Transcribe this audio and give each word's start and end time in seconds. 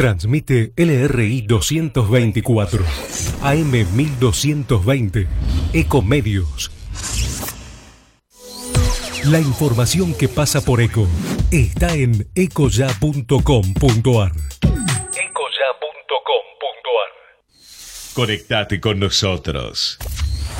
Transmite 0.00 0.72
LRI 0.78 1.42
224, 1.42 2.82
AM 3.42 3.70
1220, 3.70 5.28
Ecomedios. 5.74 6.72
La 9.26 9.40
información 9.40 10.14
que 10.14 10.28
pasa 10.28 10.64
por 10.64 10.80
Eco 10.80 11.06
está 11.50 11.94
en 11.94 12.30
ecoya.com.ar. 12.34 14.32
Ecoya.com.ar. 14.32 14.32
Conectate 18.14 18.80
con 18.80 19.00
nosotros. 19.00 19.98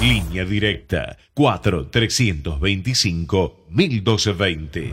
Línea 0.02 0.44
directa 0.44 1.16
4325 1.32 3.64
1220. 3.70 4.92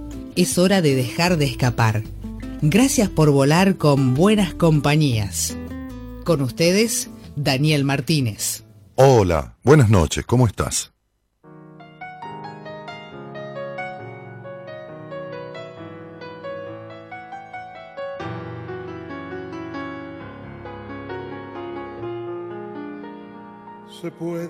es 0.35 0.57
hora 0.57 0.81
de 0.81 0.95
dejar 0.95 1.37
de 1.37 1.45
escapar. 1.45 2.03
Gracias 2.61 3.09
por 3.09 3.31
volar 3.31 3.77
con 3.77 4.13
buenas 4.13 4.53
compañías. 4.53 5.57
Con 6.23 6.41
ustedes, 6.41 7.09
Daniel 7.35 7.83
Martínez. 7.83 8.63
Hola, 8.95 9.57
buenas 9.63 9.89
noches, 9.89 10.25
¿cómo 10.25 10.45
estás? 10.45 10.91
Se 24.01 24.09
puede 24.11 24.49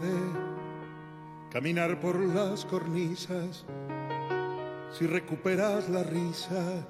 caminar 1.52 2.00
por 2.00 2.18
las 2.20 2.66
cornisas 2.66 3.66
si 4.92 5.08
recuperas 5.08 5.90
la 5.90 6.04
risa 6.04 6.86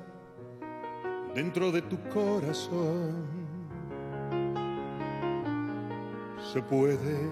dentro 1.35 1.71
de 1.71 1.81
tu 1.83 1.97
corazón. 2.09 3.25
Se 6.51 6.61
puede 6.61 7.29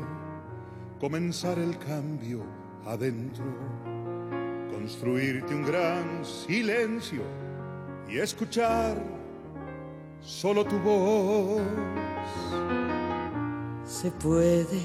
comenzar 1.00 1.58
el 1.60 1.78
cambio 1.78 2.44
adentro, 2.86 3.46
construirte 4.72 5.54
un 5.54 5.66
gran 5.66 6.24
silencio 6.24 7.24
y 8.08 8.20
escuchar 8.20 8.98
solo 10.22 10.64
tu 10.64 10.78
voz. 10.80 11.62
Se 13.84 14.12
puede 14.12 14.82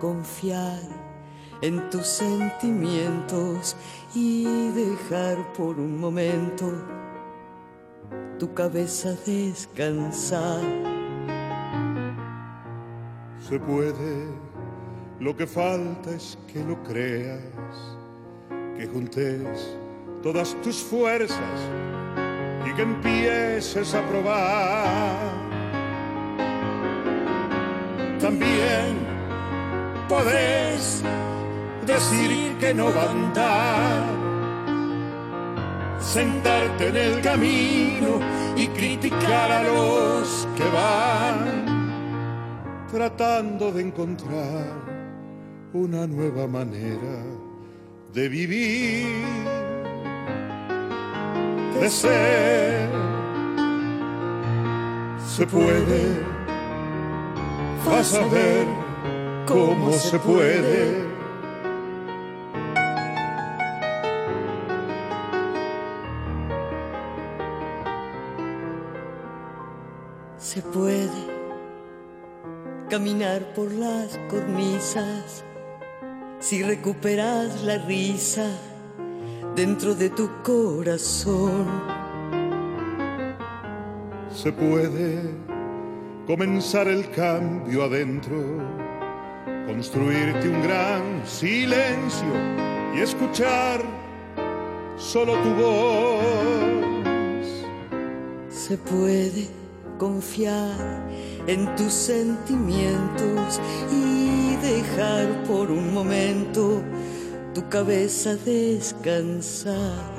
confiar 0.00 0.97
en 1.62 1.90
tus 1.90 2.06
sentimientos 2.06 3.76
y 4.14 4.44
dejar 4.70 5.52
por 5.54 5.78
un 5.78 5.98
momento 5.98 6.72
tu 8.38 8.52
cabeza 8.54 9.14
descansar. 9.26 10.60
Se 13.40 13.58
puede, 13.58 14.28
lo 15.18 15.36
que 15.36 15.46
falta 15.46 16.10
es 16.10 16.38
que 16.52 16.62
lo 16.62 16.80
creas, 16.84 17.42
que 18.76 18.86
juntes 18.86 19.76
todas 20.22 20.54
tus 20.62 20.76
fuerzas 20.76 21.60
y 22.66 22.74
que 22.74 22.82
empieces 22.82 23.94
a 23.94 24.06
probar. 24.08 25.16
También 28.20 28.98
podés 30.08 31.02
decir 31.88 32.54
que 32.60 32.74
no 32.74 32.92
va 32.94 33.04
a 33.04 33.10
andar, 33.10 34.04
sentarte 35.98 36.88
en 36.88 36.96
el 36.96 37.22
camino 37.22 38.20
y 38.54 38.66
criticar 38.68 39.50
a 39.50 39.62
los 39.62 40.46
que 40.54 40.64
van, 40.64 41.38
tratando 42.92 43.72
de 43.72 43.80
encontrar 43.82 44.66
una 45.72 46.06
nueva 46.06 46.46
manera 46.46 47.24
de 48.12 48.28
vivir, 48.28 49.24
de 51.80 51.88
ser. 51.88 52.88
Se 55.26 55.46
puede, 55.46 56.20
vas 57.86 58.14
a 58.14 58.26
ver 58.26 58.66
cómo 59.46 59.92
se 59.92 60.18
puede 60.18 61.07
se 70.58 70.64
puede 70.70 71.22
caminar 72.90 73.54
por 73.54 73.70
las 73.70 74.18
cornisas 74.28 75.44
si 76.40 76.64
recuperas 76.64 77.62
la 77.62 77.78
risa 77.78 78.50
dentro 79.54 79.94
de 79.94 80.10
tu 80.10 80.28
corazón. 80.42 81.64
Se 84.34 84.50
puede 84.50 85.30
comenzar 86.26 86.88
el 86.88 87.08
cambio 87.12 87.84
adentro, 87.84 88.36
construirte 89.64 90.48
un 90.48 90.60
gran 90.60 91.24
silencio 91.24 92.34
y 92.96 92.98
escuchar 92.98 93.80
solo 94.96 95.34
tu 95.34 95.54
voz. 95.54 96.18
Se 98.48 98.76
puede 98.76 99.57
confiar 99.98 101.08
en 101.46 101.74
tus 101.76 101.92
sentimientos 101.92 103.60
y 103.92 104.56
dejar 104.56 105.42
por 105.44 105.70
un 105.70 105.92
momento 105.92 106.82
tu 107.54 107.68
cabeza 107.68 108.36
descansar. 108.36 110.16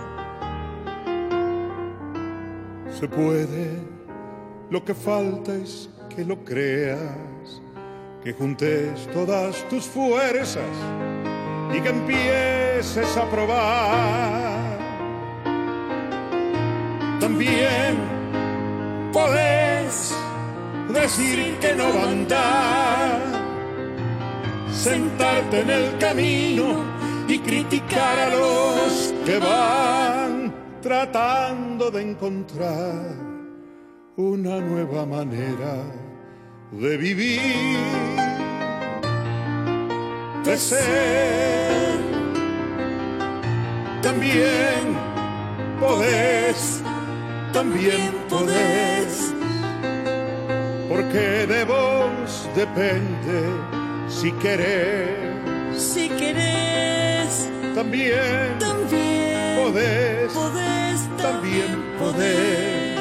Se 3.00 3.08
puede, 3.08 3.80
lo 4.70 4.84
que 4.84 4.94
falta 4.94 5.56
es 5.56 5.90
que 6.14 6.26
lo 6.26 6.44
creas, 6.44 7.62
que 8.24 8.34
juntes 8.34 9.08
todas 9.14 9.68
tus 9.70 9.86
fuerzas 9.86 10.64
y 11.74 11.80
que 11.80 11.90
empieces 11.90 13.16
a 13.16 13.30
probar. 13.30 14.80
También 17.20 18.19
podés 19.12 20.14
decir 20.94 21.58
que 21.60 21.76
no 21.76 21.94
va 21.94 22.04
a 22.04 22.10
andar, 22.10 23.22
sentarte 24.72 25.62
en 25.62 25.70
el 25.70 25.98
camino 25.98 26.84
y 27.28 27.40
criticar 27.40 28.20
a 28.20 28.30
los 28.36 29.14
que 29.26 29.38
van 29.40 30.54
tratando 30.82 31.92
de 31.92 32.02
encontrar 32.02 33.16
una 34.16 34.60
nueva 34.60 35.06
manera 35.06 35.76
de 36.72 36.98
vivir, 36.98 37.78
de 40.44 40.58
ser. 40.58 42.00
También 44.02 44.98
podés 45.80 46.82
también 47.52 48.14
podés, 48.30 49.34
porque 50.88 51.48
de 51.48 51.64
vos 51.66 52.50
depende 52.56 53.42
si 54.08 54.32
querés. 54.34 55.10
Si 55.78 56.10
querés, 56.10 57.50
también, 57.76 58.58
también 58.60 59.64
podés, 59.64 60.34
podés 60.34 61.18
también 61.18 61.96
podés, 62.00 63.00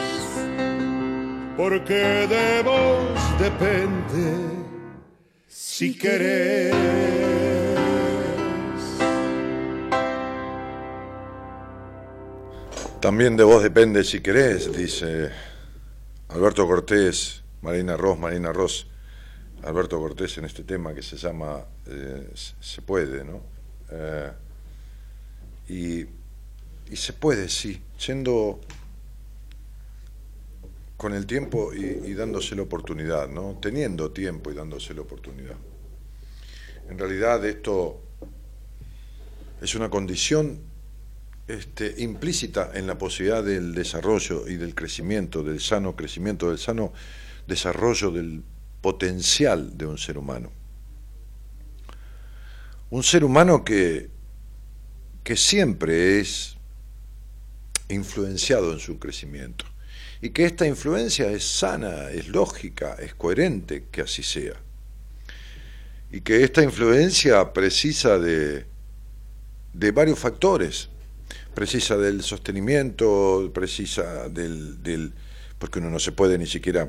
porque 1.57 2.27
de 2.35 2.63
vos 2.63 3.39
depende 3.39 4.59
si 5.47 5.97
querés. 5.97 7.28
También 13.01 13.37
de 13.37 13.45
vos 13.45 13.63
depende 13.63 14.03
si 14.03 14.19
querés, 14.21 14.77
dice 14.77 15.31
Alberto 16.31 16.67
Cortés, 16.67 17.45
Marina 17.63 17.97
Ross, 17.97 18.19
Marina 18.19 18.53
Ross, 18.53 18.89
Alberto 19.63 20.01
Cortés 20.01 20.37
en 20.39 20.47
este 20.47 20.65
tema 20.65 20.93
que 20.93 21.03
se 21.03 21.17
llama 21.17 21.65
eh, 21.87 22.29
Se 22.35 22.83
puede, 22.83 23.23
¿no? 23.23 23.41
Eh, 23.93 24.33
y, 25.69 26.07
y, 26.93 26.97
se 26.97 27.13
puede, 27.13 27.49
sí, 27.49 27.81
siendo 27.97 28.59
con 30.97 31.15
el 31.15 31.25
tiempo 31.25 31.73
y, 31.73 31.85
y 32.05 32.15
dándose 32.15 32.57
la 32.57 32.63
oportunidad, 32.63 33.29
¿no? 33.29 33.59
Teniendo 33.63 34.11
tiempo 34.11 34.51
y 34.51 34.55
dándose 34.55 34.93
la 34.93 35.03
oportunidad. 35.03 35.57
En 36.89 36.99
realidad 36.99 37.47
esto 37.47 38.01
es 39.63 39.77
una 39.77 39.89
condición 39.89 40.68
este, 41.49 41.95
implícita 41.99 42.73
en 42.75 42.87
la 42.87 42.99
posibilidad 42.99 43.43
del 43.43 43.75
desarrollo 43.75 44.47
y 44.47 44.57
del 44.57 44.75
crecimiento, 44.75 45.43
del 45.43 45.61
sano 45.61 45.97
crecimiento, 45.97 46.51
del 46.51 46.59
sano 46.59 46.93
desarrollo 47.47 48.11
del 48.11 48.43
potencial 48.83 49.77
de 49.77 49.87
un 49.87 49.97
ser 49.97 50.19
humano. 50.19 50.53
Un 52.91 53.03
ser 53.03 53.25
humano 53.25 53.65
que, 53.65 54.11
que 55.25 55.37
siempre 55.37 56.21
es 56.21 56.59
influenciado 57.89 58.75
en 58.75 58.79
su 58.79 58.99
crecimiento 58.99 59.65
y 60.21 60.31
que 60.31 60.45
esta 60.45 60.67
influencia 60.67 61.31
es 61.31 61.45
sana, 61.45 62.11
es 62.11 62.29
lógica, 62.29 62.97
es 62.99 63.15
coherente 63.15 63.87
que 63.91 64.03
así 64.03 64.23
sea. 64.23 64.61
Y 66.11 66.21
que 66.21 66.45
esta 66.45 66.63
influencia 66.63 67.55
precisa 67.55 68.19
de, 68.19 68.67
de 69.73 69.93
varios 69.93 70.19
factores 70.19 70.91
precisa 71.59 71.97
del 71.97 72.23
sostenimiento, 72.23 73.51
precisa 73.53 74.29
del, 74.29 74.81
del, 74.81 75.13
porque 75.59 75.81
uno 75.81 75.91
no 75.91 75.99
se 75.99 76.13
puede 76.13 76.39
ni 76.39 76.47
siquiera 76.47 76.89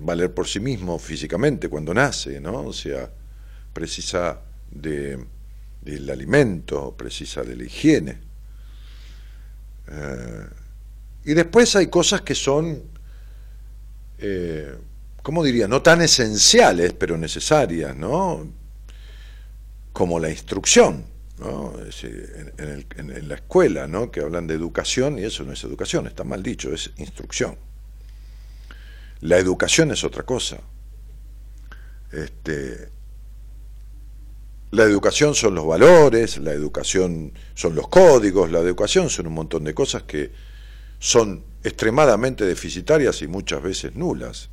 valer 0.00 0.32
por 0.32 0.48
sí 0.48 0.58
mismo 0.58 0.98
físicamente 0.98 1.68
cuando 1.68 1.92
nace, 1.92 2.40
¿no? 2.40 2.62
O 2.62 2.72
sea, 2.72 3.10
precisa 3.74 4.40
de, 4.70 5.22
del 5.82 6.08
alimento, 6.08 6.94
precisa 6.96 7.42
de 7.42 7.56
la 7.56 7.64
higiene. 7.64 8.20
Eh, 9.88 10.46
y 11.26 11.34
después 11.34 11.76
hay 11.76 11.88
cosas 11.88 12.22
que 12.22 12.34
son, 12.34 12.84
eh, 14.16 14.78
¿cómo 15.22 15.44
diría? 15.44 15.68
No 15.68 15.82
tan 15.82 16.00
esenciales, 16.00 16.94
pero 16.94 17.18
necesarias, 17.18 17.94
¿no? 17.94 18.50
Como 19.92 20.18
la 20.18 20.30
instrucción. 20.30 21.12
¿No? 21.38 21.72
En, 22.02 22.86
en, 22.96 23.28
la 23.28 23.34
escuela, 23.34 23.86
¿no? 23.86 24.10
que 24.10 24.20
hablan 24.20 24.46
de 24.46 24.54
educación, 24.54 25.18
y 25.18 25.24
eso 25.24 25.44
no 25.44 25.52
es 25.52 25.64
educación, 25.64 26.06
está 26.06 26.24
mal 26.24 26.42
dicho, 26.42 26.72
es 26.72 26.92
instrucción. 26.96 27.56
La 29.20 29.38
educación 29.38 29.90
es 29.90 30.04
otra 30.04 30.22
cosa. 30.24 30.60
Este, 32.12 32.88
la 34.70 34.84
educación 34.84 35.34
son 35.34 35.54
los 35.54 35.66
valores, 35.66 36.38
la 36.38 36.52
educación 36.52 37.32
son 37.54 37.74
los 37.74 37.88
códigos, 37.88 38.50
la 38.50 38.60
educación 38.60 39.10
son 39.10 39.26
un 39.26 39.34
montón 39.34 39.64
de 39.64 39.74
cosas 39.74 40.02
que 40.04 40.32
son 40.98 41.44
extremadamente 41.62 42.44
deficitarias 42.44 43.22
y 43.22 43.28
muchas 43.28 43.62
veces 43.62 43.94
nulas 43.94 44.50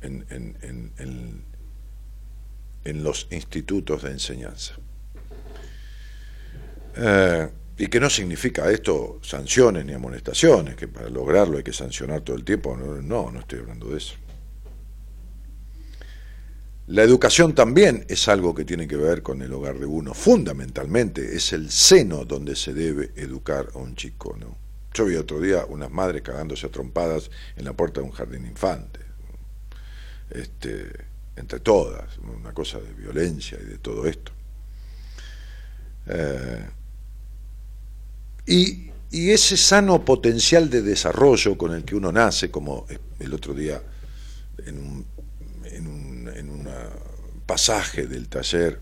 en, 0.00 0.24
en, 0.30 1.44
en 2.84 3.02
los 3.02 3.28
institutos 3.30 4.02
de 4.02 4.12
enseñanza. 4.12 4.76
Eh, 7.00 7.48
y 7.78 7.86
que 7.86 8.00
no 8.00 8.10
significa 8.10 8.68
esto 8.70 9.20
sanciones 9.22 9.84
ni 9.84 9.92
amonestaciones, 9.92 10.74
que 10.74 10.88
para 10.88 11.08
lograrlo 11.08 11.58
hay 11.58 11.62
que 11.62 11.72
sancionar 11.72 12.22
todo 12.22 12.36
el 12.36 12.44
tiempo. 12.44 12.76
No, 12.76 13.30
no 13.30 13.38
estoy 13.38 13.60
hablando 13.60 13.88
de 13.90 13.98
eso. 13.98 14.14
La 16.88 17.02
educación 17.02 17.54
también 17.54 18.04
es 18.08 18.26
algo 18.28 18.54
que 18.54 18.64
tiene 18.64 18.88
que 18.88 18.96
ver 18.96 19.22
con 19.22 19.42
el 19.42 19.52
hogar 19.52 19.78
de 19.78 19.86
uno. 19.86 20.12
Fundamentalmente 20.12 21.36
es 21.36 21.52
el 21.52 21.70
seno 21.70 22.24
donde 22.24 22.56
se 22.56 22.72
debe 22.74 23.12
educar 23.14 23.68
a 23.74 23.78
un 23.78 23.94
chico. 23.94 24.36
¿no? 24.40 24.56
Yo 24.92 25.04
vi 25.04 25.14
otro 25.14 25.40
día 25.40 25.64
unas 25.66 25.90
madres 25.90 26.22
cagándose 26.22 26.66
a 26.66 26.70
trompadas 26.70 27.30
en 27.56 27.64
la 27.64 27.74
puerta 27.74 28.00
de 28.00 28.06
un 28.06 28.12
jardín 28.12 28.44
infante. 28.46 29.00
Este, 30.30 30.90
entre 31.36 31.60
todas, 31.60 32.18
una 32.18 32.52
cosa 32.52 32.80
de 32.80 32.92
violencia 32.94 33.56
y 33.60 33.66
de 33.66 33.78
todo 33.78 34.06
esto. 34.06 34.32
Eh, 36.06 36.66
y, 38.48 38.88
ese 39.10 39.56
sano 39.56 40.04
potencial 40.04 40.68
de 40.68 40.82
desarrollo 40.82 41.56
con 41.56 41.72
el 41.72 41.84
que 41.84 41.96
uno 41.96 42.12
nace, 42.12 42.50
como 42.50 42.86
el 43.18 43.32
otro 43.32 43.54
día 43.54 43.82
en 44.66 44.78
un, 44.78 45.06
en 46.34 46.50
un, 46.50 46.68
pasaje 47.46 48.06
del 48.06 48.28
taller, 48.28 48.78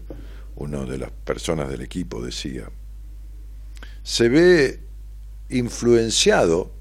una 0.57 0.85
de 0.85 0.99
las 0.99 1.13
personas 1.13 1.69
del 1.69 1.83
equipo 1.83 2.21
decía, 2.21 2.69
se 4.03 4.29
ve 4.29 4.81
influenciado 5.49 6.73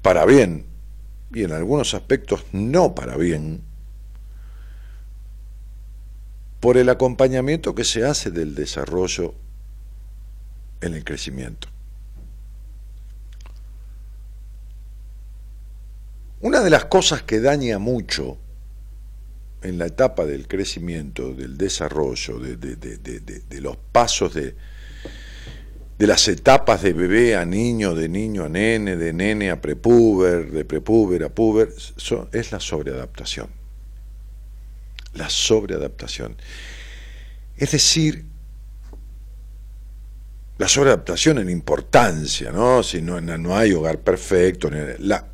para 0.00 0.24
bien 0.24 0.64
y 1.34 1.44
en 1.44 1.52
algunos 1.52 1.92
aspectos 1.92 2.44
no 2.52 2.94
para 2.94 3.18
bien 3.18 3.62
por 6.60 6.78
el 6.78 6.88
acompañamiento 6.88 7.74
que 7.74 7.84
se 7.84 8.06
hace 8.06 8.30
del 8.30 8.54
desarrollo 8.54 9.34
en 10.82 10.94
el 10.94 11.04
crecimiento. 11.04 11.68
Una 16.40 16.60
de 16.60 16.70
las 16.70 16.86
cosas 16.86 17.22
que 17.22 17.40
daña 17.40 17.78
mucho 17.78 18.36
en 19.62 19.78
la 19.78 19.86
etapa 19.86 20.26
del 20.26 20.48
crecimiento, 20.48 21.34
del 21.34 21.56
desarrollo, 21.56 22.40
de, 22.40 23.60
los 23.60 23.76
pasos 23.76 24.34
de, 24.34 24.56
las 25.98 26.26
etapas 26.26 26.82
de 26.82 26.92
bebé 26.94 27.36
a 27.36 27.44
niño, 27.44 27.94
de 27.94 28.08
niño 28.08 28.44
a 28.44 28.48
nene, 28.48 28.96
de 28.96 29.12
nene 29.12 29.52
a 29.52 29.60
prepuber, 29.60 30.50
de 30.50 30.64
prepuber 30.64 31.22
a 31.22 31.28
puber, 31.28 31.72
es 32.32 32.52
la 32.52 32.58
sobreadaptación. 32.58 33.48
La 35.14 35.30
sobreadaptación. 35.30 36.36
Es 37.56 37.70
decir, 37.70 38.24
la 40.58 40.68
sobreadaptación 40.68 41.38
en 41.38 41.50
importancia, 41.50 42.52
¿no? 42.52 42.82
Si 42.82 43.02
no, 43.02 43.20
no 43.20 43.56
hay 43.56 43.72
hogar 43.72 44.00
perfecto, 44.00 44.70
la 44.98 45.26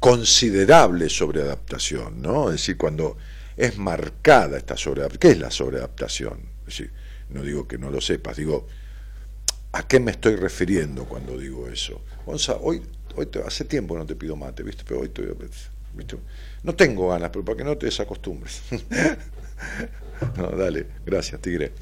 considerable 0.00 1.08
sobreadaptación, 1.08 2.22
¿no? 2.22 2.46
Es 2.46 2.60
decir, 2.60 2.76
cuando 2.76 3.16
es 3.56 3.78
marcada 3.78 4.58
esta 4.58 4.76
sobreadaptación. 4.76 5.20
¿Qué 5.20 5.30
es 5.30 5.38
la 5.38 5.50
sobreadaptación? 5.50 6.40
Es 6.60 6.78
decir, 6.78 6.92
no 7.30 7.42
digo 7.42 7.66
que 7.66 7.78
no 7.78 7.90
lo 7.90 8.00
sepas, 8.00 8.36
digo, 8.36 8.66
¿a 9.72 9.86
qué 9.86 9.98
me 9.98 10.10
estoy 10.12 10.36
refiriendo 10.36 11.06
cuando 11.06 11.36
digo 11.38 11.68
eso? 11.68 12.00
Gonza, 12.24 12.56
hoy, 12.60 12.82
hoy 13.16 13.28
hace 13.44 13.64
tiempo 13.64 13.96
no 13.96 14.06
te 14.06 14.14
pido 14.14 14.36
mate, 14.36 14.62
¿viste? 14.62 14.84
Pero 14.86 15.00
hoy 15.00 15.06
estoy, 15.06 15.26
¿viste? 15.94 16.16
No 16.62 16.74
tengo 16.74 17.08
ganas, 17.08 17.30
pero 17.30 17.44
para 17.44 17.56
que 17.58 17.64
no 17.64 17.76
te 17.76 17.86
desacostumbres. 17.86 18.62
no, 20.36 20.50
dale, 20.50 20.86
gracias, 21.04 21.40
Tigre. 21.40 21.72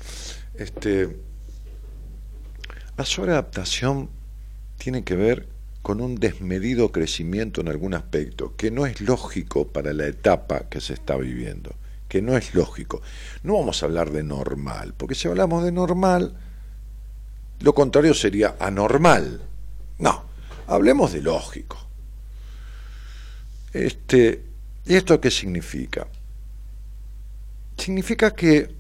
Este, 0.55 1.17
la 2.97 3.05
sobreadaptación 3.05 4.09
tiene 4.79 5.05
que 5.05 5.17
ver 5.17 5.49
con 5.83 6.01
un 6.01 6.15
desmedido 6.15 6.93
crecimiento 6.93 7.61
en 7.61 7.69
algún 7.69 7.95
aspecto, 7.95 8.57
que 8.57 8.71
no 8.71 8.87
es 8.87 9.01
lógico 9.01 9.69
para 9.69 9.93
la 9.93 10.07
etapa 10.07 10.69
que 10.69 10.81
se 10.81 10.95
está 10.95 11.17
viviendo, 11.17 11.75
que 12.09 12.23
no 12.23 12.37
es 12.37 12.55
lógico. 12.55 13.03
No 13.43 13.55
vamos 13.55 13.83
a 13.83 13.87
hablar 13.87 14.11
de 14.11 14.23
normal, 14.23 14.95
porque 14.97 15.15
si 15.15 15.29
hablamos 15.29 15.63
de 15.63 15.73
normal, 15.73 16.35
lo 17.61 17.75
contrario 17.75 18.15
sería 18.15 18.57
anormal. 18.59 19.43
No, 19.99 20.25
hablemos 20.67 21.13
de 21.13 21.21
lógico. 21.21 21.77
Este, 23.73 24.43
¿Y 24.87 24.95
esto 24.95 25.21
qué 25.21 25.31
significa? 25.31 26.07
Significa 27.77 28.31
que 28.31 28.75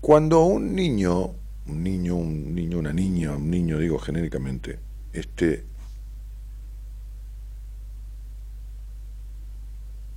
cuando 0.00 0.42
un 0.42 0.74
niño 0.74 1.34
un 1.68 1.82
niño, 1.82 2.16
un 2.16 2.54
niño, 2.54 2.78
una 2.78 2.92
niña, 2.92 3.32
un 3.32 3.50
niño, 3.50 3.78
digo 3.78 3.98
genéricamente, 3.98 4.78
este, 5.12 5.64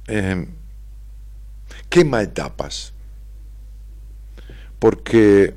eh, 0.08 0.48
quema 1.90 2.22
etapas, 2.22 2.94
porque 4.80 5.56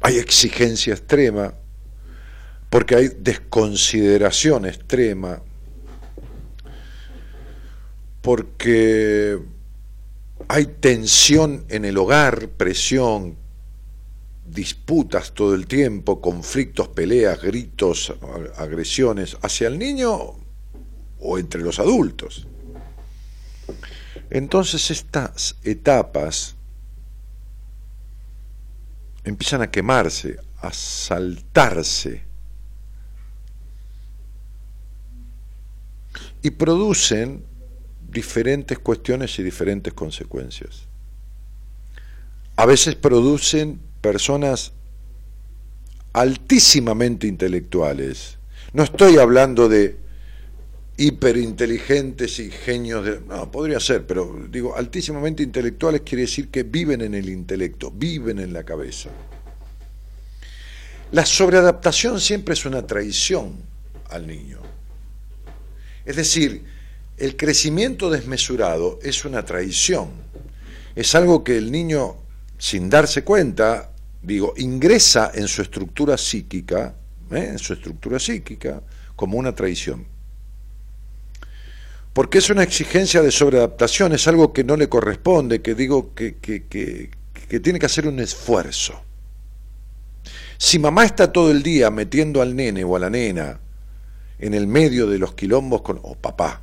hay 0.00 0.18
exigencia 0.18 0.94
extrema, 0.94 1.54
porque 2.68 2.96
hay 2.96 3.08
desconsideración 3.08 4.66
extrema, 4.66 5.40
porque 8.22 9.38
hay 10.48 10.66
tensión 10.66 11.64
en 11.68 11.84
el 11.84 11.96
hogar, 11.96 12.48
presión, 12.50 13.36
disputas 14.50 15.32
todo 15.32 15.54
el 15.54 15.66
tiempo, 15.66 16.20
conflictos, 16.20 16.88
peleas, 16.88 17.40
gritos, 17.40 18.14
agresiones 18.56 19.36
hacia 19.42 19.68
el 19.68 19.78
niño 19.78 20.16
o 21.20 21.38
entre 21.38 21.60
los 21.60 21.78
adultos. 21.78 22.46
Entonces 24.30 24.90
estas 24.90 25.56
etapas 25.62 26.54
empiezan 29.24 29.62
a 29.62 29.70
quemarse, 29.70 30.38
a 30.60 30.72
saltarse 30.72 32.22
y 36.42 36.50
producen 36.50 37.44
diferentes 38.10 38.78
cuestiones 38.78 39.38
y 39.38 39.42
diferentes 39.42 39.92
consecuencias. 39.92 40.88
A 42.56 42.66
veces 42.66 42.96
producen 42.96 43.80
personas 44.00 44.72
altísimamente 46.12 47.26
intelectuales. 47.26 48.38
No 48.72 48.82
estoy 48.82 49.18
hablando 49.18 49.68
de 49.68 49.96
hiperinteligentes 50.96 52.40
y 52.40 52.50
genios 52.50 53.04
de... 53.04 53.20
No, 53.20 53.50
podría 53.50 53.78
ser, 53.80 54.06
pero 54.06 54.46
digo, 54.50 54.76
altísimamente 54.76 55.42
intelectuales 55.42 56.02
quiere 56.02 56.22
decir 56.22 56.48
que 56.48 56.64
viven 56.64 57.00
en 57.02 57.14
el 57.14 57.28
intelecto, 57.28 57.90
viven 57.90 58.40
en 58.40 58.52
la 58.52 58.64
cabeza. 58.64 59.10
La 61.12 61.24
sobreadaptación 61.24 62.20
siempre 62.20 62.54
es 62.54 62.66
una 62.66 62.86
traición 62.86 63.54
al 64.10 64.26
niño. 64.26 64.58
Es 66.04 66.16
decir, 66.16 66.64
el 67.16 67.36
crecimiento 67.36 68.10
desmesurado 68.10 68.98
es 69.02 69.24
una 69.24 69.44
traición. 69.44 70.10
Es 70.94 71.14
algo 71.14 71.44
que 71.44 71.56
el 71.56 71.70
niño, 71.70 72.16
sin 72.58 72.90
darse 72.90 73.24
cuenta, 73.24 73.92
digo, 74.20 74.52
ingresa 74.56 75.30
en 75.34 75.48
su 75.48 75.62
estructura 75.62 76.18
psíquica, 76.18 76.94
¿eh? 77.30 77.48
en 77.52 77.58
su 77.58 77.72
estructura 77.72 78.18
psíquica, 78.18 78.82
como 79.16 79.38
una 79.38 79.54
traición 79.54 80.18
porque 82.18 82.38
es 82.38 82.50
una 82.50 82.64
exigencia 82.64 83.22
de 83.22 83.30
sobreadaptación, 83.30 84.12
es 84.12 84.26
algo 84.26 84.52
que 84.52 84.64
no 84.64 84.76
le 84.76 84.88
corresponde, 84.88 85.62
que 85.62 85.76
digo 85.76 86.16
que, 86.16 86.34
tiene 87.62 87.78
que 87.78 87.86
hacer 87.86 88.08
un 88.08 88.18
esfuerzo. 88.18 89.00
Si 90.56 90.80
mamá 90.80 91.04
está 91.04 91.32
todo 91.32 91.52
el 91.52 91.62
día 91.62 91.92
metiendo 91.92 92.42
al 92.42 92.56
nene 92.56 92.82
o 92.82 92.96
a 92.96 92.98
la 92.98 93.08
nena 93.08 93.60
en 94.40 94.54
el 94.54 94.66
medio 94.66 95.06
de 95.06 95.18
los 95.18 95.34
quilombos 95.34 95.82
con, 95.82 96.00
o 96.02 96.16
papá, 96.16 96.62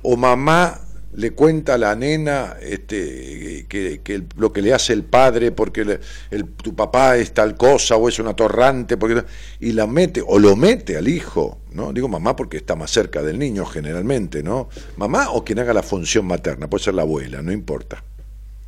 o 0.00 0.16
mamá 0.16 0.80
le 1.14 1.32
cuenta 1.32 1.74
a 1.74 1.78
la 1.78 1.96
nena 1.96 2.56
este, 2.60 3.66
que, 3.68 4.22
lo 4.36 4.52
que 4.52 4.62
le 4.62 4.74
hace 4.74 4.92
el 4.92 5.04
padre 5.04 5.52
porque 5.52 5.98
el, 6.30 6.44
tu 6.46 6.74
papá 6.74 7.16
es 7.16 7.32
tal 7.32 7.56
cosa 7.56 7.96
o 7.96 8.08
es 8.08 8.18
un 8.18 8.28
atorrante, 8.28 8.96
porque, 8.96 9.24
y 9.60 9.72
la 9.72 9.86
mete, 9.86 10.22
o 10.26 10.38
lo 10.38 10.54
mete 10.54 10.96
al 10.96 11.08
hijo, 11.08 11.58
¿no? 11.72 11.92
Digo 11.92 12.08
mamá 12.08 12.36
porque 12.36 12.58
está 12.58 12.76
más 12.76 12.90
cerca 12.90 13.22
del 13.22 13.38
niño 13.38 13.64
generalmente, 13.64 14.42
¿no? 14.42 14.68
Mamá 14.96 15.30
o 15.30 15.44
quien 15.44 15.58
haga 15.58 15.72
la 15.72 15.82
función 15.82 16.26
materna, 16.26 16.68
puede 16.68 16.84
ser 16.84 16.94
la 16.94 17.02
abuela, 17.02 17.42
no 17.42 17.52
importa. 17.52 18.04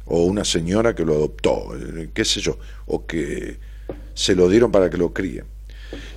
O 0.07 0.25
una 0.25 0.45
señora 0.45 0.95
que 0.95 1.05
lo 1.05 1.15
adoptó, 1.15 1.77
eh, 1.77 2.11
qué 2.13 2.25
sé 2.25 2.41
yo, 2.41 2.59
o 2.87 3.07
que 3.07 3.59
se 4.15 4.35
lo 4.35 4.49
dieron 4.49 4.73
para 4.73 4.91
que 4.91 4.97
lo 4.97 5.13
críe. 5.13 5.45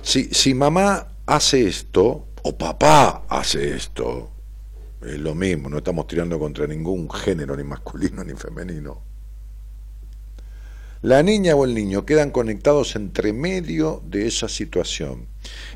Si, 0.02 0.24
si 0.32 0.54
mamá 0.54 1.08
hace 1.26 1.66
esto, 1.66 2.26
o 2.42 2.58
papá 2.58 3.24
hace 3.28 3.76
esto, 3.76 4.30
es 5.06 5.18
lo 5.18 5.34
mismo, 5.34 5.68
no 5.68 5.78
estamos 5.78 6.06
tirando 6.06 6.38
contra 6.38 6.66
ningún 6.66 7.10
género, 7.10 7.56
ni 7.56 7.64
masculino 7.64 8.24
ni 8.24 8.34
femenino. 8.34 9.14
La 11.04 11.22
niña 11.22 11.54
o 11.54 11.66
el 11.66 11.74
niño 11.74 12.06
quedan 12.06 12.30
conectados 12.30 12.96
entre 12.96 13.34
medio 13.34 14.02
de 14.06 14.26
esa 14.26 14.48
situación. 14.48 15.26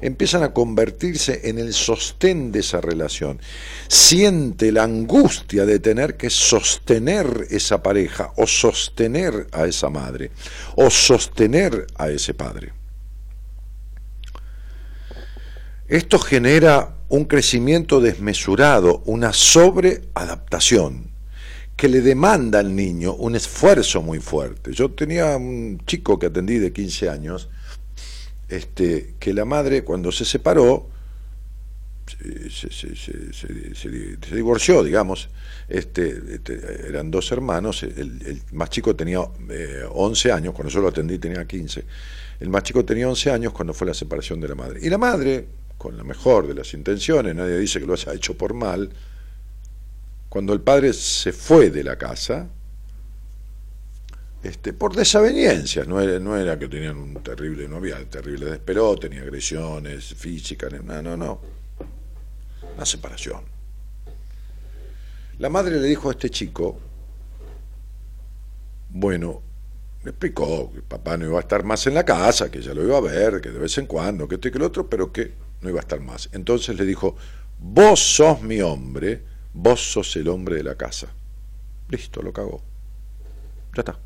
Empiezan 0.00 0.42
a 0.42 0.54
convertirse 0.54 1.50
en 1.50 1.58
el 1.58 1.74
sostén 1.74 2.50
de 2.50 2.60
esa 2.60 2.80
relación. 2.80 3.38
Siente 3.88 4.72
la 4.72 4.84
angustia 4.84 5.66
de 5.66 5.80
tener 5.80 6.16
que 6.16 6.30
sostener 6.30 7.46
esa 7.50 7.82
pareja 7.82 8.32
o 8.36 8.46
sostener 8.46 9.48
a 9.52 9.66
esa 9.66 9.90
madre 9.90 10.30
o 10.76 10.88
sostener 10.88 11.86
a 11.96 12.08
ese 12.08 12.32
padre. 12.32 12.72
Esto 15.88 16.18
genera 16.18 16.97
un 17.08 17.24
crecimiento 17.24 18.00
desmesurado, 18.00 19.02
una 19.06 19.32
sobreadaptación 19.32 21.10
que 21.76 21.88
le 21.88 22.00
demanda 22.00 22.58
al 22.58 22.74
niño 22.74 23.14
un 23.14 23.36
esfuerzo 23.36 24.02
muy 24.02 24.18
fuerte. 24.18 24.72
Yo 24.72 24.90
tenía 24.90 25.36
un 25.36 25.80
chico 25.86 26.18
que 26.18 26.26
atendí 26.26 26.58
de 26.58 26.72
15 26.72 27.08
años, 27.08 27.48
este, 28.48 29.14
que 29.20 29.32
la 29.32 29.44
madre 29.44 29.84
cuando 29.84 30.10
se 30.10 30.24
separó, 30.24 30.88
se, 32.50 34.34
divorció, 34.34 34.82
digamos, 34.82 35.28
este, 35.68 36.20
este, 36.34 36.88
eran 36.88 37.10
dos 37.10 37.30
hermanos, 37.30 37.82
el, 37.84 38.42
más 38.52 38.70
chico 38.70 38.96
tenía 38.96 39.20
11 39.20 40.28
eh, 40.28 40.32
años, 40.32 40.54
cuando 40.54 40.72
yo 40.72 40.80
lo 40.80 40.88
atendí 40.88 41.18
tenía 41.18 41.46
15, 41.46 41.84
el 42.40 42.48
más 42.48 42.64
chico 42.64 42.84
tenía 42.84 43.08
11 43.08 43.30
años 43.30 43.52
cuando 43.52 43.72
fue 43.72 43.86
la 43.86 43.94
separación 43.94 44.40
de 44.40 44.48
la 44.48 44.54
madre. 44.54 44.80
Y 44.82 44.88
la 44.88 44.98
madre, 44.98 45.46
con 45.78 45.96
la 45.96 46.02
mejor 46.02 46.48
de 46.48 46.54
las 46.54 46.74
intenciones, 46.74 47.34
nadie 47.34 47.56
dice 47.56 47.78
que 47.78 47.86
lo 47.86 47.94
haya 47.94 48.12
hecho 48.12 48.36
por 48.36 48.52
mal, 48.52 48.90
cuando 50.28 50.52
el 50.52 50.60
padre 50.60 50.92
se 50.92 51.32
fue 51.32 51.70
de 51.70 51.84
la 51.84 51.96
casa, 51.96 52.48
este, 54.42 54.72
por 54.72 54.94
desaveniencias, 54.94 55.86
no 55.86 56.00
era, 56.00 56.18
no 56.18 56.36
era 56.36 56.58
que 56.58 56.68
tenían 56.68 56.96
un 56.96 57.14
terrible, 57.22 57.68
no 57.68 57.76
había 57.76 58.04
terrible 58.10 58.46
desperote, 58.46 59.08
ni 59.08 59.18
agresiones 59.18 60.14
físicas, 60.14 60.72
no, 60.82 61.00
no, 61.00 61.16
no, 61.16 61.40
una 62.74 62.84
separación. 62.84 63.42
La 65.38 65.48
madre 65.48 65.80
le 65.80 65.86
dijo 65.86 66.08
a 66.08 66.12
este 66.12 66.28
chico, 66.28 66.78
bueno, 68.90 69.42
le 70.02 70.10
explicó 70.10 70.72
que 70.72 70.82
papá 70.82 71.16
no 71.16 71.26
iba 71.26 71.38
a 71.38 71.42
estar 71.42 71.64
más 71.64 71.86
en 71.86 71.94
la 71.94 72.04
casa, 72.04 72.50
que 72.50 72.60
ya 72.60 72.74
lo 72.74 72.82
iba 72.82 72.96
a 72.96 73.00
ver, 73.00 73.40
que 73.40 73.50
de 73.50 73.58
vez 73.58 73.78
en 73.78 73.86
cuando, 73.86 74.26
que 74.26 74.36
esto 74.36 74.48
y 74.48 74.50
que 74.50 74.58
lo 74.58 74.66
otro, 74.66 74.88
pero 74.88 75.12
que 75.12 75.47
no 75.60 75.68
iba 75.68 75.78
a 75.78 75.82
estar 75.82 76.00
más. 76.00 76.28
Entonces 76.32 76.76
le 76.76 76.84
dijo, 76.84 77.16
vos 77.58 78.00
sos 78.00 78.42
mi 78.42 78.60
hombre, 78.60 79.22
vos 79.52 79.80
sos 79.80 80.14
el 80.16 80.28
hombre 80.28 80.56
de 80.56 80.62
la 80.62 80.76
casa. 80.76 81.08
Listo, 81.88 82.22
lo 82.22 82.32
cagó. 82.32 82.62
Ya 83.74 83.80
está. 83.80 83.98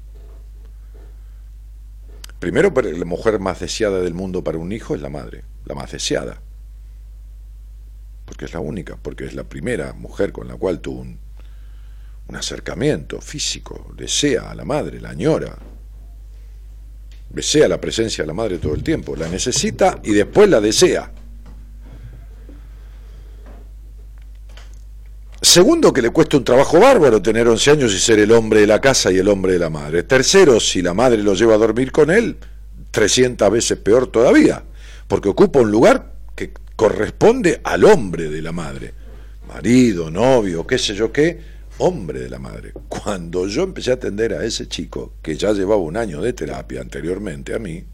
Primero, 2.38 2.72
la 2.74 3.04
mujer 3.04 3.38
más 3.38 3.60
deseada 3.60 4.00
del 4.00 4.14
mundo 4.14 4.42
para 4.42 4.58
un 4.58 4.72
hijo 4.72 4.94
es 4.94 5.00
la 5.00 5.08
madre, 5.08 5.44
la 5.64 5.74
más 5.74 5.92
deseada. 5.92 6.40
Porque 8.24 8.46
es 8.46 8.52
la 8.52 8.60
única, 8.60 8.96
porque 9.00 9.24
es 9.24 9.34
la 9.34 9.44
primera 9.44 9.92
mujer 9.92 10.32
con 10.32 10.48
la 10.48 10.56
cual 10.56 10.80
tuvo 10.80 11.02
un, 11.02 11.18
un 12.28 12.36
acercamiento 12.36 13.20
físico, 13.20 13.92
desea 13.96 14.50
a 14.50 14.54
la 14.54 14.64
madre, 14.64 15.00
la 15.00 15.10
añora, 15.10 15.56
desea 17.30 17.68
la 17.68 17.80
presencia 17.80 18.24
de 18.24 18.28
la 18.28 18.34
madre 18.34 18.58
todo 18.58 18.74
el 18.74 18.82
tiempo, 18.82 19.16
la 19.16 19.28
necesita 19.28 20.00
y 20.02 20.12
después 20.12 20.48
la 20.48 20.60
desea. 20.60 21.12
Segundo, 25.52 25.92
que 25.92 26.00
le 26.00 26.08
cuesta 26.08 26.38
un 26.38 26.44
trabajo 26.44 26.80
bárbaro 26.80 27.20
tener 27.20 27.46
11 27.46 27.72
años 27.72 27.92
y 27.92 27.98
ser 27.98 28.18
el 28.20 28.32
hombre 28.32 28.60
de 28.60 28.66
la 28.66 28.80
casa 28.80 29.12
y 29.12 29.18
el 29.18 29.28
hombre 29.28 29.52
de 29.52 29.58
la 29.58 29.68
madre. 29.68 30.02
Tercero, 30.02 30.58
si 30.58 30.80
la 30.80 30.94
madre 30.94 31.22
lo 31.22 31.34
lleva 31.34 31.56
a 31.56 31.58
dormir 31.58 31.92
con 31.92 32.10
él, 32.10 32.38
300 32.90 33.50
veces 33.50 33.76
peor 33.76 34.06
todavía, 34.06 34.64
porque 35.06 35.28
ocupa 35.28 35.60
un 35.60 35.70
lugar 35.70 36.14
que 36.34 36.54
corresponde 36.74 37.60
al 37.64 37.84
hombre 37.84 38.30
de 38.30 38.40
la 38.40 38.52
madre. 38.52 38.94
Marido, 39.46 40.10
novio, 40.10 40.66
qué 40.66 40.78
sé 40.78 40.94
yo 40.94 41.12
qué, 41.12 41.40
hombre 41.76 42.20
de 42.20 42.30
la 42.30 42.38
madre. 42.38 42.72
Cuando 42.88 43.46
yo 43.46 43.64
empecé 43.64 43.90
a 43.90 43.96
atender 43.96 44.32
a 44.32 44.46
ese 44.46 44.68
chico, 44.68 45.16
que 45.20 45.36
ya 45.36 45.52
llevaba 45.52 45.82
un 45.82 45.98
año 45.98 46.22
de 46.22 46.32
terapia 46.32 46.80
anteriormente 46.80 47.54
a 47.54 47.58
mí, 47.58 47.84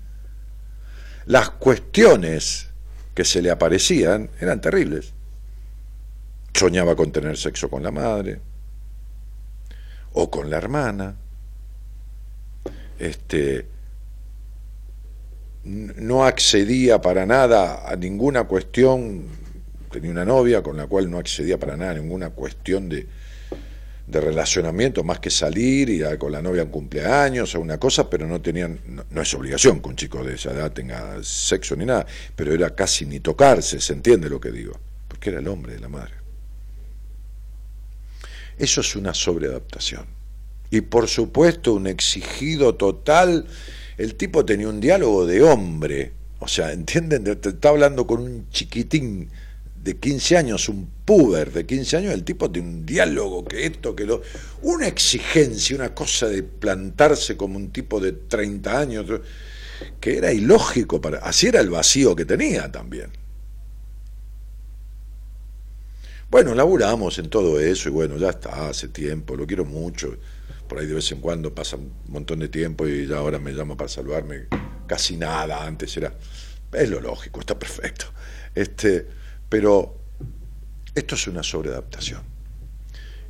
las 1.27 1.51
cuestiones 1.51 2.69
que 3.15 3.25
se 3.25 3.43
le 3.43 3.51
aparecían 3.51 4.31
eran 4.39 4.61
terribles 4.61 5.18
soñaba 6.59 6.97
con 6.97 7.13
tener 7.13 7.37
sexo 7.37 7.71
con 7.71 7.85
la 7.85 7.93
madre 7.93 8.41
o 10.15 10.29
con 10.29 10.51
la 10.51 10.57
hermana. 10.57 11.15
Este, 12.99 13.65
no 15.63 16.25
accedía 16.25 17.01
para 17.01 17.25
nada 17.27 17.89
a 17.89 17.95
ninguna 17.95 18.45
cuestión, 18.45 19.27
tenía 19.93 20.11
una 20.11 20.25
novia 20.25 20.61
con 20.61 20.77
la 20.77 20.89
cual 20.89 21.09
no 21.09 21.19
accedía 21.19 21.59
para 21.59 21.77
nada 21.77 21.93
a 21.93 21.95
ninguna 21.95 22.31
cuestión 22.31 22.89
de, 22.89 23.07
de 24.09 24.21
relacionamiento 24.21 25.05
más 25.05 25.21
que 25.21 25.31
salir, 25.31 25.89
ir 25.89 26.19
con 26.19 26.33
la 26.33 26.43
novia 26.43 26.63
en 26.63 26.71
cumpleaños 26.71 27.55
o 27.55 27.61
una 27.61 27.79
cosa, 27.79 28.11
pero 28.11 28.27
no 28.27 28.41
tenían, 28.41 28.81
no, 29.11 29.23
es 29.23 29.33
obligación 29.33 29.81
que 29.81 29.89
un 29.91 29.97
chico 29.97 30.25
de 30.25 30.35
esa 30.35 30.51
edad 30.51 30.73
tenga 30.73 31.23
sexo 31.23 31.77
ni 31.77 31.85
nada, 31.85 32.05
pero 32.35 32.53
era 32.53 32.75
casi 32.75 33.07
ni 33.07 33.21
tocarse, 33.21 33.81
se 33.81 33.93
entiende 33.93 34.29
lo 34.29 34.41
que 34.41 34.51
digo, 34.51 34.77
porque 35.07 35.31
era 35.31 35.39
el 35.39 35.47
hombre 35.47 35.75
de 35.75 35.81
la 35.81 35.89
madre. 35.89 36.18
Eso 38.59 38.81
es 38.81 38.97
una 38.97 39.15
sobreadaptación. 39.15 40.07
Y 40.71 40.83
por 40.83 41.09
supuesto 41.09 41.73
un 41.73 41.87
exigido 41.87 42.75
total 42.75 43.47
el 43.99 44.15
tipo 44.15 44.45
tenía 44.45 44.69
un 44.69 44.81
diálogo 44.81 45.27
de 45.27 45.43
hombre, 45.43 46.13
o 46.39 46.49
sea, 46.49 46.73
¿entienden? 46.73 47.25
Te 47.41 47.51
está 47.51 47.69
hablando 47.71 48.07
con 48.07 48.23
un 48.23 48.49
chiquitín 48.51 49.29
de 49.83 49.97
15 49.97 50.37
años, 50.37 50.69
un 50.69 50.89
puber 51.05 51.53
de 51.53 51.67
15 51.67 51.97
años, 51.97 52.15
el 52.15 52.25
tipo 52.25 52.51
tiene 52.51 52.69
un 52.69 52.87
diálogo, 52.87 53.45
que 53.45 53.67
esto, 53.67 53.95
que 53.95 54.05
lo... 54.05 54.23
Una 54.63 54.87
exigencia, 54.87 55.77
una 55.77 55.95
cosa 55.95 56.27
de 56.29 56.43
plantarse 56.43 57.37
como 57.37 57.57
un 57.57 57.71
tipo 57.71 58.01
de 58.01 58.13
30 58.13 58.79
años, 58.79 59.07
que 60.01 60.19
era 60.19 60.33
ilógico 60.33 61.01
para... 61.01 61.19
Así 61.19 61.47
era 61.47 61.61
el 61.61 61.71
vacío 61.71 62.15
que 62.15 62.25
tenía 62.25 62.71
también. 62.71 63.11
Bueno, 66.31 66.55
laburamos 66.55 67.19
en 67.19 67.31
todo 67.31 67.59
eso 67.59 67.89
y 67.89 67.93
bueno, 67.93 68.19
ya 68.19 68.29
está, 68.29 68.69
hace 68.69 68.89
tiempo, 68.89 69.35
lo 69.35 69.47
quiero 69.47 69.65
mucho. 69.65 70.15
Por 70.69 70.79
ahí 70.79 70.87
de 70.87 70.95
vez 70.95 71.11
en 71.13 71.23
cuando 71.23 71.55
pasa 71.55 71.77
un 71.77 71.91
montón 72.09 72.41
de 72.41 72.49
tiempo 72.49 72.87
y 72.87 73.07
ya 73.07 73.17
ahora 73.17 73.39
me 73.39 73.53
llama 73.53 73.77
para 73.79 73.89
salvarme. 73.89 74.47
Casi 74.87 75.17
nada, 75.17 75.65
antes 75.65 75.97
era... 75.97 76.13
Es 76.71 76.91
lo 76.91 77.01
lógico, 77.01 77.41
está 77.41 77.59
perfecto. 77.59 78.07
Este, 78.55 79.07
pero 79.49 79.97
esto 80.95 81.15
es 81.15 81.27
una 81.29 81.43
sobreadaptación. 81.43 82.21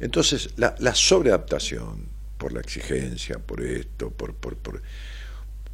Entonces, 0.01 0.51
la, 0.57 0.75
la 0.81 0.93
sobreadaptación, 0.93 2.09
por 2.37 2.53
la 2.53 2.61
exigencia, 2.61 3.39
por 3.39 3.63
esto, 3.63 4.11
por, 4.11 4.35
por, 4.35 4.57
por, 4.57 4.83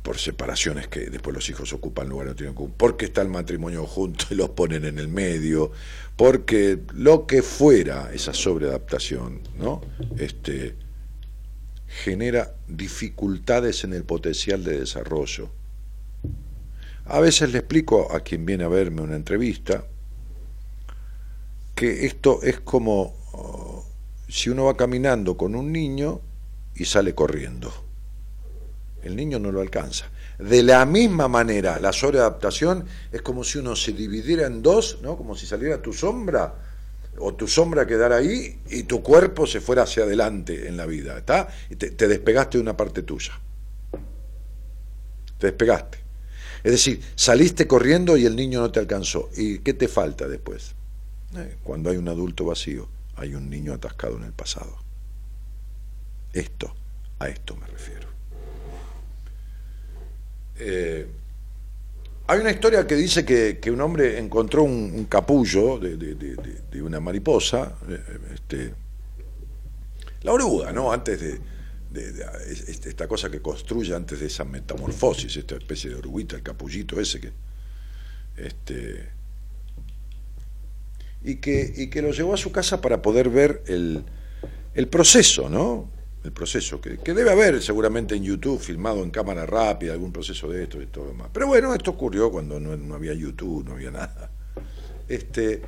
por 0.04 0.18
separaciones 0.18 0.87
que 0.87 1.08
después 1.08 1.34
los 1.34 1.49
hijos 1.49 1.73
ocupan 1.73 2.11
lugar 2.11 2.26
no 2.26 2.34
tienen 2.37 2.54
porque 2.76 3.06
está 3.06 3.23
el 3.23 3.30
matrimonio 3.30 3.87
junto 3.87 4.26
y 4.30 4.34
los 4.34 4.50
ponen 4.50 4.84
en 4.84 4.99
el 4.99 5.08
medio, 5.08 5.73
porque 6.14 6.78
lo 6.92 7.26
que 7.26 7.40
fuera 7.40 8.12
esa 8.12 8.34
sobreadaptación, 8.34 9.40
¿no? 9.56 9.80
Este, 10.18 10.76
genera 11.88 12.54
dificultades 12.68 13.82
en 13.84 13.94
el 13.94 14.04
potencial 14.04 14.62
de 14.62 14.80
desarrollo. 14.80 15.49
A 17.06 17.18
veces 17.20 17.50
le 17.50 17.61
explico 17.61 18.12
a 18.14 18.20
quien 18.20 18.44
viene 18.44 18.64
a 18.64 18.68
verme 18.68 19.00
una 19.00 19.16
entrevista 19.16 19.87
que 21.75 22.04
esto 22.04 22.40
es 22.42 22.61
como 22.61 23.16
oh, 23.32 23.87
si 24.28 24.50
uno 24.50 24.66
va 24.66 24.76
caminando 24.76 25.38
con 25.38 25.54
un 25.54 25.73
niño 25.73 26.20
y 26.75 26.84
sale 26.84 27.14
corriendo 27.14 27.83
el 29.04 29.14
niño 29.14 29.38
no 29.38 29.52
lo 29.52 29.61
alcanza. 29.61 30.06
De 30.38 30.62
la 30.62 30.84
misma 30.84 31.28
manera, 31.28 31.78
la 31.78 31.92
sobreadaptación 31.92 32.84
es 33.12 33.23
como 33.23 33.44
si 33.44 33.58
uno 33.58 33.76
se 33.76 33.92
dividiera 33.92 34.46
en 34.46 34.62
dos, 34.62 34.99
¿no? 35.02 35.16
Como 35.16 35.37
si 35.37 35.46
saliera 35.46 35.80
tu 35.80 35.92
sombra 35.92 36.54
o 37.18 37.34
tu 37.34 37.46
sombra 37.46 37.87
quedara 37.87 38.16
ahí 38.16 38.58
y 38.70 38.84
tu 38.84 39.02
cuerpo 39.02 39.46
se 39.46 39.61
fuera 39.61 39.82
hacia 39.82 40.02
adelante 40.02 40.66
en 40.66 40.76
la 40.76 40.87
vida, 40.87 41.18
¿está? 41.18 41.49
Y 41.70 41.76
te, 41.76 42.08
despegaste 42.08 42.58
de 42.58 42.62
una 42.62 42.76
parte 42.76 43.02
tuya. 43.02 43.38
Te 45.38 45.49
despegaste. 45.49 45.99
Es 46.64 46.73
decir, 46.73 47.00
saliste 47.14 47.66
corriendo 47.66 48.16
y 48.16 48.25
el 48.25 48.34
niño 48.34 48.61
no 48.61 48.73
te 48.73 48.80
alcanzó. 48.80 49.30
¿Y 49.37 49.58
qué 49.58 49.75
te 49.75 49.87
falta 49.87 50.26
después? 50.26 50.75
Eh, 51.37 51.58
cuando 51.62 51.90
hay 51.90 51.99
un 51.99 52.08
adulto 52.08 52.46
vacío, 52.46 52.88
hay 53.16 53.34
un 53.34 53.50
niño 53.50 53.75
atascado 53.75 54.16
en 54.16 54.25
el 54.25 54.32
pasado. 54.32 54.76
Esto, 56.32 56.75
a 57.18 57.28
esto 57.28 57.54
me 57.56 57.66
refiero. 57.66 57.93
Eh, 60.58 61.06
hay 62.26 62.40
una 62.40 62.50
historia 62.50 62.87
que 62.87 62.94
dice 62.96 63.25
que, 63.25 63.70
un 63.70 63.80
hombre 63.80 64.18
encontró 64.18 64.62
un, 64.62 65.04
capullo 65.04 65.78
de, 65.78 66.82
una 66.82 67.00
mariposa, 67.00 67.76
eh, 67.88 68.00
este, 68.32 68.75
la 70.23 70.32
oruga, 70.32 70.73
¿no? 70.73 70.90
Antes 70.90 71.20
de, 71.20 71.40
esta 72.87 73.06
cosa 73.06 73.30
que 73.30 73.40
construye 73.40 73.94
antes 73.94 74.18
de 74.20 74.26
esa 74.26 74.44
metamorfosis, 74.44 75.37
esta 75.37 75.56
especie 75.56 75.90
de 75.90 75.96
oruguita, 75.96 76.37
el 76.37 76.42
capullito 76.42 77.00
ese 77.00 77.20
que. 77.20 77.32
Este, 78.37 79.08
y 81.23 81.37
que, 81.37 81.73
y 81.76 81.88
que 81.88 82.02
lo 82.02 82.11
llevó 82.11 82.34
a 82.34 82.37
su 82.37 82.52
casa 82.52 82.80
para 82.80 83.00
poder 83.00 83.30
ver 83.30 83.62
el, 83.66 84.04
el 84.75 84.88
proceso, 84.88 85.49
¿no? 85.49 85.88
El 86.25 86.32
proceso, 86.32 86.80
que, 86.80 86.97
debe 87.13 87.30
haber 87.30 87.63
seguramente 87.63 88.15
en 88.15 88.25
YouTube, 88.25 88.58
filmado 88.58 89.02
en 89.04 89.10
cámara 89.10 89.45
rápida, 89.45 89.93
algún 89.93 90.10
proceso 90.10 90.49
de 90.49 90.63
esto 90.63 90.80
y 90.80 90.87
todo 90.87 91.08
demás. 91.08 91.28
Pero 91.30 91.47
bueno, 91.47 91.75
esto 91.75 91.91
ocurrió 91.91 92.30
cuando 92.30 92.58
no, 92.58 92.95
había 92.95 93.13
YouTube, 93.13 93.65
no 93.67 93.75
había 93.75 93.91
nada. 93.91 94.30
Este, 95.06 95.60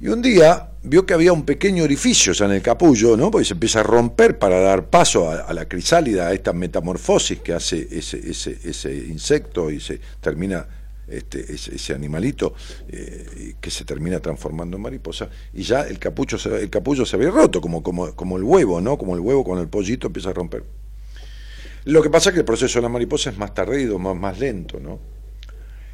y 0.00 0.08
un 0.08 0.22
día 0.22 0.70
vio 0.82 1.04
que 1.04 1.12
había 1.12 1.34
un 1.34 1.44
pequeño 1.44 1.84
orificio 1.84 2.32
en 2.42 2.52
el 2.52 2.62
capullo, 2.62 3.14
¿no? 3.14 3.30
Porque 3.30 3.44
se 3.44 3.52
empieza 3.52 3.80
a 3.80 3.82
romper 3.82 4.38
para 4.38 4.58
dar 4.60 4.88
paso 4.88 5.30
a, 5.30 5.52
la 5.52 5.68
crisálida, 5.68 6.28
a 6.28 6.32
esta 6.32 6.54
metamorfosis 6.54 7.40
que 7.40 7.52
hace 7.52 7.86
ese, 7.90 8.30
ese, 8.30 8.58
ese 8.64 8.94
insecto 8.94 9.70
y 9.70 9.80
se 9.80 10.00
termina 10.22 10.66
este, 11.10 11.52
ese, 11.52 11.94
animalito 11.94 12.54
eh, 12.88 13.54
que 13.60 13.70
se 13.70 13.84
termina 13.84 14.20
transformando 14.20 14.76
en 14.76 14.82
mariposa, 14.82 15.28
y 15.52 15.62
ya 15.62 15.82
el, 15.82 15.98
el 15.98 16.70
capullo 16.70 17.04
se 17.06 17.16
ve 17.16 17.30
roto, 17.30 17.60
como, 17.60 17.82
como, 17.82 18.14
como 18.14 18.36
el 18.36 18.44
huevo, 18.44 18.80
¿no? 18.80 18.96
Como 18.96 19.14
el 19.14 19.20
huevo 19.20 19.44
con 19.44 19.58
el 19.58 19.68
pollito 19.68 20.06
empieza 20.06 20.30
a 20.30 20.32
romper. 20.32 20.64
Lo 21.84 22.02
que 22.02 22.10
pasa 22.10 22.30
es 22.30 22.34
que 22.34 22.40
el 22.40 22.46
proceso 22.46 22.78
de 22.78 22.82
la 22.82 22.88
mariposa 22.88 23.30
es 23.30 23.38
más 23.38 23.54
tardío, 23.54 23.98
más, 23.98 24.16
más 24.16 24.38
lento, 24.38 24.78
¿no? 24.78 25.00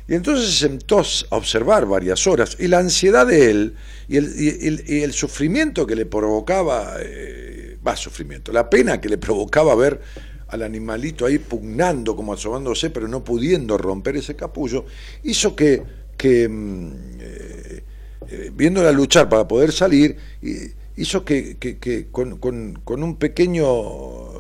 Y 0.09 0.15
entonces 0.15 0.51
se 0.51 0.69
sentó 0.69 1.01
a 1.01 1.37
observar 1.37 1.87
varias 1.87 2.27
horas, 2.27 2.57
y 2.61 2.69
la 2.69 2.79
ansiedad 2.79 3.27
de 3.27 3.51
él, 3.51 3.75
y 4.09 4.17
el, 4.19 4.85
y 4.87 5.03
el, 5.03 5.13
sufrimiento 5.13 5.87
que 5.87 5.97
le 5.97 6.07
provocaba, 6.07 6.97
eh, 7.01 7.79
va, 7.85 7.97
sufrimiento, 7.97 8.53
la 8.53 8.71
pena 8.71 9.01
que 9.01 9.09
le 9.09 9.19
provocaba 9.19 9.75
ver 9.75 10.01
al 10.49 10.63
animalito 10.63 11.27
ahí 11.27 11.39
pugnando, 11.39 12.15
como 12.15 12.33
asomándose, 12.33 12.91
pero 12.91 13.09
no 13.09 13.25
pudiendo 13.25 13.77
romper 13.79 14.17
ese 14.17 14.37
capullo, 14.37 14.85
hizo 15.25 15.57
que, 15.57 15.83
que 16.17 16.49
mm, 16.49 16.93
eh, 17.21 17.83
eh, 18.29 18.51
viéndola 18.55 18.93
luchar 18.93 19.29
para 19.29 19.47
poder 19.47 19.73
salir, 19.73 20.17
hizo 20.97 21.25
que, 21.25 21.57
que, 21.59 22.09
con, 22.11 22.39
con, 22.39 23.03
un 23.03 23.17
pequeño, 23.17 23.65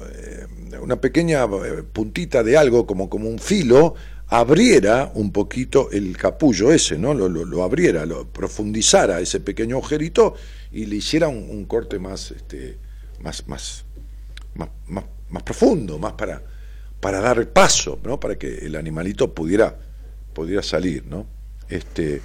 eh, 0.04 0.46
una 0.80 1.00
pequeña 1.00 1.46
puntita 1.92 2.42
de 2.42 2.56
algo, 2.56 2.86
como, 2.86 3.10
como 3.10 3.28
un 3.28 3.38
filo, 3.38 3.94
abriera 4.28 5.12
un 5.14 5.30
poquito 5.30 5.90
el 5.92 6.16
capullo 6.16 6.72
ese, 6.72 6.98
¿no? 6.98 7.14
Lo, 7.14 7.28
lo, 7.28 7.62
abriera, 7.62 8.06
lo 8.06 8.28
profundizara 8.28 9.20
ese 9.20 9.40
pequeño 9.40 9.76
agujerito 9.76 10.34
y 10.72 10.86
le 10.86 10.96
hiciera 10.96 11.28
un, 11.28 11.64
corte 11.66 11.98
más, 11.98 12.32
este, 12.32 12.78
más, 13.20 13.46
más, 13.46 13.84
más, 14.54 14.68
más 14.88 15.04
más 15.30 15.42
profundo, 15.42 15.98
más 15.98 16.12
para, 16.12 16.42
para 17.00 17.20
dar 17.20 17.46
paso, 17.48 17.98
¿no? 18.02 18.18
para 18.18 18.36
que 18.36 18.66
el 18.66 18.76
animalito 18.76 19.32
pudiera, 19.34 19.76
pudiera 20.32 20.62
salir, 20.62 21.06
¿no? 21.06 21.26
Este, 21.68 22.22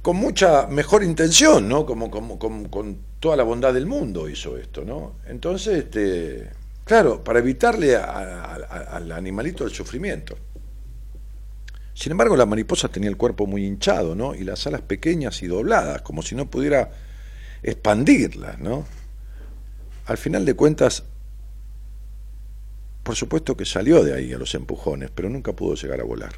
con 0.00 0.16
mucha 0.16 0.66
mejor 0.66 1.04
intención, 1.04 1.68
¿no? 1.68 1.86
Como, 1.86 2.10
como, 2.10 2.38
con 2.38 2.98
toda 3.20 3.36
la 3.36 3.44
bondad 3.44 3.72
del 3.72 3.86
mundo 3.86 4.28
hizo 4.28 4.58
esto, 4.58 4.84
¿no? 4.84 5.14
Entonces, 5.26 5.84
este, 5.84 6.50
claro, 6.84 7.22
para 7.22 7.38
evitarle 7.38 7.96
al 7.96 9.12
animalito 9.12 9.64
el 9.64 9.70
sufrimiento. 9.70 10.36
Sin 11.94 12.12
embargo, 12.12 12.36
la 12.36 12.46
mariposa 12.46 12.88
tenía 12.88 13.10
el 13.10 13.16
cuerpo 13.16 13.46
muy 13.46 13.64
hinchado, 13.64 14.14
¿no? 14.14 14.34
Y 14.34 14.44
las 14.44 14.66
alas 14.66 14.80
pequeñas 14.82 15.42
y 15.42 15.46
dobladas, 15.46 16.02
como 16.02 16.22
si 16.22 16.34
no 16.34 16.50
pudiera 16.50 16.90
expandirlas, 17.62 18.58
¿no? 18.58 18.84
Al 20.06 20.18
final 20.18 20.44
de 20.44 20.54
cuentas, 20.54 21.04
por 23.02 23.16
supuesto 23.16 23.56
que 23.56 23.64
salió 23.64 24.02
de 24.04 24.14
ahí 24.14 24.32
a 24.32 24.38
los 24.38 24.54
empujones, 24.54 25.10
pero 25.14 25.28
nunca 25.28 25.52
pudo 25.52 25.74
llegar 25.74 26.00
a 26.00 26.04
volar. 26.04 26.32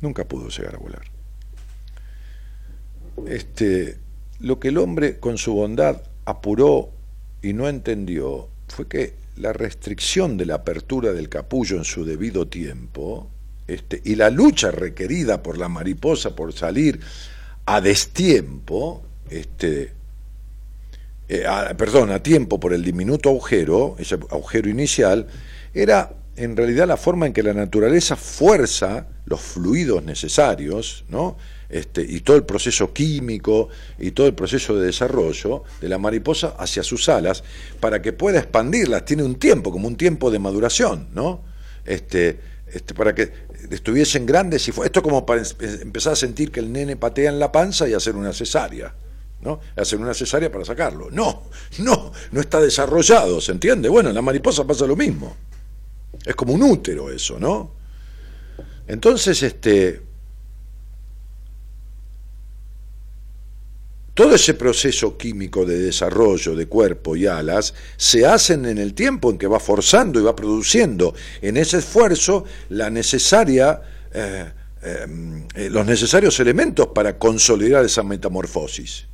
Nunca 0.00 0.24
pudo 0.24 0.48
llegar 0.48 0.74
a 0.74 0.78
volar. 0.78 1.02
Este, 3.26 3.98
lo 4.40 4.58
que 4.58 4.68
el 4.68 4.78
hombre 4.78 5.18
con 5.18 5.38
su 5.38 5.54
bondad 5.54 6.02
apuró 6.24 6.90
y 7.42 7.52
no 7.52 7.68
entendió 7.68 8.48
fue 8.68 8.88
que 8.88 9.14
la 9.36 9.52
restricción 9.52 10.36
de 10.36 10.46
la 10.46 10.56
apertura 10.56 11.12
del 11.12 11.28
capullo 11.28 11.76
en 11.76 11.84
su 11.84 12.04
debido 12.04 12.46
tiempo 12.46 13.30
este, 13.66 14.00
y 14.04 14.14
la 14.14 14.30
lucha 14.30 14.70
requerida 14.70 15.42
por 15.42 15.58
la 15.58 15.68
mariposa 15.68 16.36
por 16.36 16.52
salir 16.52 17.00
a 17.66 17.80
destiempo, 17.80 19.02
este, 19.30 19.92
eh, 21.28 21.44
perdón, 21.76 22.10
a 22.10 22.22
tiempo 22.22 22.60
por 22.60 22.72
el 22.72 22.82
diminuto 22.82 23.30
agujero, 23.30 23.96
ese 23.98 24.14
agujero 24.14 24.68
inicial, 24.68 25.26
era 25.72 26.12
en 26.36 26.56
realidad 26.56 26.86
la 26.86 26.96
forma 26.96 27.26
en 27.26 27.32
que 27.32 27.42
la 27.42 27.54
naturaleza 27.54 28.16
fuerza 28.16 29.06
los 29.26 29.40
fluidos 29.40 30.02
necesarios, 30.02 31.04
¿no? 31.08 31.36
Este, 31.68 32.02
y 32.02 32.20
todo 32.20 32.36
el 32.36 32.44
proceso 32.44 32.92
químico 32.92 33.68
y 33.98 34.10
todo 34.10 34.26
el 34.26 34.34
proceso 34.34 34.76
de 34.76 34.86
desarrollo 34.86 35.64
de 35.80 35.88
la 35.88 35.98
mariposa 35.98 36.54
hacia 36.58 36.82
sus 36.82 37.08
alas 37.08 37.42
para 37.80 38.02
que 38.02 38.12
pueda 38.12 38.38
expandirlas. 38.38 39.04
Tiene 39.04 39.22
un 39.22 39.36
tiempo, 39.36 39.72
como 39.72 39.88
un 39.88 39.96
tiempo 39.96 40.30
de 40.30 40.38
maduración, 40.38 41.08
¿no? 41.14 41.42
Este, 41.84 42.38
este, 42.72 42.94
para 42.94 43.14
que 43.14 43.32
estuviesen 43.70 44.26
grandes 44.26 44.68
y 44.68 44.72
fue 44.72 44.86
esto 44.86 45.02
como 45.02 45.24
para 45.24 45.42
empezar 45.82 46.12
a 46.12 46.16
sentir 46.16 46.50
que 46.50 46.60
el 46.60 46.70
nene 46.72 46.96
patea 46.96 47.30
en 47.30 47.38
la 47.38 47.50
panza 47.50 47.88
y 47.88 47.94
hacer 47.94 48.14
una 48.14 48.32
cesárea. 48.32 48.94
¿No? 49.44 49.60
Hacen 49.76 50.02
una 50.02 50.14
cesárea 50.14 50.50
para 50.50 50.64
sacarlo. 50.64 51.10
No, 51.10 51.44
no, 51.78 52.12
no 52.32 52.40
está 52.40 52.60
desarrollado, 52.60 53.40
¿se 53.40 53.52
entiende? 53.52 53.88
Bueno, 53.88 54.08
en 54.08 54.14
la 54.14 54.22
mariposa 54.22 54.66
pasa 54.66 54.86
lo 54.86 54.96
mismo. 54.96 55.36
Es 56.24 56.34
como 56.34 56.54
un 56.54 56.62
útero 56.62 57.10
eso, 57.10 57.38
¿no? 57.38 57.72
Entonces, 58.86 59.42
este, 59.42 60.00
todo 64.14 64.34
ese 64.34 64.54
proceso 64.54 65.18
químico 65.18 65.66
de 65.66 65.78
desarrollo 65.78 66.54
de 66.54 66.66
cuerpo 66.66 67.16
y 67.16 67.26
alas 67.26 67.74
se 67.96 68.24
hacen 68.24 68.64
en 68.64 68.78
el 68.78 68.94
tiempo 68.94 69.30
en 69.30 69.38
que 69.38 69.46
va 69.46 69.60
forzando 69.60 70.20
y 70.20 70.22
va 70.22 70.34
produciendo 70.34 71.14
en 71.42 71.56
ese 71.56 71.78
esfuerzo 71.78 72.44
la 72.70 72.90
necesaria, 72.90 73.82
eh, 74.12 74.52
eh, 74.82 75.06
eh, 75.54 75.70
los 75.70 75.84
necesarios 75.84 76.38
elementos 76.40 76.88
para 76.94 77.18
consolidar 77.18 77.84
esa 77.84 78.02
metamorfosis. 78.02 79.06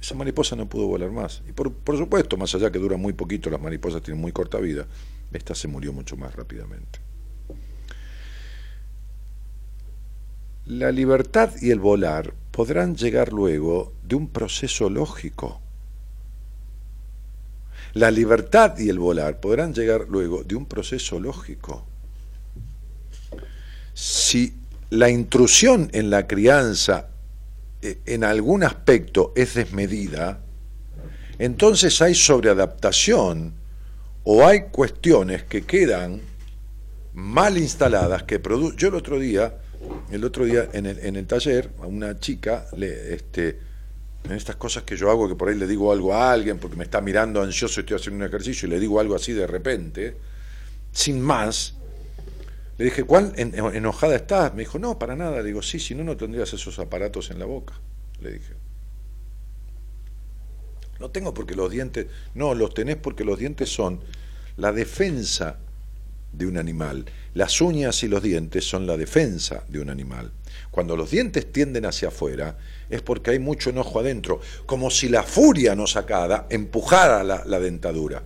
Esa 0.00 0.14
mariposa 0.14 0.56
no 0.56 0.68
pudo 0.68 0.86
volar 0.86 1.10
más. 1.10 1.42
Y 1.48 1.52
por, 1.52 1.72
por 1.72 1.96
supuesto, 1.98 2.36
más 2.36 2.54
allá 2.54 2.70
que 2.70 2.78
dura 2.78 2.96
muy 2.96 3.12
poquito, 3.12 3.50
las 3.50 3.60
mariposas 3.60 4.02
tienen 4.02 4.20
muy 4.20 4.32
corta 4.32 4.58
vida, 4.58 4.86
esta 5.32 5.54
se 5.54 5.68
murió 5.68 5.92
mucho 5.92 6.16
más 6.16 6.34
rápidamente. 6.34 7.00
La 10.66 10.92
libertad 10.92 11.50
y 11.60 11.70
el 11.70 11.80
volar 11.80 12.32
podrán 12.50 12.94
llegar 12.94 13.32
luego 13.32 13.92
de 14.04 14.14
un 14.16 14.28
proceso 14.28 14.88
lógico. 14.88 15.60
La 17.92 18.10
libertad 18.10 18.78
y 18.78 18.88
el 18.88 18.98
volar 18.98 19.40
podrán 19.40 19.74
llegar 19.74 20.06
luego 20.08 20.44
de 20.44 20.54
un 20.54 20.66
proceso 20.66 21.18
lógico. 21.18 21.84
Si 23.94 24.54
la 24.90 25.10
intrusión 25.10 25.90
en 25.92 26.08
la 26.10 26.26
crianza 26.26 27.09
en 27.82 28.24
algún 28.24 28.62
aspecto 28.62 29.32
es 29.36 29.54
desmedida, 29.54 30.40
entonces 31.38 32.00
hay 32.02 32.14
sobreadaptación 32.14 33.54
o 34.24 34.46
hay 34.46 34.64
cuestiones 34.70 35.44
que 35.44 35.62
quedan 35.62 36.20
mal 37.14 37.56
instaladas 37.56 38.24
que 38.24 38.38
producen. 38.38 38.76
Yo 38.76 38.88
el 38.88 38.94
otro 38.94 39.18
día 39.18 39.54
el 40.10 40.24
otro 40.24 40.44
día 40.44 40.68
en 40.72 40.86
el, 40.86 40.98
en 40.98 41.16
el 41.16 41.26
taller 41.26 41.70
a 41.80 41.86
una 41.86 42.18
chica, 42.18 42.66
le, 42.76 43.14
este, 43.14 43.58
en 44.24 44.32
estas 44.32 44.56
cosas 44.56 44.82
que 44.82 44.96
yo 44.96 45.10
hago, 45.10 45.28
que 45.28 45.34
por 45.34 45.48
ahí 45.48 45.56
le 45.56 45.66
digo 45.66 45.92
algo 45.92 46.14
a 46.14 46.32
alguien 46.32 46.58
porque 46.58 46.76
me 46.76 46.84
está 46.84 47.00
mirando 47.00 47.42
ansioso 47.42 47.80
y 47.80 47.82
estoy 47.82 47.96
haciendo 47.96 48.24
un 48.24 48.28
ejercicio 48.28 48.68
y 48.68 48.70
le 48.70 48.80
digo 48.80 49.00
algo 49.00 49.14
así 49.14 49.32
de 49.32 49.46
repente, 49.46 50.16
sin 50.92 51.20
más, 51.20 51.74
le 52.80 52.86
dije, 52.86 53.04
¿cuál 53.04 53.34
enojada 53.36 54.16
estás? 54.16 54.54
Me 54.54 54.60
dijo, 54.60 54.78
no, 54.78 54.98
para 54.98 55.14
nada. 55.14 55.42
Le 55.42 55.48
digo, 55.48 55.60
sí, 55.60 55.78
si 55.78 55.94
no, 55.94 56.02
no 56.02 56.16
tendrías 56.16 56.50
esos 56.54 56.78
aparatos 56.78 57.30
en 57.30 57.38
la 57.38 57.44
boca. 57.44 57.74
Le 58.22 58.32
dije. 58.32 58.54
No 60.98 61.10
tengo 61.10 61.34
porque 61.34 61.54
los 61.54 61.70
dientes, 61.70 62.06
no, 62.32 62.54
los 62.54 62.72
tenés 62.72 62.96
porque 62.96 63.22
los 63.22 63.38
dientes 63.38 63.68
son 63.68 64.00
la 64.56 64.72
defensa 64.72 65.58
de 66.32 66.46
un 66.46 66.56
animal. 66.56 67.04
Las 67.34 67.60
uñas 67.60 68.02
y 68.02 68.08
los 68.08 68.22
dientes 68.22 68.64
son 68.64 68.86
la 68.86 68.96
defensa 68.96 69.62
de 69.68 69.80
un 69.80 69.90
animal. 69.90 70.32
Cuando 70.70 70.96
los 70.96 71.10
dientes 71.10 71.52
tienden 71.52 71.84
hacia 71.84 72.08
afuera 72.08 72.56
es 72.88 73.02
porque 73.02 73.32
hay 73.32 73.38
mucho 73.38 73.68
enojo 73.68 74.00
adentro, 74.00 74.40
como 74.64 74.90
si 74.90 75.10
la 75.10 75.22
furia 75.22 75.74
no 75.74 75.86
sacada 75.86 76.46
empujara 76.48 77.22
la, 77.24 77.44
la 77.44 77.60
dentadura. 77.60 78.22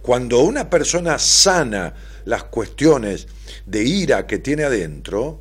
Cuando 0.00 0.40
una 0.40 0.70
persona 0.70 1.18
sana 1.18 1.92
las 2.28 2.44
cuestiones 2.44 3.26
de 3.64 3.82
ira 3.84 4.26
que 4.26 4.36
tiene 4.38 4.64
adentro, 4.64 5.40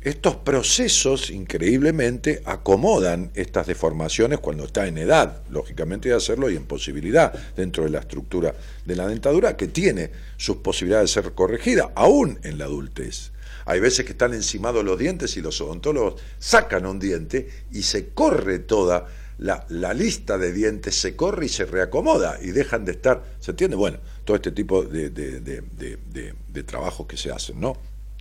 estos 0.00 0.36
procesos, 0.36 1.30
increíblemente, 1.30 2.42
acomodan 2.44 3.32
estas 3.34 3.66
deformaciones 3.66 4.38
cuando 4.38 4.64
está 4.64 4.86
en 4.86 4.98
edad, 4.98 5.42
lógicamente, 5.50 6.08
de 6.08 6.14
hacerlo 6.14 6.48
y 6.48 6.54
en 6.54 6.64
posibilidad 6.64 7.32
dentro 7.56 7.82
de 7.82 7.90
la 7.90 7.98
estructura 7.98 8.54
de 8.84 8.94
la 8.94 9.08
dentadura, 9.08 9.56
que 9.56 9.66
tiene 9.66 10.10
sus 10.36 10.58
posibilidades 10.58 11.12
de 11.12 11.22
ser 11.22 11.32
corregida, 11.32 11.90
aún 11.96 12.38
en 12.44 12.56
la 12.56 12.66
adultez. 12.66 13.32
Hay 13.64 13.80
veces 13.80 14.04
que 14.04 14.12
están 14.12 14.32
encimados 14.32 14.84
los 14.84 15.00
dientes 15.00 15.36
y 15.36 15.40
los 15.40 15.60
odontólogos 15.60 16.20
sacan 16.38 16.86
un 16.86 17.00
diente 17.00 17.48
y 17.72 17.82
se 17.82 18.10
corre 18.10 18.60
toda 18.60 19.08
la, 19.38 19.94
lista 19.94 20.38
de 20.38 20.52
dientes, 20.52 20.94
se 20.94 21.16
corre 21.16 21.46
y 21.46 21.48
se 21.48 21.64
reacomoda 21.64 22.38
y 22.40 22.52
dejan 22.52 22.84
de 22.84 22.92
estar, 22.92 23.24
¿se 23.40 23.50
entiende? 23.50 23.76
Bueno, 23.76 23.98
todo 24.24 24.36
este 24.36 24.52
tipo 24.52 24.82
de, 24.82 25.10
de 25.10 26.62
trabajos 26.62 27.06
que 27.06 27.16
se 27.16 27.30
hacen, 27.30 27.60
¿no? 27.60 27.76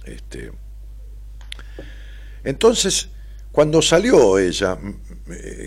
Este, 0.06 0.52
entonces, 2.44 3.10
cuando 3.52 3.82
salió 3.82 4.40
ella, 4.40 4.78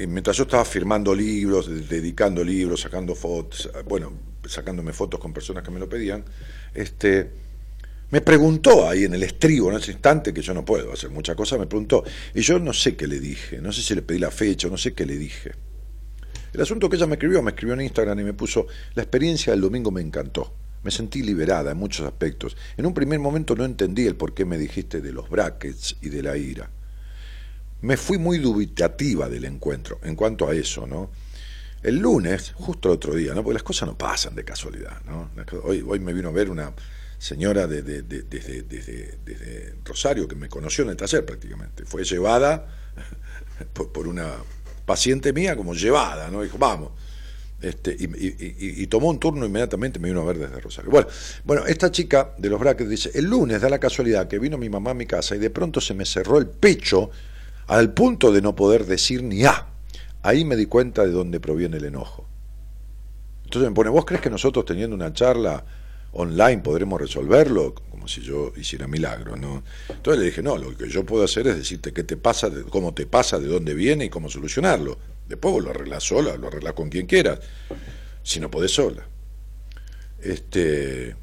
mientras 0.09 0.37
yo 0.37 0.45
estaba 0.45 0.65
firmando 0.65 1.15
libros, 1.15 1.69
dedicando 1.89 2.43
libros, 2.43 2.81
sacando 2.81 3.15
fotos, 3.15 3.71
bueno, 3.87 4.13
sacándome 4.47 4.93
fotos 4.93 5.21
con 5.21 5.33
personas 5.33 5.63
que 5.63 5.71
me 5.71 5.79
lo 5.79 5.89
pedían, 5.89 6.25
este, 6.75 7.31
me 8.11 8.21
preguntó 8.21 8.89
ahí 8.89 9.05
en 9.05 9.15
el 9.15 9.23
estribo, 9.23 9.71
en 9.71 9.79
ese 9.79 9.93
instante, 9.93 10.35
que 10.35 10.43
yo 10.43 10.53
no 10.55 10.65
puedo 10.65 10.93
hacer 10.93 11.11
muchas 11.11 11.37
cosas, 11.37 11.59
me 11.59 11.67
preguntó, 11.67 12.05
y 12.35 12.41
yo 12.41 12.59
no 12.59 12.73
sé 12.73 12.97
qué 12.97 13.07
le 13.07 13.21
dije, 13.21 13.59
no 13.61 13.73
sé 13.73 13.83
si 13.83 13.95
le 13.95 14.03
pedí 14.03 14.19
la 14.19 14.31
fecha, 14.31 14.69
no 14.69 14.79
sé 14.79 14.95
qué 14.95 15.07
le 15.07 15.17
dije. 15.17 15.53
El 16.55 16.61
asunto 16.61 16.89
que 16.89 16.95
ella 16.95 17.09
me 17.09 17.15
escribió, 17.15 17.43
me 17.43 17.51
escribió 17.51 17.75
en 17.75 17.81
Instagram 17.81 18.21
y 18.21 18.25
me 18.25 18.33
puso, 18.33 18.69
la 18.95 19.03
experiencia 19.03 19.53
del 19.53 19.61
domingo 19.61 19.91
me 19.91 20.01
encantó. 20.01 20.55
Me 20.85 20.93
sentí 20.93 21.23
liberada 21.23 21.73
en 21.73 21.77
muchos 21.77 22.07
aspectos. 22.07 22.57
En 22.77 22.87
un 22.87 22.95
primer 22.95 23.19
momento 23.19 23.57
no 23.57 23.65
entendí 23.65 24.07
el 24.07 24.15
por 24.15 24.35
qué 24.35 24.45
me 24.45 24.57
dijiste 24.57 25.01
de 25.01 25.13
los 25.13 25.29
brackets 25.29 25.97
y 26.01 26.11
de 26.11 26.23
la 26.23 26.37
ira. 26.37 26.71
Me 27.81 27.97
fui 27.97 28.19
muy 28.19 28.39
dubitativa 28.39 29.29
del 29.29 29.47
encuentro 29.47 29.99
en 30.05 30.15
cuanto 30.15 30.49
a 30.49 30.55
eso, 30.55 30.87
¿no? 30.87 31.11
El 31.83 31.99
lunes, 31.99 32.53
justo 32.55 32.89
el 32.89 32.95
otro 32.95 33.15
día, 33.15 33.35
¿no? 33.35 33.43
Porque 33.43 33.55
las 33.55 33.63
cosas 33.65 33.89
no 33.89 33.99
pasan 33.99 34.37
de 34.37 34.45
casualidad, 34.45 35.03
¿no? 35.07 35.31
Hoy, 35.65 35.99
me 35.99 36.13
vino 36.13 36.29
a 36.29 36.33
ver 36.33 36.51
una 36.51 36.73
señora 37.19 37.67
desde 37.67 38.03
de, 38.03 39.75
Rosario 39.85 40.29
que 40.29 40.37
me 40.37 40.49
conoció 40.49 40.85
en 40.85 40.91
el 40.91 40.97
taller 40.97 41.27
prácticamente. 41.27 41.85
Fue 41.85 42.05
llevada 42.05 42.69
por 43.73 44.07
una 44.07 44.35
paciente 44.85 45.33
mía 45.33 45.57
como 45.57 45.75
llevada, 45.75 46.31
¿no? 46.31 46.43
Dijo, 46.43 46.59
vamos 46.59 46.91
este, 47.65 47.97
y, 47.99 48.87
tomó 48.89 49.09
un 49.09 49.19
turno 49.19 49.47
inmediatamente, 49.47 49.99
me 49.99 50.09
vino 50.09 50.21
a 50.21 50.25
ver 50.25 50.39
desde 50.39 50.61
Rosario. 50.61 50.91
Bueno, 50.91 51.09
bueno, 51.45 51.67
esta 51.67 51.91
chica 51.91 52.35
de 52.37 52.51
los 52.51 52.61
brackets 52.61 52.91
dice, 52.91 53.11
el 53.15 53.25
lunes 53.25 53.61
da 53.63 53.71
la 53.71 53.79
casualidad 53.79 54.29
que 54.29 54.39
vino 54.39 54.59
mi 54.59 54.69
mamá 54.69 54.91
a 54.91 54.95
mi 54.95 55.07
casa 55.07 55.35
y 55.35 55.39
de 55.39 55.49
pronto 55.49 55.81
se 55.81 55.95
me 55.95 56.05
cerró 56.05 56.39
el 56.39 56.47
pecho 56.47 57.11
al 57.67 57.95
punto 57.95 58.33
de 58.33 58.43
no 58.43 58.55
poder 58.55 58.85
decir 58.85 59.23
ni 59.23 59.45
A. 59.45 59.69
Ahí 60.23 60.45
me 60.45 60.57
di 60.57 60.67
cuenta 60.67 61.05
de 61.05 61.13
dónde 61.13 61.41
proviene 61.41 61.79
el 61.79 61.87
enojo. 61.87 62.27
Entonces 63.45 63.71
me 63.71 63.75
pone, 63.75 63.89
¿vos 63.89 64.05
crees 64.05 64.21
que 64.21 64.31
nosotros 64.31 64.67
teniendo 64.67 64.95
una 64.95 65.13
charla 65.15 65.65
online 66.15 66.59
podremos 66.63 67.01
resolverlo? 67.01 67.75
Como 67.75 68.09
si 68.09 68.21
yo 68.21 68.53
hiciera 68.57 68.87
milagro, 68.87 69.37
¿no? 69.37 69.63
Entonces 69.89 70.21
le 70.21 70.27
dije, 70.27 70.43
no, 70.43 70.57
lo 70.57 70.77
que 70.77 70.89
yo 70.89 71.05
puedo 71.05 71.25
hacer 71.25 71.47
es 71.47 71.57
decirte 71.57 71.93
qué 71.93 72.05
te 72.05 72.17
pasa, 72.17 72.51
cómo 72.71 72.95
te 72.95 73.07
pasa, 73.07 73.39
de 73.39 73.47
dónde 73.47 73.75
viene 73.75 74.07
y 74.07 74.09
cómo 74.11 74.29
solucionarlo. 74.29 74.99
Después 75.29 75.55
vos 75.55 75.65
lo 75.65 75.71
arreglás 75.71 76.05
sola, 76.05 76.37
lo 76.37 76.49
arreglás 76.49 76.75
con 76.75 76.89
quien 76.89 77.07
quieras, 77.07 77.41
si 78.23 78.41
no 78.41 78.51
podés 78.51 78.73
sola. 78.73 79.07
Este, 80.21 81.17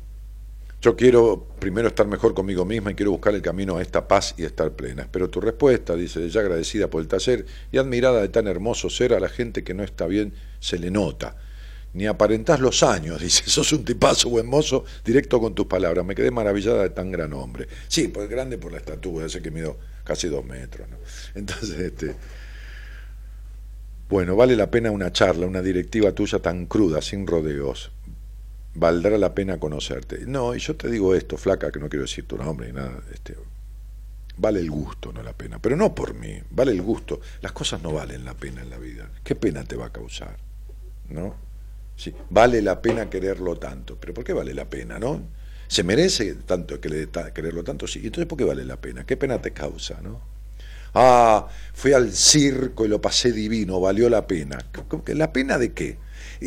yo 0.81 0.95
quiero 0.95 1.47
primero 1.59 1.87
estar 1.89 2.07
mejor 2.07 2.33
conmigo 2.33 2.65
misma 2.65 2.91
y 2.91 2.95
quiero 2.95 3.11
buscar 3.11 3.35
el 3.35 3.41
camino 3.43 3.77
a 3.77 3.83
esta 3.83 4.07
paz 4.07 4.33
y 4.37 4.43
estar 4.43 4.71
plena. 4.71 5.03
Espero 5.03 5.29
tu 5.29 5.39
respuesta, 5.39 5.95
dice 5.95 6.23
ella 6.23 6.41
agradecida 6.41 6.89
por 6.89 7.01
el 7.01 7.07
taller 7.07 7.45
y 7.71 7.77
admirada 7.77 8.21
de 8.21 8.29
tan 8.29 8.47
hermoso 8.47 8.89
ser 8.89 9.13
a 9.13 9.19
la 9.19 9.29
gente 9.29 9.63
que 9.63 9.75
no 9.75 9.83
está 9.83 10.07
bien 10.07 10.33
se 10.59 10.79
le 10.79 10.89
nota. 10.89 11.35
Ni 11.93 12.05
aparentás 12.05 12.59
los 12.59 12.83
años, 12.83 13.19
dice, 13.21 13.43
sos 13.49 13.71
un 13.73 13.83
tipazo 13.83 14.29
buen 14.29 14.47
mozo, 14.47 14.85
directo 15.03 15.39
con 15.39 15.53
tus 15.53 15.65
palabras. 15.65 16.05
Me 16.05 16.15
quedé 16.15 16.31
maravillada 16.31 16.83
de 16.83 16.89
tan 16.89 17.11
gran 17.11 17.33
hombre. 17.33 17.67
Sí, 17.87 18.07
pues 18.07 18.29
grande 18.29 18.57
por 18.57 18.71
la 18.71 18.77
estatura, 18.77 19.27
sé 19.27 19.41
que 19.41 19.51
mido 19.51 19.77
casi 20.03 20.27
dos 20.27 20.45
metros. 20.45 20.89
¿no? 20.89 20.97
Entonces, 21.35 21.79
este, 21.79 22.15
bueno, 24.09 24.35
vale 24.35 24.55
la 24.55 24.69
pena 24.69 24.91
una 24.91 25.11
charla, 25.11 25.47
una 25.47 25.61
directiva 25.61 26.11
tuya 26.11 26.39
tan 26.39 26.65
cruda, 26.65 27.01
sin 27.01 27.27
rodeos. 27.27 27.91
Valdrá 28.73 29.17
la 29.17 29.35
pena 29.35 29.59
conocerte. 29.59 30.25
No, 30.25 30.55
y 30.55 30.59
yo 30.59 30.75
te 30.75 30.89
digo 30.89 31.13
esto, 31.13 31.37
flaca, 31.37 31.71
que 31.71 31.79
no 31.79 31.89
quiero 31.89 32.03
decir 32.03 32.25
tu 32.25 32.37
nombre 32.37 32.67
ni 32.67 32.73
nada. 32.73 33.01
Este, 33.13 33.35
vale 34.37 34.61
el 34.61 34.71
gusto, 34.71 35.11
no 35.11 35.21
la 35.23 35.33
pena. 35.33 35.59
Pero 35.59 35.75
no 35.75 35.93
por 35.93 36.13
mí, 36.13 36.41
vale 36.51 36.71
el 36.71 36.81
gusto. 36.81 37.19
Las 37.41 37.51
cosas 37.51 37.81
no 37.81 37.91
valen 37.91 38.23
la 38.23 38.33
pena 38.33 38.61
en 38.61 38.69
la 38.69 38.77
vida. 38.77 39.09
¿Qué 39.23 39.35
pena 39.35 39.65
te 39.65 39.75
va 39.75 39.87
a 39.87 39.91
causar? 39.91 40.37
¿No? 41.09 41.50
Sí, 42.01 42.11
vale 42.31 42.63
la 42.63 42.81
pena 42.81 43.11
quererlo 43.11 43.57
tanto. 43.57 43.95
¿Pero 43.99 44.15
por 44.15 44.23
qué 44.23 44.33
vale 44.33 44.55
la 44.55 44.67
pena, 44.67 44.97
no? 44.97 45.21
¿Se 45.67 45.83
merece 45.83 46.33
tanto 46.47 46.81
quererlo 46.81 47.63
tanto? 47.63 47.85
Sí. 47.85 47.99
Entonces, 48.03 48.25
¿por 48.25 48.39
qué 48.39 48.43
vale 48.43 48.65
la 48.65 48.77
pena? 48.81 49.05
¿Qué 49.05 49.17
pena 49.17 49.39
te 49.39 49.51
causa, 49.51 50.01
no? 50.01 50.19
Ah, 50.95 51.47
fui 51.75 51.93
al 51.93 52.11
circo 52.11 52.85
y 52.85 52.87
lo 52.87 52.99
pasé 52.99 53.31
divino, 53.31 53.79
valió 53.79 54.09
la 54.09 54.25
pena. 54.25 54.57
¿La 55.05 55.31
pena 55.31 55.59
de 55.59 55.73
qué? 55.73 55.99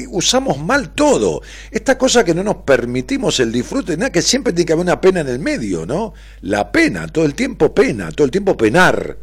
usamos 0.09 0.59
mal 0.59 0.93
todo. 0.93 1.41
Esta 1.71 1.97
cosa 1.97 2.25
que 2.25 2.35
no 2.35 2.43
nos 2.43 2.57
permitimos 2.57 3.39
el 3.39 3.53
disfrute, 3.53 3.97
nada, 3.97 4.11
que 4.11 4.23
siempre 4.23 4.53
tiene 4.53 4.67
que 4.67 4.73
haber 4.73 4.87
una 4.87 5.01
pena 5.01 5.21
en 5.21 5.29
el 5.29 5.39
medio, 5.39 5.87
¿no? 5.87 6.15
La 6.41 6.73
pena, 6.73 7.07
todo 7.07 7.25
el 7.25 7.35
tiempo 7.37 7.73
pena, 7.73 8.11
todo 8.11 8.25
el 8.25 8.33
tiempo 8.33 8.57
penar. 8.57 9.17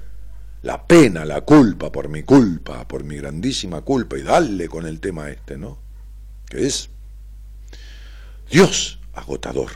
la 0.62 0.88
pena, 0.88 1.26
la 1.26 1.42
culpa, 1.42 1.92
por 1.92 2.08
mi 2.08 2.24
culpa, 2.24 2.88
por 2.88 3.04
mi 3.04 3.18
grandísima 3.18 3.82
culpa, 3.82 4.18
y 4.18 4.24
darle 4.24 4.70
con 4.70 4.86
el 4.86 5.02
tema 5.02 5.30
este, 5.30 5.58
¿no? 5.58 5.91
Que 6.52 6.68
es 6.68 6.90
Dios 8.50 9.00
agotador, 9.14 9.72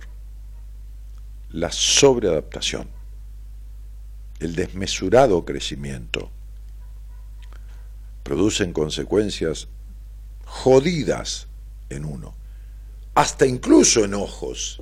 la 1.51 1.71
sobreadaptación, 1.71 2.89
el 4.41 4.55
desmesurado 4.55 5.45
crecimiento, 5.45 6.29
producen 8.23 8.73
consecuencias 8.73 9.69
jodidas 10.43 11.47
en 11.87 12.03
uno, 12.03 12.35
hasta 13.13 13.45
incluso 13.45 14.03
enojos 14.03 14.81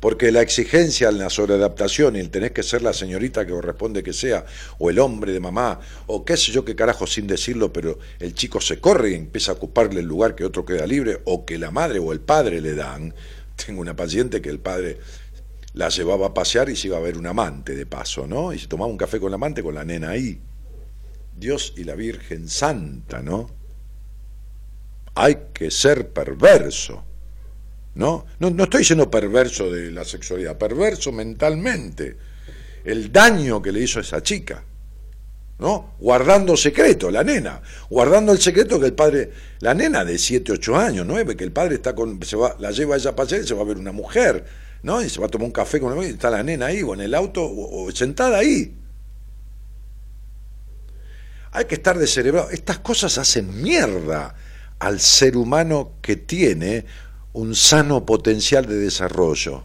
porque 0.00 0.30
la 0.30 0.42
exigencia 0.42 1.08
en 1.08 1.18
la 1.18 1.30
sobreadaptación 1.30 2.16
y 2.16 2.20
el 2.20 2.30
tener 2.30 2.52
que 2.52 2.62
ser 2.62 2.82
la 2.82 2.92
señorita 2.92 3.44
que 3.44 3.52
corresponde 3.52 4.02
que 4.02 4.12
sea, 4.12 4.46
o 4.78 4.90
el 4.90 4.98
hombre 4.98 5.32
de 5.32 5.40
mamá, 5.40 5.80
o 6.06 6.24
qué 6.24 6.36
sé 6.36 6.52
yo 6.52 6.64
qué 6.64 6.76
carajo 6.76 7.06
sin 7.06 7.26
decirlo, 7.26 7.72
pero 7.72 7.98
el 8.20 8.34
chico 8.34 8.60
se 8.60 8.80
corre 8.80 9.10
y 9.10 9.14
empieza 9.14 9.52
a 9.52 9.54
ocuparle 9.54 10.00
el 10.00 10.06
lugar 10.06 10.34
que 10.34 10.44
otro 10.44 10.64
queda 10.64 10.86
libre, 10.86 11.20
o 11.24 11.44
que 11.44 11.58
la 11.58 11.70
madre 11.70 11.98
o 11.98 12.12
el 12.12 12.20
padre 12.20 12.60
le 12.60 12.74
dan. 12.74 13.12
Tengo 13.66 13.80
una 13.80 13.96
paciente 13.96 14.40
que 14.40 14.50
el 14.50 14.60
padre 14.60 14.98
la 15.74 15.88
llevaba 15.88 16.28
a 16.28 16.34
pasear 16.34 16.68
y 16.68 16.76
se 16.76 16.88
iba 16.88 16.96
a 16.96 17.00
ver 17.00 17.18
un 17.18 17.26
amante 17.26 17.74
de 17.74 17.86
paso, 17.86 18.26
¿no? 18.26 18.52
Y 18.52 18.58
se 18.58 18.68
tomaba 18.68 18.90
un 18.90 18.96
café 18.96 19.18
con 19.18 19.30
la 19.30 19.34
amante 19.34 19.62
con 19.62 19.74
la 19.74 19.84
nena 19.84 20.10
ahí. 20.10 20.40
Dios 21.36 21.74
y 21.76 21.84
la 21.84 21.94
Virgen 21.94 22.48
Santa, 22.48 23.20
¿no? 23.22 23.50
Hay 25.14 25.38
que 25.52 25.70
ser 25.70 26.10
perverso 26.10 27.04
¿no? 27.98 28.26
No, 28.38 28.62
estoy 28.62 28.84
siendo 28.84 29.10
perverso 29.10 29.70
de 29.72 29.90
la 29.90 30.04
sexualidad, 30.04 30.56
perverso 30.56 31.10
mentalmente. 31.10 32.16
El 32.84 33.12
daño 33.12 33.60
que 33.60 33.72
le 33.72 33.80
hizo 33.80 33.98
a 33.98 34.02
esa 34.02 34.22
chica, 34.22 34.62
¿no? 35.58 35.94
Guardando 35.98 36.56
secreto, 36.56 37.10
la 37.10 37.24
nena, 37.24 37.60
guardando 37.90 38.30
el 38.30 38.38
secreto 38.38 38.78
que 38.78 38.86
el 38.86 38.92
padre, 38.92 39.32
la 39.58 39.74
nena 39.74 40.04
de 40.04 40.16
7, 40.16 40.52
8 40.52 40.76
años, 40.76 41.06
9, 41.08 41.36
que 41.36 41.42
el 41.42 41.50
padre 41.50 41.74
está 41.74 41.96
con, 41.96 42.22
se 42.22 42.36
va, 42.36 42.54
la 42.60 42.70
lleva 42.70 42.94
a 42.94 42.98
ella 42.98 43.10
a 43.10 43.16
pasear 43.16 43.42
y 43.42 43.46
se 43.48 43.54
va 43.54 43.62
a 43.62 43.66
ver 43.66 43.78
una 43.78 43.90
mujer, 43.90 44.44
¿no? 44.84 45.02
Y 45.02 45.10
se 45.10 45.18
va 45.18 45.26
a 45.26 45.28
tomar 45.28 45.46
un 45.46 45.52
café 45.52 45.80
con 45.80 46.00
y 46.00 46.06
está 46.06 46.30
la 46.30 46.44
nena 46.44 46.66
ahí, 46.66 46.84
o 46.84 46.94
en 46.94 47.00
el 47.00 47.14
auto, 47.16 47.44
o, 47.44 47.90
sentada 47.90 48.38
ahí. 48.38 48.76
Hay 51.50 51.64
que 51.64 51.74
estar 51.74 51.98
descerebrado. 51.98 52.50
Estas 52.50 52.78
cosas 52.78 53.18
hacen 53.18 53.60
mierda 53.60 54.36
al 54.78 55.00
ser 55.00 55.36
humano 55.36 55.94
que 56.00 56.14
tiene 56.14 56.84
un 57.32 57.54
sano 57.54 58.04
potencial 58.04 58.66
de 58.66 58.76
desarrollo. 58.76 59.64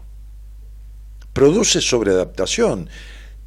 Produce 1.32 1.80
sobreadaptación, 1.80 2.88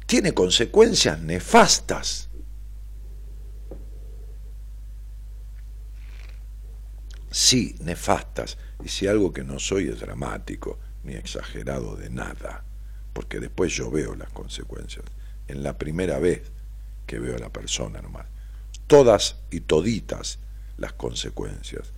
tiene 0.06 0.34
consecuencias 0.34 1.20
nefastas. 1.20 2.28
Sí, 7.30 7.76
nefastas. 7.80 8.58
Y 8.84 8.88
si 8.88 9.06
algo 9.06 9.32
que 9.32 9.44
no 9.44 9.58
soy 9.58 9.88
es 9.88 10.00
dramático, 10.00 10.78
ni 11.04 11.14
exagerado 11.14 11.96
de 11.96 12.10
nada, 12.10 12.64
porque 13.12 13.40
después 13.40 13.72
yo 13.72 13.90
veo 13.90 14.14
las 14.14 14.30
consecuencias. 14.30 15.04
En 15.46 15.62
la 15.62 15.78
primera 15.78 16.18
vez 16.18 16.50
que 17.06 17.18
veo 17.18 17.36
a 17.36 17.38
la 17.38 17.50
persona 17.50 18.02
nomás. 18.02 18.26
Todas 18.86 19.36
y 19.50 19.60
toditas 19.60 20.38
las 20.76 20.92
consecuencias 20.92 21.92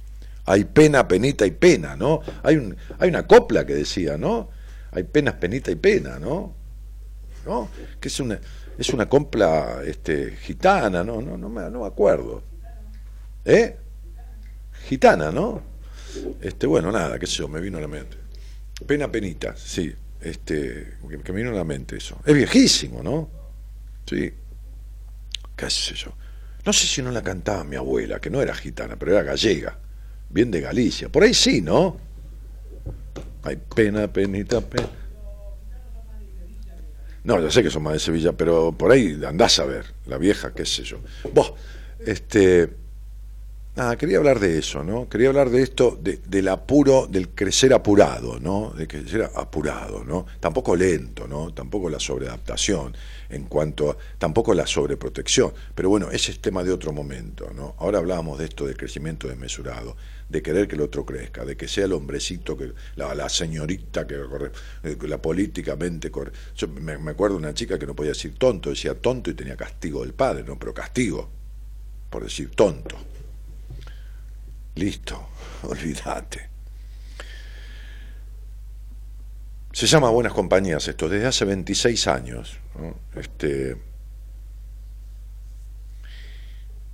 hay 0.50 0.64
pena, 0.64 1.06
penita 1.06 1.46
y 1.46 1.52
pena, 1.52 1.94
¿no? 1.94 2.22
Hay, 2.42 2.56
un, 2.56 2.76
hay 2.98 3.08
una 3.08 3.24
copla 3.24 3.64
que 3.64 3.72
decía, 3.74 4.18
¿no? 4.18 4.50
Hay 4.90 5.04
penas, 5.04 5.34
penita 5.34 5.70
y 5.70 5.76
pena, 5.76 6.18
¿no? 6.18 6.56
¿No? 7.46 7.68
Que 8.00 8.08
es 8.08 8.18
una, 8.18 8.40
es 8.76 8.88
una 8.90 9.08
copla 9.08 9.80
este, 9.86 10.36
gitana, 10.36 11.04
¿no? 11.04 11.22
No, 11.22 11.38
no, 11.38 11.48
me, 11.48 11.70
no 11.70 11.82
me 11.82 11.86
acuerdo. 11.86 12.42
¿Eh? 13.44 13.76
Gitana, 14.88 15.30
¿no? 15.30 15.62
Este, 16.40 16.66
bueno, 16.66 16.90
nada, 16.90 17.16
qué 17.20 17.28
sé 17.28 17.34
yo, 17.36 17.48
me 17.48 17.60
vino 17.60 17.78
a 17.78 17.80
la 17.80 17.88
mente. 17.88 18.16
Pena, 18.84 19.10
penita, 19.10 19.54
sí. 19.56 19.94
Este, 20.20 20.96
que 21.08 21.32
me 21.32 21.38
vino 21.38 21.50
a 21.50 21.54
la 21.54 21.64
mente 21.64 21.96
eso. 21.96 22.18
Es 22.26 22.34
viejísimo, 22.34 23.04
¿no? 23.04 23.30
Sí. 24.04 24.34
¿Qué 25.54 25.70
sé 25.70 25.94
yo? 25.94 26.12
No 26.66 26.72
sé 26.72 26.88
si 26.88 27.02
no 27.02 27.12
la 27.12 27.22
cantaba 27.22 27.62
mi 27.62 27.76
abuela, 27.76 28.18
que 28.18 28.30
no 28.30 28.42
era 28.42 28.52
gitana, 28.52 28.96
pero 28.96 29.12
era 29.12 29.22
gallega 29.22 29.78
bien 30.30 30.50
de 30.50 30.60
Galicia. 30.60 31.08
Por 31.08 31.22
ahí 31.22 31.34
sí, 31.34 31.60
¿no? 31.60 31.96
Hay 33.42 33.56
pena, 33.56 34.12
penita, 34.12 34.60
pena. 34.60 34.88
No, 37.22 37.38
ya 37.40 37.50
sé 37.50 37.62
que 37.62 37.70
son 37.70 37.82
más 37.82 37.92
de 37.92 37.98
Sevilla, 37.98 38.32
pero 38.32 38.72
por 38.72 38.90
ahí 38.92 39.20
andás 39.26 39.58
a 39.58 39.66
ver, 39.66 39.84
la 40.06 40.16
vieja, 40.16 40.54
qué 40.54 40.64
sé 40.64 40.84
yo. 40.84 40.98
Vos, 41.34 41.52
este. 41.98 42.70
Nada, 43.80 43.96
quería 43.96 44.18
hablar 44.18 44.40
de 44.40 44.58
eso, 44.58 44.84
¿no? 44.84 45.08
Quería 45.08 45.28
hablar 45.28 45.48
de 45.48 45.62
esto, 45.62 45.98
del 46.02 46.48
apuro, 46.48 47.06
del 47.06 47.30
crecer 47.30 47.72
apurado, 47.72 48.38
¿no? 48.38 48.74
De 48.76 48.86
crecer 48.86 49.30
apurado, 49.34 50.04
¿no? 50.04 50.26
Tampoco 50.38 50.76
lento, 50.76 51.26
¿no? 51.26 51.54
Tampoco 51.54 51.88
la 51.88 51.98
sobreadaptación 51.98 52.94
en 53.30 53.44
cuanto 53.44 53.92
a, 53.92 53.96
tampoco 54.18 54.52
la 54.52 54.66
sobreprotección, 54.66 55.54
pero 55.74 55.88
bueno, 55.88 56.10
ese 56.10 56.32
es 56.32 56.40
tema 56.42 56.62
de 56.62 56.72
otro 56.72 56.92
momento, 56.92 57.50
¿no? 57.56 57.74
Ahora 57.78 58.00
hablábamos 58.00 58.38
de 58.38 58.44
esto 58.44 58.66
del 58.66 58.76
crecimiento 58.76 59.28
desmesurado 59.28 59.96
de 60.28 60.42
querer 60.42 60.68
que 60.68 60.74
el 60.74 60.82
otro 60.82 61.06
crezca, 61.06 61.46
de 61.46 61.56
que 61.56 61.66
sea 61.66 61.86
el 61.86 61.94
hombrecito, 61.94 62.58
que 62.58 62.74
la, 62.96 63.28
señorita 63.30 64.06
que 64.06 64.16
eh, 64.82 64.96
la 65.08 65.22
políticamente 65.22 66.10
corre. 66.10 66.32
Yo 66.54 66.68
me, 66.68 66.92
acuerdo 67.10 67.36
de 67.36 67.44
una 67.44 67.54
chica 67.54 67.78
que 67.78 67.86
no 67.86 67.96
podía 67.96 68.10
decir 68.10 68.34
tonto, 68.36 68.68
decía 68.68 68.94
tonto 69.00 69.30
y 69.30 69.34
tenía 69.34 69.56
castigo 69.56 70.02
del 70.02 70.12
padre, 70.12 70.44
no, 70.44 70.58
pero 70.58 70.74
castigo 70.74 71.30
por 72.10 72.24
decir 72.24 72.50
tonto. 72.50 72.98
Listo, 74.76 75.28
olvídate. 75.62 76.48
Se 79.72 79.86
llama 79.86 80.10
Buenas 80.10 80.32
Compañías 80.32 80.88
esto, 80.88 81.08
desde 81.08 81.26
hace 81.26 81.44
26 81.44 82.06
años. 82.08 82.58
Este, 83.14 83.76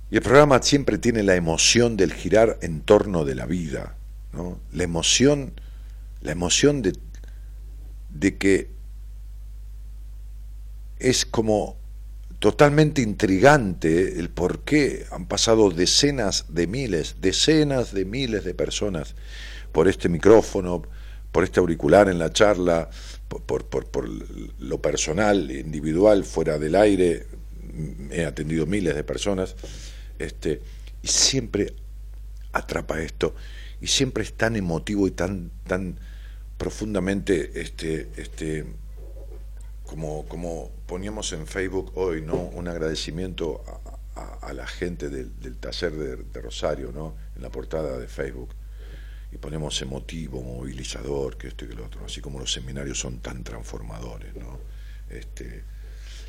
Y 0.09 0.15
el 0.15 0.21
programa 0.21 0.61
siempre 0.61 0.97
tiene 0.97 1.21
la 1.21 1.35
emoción 1.35 1.97
del 1.97 2.13
girar 2.13 2.57
en 2.61 2.81
torno 2.81 3.25
de 3.25 3.35
la 3.35 3.45
vida, 3.45 3.97
¿no? 4.31 4.57
La 4.71 4.83
emoción, 4.83 5.53
la 6.21 6.31
emoción 6.31 6.81
de, 6.81 6.97
de 8.09 8.37
que 8.37 8.69
es 10.99 11.25
como 11.25 11.75
totalmente 12.39 13.01
intrigante 13.01 14.19
el 14.19 14.29
por 14.29 14.59
qué 14.59 15.05
han 15.11 15.27
pasado 15.27 15.69
decenas 15.71 16.45
de 16.49 16.67
miles, 16.67 17.15
decenas 17.19 17.93
de 17.93 18.05
miles 18.05 18.43
de 18.43 18.53
personas 18.53 19.15
por 19.71 19.87
este 19.87 20.07
micrófono, 20.09 20.83
por 21.31 21.43
este 21.43 21.59
auricular 21.59 22.09
en 22.09 22.19
la 22.19 22.31
charla, 22.31 22.89
por, 23.27 23.65
por, 23.65 23.85
por, 23.85 24.09
lo 24.59 24.81
personal, 24.81 25.51
individual, 25.51 26.23
fuera 26.23 26.57
del 26.57 26.75
aire, 26.75 27.27
he 28.11 28.25
atendido 28.25 28.65
miles 28.65 28.95
de 28.95 29.03
personas 29.03 29.55
este, 30.17 30.61
y 31.01 31.07
siempre 31.07 31.73
atrapa 32.53 33.01
esto, 33.01 33.35
y 33.81 33.87
siempre 33.87 34.23
es 34.23 34.33
tan 34.33 34.55
emotivo 34.55 35.07
y 35.07 35.11
tan, 35.11 35.51
tan 35.67 35.99
profundamente, 36.57 37.61
este, 37.61 38.09
este, 38.15 38.65
como, 39.85 40.25
como 40.27 40.71
poníamos 40.87 41.33
en 41.33 41.45
Facebook 41.45 41.91
hoy, 41.95 42.21
¿no? 42.21 42.35
Un 42.35 42.67
agradecimiento 42.67 43.63
a, 44.41 44.53
la 44.53 44.65
gente 44.65 45.09
del, 45.09 45.57
taller 45.57 45.91
de, 45.91 46.41
Rosario, 46.41 46.91
¿no? 46.91 47.15
En 47.35 47.43
la 47.43 47.49
portada 47.49 47.99
de 47.99 48.07
Facebook. 48.07 48.55
Y 49.31 49.37
ponemos 49.37 49.79
emotivo, 49.81 50.41
movilizador, 50.41 51.37
que 51.37 51.49
esto 51.49 51.65
y 51.65 51.67
que 51.67 51.75
lo 51.75 51.85
otro, 51.85 52.03
así 52.05 52.21
como 52.21 52.39
los 52.39 52.51
seminarios 52.51 52.97
son 52.97 53.19
tan 53.19 53.43
transformadores, 53.43 54.33
¿no? 54.35 54.57
Este, 55.09 55.63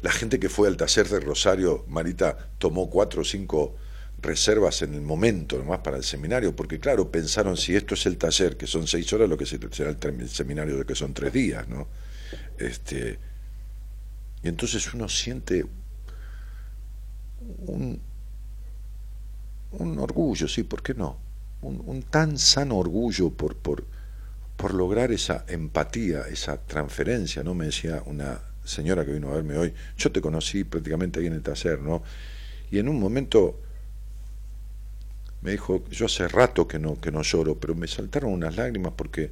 la 0.03 0.11
gente 0.11 0.40
que 0.40 0.49
fue 0.49 0.68
al 0.68 0.77
taller 0.77 1.09
de 1.09 1.21
Rosario, 1.21 1.85
Marita, 1.87 2.51
tomó 2.59 2.90
cuatro 2.90 3.23
o 3.23 3.25
cinco 3.25 3.77
reservas 4.21 4.83
en 4.83 4.94
el 4.94 5.01
momento 5.01 5.59
nomás 5.59 5.79
para 5.79 5.97
el 5.97 6.05
seminario, 6.05 6.55
porque 6.57 6.81
claro, 6.81 7.11
pensaron 7.11 7.57
si 7.57 7.77
esto 7.77 7.94
es 7.94 8.05
el 8.07 8.18
taller, 8.18 8.57
que 8.57 8.66
son 8.66 8.88
seis 8.88 9.12
horas, 9.12 9.29
lo 9.29 9.38
que 9.38 9.47
será 9.47 9.90
el 9.90 10.29
seminario 10.29 10.85
que 10.85 10.97
son 10.97 11.14
tres 11.14 11.33
días, 11.33 11.68
¿no? 11.68 11.87
Este, 12.59 13.18
y 14.42 14.48
entonces 14.48 14.92
uno 14.94 15.09
siente 15.09 15.66
un, 17.66 18.01
un 19.72 19.98
orgullo, 19.98 20.48
sí, 20.48 20.62
¿por 20.62 20.83
qué 20.83 20.94
no? 20.94 21.18
Un, 21.62 21.83
un 21.87 22.03
tan 22.03 22.38
sano 22.38 22.77
orgullo 22.77 23.31
por, 23.31 23.57
por, 23.57 23.85
por 24.57 24.74
lograr 24.74 25.12
esa 25.12 25.44
empatía, 25.48 26.22
esa 26.22 26.59
transferencia, 26.59 27.42
¿no? 27.42 27.55
Me 27.55 27.66
decía 27.66 28.03
una 28.07 28.40
señora 28.64 29.05
que 29.05 29.12
vino 29.12 29.31
a 29.31 29.35
verme 29.35 29.57
hoy, 29.57 29.74
yo 29.96 30.12
te 30.12 30.20
conocí 30.20 30.64
prácticamente 30.64 31.20
ahí 31.20 31.27
en 31.27 31.33
el 31.33 31.42
taller, 31.42 31.81
¿no? 31.81 32.03
Y 32.70 32.79
en 32.79 32.88
un 32.88 33.01
momento 33.01 33.61
me 35.40 35.53
dijo, 35.53 35.85
yo 35.90 36.07
hace 36.07 36.29
rato 36.29 36.66
que 36.68 36.79
no, 36.79 37.01
que 37.01 37.11
no 37.11 37.22
lloro, 37.22 37.59
pero 37.59 37.74
me 37.74 37.87
saltaron 37.87 38.33
unas 38.33 38.57
lágrimas 38.57 38.92
porque 38.96 39.31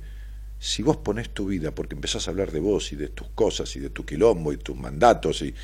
si 0.58 0.82
vos 0.82 0.96
pones 0.96 1.30
tu 1.30 1.46
vida, 1.46 1.74
porque 1.74 1.94
empezás 1.94 2.26
a 2.26 2.30
hablar 2.30 2.50
de 2.50 2.60
vos 2.60 2.92
y 2.92 2.96
de 2.96 3.08
tus 3.08 3.28
cosas 3.28 3.74
y 3.76 3.80
de 3.80 3.90
tu 3.90 4.04
quilombo 4.04 4.52
y 4.52 4.56
tus 4.56 4.76
mandatos 4.76 5.42
y, 5.42 5.54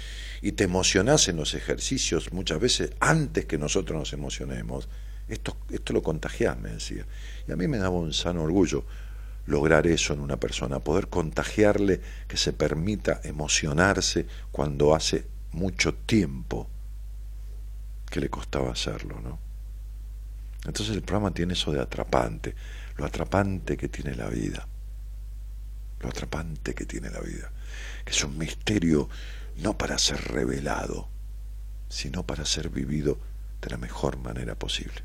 y 0.42 0.52
te 0.52 0.64
emocionás 0.64 1.28
en 1.28 1.36
los 1.36 1.54
ejercicios 1.54 2.32
muchas 2.32 2.60
veces 2.60 2.92
antes 3.00 3.46
que 3.46 3.58
nosotros 3.58 3.98
nos 3.98 4.12
emocionemos, 4.12 4.88
esto, 5.28 5.56
esto 5.70 5.92
lo 5.92 6.02
contagiás, 6.02 6.58
me 6.58 6.70
decía. 6.70 7.06
Y 7.48 7.52
a 7.52 7.56
mí 7.56 7.68
me 7.68 7.78
daba 7.78 7.96
un 7.96 8.12
sano 8.12 8.42
orgullo 8.42 8.84
lograr 9.46 9.86
eso 9.86 10.12
en 10.12 10.20
una 10.20 10.36
persona, 10.36 10.78
poder 10.78 11.08
contagiarle 11.08 12.00
que 12.28 12.36
se 12.36 12.52
permita 12.52 13.20
emocionarse 13.24 14.26
cuando 14.50 14.94
hace 14.94 15.26
mucho 15.52 15.94
tiempo 15.94 16.68
que 18.10 18.20
le 18.20 18.28
costaba 18.28 18.70
hacerlo, 18.72 19.20
¿no? 19.20 19.38
Entonces 20.64 20.94
el 20.94 21.02
programa 21.02 21.32
tiene 21.34 21.54
eso 21.54 21.72
de 21.72 21.80
atrapante, 21.80 22.54
lo 22.96 23.04
atrapante 23.04 23.76
que 23.76 23.88
tiene 23.88 24.14
la 24.14 24.28
vida, 24.28 24.68
lo 26.02 26.08
atrapante 26.08 26.74
que 26.74 26.84
tiene 26.84 27.10
la 27.10 27.20
vida, 27.20 27.50
que 28.04 28.12
es 28.12 28.24
un 28.24 28.36
misterio 28.36 29.08
no 29.56 29.78
para 29.78 29.98
ser 29.98 30.20
revelado, 30.20 31.08
sino 31.88 32.26
para 32.26 32.44
ser 32.44 32.68
vivido 32.68 33.18
de 33.60 33.70
la 33.70 33.76
mejor 33.76 34.18
manera 34.18 34.58
posible. 34.58 35.02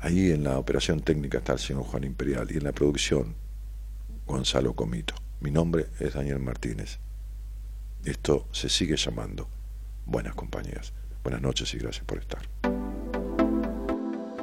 Ahí 0.00 0.30
en 0.30 0.44
la 0.44 0.58
operación 0.58 1.00
técnica 1.00 1.38
está 1.38 1.52
el 1.52 1.58
señor 1.58 1.84
Juan 1.84 2.04
Imperial 2.04 2.50
y 2.50 2.56
en 2.56 2.64
la 2.64 2.72
producción 2.72 3.34
Gonzalo 4.26 4.74
Comito. 4.74 5.14
Mi 5.40 5.50
nombre 5.50 5.86
es 6.00 6.14
Daniel 6.14 6.38
Martínez. 6.38 6.98
Esto 8.04 8.48
se 8.52 8.68
sigue 8.68 8.96
llamando 8.96 9.48
Buenas 10.06 10.34
Compañías. 10.34 10.92
Buenas 11.22 11.42
noches 11.42 11.74
y 11.74 11.78
gracias 11.78 12.04
por 12.04 12.18
estar. 12.18 12.85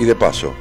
Y 0.00 0.04
de 0.06 0.14
paso, 0.14 0.54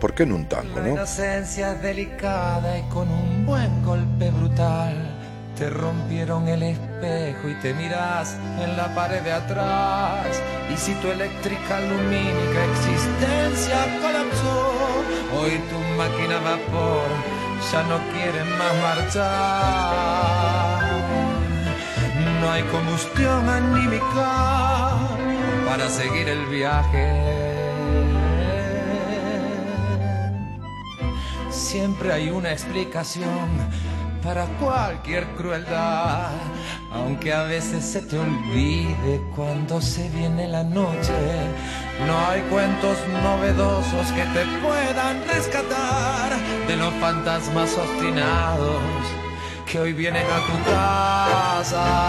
¿por 0.00 0.12
qué 0.14 0.24
en 0.24 0.32
un 0.32 0.46
tango, 0.46 0.76
La 0.76 0.82
no? 0.82 0.88
inocencia 0.90 1.72
es 1.72 1.80
delicada 1.82 2.78
y 2.78 2.82
con 2.90 3.08
un 3.08 3.46
buen 3.46 3.82
golpe 3.82 4.30
brutal 4.30 4.94
te 5.56 5.70
rompieron 5.70 6.46
el 6.46 6.62
espejo 6.62 7.48
y 7.48 7.54
te 7.62 7.72
miras 7.72 8.36
en 8.60 8.76
la 8.76 8.94
pared 8.94 9.22
de 9.22 9.32
atrás. 9.32 10.26
Y 10.70 10.76
si 10.76 10.92
tu 10.96 11.08
eléctrica 11.08 11.80
lumínica 11.80 12.64
existencia 12.72 13.78
colapsó, 14.02 14.72
hoy 15.40 15.52
tu 15.70 15.78
máquina 15.96 16.36
a 16.36 16.40
vapor 16.40 17.08
ya 17.72 17.82
no 17.84 17.98
quiere 18.12 18.44
más 18.44 18.74
marchar. 18.82 19.22
No 22.42 22.50
hay 22.50 22.62
combustión 22.64 23.48
anímica 23.48 25.08
para 25.66 25.88
seguir 25.88 26.28
el 26.28 26.44
viaje. 26.46 27.51
Siempre 31.52 32.10
hay 32.10 32.30
una 32.30 32.50
explicación 32.50 33.48
para 34.22 34.46
cualquier 34.58 35.26
crueldad, 35.34 36.30
aunque 36.90 37.30
a 37.32 37.42
veces 37.42 37.84
se 37.84 38.00
te 38.00 38.18
olvide 38.18 39.20
cuando 39.36 39.80
se 39.82 40.08
viene 40.08 40.48
la 40.48 40.64
noche. 40.64 41.12
No 42.06 42.18
hay 42.26 42.40
cuentos 42.42 42.96
novedosos 43.22 44.12
que 44.12 44.22
te 44.22 44.46
puedan 44.62 45.22
rescatar 45.28 46.32
de 46.66 46.76
los 46.76 46.92
fantasmas 46.94 47.76
obstinados 47.76 48.82
que 49.66 49.78
hoy 49.78 49.92
vienen 49.92 50.24
a 50.26 50.46
tu 50.46 50.70
casa. 50.70 52.01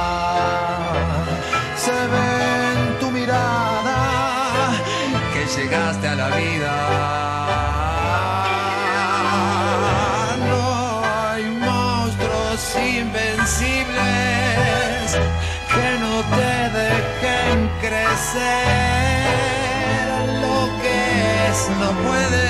Es 21.93 21.99
no 21.99 22.09
puede 22.09 22.43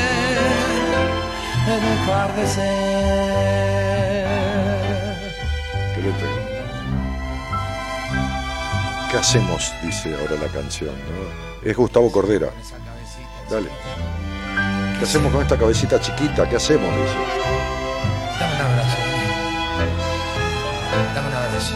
dejar 1.81 2.35
de 2.35 2.47
ser. 2.47 2.63
¿Qué 5.95 6.01
letra? 6.01 6.27
¿Qué 9.11 9.17
hacemos? 9.17 9.71
Dice 9.83 10.15
ahora 10.15 10.35
la 10.41 10.47
canción, 10.47 10.95
¿no? 10.95 11.69
Es 11.69 11.75
Gustavo 11.77 12.11
Cordera. 12.11 12.49
Dale. 13.49 13.69
¿Qué 14.97 15.05
hacemos 15.05 15.31
con 15.31 15.41
esta 15.41 15.57
cabecita 15.57 15.99
chiquita? 15.99 16.49
¿Qué 16.49 16.55
hacemos? 16.55 16.89
Dice. 16.95 17.13
Dame 18.39 18.55
un 18.55 18.61
abrazo. 18.61 18.97
Dame 21.13 21.27
un 21.27 21.33
abrazo. 21.33 21.75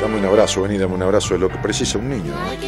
Dame 0.00 0.16
un 0.18 0.24
abrazo, 0.24 0.62
vení, 0.62 0.78
dame 0.78 0.94
un 0.94 1.02
abrazo, 1.02 1.34
es 1.34 1.40
lo 1.40 1.48
que 1.48 1.58
precisa 1.58 1.98
un 1.98 2.08
niño. 2.08 2.32
¿no? 2.32 2.67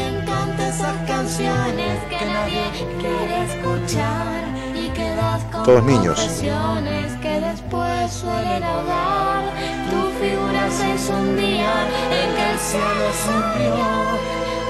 Todos 5.64 5.84
niños. 5.84 6.18
confesiones 6.18 7.12
que 7.20 7.40
después 7.40 8.12
suelen 8.12 8.62
ahogar. 8.62 9.42
Tu 9.90 10.00
figura 10.20 10.70
se 10.70 10.94
hizo 10.94 11.12
un 11.12 11.36
día 11.36 11.72
en 12.10 12.34
que 12.34 12.50
el 12.52 12.58
cielo 12.58 13.06
sufrió, 13.24 13.74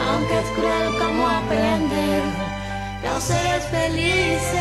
aunque 0.08 0.38
es 0.38 0.48
cruel 0.56 0.98
como 0.98 1.28
aprender 1.28 2.22
los 3.04 3.22
seres 3.22 3.64
felices 3.66 4.60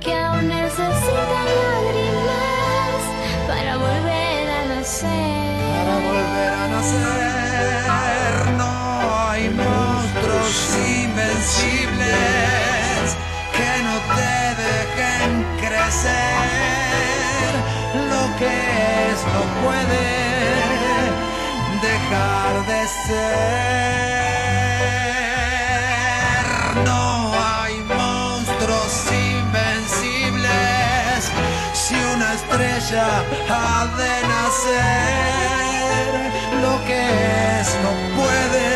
que 0.00 0.14
aún 0.14 0.48
necesitan 0.48 1.46
lágrimas 1.58 3.02
para 3.46 3.76
volver 3.76 4.50
a 4.50 4.74
nacer. 4.74 5.08
Para 5.76 5.94
volver 5.98 6.50
a 6.54 6.68
nacer 6.68 7.41
crecer. 15.92 17.52
Lo 18.10 18.24
que 18.38 18.54
es 19.10 19.18
no 19.34 19.42
puede 19.62 20.06
dejar 21.82 22.52
de 22.66 22.80
ser. 23.06 23.22
No 26.84 27.04
hay 27.34 27.74
monstruos 27.80 28.92
invencibles 29.12 31.18
si 31.74 31.94
una 32.14 32.28
estrella 32.34 33.06
ha 33.50 33.86
de 34.00 34.14
nacer. 34.32 36.12
Lo 36.62 36.74
que 36.86 37.02
es 37.60 37.68
no 37.84 37.92
puede 38.16 38.68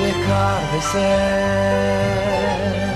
dejar 0.00 0.60
de 0.72 0.80
ser. 0.92 2.93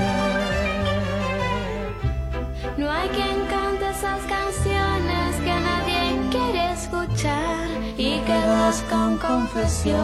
Y 8.29 8.31
quedas 8.31 8.83
con 8.91 9.17
confesiones 9.17 9.97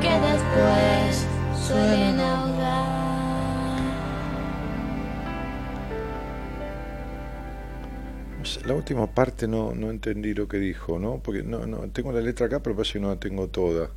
que 0.00 0.10
después 0.10 1.26
suelen 1.66 2.20
ahogar. 2.20 2.98
La 8.64 8.74
última 8.74 9.06
parte 9.06 9.46
no, 9.48 9.74
no 9.74 9.90
entendí 9.90 10.32
lo 10.32 10.46
que 10.46 10.58
dijo, 10.58 10.98
¿no? 10.98 11.20
Porque 11.22 11.42
no, 11.42 11.66
no, 11.66 11.78
tengo 11.90 12.12
la 12.12 12.20
letra 12.20 12.46
acá, 12.46 12.60
pero 12.62 12.76
parece 12.76 12.94
que 12.94 13.00
no 13.00 13.08
la 13.08 13.16
tengo 13.16 13.48
toda. 13.48 13.90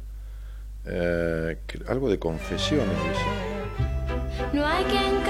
Eh, 0.85 1.57
que- 1.67 1.79
algo 1.87 2.09
de 2.09 2.17
confesiones, 2.17 2.87
dice. 2.87 4.49
No 4.53 4.65
hay 4.65 4.83
quien 4.85 5.21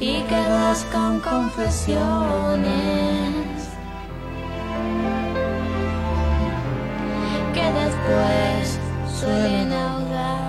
y 0.00 0.22
quedas 0.22 0.84
con 0.92 1.20
confesiones 1.20 2.58
después 7.72 8.78
suelen 9.20 9.72
ahogar. 9.72 10.48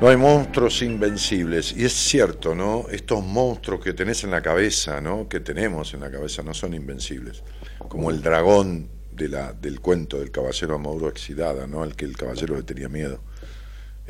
No 0.00 0.08
hay 0.08 0.16
monstruos 0.16 0.80
invencibles. 0.82 1.74
Y 1.76 1.84
es 1.84 1.92
cierto, 1.92 2.54
¿no? 2.54 2.86
Estos 2.90 3.22
monstruos 3.24 3.84
que 3.84 3.92
tenés 3.92 4.24
en 4.24 4.30
la 4.30 4.40
cabeza, 4.40 5.00
¿no? 5.00 5.28
Que 5.28 5.40
tenemos 5.40 5.92
en 5.92 6.00
la 6.00 6.10
cabeza, 6.10 6.42
no 6.42 6.54
son 6.54 6.72
invencibles. 6.72 7.42
Como 7.78 8.10
el 8.10 8.22
dragón 8.22 8.88
de 9.12 9.28
la, 9.28 9.52
del 9.52 9.80
cuento 9.80 10.18
del 10.18 10.30
caballero 10.30 10.78
Mauro 10.78 11.08
Exidada, 11.08 11.66
¿no? 11.66 11.82
Al 11.82 11.96
que 11.96 12.06
el 12.06 12.16
caballero 12.16 12.56
le 12.56 12.62
tenía 12.62 12.88
miedo. 12.88 13.20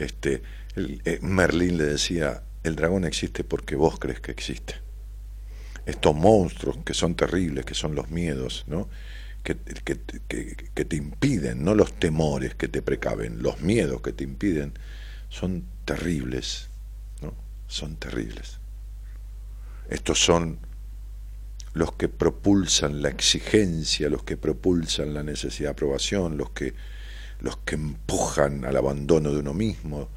Este, 0.00 0.42
eh, 0.76 1.18
Merlín 1.22 1.76
le 1.78 1.84
decía, 1.84 2.42
el 2.64 2.74
dragón 2.76 3.04
existe 3.04 3.44
porque 3.44 3.76
vos 3.76 3.98
crees 3.98 4.20
que 4.20 4.32
existe. 4.32 4.74
Estos 5.86 6.14
monstruos 6.14 6.78
que 6.84 6.94
son 6.94 7.14
terribles, 7.14 7.64
que 7.64 7.74
son 7.74 7.94
los 7.94 8.10
miedos, 8.10 8.64
¿no? 8.66 8.88
Que, 9.42 9.56
que- 9.56 9.98
que- 10.28 10.56
que 10.74 10.84
te 10.84 10.96
impiden, 10.96 11.64
no 11.64 11.74
los 11.74 11.92
temores 11.98 12.54
que 12.54 12.68
te 12.68 12.82
precaven, 12.82 13.42
los 13.42 13.60
miedos 13.60 14.00
que 14.02 14.12
te 14.12 14.24
impiden, 14.24 14.72
son 15.28 15.64
terribles, 15.84 16.68
¿no? 17.22 17.34
Son 17.66 17.96
terribles. 17.96 18.58
Estos 19.88 20.18
son 20.24 20.58
los 21.72 21.92
que 21.92 22.08
propulsan 22.08 23.02
la 23.02 23.08
exigencia, 23.10 24.08
los 24.08 24.22
que 24.24 24.36
propulsan 24.36 25.14
la 25.14 25.22
necesidad 25.22 25.68
de 25.70 25.72
aprobación, 25.72 26.36
los 26.36 26.50
que, 26.50 26.74
los 27.40 27.58
que 27.58 27.74
empujan 27.74 28.64
al 28.64 28.76
abandono 28.76 29.32
de 29.32 29.38
uno 29.38 29.54
mismo, 29.54 30.08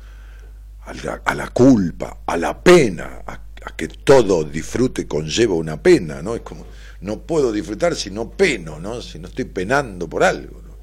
a 0.86 1.34
la, 1.34 1.48
culpa, 1.50 2.20
a 2.26 2.36
la 2.36 2.62
pena, 2.62 3.22
a, 3.26 3.34
a 3.34 3.76
que 3.76 3.88
todo 3.88 4.44
disfrute 4.44 5.08
conlleva 5.08 5.54
una 5.54 5.82
pena, 5.82 6.22
¿no? 6.22 6.36
Es 6.36 6.42
como, 6.42 6.66
no 7.02 7.22
puedo 7.22 7.52
disfrutar 7.52 7.96
si 7.96 8.12
no 8.12 8.32
peno, 8.32 8.80
¿no? 8.80 9.02
Si 9.02 9.20
no 9.20 9.28
estoy 9.28 9.46
penando 9.46 10.10
por 10.10 10.24
algo, 10.24 10.62
¿no? 10.62 10.74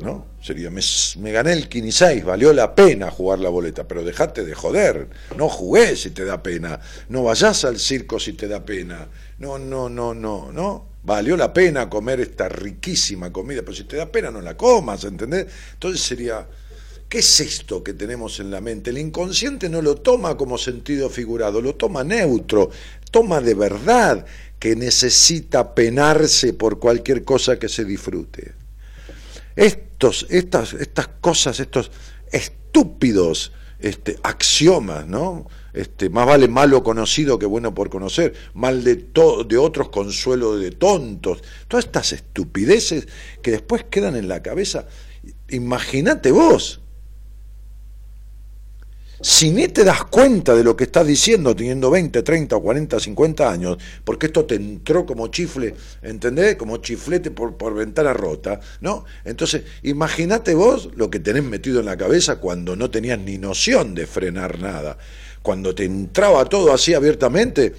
¿No? 0.00 0.26
Sería, 0.42 0.70
me, 0.70 0.80
me 1.18 1.32
gané 1.32 1.52
el 1.52 1.68
15, 1.68 2.22
valió 2.22 2.52
la 2.52 2.74
pena 2.74 3.10
jugar 3.10 3.38
la 3.38 3.48
boleta, 3.48 3.88
pero 3.88 4.04
dejate 4.04 4.44
de 4.44 4.54
joder, 4.54 5.08
no 5.36 5.48
jugué 5.48 5.96
si 5.96 6.10
te 6.10 6.24
da 6.24 6.42
pena, 6.42 6.80
no 7.08 7.22
vayas 7.24 7.64
al 7.64 7.78
circo 7.78 8.18
si 8.18 8.32
te 8.34 8.48
da 8.48 8.64
pena, 8.64 9.08
no, 9.38 9.58
no, 9.58 9.88
no, 9.88 10.12
no, 10.14 10.52
no, 10.52 10.91
valió 11.02 11.36
la 11.36 11.52
pena 11.52 11.90
comer 11.90 12.20
esta 12.20 12.48
riquísima 12.48 13.32
comida, 13.32 13.62
pero 13.62 13.74
si 13.74 13.84
te 13.84 13.96
da 13.96 14.10
pena 14.10 14.30
no 14.30 14.40
la 14.40 14.56
comas, 14.56 15.04
¿entendés? 15.04 15.46
Entonces 15.74 16.00
sería, 16.00 16.46
¿qué 17.08 17.18
es 17.18 17.40
esto 17.40 17.82
que 17.82 17.94
tenemos 17.94 18.38
en 18.40 18.50
la 18.50 18.60
mente? 18.60 18.90
El 18.90 18.98
inconsciente 18.98 19.68
no 19.68 19.82
lo 19.82 19.96
toma 19.96 20.36
como 20.36 20.58
sentido 20.58 21.10
figurado, 21.10 21.60
lo 21.60 21.74
toma 21.74 22.04
neutro, 22.04 22.70
toma 23.10 23.40
de 23.40 23.54
verdad 23.54 24.24
que 24.58 24.76
necesita 24.76 25.74
penarse 25.74 26.52
por 26.52 26.78
cualquier 26.78 27.24
cosa 27.24 27.58
que 27.58 27.68
se 27.68 27.84
disfrute. 27.84 28.52
Estos, 29.56 30.26
estas, 30.30 30.72
estas 30.74 31.08
cosas, 31.20 31.58
estos 31.58 31.90
estúpidos 32.30 33.52
este, 33.80 34.18
axiomas, 34.22 35.06
¿no? 35.06 35.48
Este, 35.72 36.10
más 36.10 36.26
vale 36.26 36.48
malo 36.48 36.82
conocido 36.82 37.38
que 37.38 37.46
bueno 37.46 37.74
por 37.74 37.88
conocer, 37.88 38.34
mal 38.52 38.84
de, 38.84 38.96
to- 38.96 39.42
de 39.44 39.56
otros 39.56 39.88
consuelo 39.88 40.58
de 40.58 40.70
tontos, 40.70 41.42
todas 41.66 41.86
estas 41.86 42.12
estupideces 42.12 43.08
que 43.42 43.52
después 43.52 43.84
quedan 43.84 44.14
en 44.16 44.28
la 44.28 44.42
cabeza. 44.42 44.86
Imagínate 45.48 46.30
vos, 46.30 46.81
si 49.22 49.50
ni 49.50 49.68
te 49.68 49.84
das 49.84 50.04
cuenta 50.04 50.54
de 50.54 50.64
lo 50.64 50.76
que 50.76 50.84
estás 50.84 51.06
diciendo 51.06 51.54
teniendo 51.54 51.90
20, 51.90 52.22
30, 52.22 52.58
40, 52.58 52.98
50 52.98 53.50
años, 53.50 53.78
porque 54.04 54.26
esto 54.26 54.44
te 54.44 54.56
entró 54.56 55.06
como 55.06 55.28
chifle, 55.28 55.74
¿entendés? 56.02 56.56
Como 56.56 56.78
chiflete 56.78 57.30
por, 57.30 57.56
por 57.56 57.72
ventana 57.74 58.12
rota, 58.12 58.58
¿no? 58.80 59.04
Entonces, 59.24 59.62
imagínate 59.84 60.54
vos 60.54 60.90
lo 60.96 61.08
que 61.08 61.20
tenés 61.20 61.44
metido 61.44 61.80
en 61.80 61.86
la 61.86 61.96
cabeza 61.96 62.36
cuando 62.36 62.74
no 62.74 62.90
tenías 62.90 63.20
ni 63.20 63.38
noción 63.38 63.94
de 63.94 64.08
frenar 64.08 64.58
nada, 64.58 64.98
cuando 65.40 65.72
te 65.72 65.84
entraba 65.84 66.44
todo 66.46 66.72
así 66.72 66.92
abiertamente, 66.92 67.72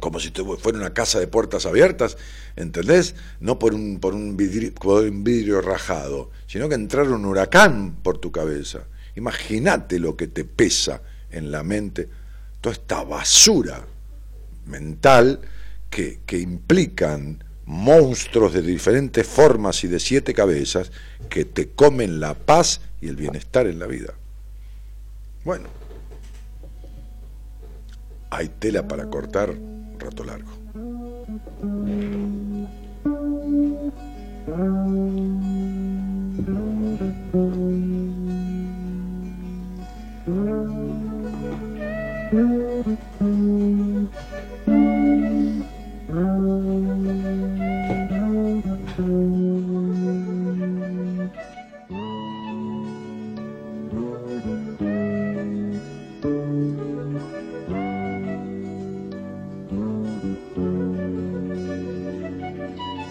como 0.00 0.18
si 0.18 0.32
fuera 0.58 0.78
una 0.78 0.92
casa 0.92 1.20
de 1.20 1.28
puertas 1.28 1.64
abiertas, 1.64 2.18
¿entendés? 2.56 3.14
No 3.38 3.58
por 3.58 3.72
un, 3.72 4.00
por 4.00 4.14
un, 4.14 4.36
vidrio, 4.36 4.74
por 4.74 5.04
un 5.04 5.22
vidrio 5.22 5.60
rajado, 5.60 6.30
sino 6.48 6.68
que 6.68 6.74
entrara 6.74 7.10
un 7.10 7.24
huracán 7.24 7.96
por 8.02 8.18
tu 8.18 8.32
cabeza. 8.32 8.86
Imagínate 9.16 9.98
lo 9.98 10.16
que 10.16 10.28
te 10.28 10.44
pesa 10.44 11.02
en 11.30 11.50
la 11.50 11.62
mente, 11.62 12.08
toda 12.60 12.74
esta 12.74 13.02
basura 13.02 13.84
mental 14.66 15.40
que, 15.90 16.20
que 16.26 16.38
implican 16.38 17.42
monstruos 17.64 18.52
de 18.52 18.62
diferentes 18.62 19.26
formas 19.26 19.82
y 19.84 19.88
de 19.88 19.98
siete 19.98 20.32
cabezas 20.32 20.92
que 21.28 21.44
te 21.44 21.70
comen 21.70 22.20
la 22.20 22.34
paz 22.34 22.80
y 23.00 23.08
el 23.08 23.16
bienestar 23.16 23.66
en 23.66 23.78
la 23.78 23.86
vida. 23.86 24.14
Bueno, 25.44 25.68
hay 28.30 28.48
tela 28.48 28.86
para 28.86 29.06
cortar 29.06 29.50
un 29.50 29.96
rato 29.98 30.24
largo. 30.24 30.50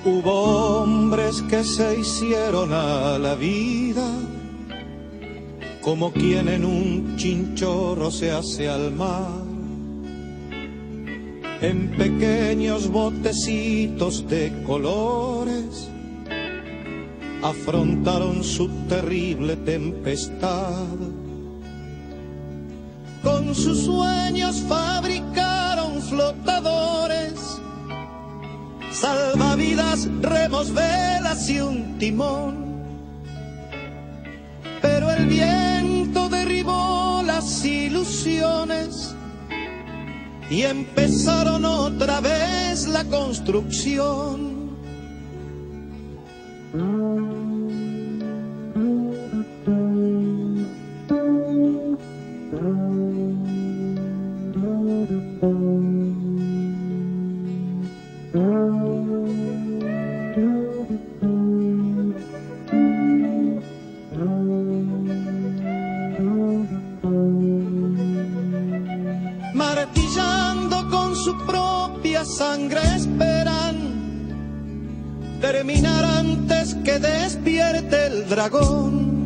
Hubo 0.04 0.82
hombres 0.82 1.42
que 1.50 1.64
se 1.64 2.00
hicieron 2.00 2.74
a 2.74 3.18
la 3.18 3.36
vida 3.36 4.15
como 5.86 6.12
quien 6.12 6.50
en 6.50 6.66
un 6.66 7.16
chinchorro 7.16 8.10
se 8.10 8.32
hace 8.32 8.68
al 8.68 8.92
mar. 8.92 9.44
En 11.62 11.92
pequeños 11.96 12.90
botecitos 12.90 14.28
de 14.28 14.52
colores 14.66 15.88
afrontaron 17.44 18.44
su 18.44 18.68
terrible 18.90 19.58
tempestad. 19.58 20.98
Con 23.22 23.54
sus 23.54 23.86
sueños 23.86 24.64
fabricaron 24.68 26.02
flotadores 26.02 27.62
salvavidas, 28.92 30.10
remos, 30.20 30.74
velas 30.74 31.48
y 31.48 31.60
un 31.62 32.00
timón. 32.00 32.66
Pero 34.82 35.12
el 35.12 35.28
las 35.28 35.75
y 40.50 40.62
empezaron 40.64 41.64
otra 41.64 42.22
vez 42.22 42.88
la 42.88 43.04
construcción. 43.06 44.76
Terminar 75.52 76.04
antes 76.04 76.74
que 76.84 76.98
despierte 76.98 78.08
el 78.08 78.28
dragón. 78.28 79.25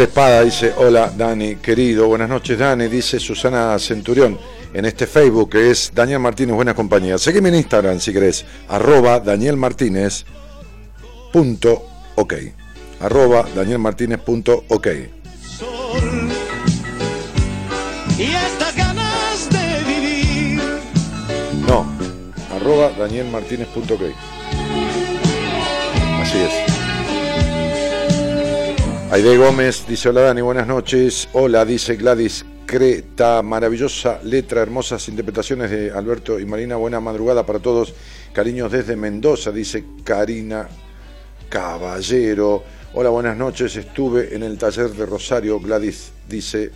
Espada 0.00 0.42
dice, 0.42 0.72
hola 0.76 1.12
Dani, 1.14 1.56
querido, 1.56 2.06
buenas 2.06 2.28
noches 2.28 2.58
Dani, 2.58 2.88
dice 2.88 3.20
Susana 3.20 3.78
Centurión 3.78 4.38
en 4.72 4.84
este 4.86 5.06
Facebook 5.06 5.50
que 5.50 5.70
es 5.70 5.92
Daniel 5.94 6.20
Martínez, 6.20 6.54
buena 6.54 6.74
compañía. 6.74 7.18
Seguime 7.18 7.50
en 7.50 7.56
Instagram 7.56 8.00
si 8.00 8.12
querés, 8.12 8.44
arroba 8.68 9.20
Daniel 9.20 9.56
Martínez 9.56 10.24
punto 11.32 11.86
ok, 12.14 12.34
arroba 13.00 13.44
Daniel 13.54 13.80
Martínez 13.80 14.20
punto 14.20 14.64
ok. 14.68 14.88
sol. 15.58 16.30
Y 18.18 18.22
estas 18.22 18.74
ganas 18.74 19.50
de 19.50 19.92
vivir. 19.92 20.62
No, 21.68 21.84
arroba 22.56 22.90
Daniel 22.98 23.28
Martínez 23.30 23.68
punto 23.68 23.94
ok. 23.94 24.02
Así 26.22 26.38
es. 26.38 26.71
Aide 29.12 29.36
Gómez 29.36 29.84
dice, 29.86 30.08
hola 30.08 30.22
Dani, 30.22 30.40
buenas 30.40 30.66
noches. 30.66 31.28
Hola, 31.34 31.66
dice 31.66 31.96
Gladys 31.96 32.46
Creta, 32.64 33.42
maravillosa 33.42 34.18
letra, 34.22 34.62
hermosas 34.62 35.06
interpretaciones 35.06 35.70
de 35.70 35.90
Alberto 35.90 36.40
y 36.40 36.46
Marina, 36.46 36.76
buena 36.76 36.98
madrugada 36.98 37.44
para 37.44 37.58
todos. 37.58 37.92
Cariños 38.32 38.72
desde 38.72 38.96
Mendoza, 38.96 39.52
dice 39.52 39.84
Karina 40.02 40.66
Caballero. 41.50 42.64
Hola, 42.94 43.10
buenas 43.10 43.36
noches, 43.36 43.76
estuve 43.76 44.34
en 44.34 44.44
el 44.44 44.56
taller 44.56 44.88
de 44.92 45.04
Rosario, 45.04 45.60
Gladys 45.60 46.10
dice, 46.26 46.70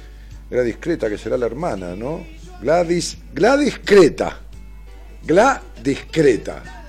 Gladys 0.50 0.76
Creta, 0.78 1.08
que 1.08 1.16
será 1.16 1.38
la 1.38 1.46
hermana, 1.46 1.96
¿no? 1.96 2.22
Gladys, 2.60 3.16
Gladys 3.32 3.80
Creta. 3.82 4.40
Gladys 5.24 6.00
Creta. 6.10 6.85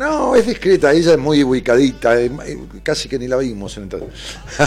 No, 0.00 0.34
es 0.34 0.46
discreta, 0.46 0.92
ella 0.94 1.12
es 1.12 1.18
muy 1.18 1.44
ubicadita, 1.44 2.18
eh, 2.18 2.30
eh, 2.46 2.58
casi 2.82 3.06
que 3.06 3.18
ni 3.18 3.28
la 3.28 3.36
vimos 3.36 3.76
en 3.76 3.86
taller. 3.90 4.08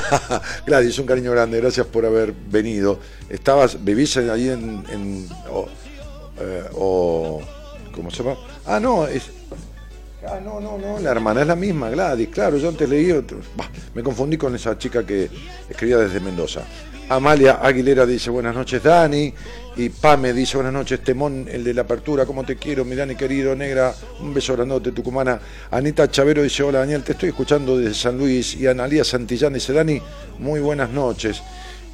Gladys, 0.67 0.99
un 0.99 1.07
cariño 1.07 1.31
grande, 1.31 1.59
gracias 1.59 1.87
por 1.87 2.05
haber 2.05 2.31
venido. 2.51 2.99
Estabas, 3.29 3.83
vivís 3.83 4.15
ahí 4.17 4.49
en, 4.49 4.83
en- 4.91 5.27
o, 5.51 5.67
eh, 6.39 6.63
o- 6.75 7.41
¿cómo 7.95 8.11
se 8.11 8.21
llama? 8.21 8.37
Ah, 8.67 8.79
no, 8.79 9.07
es, 9.07 9.23
ah, 10.27 10.39
no, 10.39 10.59
no, 10.61 10.77
no, 10.77 10.99
la 10.99 11.09
hermana 11.09 11.41
es 11.41 11.47
la 11.47 11.55
misma, 11.55 11.89
Gladys, 11.89 12.29
claro, 12.29 12.57
yo 12.57 12.69
antes 12.69 12.87
leí, 12.87 13.11
otro- 13.11 13.39
bah, 13.57 13.71
me 13.95 14.03
confundí 14.03 14.37
con 14.37 14.53
esa 14.53 14.77
chica 14.77 15.03
que 15.03 15.31
escribía 15.67 15.97
desde 15.97 16.19
Mendoza. 16.19 16.61
Amalia 17.09 17.59
Aguilera 17.61 18.05
dice 18.05 18.29
buenas 18.29 18.55
noches 18.55 18.81
Dani 18.81 19.33
y 19.75 19.89
Pame 19.89 20.33
dice 20.33 20.57
buenas 20.57 20.73
noches 20.73 21.03
Temón, 21.03 21.47
el 21.51 21.63
de 21.63 21.73
la 21.73 21.81
apertura, 21.81 22.25
¿cómo 22.25 22.43
te 22.45 22.55
quiero 22.55 22.85
mi 22.85 22.95
Dani 22.95 23.15
querido, 23.15 23.55
negra? 23.55 23.93
Un 24.21 24.33
beso 24.33 24.53
grandote, 24.53 24.91
tucumana. 24.91 25.39
Anita 25.71 26.09
Chavero 26.09 26.41
dice 26.43 26.63
hola 26.63 26.79
Daniel, 26.79 27.03
te 27.03 27.11
estoy 27.11 27.29
escuchando 27.29 27.77
desde 27.77 27.93
San 27.93 28.17
Luis 28.17 28.55
y 28.55 28.67
Analía 28.67 29.03
Santillán 29.03 29.53
dice 29.53 29.73
Dani, 29.73 30.01
muy 30.39 30.59
buenas 30.59 30.89
noches. 30.89 31.41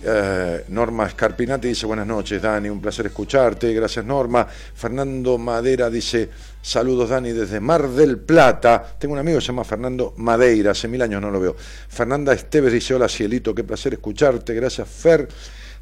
Eh, 0.01 0.63
Norma 0.69 1.09
Scarpinati 1.09 1.67
dice 1.67 1.85
buenas 1.85 2.07
noches 2.07 2.41
Dani, 2.41 2.69
un 2.69 2.79
placer 2.79 3.07
escucharte, 3.07 3.73
gracias 3.73 4.05
Norma. 4.05 4.47
Fernando 4.47 5.37
Madera 5.37 5.89
dice 5.89 6.29
saludos 6.61 7.09
Dani 7.09 7.33
desde 7.33 7.59
Mar 7.59 7.89
del 7.89 8.17
Plata. 8.17 8.95
Tengo 8.97 9.13
un 9.13 9.19
amigo 9.19 9.39
que 9.39 9.41
se 9.41 9.47
llama 9.47 9.65
Fernando 9.65 10.13
Madeira, 10.15 10.71
hace 10.71 10.87
mil 10.87 11.01
años 11.01 11.21
no 11.21 11.29
lo 11.29 11.41
veo. 11.41 11.55
Fernanda 11.57 12.31
Esteves 12.31 12.71
dice 12.71 12.93
hola 12.93 13.09
Cielito, 13.09 13.53
qué 13.53 13.65
placer 13.65 13.93
escucharte, 13.93 14.53
gracias 14.53 14.87
Fer. 14.87 15.27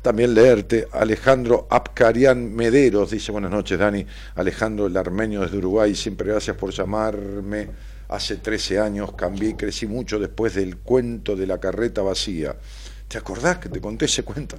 También 0.02 0.34
leerte. 0.34 0.88
Alejandro 0.92 1.68
Apcarian 1.70 2.56
Mederos 2.56 3.12
dice 3.12 3.32
buenas 3.32 3.52
noches 3.52 3.78
Dani. 3.78 4.04
Alejandro 4.36 4.88
el 4.88 4.98
armenio 4.98 5.42
desde 5.42 5.58
Uruguay, 5.58 5.94
siempre 5.94 6.32
gracias 6.32 6.58
por 6.58 6.72
llamarme. 6.72 7.68
Hace 8.10 8.38
13 8.38 8.80
años 8.80 9.12
cambié 9.14 9.50
y 9.50 9.54
crecí 9.54 9.86
mucho 9.86 10.18
después 10.18 10.56
del 10.56 10.78
cuento 10.78 11.36
de 11.36 11.46
la 11.46 11.60
carreta 11.60 12.02
vacía. 12.02 12.56
¿Te 13.08 13.18
acordás 13.18 13.60
que 13.60 13.70
te 13.70 13.80
conté 13.80 14.06
ese 14.06 14.24
cuento? 14.24 14.58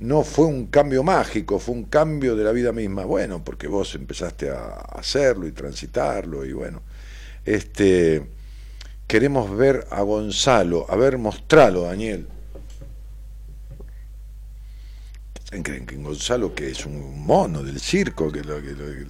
No 0.00 0.22
fue 0.22 0.44
un 0.44 0.66
cambio 0.66 1.02
mágico, 1.02 1.58
fue 1.58 1.74
un 1.74 1.84
cambio 1.84 2.36
de 2.36 2.44
la 2.44 2.52
vida 2.52 2.70
misma. 2.70 3.04
Bueno, 3.06 3.42
porque 3.42 3.66
vos 3.66 3.94
empezaste 3.94 4.50
a 4.50 4.74
hacerlo 4.74 5.46
y 5.46 5.52
transitarlo 5.52 6.44
y 6.44 6.52
bueno. 6.52 6.82
Este, 7.46 8.26
queremos 9.06 9.56
ver 9.56 9.86
a 9.90 10.02
Gonzalo. 10.02 10.84
A 10.90 10.96
ver, 10.96 11.16
mostralo, 11.16 11.82
Daniel. 11.82 12.28
¿Creen 15.62 15.86
que, 15.86 15.96
Gonzalo 15.96 16.54
que 16.54 16.70
es 16.70 16.84
un 16.84 17.24
mono 17.24 17.62
del 17.62 17.80
circo, 17.80 18.30
que 18.30 18.42
lo, 18.44 18.60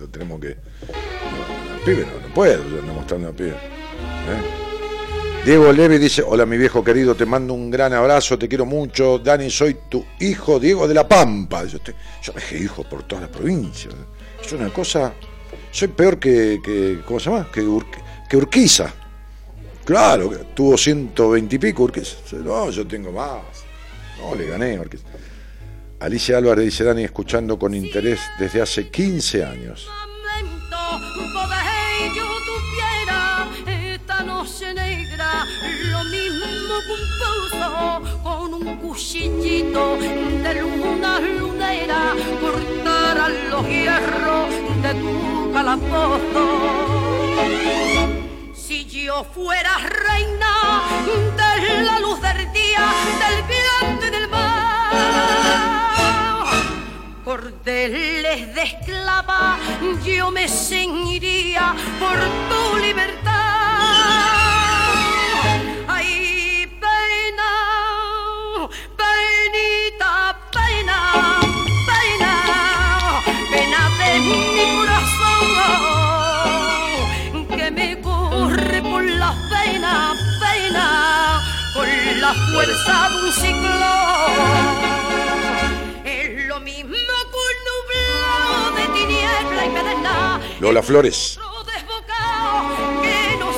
tenemos 0.09 0.41
que... 0.41 0.51
No, 0.55 1.85
pibe 1.85 2.07
no, 2.07 2.29
no 2.29 2.33
puedo, 2.33 2.63
yo 2.69 2.79
ando 2.79 2.95
mostrando 2.95 3.29
al 3.29 3.35
pibe. 3.35 3.51
¿eh? 3.51 4.68
Diego 5.45 5.73
Levi 5.73 5.97
dice, 5.99 6.23
hola 6.23 6.45
mi 6.45 6.59
viejo 6.59 6.85
querido, 6.85 7.15
te 7.15 7.25
mando 7.25 7.55
un 7.55 7.71
gran 7.71 7.95
abrazo, 7.95 8.39
te 8.39 8.49
quiero 8.49 8.67
mucho. 8.67 9.19
Dani, 9.19 9.51
soy 9.51 9.77
tu 9.89 10.05
hijo 10.21 10.61
Diego 10.61 10.87
de 10.87 10.93
la 10.95 11.09
Pampa. 11.09 11.65
Yo, 11.65 11.79
te- 11.81 11.95
yo 12.23 12.33
dejé 12.35 12.59
hijos 12.59 12.87
por 12.87 13.05
todas 13.05 13.23
las 13.23 13.31
provincias. 13.31 13.95
Es 14.45 14.53
una 14.53 14.69
cosa... 14.71 15.15
Soy 15.71 15.89
peor 15.89 16.19
que, 16.19 16.61
que 16.63 17.01
¿cómo 17.05 17.19
se 17.21 17.31
llama? 17.31 17.51
Que, 17.51 17.63
Ur- 17.63 17.87
que 18.29 18.37
Urquiza. 18.37 18.93
Claro, 19.87 20.29
que 20.29 20.37
tuvo 20.55 20.77
120 20.77 21.57
y 21.57 21.59
pico 21.59 21.85
Urquiza. 21.85 22.17
No, 22.45 22.71
yo 22.71 22.87
tengo 22.87 23.11
más. 23.11 23.41
No, 24.21 24.35
le 24.35 24.47
gané 24.49 24.77
a 24.77 24.81
Urquiza. 24.83 25.05
Alicia 26.01 26.37
Álvarez 26.37 26.65
dice, 26.67 26.85
Dani, 26.85 27.05
escuchando 27.05 27.59
con 27.59 27.75
interés 27.75 28.21
desde 28.39 28.61
hace 28.61 28.89
15 28.91 29.45
años. 29.45 29.89
Con 38.23 38.55
un 38.55 38.77
cuchillito 38.77 39.97
de 39.97 40.55
luna 40.61 41.19
lunera 41.21 42.15
cortaran 42.41 43.51
los 43.51 43.67
hierros 43.67 44.51
de 44.83 44.95
tu 44.95 45.53
calabozo. 45.53 46.45
Si 48.55 48.85
yo 48.85 49.25
fuera 49.35 49.77
reina 49.79 50.83
de 51.37 51.83
la 51.83 51.99
luz 52.01 52.21
del 52.21 52.53
día, 52.53 52.87
del 53.23 53.43
viento 53.45 54.07
y 54.07 54.11
del 54.11 54.29
mar, 54.29 54.93
cordeles 57.25 58.55
de 58.55 58.63
esclava, 58.63 59.59
yo 60.05 60.31
me 60.31 60.49
ceñiría 60.49 61.75
por 61.99 62.19
tu 62.49 62.77
libertad. 62.79 63.48
La 82.29 82.35
fuerza 82.35 83.09
de 83.09 83.17
un 83.25 83.33
ciclón. 83.33 84.33
Es 86.05 86.47
lo 86.47 86.61
mismo 86.61 86.91
que 87.31 87.39
un 87.49 87.57
nublado 87.71 88.71
de 88.77 88.85
tiniebla 88.99 89.67
y 89.67 89.71
pedernal. 89.71 90.41
Lola 90.61 90.83
Flores. 90.83 91.39
Otro 91.39 91.73
desbocado 91.73 93.03
que 93.03 93.37
no 93.39 93.49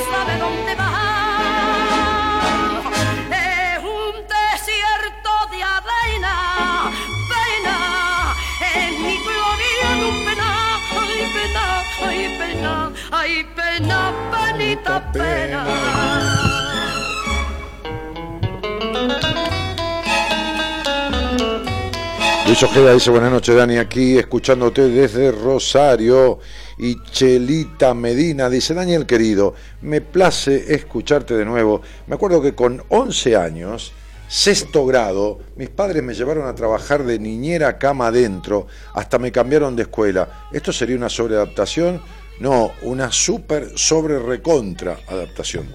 Luis 22.51 22.65
Ojeda 22.65 22.93
dice 22.93 23.11
buenas 23.11 23.31
noches 23.31 23.55
Dani, 23.55 23.77
aquí 23.77 24.19
escuchándote 24.19 24.89
desde 24.89 25.31
Rosario. 25.31 26.41
Y 26.79 27.01
Chelita 27.05 27.95
Medina 27.95 28.51
dice, 28.51 28.75
Daniel 28.75 29.07
querido, 29.07 29.55
me 29.83 30.01
place 30.01 30.75
escucharte 30.75 31.35
de 31.35 31.45
nuevo. 31.45 31.81
Me 32.09 32.17
acuerdo 32.17 32.43
que 32.43 32.57
con 32.57 32.83
11 32.89 33.37
años, 33.37 33.93
sexto 34.27 34.85
grado, 34.85 35.39
mis 35.55 35.69
padres 35.69 36.03
me 36.03 36.13
llevaron 36.13 36.49
a 36.49 36.55
trabajar 36.57 37.05
de 37.05 37.21
niñera 37.21 37.79
cama 37.79 38.09
adentro, 38.09 38.67
hasta 38.95 39.21
me 39.21 39.31
cambiaron 39.31 39.77
de 39.77 39.83
escuela. 39.83 40.49
¿Esto 40.51 40.73
sería 40.73 40.97
una 40.97 41.09
sobreadaptación? 41.09 42.03
No, 42.41 42.73
una 42.83 43.13
super 43.13 43.79
sobre 43.79 44.19
recontra 44.19 44.99
adaptación. 45.07 45.69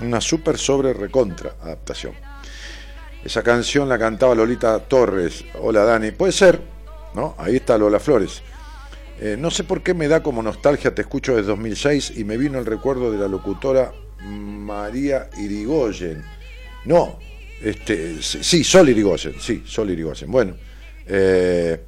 Una 0.00 0.20
super 0.20 0.58
sobre 0.58 0.92
recontra 0.92 1.54
adaptación. 1.62 2.29
Esa 3.24 3.42
canción 3.42 3.88
la 3.88 3.98
cantaba 3.98 4.34
Lolita 4.34 4.78
Torres. 4.80 5.44
Hola 5.60 5.84
Dani. 5.84 6.10
Puede 6.12 6.32
ser, 6.32 6.60
¿no? 7.14 7.34
Ahí 7.38 7.56
está 7.56 7.76
Lola 7.76 8.00
Flores. 8.00 8.42
Eh, 9.20 9.36
no 9.38 9.50
sé 9.50 9.64
por 9.64 9.82
qué 9.82 9.92
me 9.92 10.08
da 10.08 10.22
como 10.22 10.42
nostalgia, 10.42 10.94
te 10.94 11.02
escucho 11.02 11.36
desde 11.36 11.48
2006 11.48 12.14
y 12.16 12.24
me 12.24 12.38
vino 12.38 12.58
el 12.58 12.64
recuerdo 12.64 13.12
de 13.12 13.18
la 13.18 13.28
locutora 13.28 13.92
María 14.24 15.28
Irigoyen. 15.36 16.24
No, 16.86 17.18
este, 17.62 18.22
sí, 18.22 18.64
Sol 18.64 18.88
Irigoyen, 18.88 19.34
sí, 19.38 19.62
Sol 19.66 19.90
Irigoyen. 19.90 20.30
Bueno, 20.30 20.54
eh, 21.06 21.84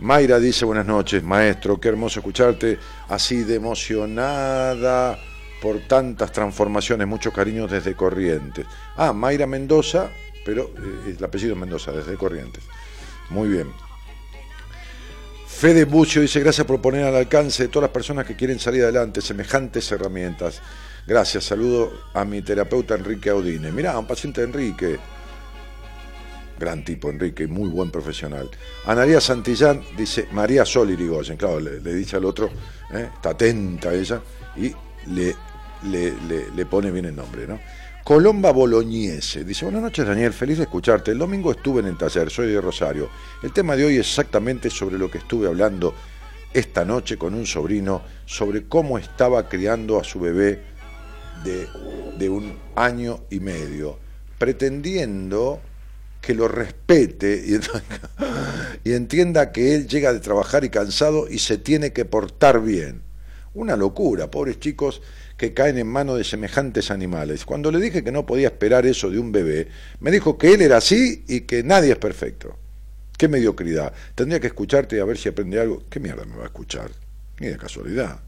Mayra 0.00 0.38
dice 0.38 0.66
buenas 0.66 0.84
noches, 0.84 1.22
maestro, 1.22 1.80
qué 1.80 1.88
hermoso 1.88 2.20
escucharte 2.20 2.78
así 3.08 3.44
de 3.44 3.54
emocionada 3.54 5.18
por 5.62 5.78
tantas 5.88 6.32
transformaciones, 6.32 7.06
muchos 7.06 7.32
cariños 7.32 7.70
desde 7.70 7.94
Corrientes. 7.94 8.66
Ah, 8.96 9.14
Mayra 9.14 9.46
Mendoza, 9.46 10.10
pero 10.44 10.70
eh, 10.76 11.16
el 11.18 11.24
apellido 11.24 11.56
Mendoza, 11.56 11.92
desde 11.92 12.16
Corrientes. 12.16 12.62
Muy 13.30 13.48
bien. 13.48 13.72
Fede 15.46 15.84
Bucio 15.84 16.20
dice, 16.20 16.40
gracias 16.40 16.66
por 16.66 16.80
poner 16.80 17.04
al 17.04 17.14
alcance 17.14 17.62
de 17.62 17.68
todas 17.68 17.84
las 17.84 17.92
personas 17.92 18.26
que 18.26 18.36
quieren 18.36 18.58
salir 18.58 18.82
adelante 18.82 19.20
semejantes 19.20 19.90
herramientas. 19.92 20.60
Gracias, 21.06 21.44
saludo 21.44 21.92
a 22.12 22.24
mi 22.24 22.42
terapeuta 22.42 22.94
Enrique 22.94 23.30
Audine. 23.30 23.70
Mirá, 23.70 23.98
un 23.98 24.06
paciente 24.06 24.42
Enrique. 24.42 24.98
Gran 26.58 26.84
tipo, 26.84 27.08
Enrique, 27.08 27.46
muy 27.46 27.68
buen 27.68 27.90
profesional. 27.90 28.50
Analia 28.86 29.20
Santillán 29.20 29.82
dice, 29.96 30.28
María 30.32 30.64
Sol 30.64 30.90
Irigoyen, 30.90 31.36
claro, 31.36 31.60
le, 31.60 31.78
dice 31.80 32.16
al 32.16 32.24
otro, 32.24 32.50
¿eh? 32.92 33.08
está 33.14 33.30
atenta 33.30 33.92
ella, 33.92 34.20
y 34.56 34.72
le, 35.12 35.34
le, 35.84 36.50
le 36.54 36.66
pone 36.66 36.90
bien 36.90 37.06
el 37.06 37.16
nombre, 37.16 37.46
¿no? 37.46 37.58
Colomba 38.04 38.52
Bolognese 38.52 39.44
dice, 39.44 39.64
buenas 39.64 39.80
noches 39.80 40.06
Daniel, 40.06 40.34
feliz 40.34 40.58
de 40.58 40.64
escucharte. 40.64 41.12
El 41.12 41.18
domingo 41.18 41.50
estuve 41.50 41.80
en 41.80 41.86
el 41.86 41.96
taller, 41.96 42.28
soy 42.28 42.52
de 42.52 42.60
Rosario. 42.60 43.08
El 43.42 43.50
tema 43.50 43.76
de 43.76 43.86
hoy 43.86 43.94
es 43.94 44.06
exactamente 44.06 44.68
sobre 44.68 44.98
lo 44.98 45.10
que 45.10 45.16
estuve 45.16 45.46
hablando 45.46 45.94
esta 46.52 46.84
noche 46.84 47.16
con 47.16 47.32
un 47.32 47.46
sobrino, 47.46 48.02
sobre 48.26 48.68
cómo 48.68 48.98
estaba 48.98 49.48
criando 49.48 49.98
a 49.98 50.04
su 50.04 50.20
bebé 50.20 50.60
de, 51.44 51.66
de 52.18 52.28
un 52.28 52.58
año 52.76 53.20
y 53.30 53.40
medio, 53.40 53.98
pretendiendo 54.36 55.62
que 56.20 56.34
lo 56.34 56.46
respete 56.46 57.42
y 58.84 58.92
entienda 58.92 59.50
que 59.50 59.74
él 59.74 59.88
llega 59.88 60.12
de 60.12 60.20
trabajar 60.20 60.62
y 60.64 60.68
cansado 60.68 61.26
y 61.26 61.38
se 61.38 61.56
tiene 61.56 61.94
que 61.94 62.04
portar 62.04 62.60
bien. 62.60 63.00
Una 63.54 63.76
locura, 63.76 64.30
pobres 64.30 64.60
chicos 64.60 65.00
que 65.36 65.52
caen 65.52 65.78
en 65.78 65.86
manos 65.86 66.18
de 66.18 66.24
semejantes 66.24 66.90
animales. 66.90 67.44
Cuando 67.44 67.70
le 67.70 67.80
dije 67.80 68.04
que 68.04 68.12
no 68.12 68.26
podía 68.26 68.48
esperar 68.48 68.86
eso 68.86 69.10
de 69.10 69.18
un 69.18 69.32
bebé, 69.32 69.68
me 70.00 70.10
dijo 70.10 70.38
que 70.38 70.54
él 70.54 70.62
era 70.62 70.76
así 70.76 71.24
y 71.26 71.42
que 71.42 71.62
nadie 71.62 71.92
es 71.92 71.98
perfecto. 71.98 72.56
Qué 73.18 73.28
mediocridad. 73.28 73.92
Tendría 74.14 74.40
que 74.40 74.48
escucharte 74.48 75.00
a 75.00 75.04
ver 75.04 75.18
si 75.18 75.28
aprende 75.28 75.60
algo. 75.60 75.82
¿Qué 75.88 76.00
mierda 76.00 76.24
me 76.24 76.36
va 76.36 76.44
a 76.44 76.46
escuchar? 76.46 76.90
Ni 77.40 77.48
de 77.48 77.56
casualidad. 77.56 78.20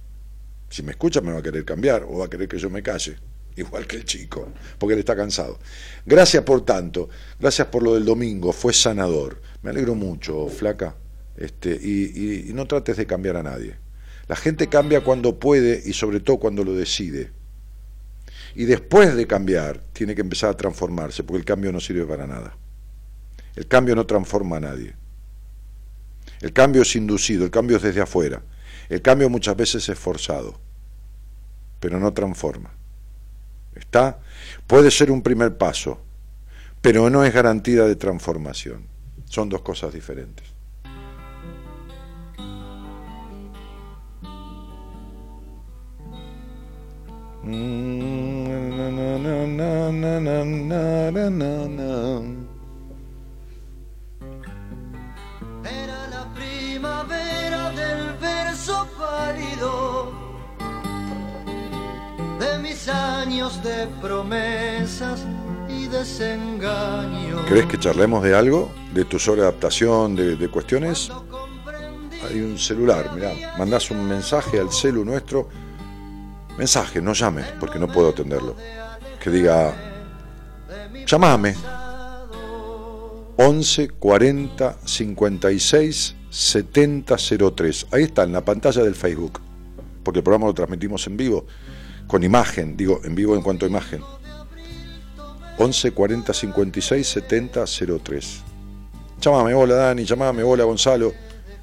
Si 0.68 0.82
me 0.82 0.92
escucha 0.92 1.20
me 1.20 1.32
va 1.32 1.38
a 1.38 1.42
querer 1.42 1.64
cambiar 1.64 2.04
o 2.04 2.18
va 2.18 2.26
a 2.26 2.30
querer 2.30 2.48
que 2.48 2.58
yo 2.58 2.70
me 2.70 2.82
calle. 2.82 3.16
Igual 3.56 3.86
que 3.86 3.96
el 3.96 4.04
chico, 4.04 4.52
porque 4.78 4.92
él 4.92 4.98
está 4.98 5.16
cansado. 5.16 5.58
Gracias 6.04 6.42
por 6.44 6.64
tanto, 6.66 7.08
gracias 7.40 7.68
por 7.68 7.82
lo 7.82 7.94
del 7.94 8.04
domingo, 8.04 8.52
fue 8.52 8.74
sanador. 8.74 9.40
Me 9.62 9.70
alegro 9.70 9.94
mucho, 9.94 10.46
flaca. 10.48 10.94
Este, 11.38 11.70
y 11.70 12.50
no 12.52 12.66
trates 12.66 12.98
de 12.98 13.06
cambiar 13.06 13.38
a 13.38 13.42
nadie. 13.42 13.85
La 14.28 14.36
gente 14.36 14.68
cambia 14.68 15.02
cuando 15.02 15.38
puede 15.38 15.82
y 15.84 15.92
sobre 15.92 16.20
todo 16.20 16.38
cuando 16.38 16.64
lo 16.64 16.74
decide. 16.74 17.32
Y 18.54 18.64
después 18.64 19.14
de 19.14 19.26
cambiar, 19.26 19.84
tiene 19.92 20.14
que 20.14 20.22
empezar 20.22 20.50
a 20.50 20.56
transformarse, 20.56 21.22
porque 21.22 21.38
el 21.38 21.44
cambio 21.44 21.72
no 21.72 21.80
sirve 21.80 22.04
para 22.06 22.26
nada. 22.26 22.56
El 23.54 23.66
cambio 23.68 23.94
no 23.94 24.06
transforma 24.06 24.56
a 24.56 24.60
nadie. 24.60 24.94
El 26.40 26.52
cambio 26.52 26.82
es 26.82 26.96
inducido, 26.96 27.44
el 27.44 27.50
cambio 27.50 27.76
es 27.76 27.82
desde 27.82 28.00
afuera. 28.00 28.42
El 28.88 29.02
cambio 29.02 29.28
muchas 29.28 29.56
veces 29.56 29.88
es 29.88 29.98
forzado, 29.98 30.58
pero 31.80 32.00
no 32.00 32.12
transforma. 32.12 32.72
¿Está? 33.74 34.20
Puede 34.66 34.90
ser 34.90 35.10
un 35.10 35.22
primer 35.22 35.58
paso, 35.58 36.00
pero 36.80 37.10
no 37.10 37.24
es 37.24 37.34
garantía 37.34 37.84
de 37.84 37.96
transformación. 37.96 38.86
Son 39.26 39.48
dos 39.48 39.62
cosas 39.62 39.92
diferentes. 39.92 40.55
Era 55.64 56.08
la 56.08 56.34
primavera 56.34 57.70
del 57.70 58.16
verso 58.20 58.88
pálido 58.98 60.12
de 62.40 62.58
mis 62.58 62.88
años 62.88 63.62
de 63.62 63.86
promesas 64.02 65.24
y 65.68 65.86
desengaños. 65.86 67.42
¿Crees 67.46 67.66
que 67.66 67.78
charlemos 67.78 68.24
de 68.24 68.34
algo? 68.34 68.72
¿De 68.92 69.04
tu 69.04 69.20
sobreadaptación, 69.20 70.16
de, 70.16 70.34
de 70.34 70.48
cuestiones? 70.48 71.12
Hay 72.28 72.40
un 72.40 72.58
celular, 72.58 73.12
mirá, 73.14 73.54
mandás 73.56 73.92
un 73.92 74.08
mensaje 74.08 74.58
al 74.58 74.72
celu 74.72 75.04
nuestro 75.04 75.48
mensaje, 76.58 77.00
no 77.00 77.12
llames, 77.12 77.46
porque 77.60 77.78
no 77.78 77.88
puedo 77.88 78.10
atenderlo. 78.10 78.56
Que 79.20 79.30
diga, 79.30 79.74
llamame. 81.06 81.54
11 83.38 83.88
40 83.90 84.76
56 84.84 86.16
70 86.30 87.16
03. 87.54 87.86
Ahí 87.92 88.04
está, 88.04 88.22
en 88.24 88.32
la 88.32 88.44
pantalla 88.44 88.82
del 88.82 88.94
Facebook. 88.94 89.40
Porque 90.02 90.20
el 90.20 90.24
programa 90.24 90.46
lo 90.46 90.54
transmitimos 90.54 91.06
en 91.06 91.16
vivo, 91.16 91.46
con 92.06 92.22
imagen, 92.22 92.76
digo, 92.76 93.00
en 93.04 93.14
vivo 93.14 93.34
en 93.34 93.42
cuanto 93.42 93.66
a 93.66 93.68
imagen. 93.68 94.00
11 95.58 95.92
40 95.92 96.32
56 96.34 97.06
70 97.06 97.64
03. 98.02 98.42
Llámame, 99.20 99.54
hola 99.54 99.74
Dani, 99.74 100.04
llamame, 100.04 100.42
hola 100.42 100.64
Gonzalo. 100.64 101.12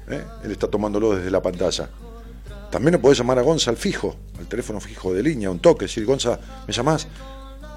¿Eh? 0.08 0.22
Él 0.44 0.50
está 0.50 0.68
tomándolo 0.68 1.14
desde 1.16 1.30
la 1.30 1.40
pantalla. 1.40 1.88
También 2.74 2.94
lo 2.94 3.00
podés 3.00 3.18
llamar 3.18 3.38
a 3.38 3.42
Gonza 3.42 3.70
al 3.70 3.76
fijo, 3.76 4.16
al 4.36 4.48
teléfono 4.48 4.80
fijo 4.80 5.14
de 5.14 5.22
línea, 5.22 5.48
un 5.48 5.60
toque, 5.60 5.84
decir, 5.84 6.04
Gonza, 6.04 6.40
¿me 6.66 6.72
llamás? 6.72 7.06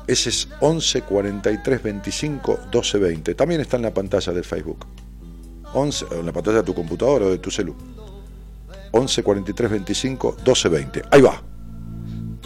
Ese 0.07 0.29
es 0.29 0.49
11 0.59 1.03
43 1.03 1.83
25 1.83 2.59
12 2.71 2.97
20. 2.97 3.35
También 3.35 3.61
está 3.61 3.77
en 3.77 3.83
la 3.83 3.93
pantalla 3.93 4.33
del 4.33 4.43
Facebook. 4.43 4.87
11, 5.71 6.07
en 6.13 6.25
la 6.25 6.33
pantalla 6.33 6.57
de 6.57 6.63
tu 6.63 6.73
computadora 6.73 7.25
o 7.25 7.29
de 7.29 7.37
tu 7.37 7.51
celu. 7.51 7.75
11 8.91 9.21
43 9.21 9.69
25 9.69 10.37
12 10.43 10.69
20. 10.69 11.03
Ahí 11.11 11.21
va. 11.21 11.43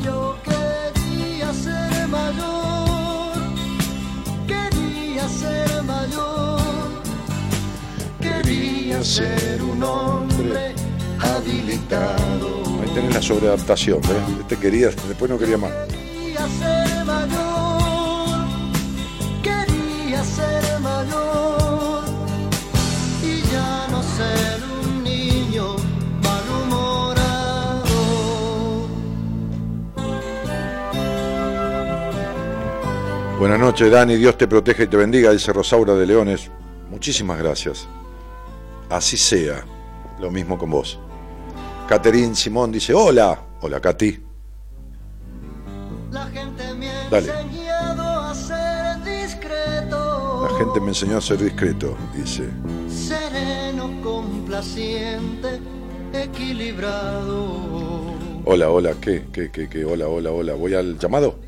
Yo 0.04 0.36
quería 0.44 1.54
ser 1.54 2.08
mayor, 2.10 3.34
quería 4.46 5.30
ser 5.30 5.84
mayor, 5.84 6.60
quería 8.20 9.02
ser 9.06 9.62
un 9.64 9.82
hombre 9.82 10.81
Ahí 11.94 12.90
tenés 12.94 13.14
la 13.14 13.22
sobreadaptación, 13.22 14.00
¿eh? 14.00 14.40
Este 14.42 14.58
quería, 14.58 14.88
después 14.88 15.30
no 15.30 15.38
quería 15.38 15.58
más. 15.58 15.72
Quería 15.90 16.48
ser 16.48 17.06
mayor, 17.06 18.46
quería 19.44 20.24
ser 20.24 20.80
mayor 20.80 22.04
y 23.24 23.42
ya 23.52 23.88
no 23.92 24.02
ser 24.02 24.62
un 24.84 25.04
niño 25.04 25.76
malhumorado. 26.24 27.84
Buenas 33.38 33.60
noches, 33.60 33.92
Dani. 33.92 34.16
Dios 34.16 34.38
te 34.38 34.48
proteja 34.48 34.84
y 34.84 34.88
te 34.88 34.96
bendiga, 34.96 35.32
dice 35.32 35.52
Rosaura 35.52 35.94
de 35.96 36.06
Leones. 36.06 36.50
Muchísimas 36.90 37.38
gracias. 37.38 37.88
Así 38.90 39.18
sea. 39.18 39.66
Lo 40.20 40.32
mismo 40.32 40.58
con 40.58 40.70
vos. 40.70 41.00
Caterín 41.92 42.38
Simón 42.38 42.72
dice, 42.72 42.94
hola. 42.94 43.38
Hola, 43.60 43.82
Katy. 43.82 44.18
La 46.10 46.26
gente 46.28 46.74
me 46.76 46.90
ha 46.90 47.10
Dale. 47.10 47.30
enseñado 47.34 48.22
a 48.22 48.34
ser 48.34 49.04
discreto. 49.04 50.48
La 50.50 50.58
gente 50.58 50.80
me 50.80 50.88
enseñó 50.88 51.18
a 51.18 51.22
ser 51.22 51.40
discreto, 51.40 51.98
dice. 52.16 52.48
sereno, 52.90 53.92
complaciente, 54.02 55.60
equilibrado. 56.14 58.14
Hola, 58.46 58.70
hola, 58.70 58.94
¿qué? 59.02 59.26
¿Qué, 59.34 59.52
qué, 59.52 59.68
qué? 59.68 59.84
Hola, 59.84 60.08
hola, 60.08 60.32
hola. 60.32 60.54
¿Voy 60.54 60.74
al 60.74 60.98
llamado? 60.98 61.40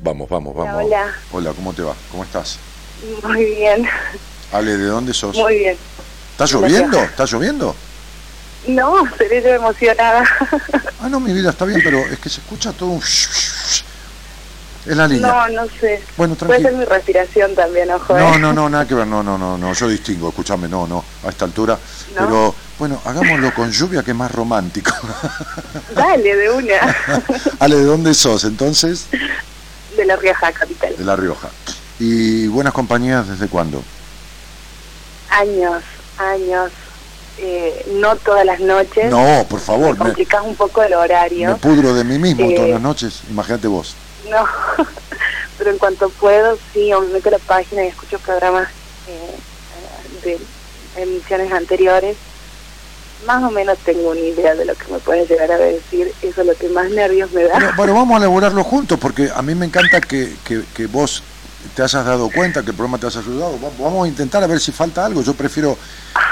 Vamos, 0.00 0.28
vamos, 0.28 0.54
vamos. 0.54 0.84
Hola. 0.84 1.12
Hola, 1.32 1.52
¿cómo 1.54 1.74
te 1.74 1.82
va? 1.82 1.96
¿Cómo 2.12 2.22
estás? 2.22 2.56
Muy 3.24 3.44
bien, 3.46 3.84
Ale, 4.52 4.76
¿de 4.76 4.86
dónde 4.86 5.12
sos? 5.12 5.36
muy 5.36 5.58
bien. 5.58 5.76
¿Está 6.30 6.44
lloviendo? 6.44 7.02
¿Está 7.02 7.24
lloviendo? 7.24 7.74
No, 8.68 9.02
seré 9.16 9.42
yo 9.42 9.48
emocionada. 9.48 10.24
Ah, 11.00 11.08
no, 11.08 11.20
mi 11.20 11.32
vida 11.32 11.50
está 11.50 11.64
bien, 11.64 11.80
pero 11.82 11.98
es 12.00 12.18
que 12.18 12.28
se 12.28 12.40
escucha 12.40 12.72
todo 12.72 12.90
un... 12.90 13.00
Es 13.00 13.82
la 14.96 15.06
línea. 15.06 15.28
No, 15.28 15.48
no 15.62 15.68
sé. 15.80 16.02
Bueno, 16.16 16.34
Puede 16.34 16.60
ser 16.60 16.62
tranquilo. 16.62 16.78
mi 16.78 16.84
respiración 16.84 17.54
también, 17.54 17.90
ojo. 17.90 18.18
No, 18.18 18.34
¿eh? 18.34 18.38
no, 18.38 18.52
no, 18.52 18.68
nada 18.68 18.86
que 18.86 18.94
ver, 18.94 19.06
no, 19.06 19.22
no, 19.22 19.38
no, 19.38 19.56
no, 19.56 19.72
yo 19.72 19.88
distingo, 19.88 20.28
escúchame, 20.30 20.68
no, 20.68 20.86
no, 20.86 21.04
a 21.24 21.28
esta 21.28 21.44
altura. 21.44 21.78
Pero 22.14 22.54
bueno, 22.78 23.00
hagámoslo 23.04 23.52
con 23.54 23.70
lluvia 23.70 24.02
que 24.02 24.10
es 24.12 24.16
más 24.16 24.32
romántico. 24.32 24.92
Dale, 25.94 26.36
de 26.36 26.50
una. 26.50 26.96
Ale, 27.60 27.76
¿de 27.76 27.84
dónde 27.84 28.14
sos 28.14 28.44
entonces? 28.44 29.06
De 29.96 30.04
La 30.04 30.16
Rioja, 30.16 30.52
capital. 30.52 30.94
De 30.96 31.04
La 31.04 31.16
Rioja. 31.16 31.48
¿Y 31.98 32.46
buenas 32.48 32.72
compañías 32.72 33.28
desde 33.28 33.48
cuándo? 33.48 33.82
Años, 35.30 35.82
años. 36.18 36.70
Eh, 37.40 37.86
no 38.00 38.16
todas 38.16 38.44
las 38.44 38.58
noches. 38.60 39.10
No, 39.10 39.46
por 39.48 39.60
favor, 39.60 39.92
Me 39.92 39.92
me, 39.92 39.98
complicás 40.06 40.42
un 40.44 40.56
poco 40.56 40.82
el 40.82 40.92
horario. 40.94 41.50
me 41.50 41.54
pudro 41.56 41.94
de 41.94 42.02
mí 42.04 42.18
mismo 42.18 42.44
Eh, 42.50 42.54
todas 42.56 42.70
las 42.70 42.80
noches, 42.80 43.20
imagínate 43.30 43.68
vos. 43.68 43.94
No, 44.28 44.44
pero 45.58 45.70
en 45.70 45.78
cuanto 45.78 46.08
puedo, 46.10 46.58
sí, 46.72 46.90
me 47.00 47.06
meto 47.14 47.28
a 47.28 47.32
la 47.32 47.38
página 47.38 47.84
y 47.84 47.88
escucho 47.88 48.18
programas 48.18 48.68
eh, 49.08 50.24
de 50.24 50.38
emisiones 51.02 51.52
anteriores. 51.52 52.16
Más 53.26 53.42
o 53.42 53.50
menos 53.50 53.78
tengo 53.78 54.10
una 54.10 54.20
idea 54.20 54.54
de 54.54 54.64
lo 54.64 54.74
que 54.74 54.92
me 54.92 54.98
pueden 54.98 55.26
llegar 55.26 55.50
a 55.50 55.58
decir. 55.58 56.12
Eso 56.22 56.40
es 56.40 56.46
lo 56.46 56.54
que 56.54 56.68
más 56.68 56.88
nervios 56.90 57.30
me 57.32 57.44
da. 57.44 57.52
Bueno, 57.54 57.72
bueno, 57.76 57.94
vamos 57.94 58.14
a 58.14 58.18
elaborarlo 58.18 58.62
juntos 58.64 58.98
porque 59.00 59.28
a 59.34 59.42
mí 59.42 59.54
me 59.54 59.66
encanta 59.66 60.00
que, 60.00 60.34
que, 60.44 60.62
que 60.74 60.86
vos 60.86 61.22
te 61.74 61.82
hayas 61.82 62.04
dado 62.04 62.28
cuenta, 62.30 62.62
que 62.62 62.70
el 62.70 62.76
programa 62.76 62.98
te 62.98 63.06
haya 63.06 63.20
ayudado. 63.20 63.52
Va- 63.60 63.70
Vamos 63.78 64.04
a 64.04 64.08
intentar 64.08 64.42
a 64.42 64.46
ver 64.46 64.60
si 64.60 64.72
falta 64.72 65.04
algo. 65.04 65.22
Yo 65.22 65.34
prefiero, 65.34 65.76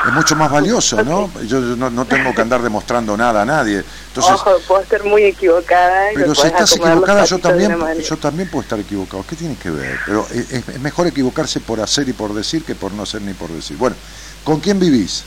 es 0.07 0.13
mucho 0.13 0.35
más 0.37 0.51
valioso, 0.51 1.03
¿no? 1.05 1.31
Yo 1.43 1.61
no, 1.61 1.91
no 1.91 2.05
tengo 2.07 2.35
que 2.35 2.43
andar 2.43 2.63
demostrando 2.63 3.17
nada 3.17 3.43
a 3.43 3.45
nadie. 3.45 3.85
Entonces, 4.09 4.33
Ojo, 4.33 4.51
puedo 4.67 4.83
estar 4.83 5.05
muy 5.05 5.25
equivocada. 5.25 6.13
y 6.13 6.15
pero 6.17 6.35
si 6.35 6.47
estás 6.47 6.73
equivocada, 6.73 7.25
yo 7.25 7.39
también, 7.39 7.79
yo 8.03 8.17
también 8.17 8.49
puedo 8.49 8.63
estar 8.63 8.79
equivocado. 8.81 9.25
¿Qué 9.27 9.37
tiene 9.37 9.57
que 9.57 9.71
ver? 9.71 9.99
Pero 10.07 10.27
es, 10.31 10.81
mejor 10.81 11.07
equivocarse 11.07 11.61
por 11.61 11.81
hacer 11.81 12.09
y 12.09 12.13
por 12.13 12.35
decir 12.35 12.65
que 12.65 12.75
por 12.75 12.93
no 12.93 13.03
hacer 13.03 13.23
ni 13.23 13.35
por 13.35 13.51
decir. 13.51 13.77
Bueno, 13.77 13.97
¿con 14.45 14.61
quién 14.61 14.79
vivís? 14.79 15.25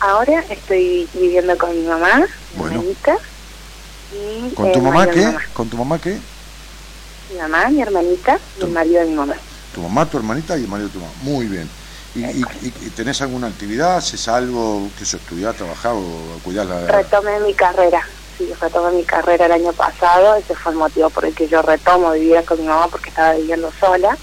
Ahora 0.00 0.44
estoy 0.50 1.08
viviendo 1.14 1.56
con 1.56 1.70
mi 1.76 1.86
mamá, 1.86 2.18
mi 2.18 2.58
Bueno. 2.58 2.80
hermanita. 2.80 3.16
Y, 4.10 4.54
¿Con 4.54 4.66
eh, 4.66 4.72
tu 4.72 4.80
mamá 4.80 5.06
qué? 5.06 5.26
mi. 5.26 5.34
¿Con 5.54 5.70
tu 5.70 5.76
mamá 5.76 5.98
qué? 5.98 6.18
Mi 7.32 7.38
mamá, 7.38 7.68
mi 7.70 7.80
hermanita 7.82 8.38
y 8.58 8.64
el 8.64 8.70
marido 8.70 9.00
de 9.00 9.06
mi 9.06 9.14
mamá. 9.14 9.34
Tu 9.72 9.80
mamá, 9.80 10.08
tu 10.08 10.18
hermanita 10.18 10.58
y 10.58 10.62
el 10.62 10.68
marido 10.68 10.88
de 10.88 10.92
tu 10.94 11.00
mamá. 11.00 11.14
Muy 11.22 11.46
bien. 11.46 11.68
¿Y, 12.14 12.20
y- 12.66 12.90
tenés 12.90 13.22
alguna 13.22 13.46
actividad? 13.46 13.96
¿Haces 13.96 14.28
algo? 14.28 14.90
que 14.96 15.06
se 15.06 15.16
estudiar, 15.16 15.54
trabajar 15.54 15.92
o 15.94 16.38
cuidar 16.42 16.66
la... 16.66 16.86
Retomé 16.88 17.40
mi 17.40 17.54
carrera. 17.54 18.04
Sí, 18.36 18.52
retomé 18.60 18.90
mi 18.92 19.04
carrera 19.04 19.46
el 19.46 19.52
año 19.52 19.72
pasado. 19.72 20.36
Ese 20.36 20.54
fue 20.56 20.72
el 20.72 20.78
motivo 20.78 21.08
por 21.10 21.24
el 21.24 21.34
que 21.34 21.48
yo 21.48 21.62
retomo 21.62 22.10
vivir 22.12 22.44
con 22.44 22.60
mi 22.60 22.66
mamá 22.66 22.88
porque 22.88 23.08
estaba 23.08 23.32
viviendo 23.34 23.70
sola. 23.80 24.16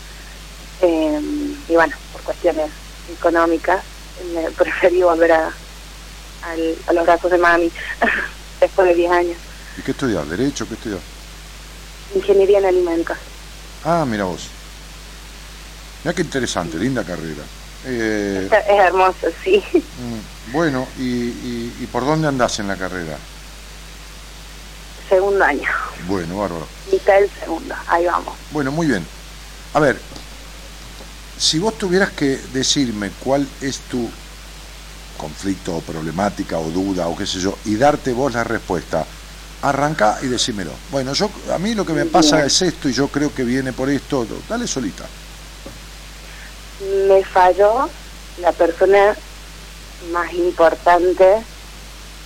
Eh, 0.81 1.19
y 1.67 1.73
bueno, 1.75 1.95
por 2.11 2.21
cuestiones 2.21 2.71
económicas, 3.07 3.83
me 4.33 4.51
preferí 4.51 5.01
volver 5.01 5.31
a, 5.31 5.53
al- 6.43 6.77
a 6.87 6.93
los 6.93 7.03
brazos 7.05 7.31
de 7.31 7.37
mami 7.39 7.71
después 8.61 8.87
de 8.87 8.93
10 8.93 9.11
años. 9.11 9.37
¿Y 9.77 9.81
qué 9.81 9.91
estudias? 9.91 10.29
¿Derecho? 10.29 10.67
¿Qué 10.67 10.75
estudias? 10.75 11.01
Ingeniería 12.15 12.59
en 12.59 12.65
alimentos. 12.65 13.17
Ah, 13.85 14.05
mira 14.07 14.23
vos. 14.25 14.47
Mira 16.03 16.13
qué 16.15 16.21
interesante, 16.21 16.77
linda 16.77 17.03
carrera. 17.03 17.43
Eh, 17.85 18.49
Es 18.51 18.79
hermoso, 18.79 19.27
sí. 19.43 19.63
mm, 19.73 20.51
bueno, 20.51 20.87
y, 20.97 21.03
y- 21.03 21.77
y 21.81 21.85
por 21.91 22.05
dónde 22.05 22.27
andás 22.27 22.59
en 22.59 22.67
la 22.67 22.75
carrera? 22.75 23.17
Segundo 25.07 25.43
año. 25.43 25.69
Bueno, 26.07 26.37
bárbaro. 26.37 26.67
Mitad 26.91 27.13
del 27.19 27.29
segundo. 27.39 27.73
Ahí 27.87 28.05
vamos. 28.05 28.35
Bueno, 28.51 28.71
muy 28.71 28.87
bien. 28.87 29.05
A 29.73 29.79
ver, 29.79 29.99
si 31.37 31.57
vos 31.59 31.77
tuvieras 31.77 32.11
que 32.11 32.37
decirme 32.53 33.11
cuál 33.23 33.47
es 33.61 33.79
tu 33.89 34.09
conflicto 35.17 35.75
o 35.77 35.81
problemática 35.81 36.59
o 36.59 36.69
duda 36.69 37.07
o 37.07 37.15
qué 37.15 37.25
sé 37.25 37.39
yo, 37.39 37.57
y 37.65 37.75
darte 37.75 38.13
vos 38.13 38.33
la 38.33 38.43
respuesta, 38.43 39.05
arranca 39.61 40.19
y 40.21 40.27
decímelo. 40.27 40.71
Bueno, 40.91 41.13
yo 41.13 41.29
a 41.53 41.57
mí 41.57 41.75
lo 41.75 41.85
que 41.85 41.93
me 41.93 42.05
pasa 42.05 42.37
Bien. 42.37 42.47
es 42.47 42.61
esto 42.61 42.89
y 42.89 42.93
yo 42.93 43.07
creo 43.09 43.33
que 43.33 43.43
viene 43.43 43.73
por 43.73 43.89
esto. 43.89 44.25
Dale 44.47 44.67
solita. 44.67 45.05
me 47.07 47.23
falló 47.23 47.89
la 48.41 48.51
persona 48.53 49.15
más 50.11 50.31
importante 50.33 51.43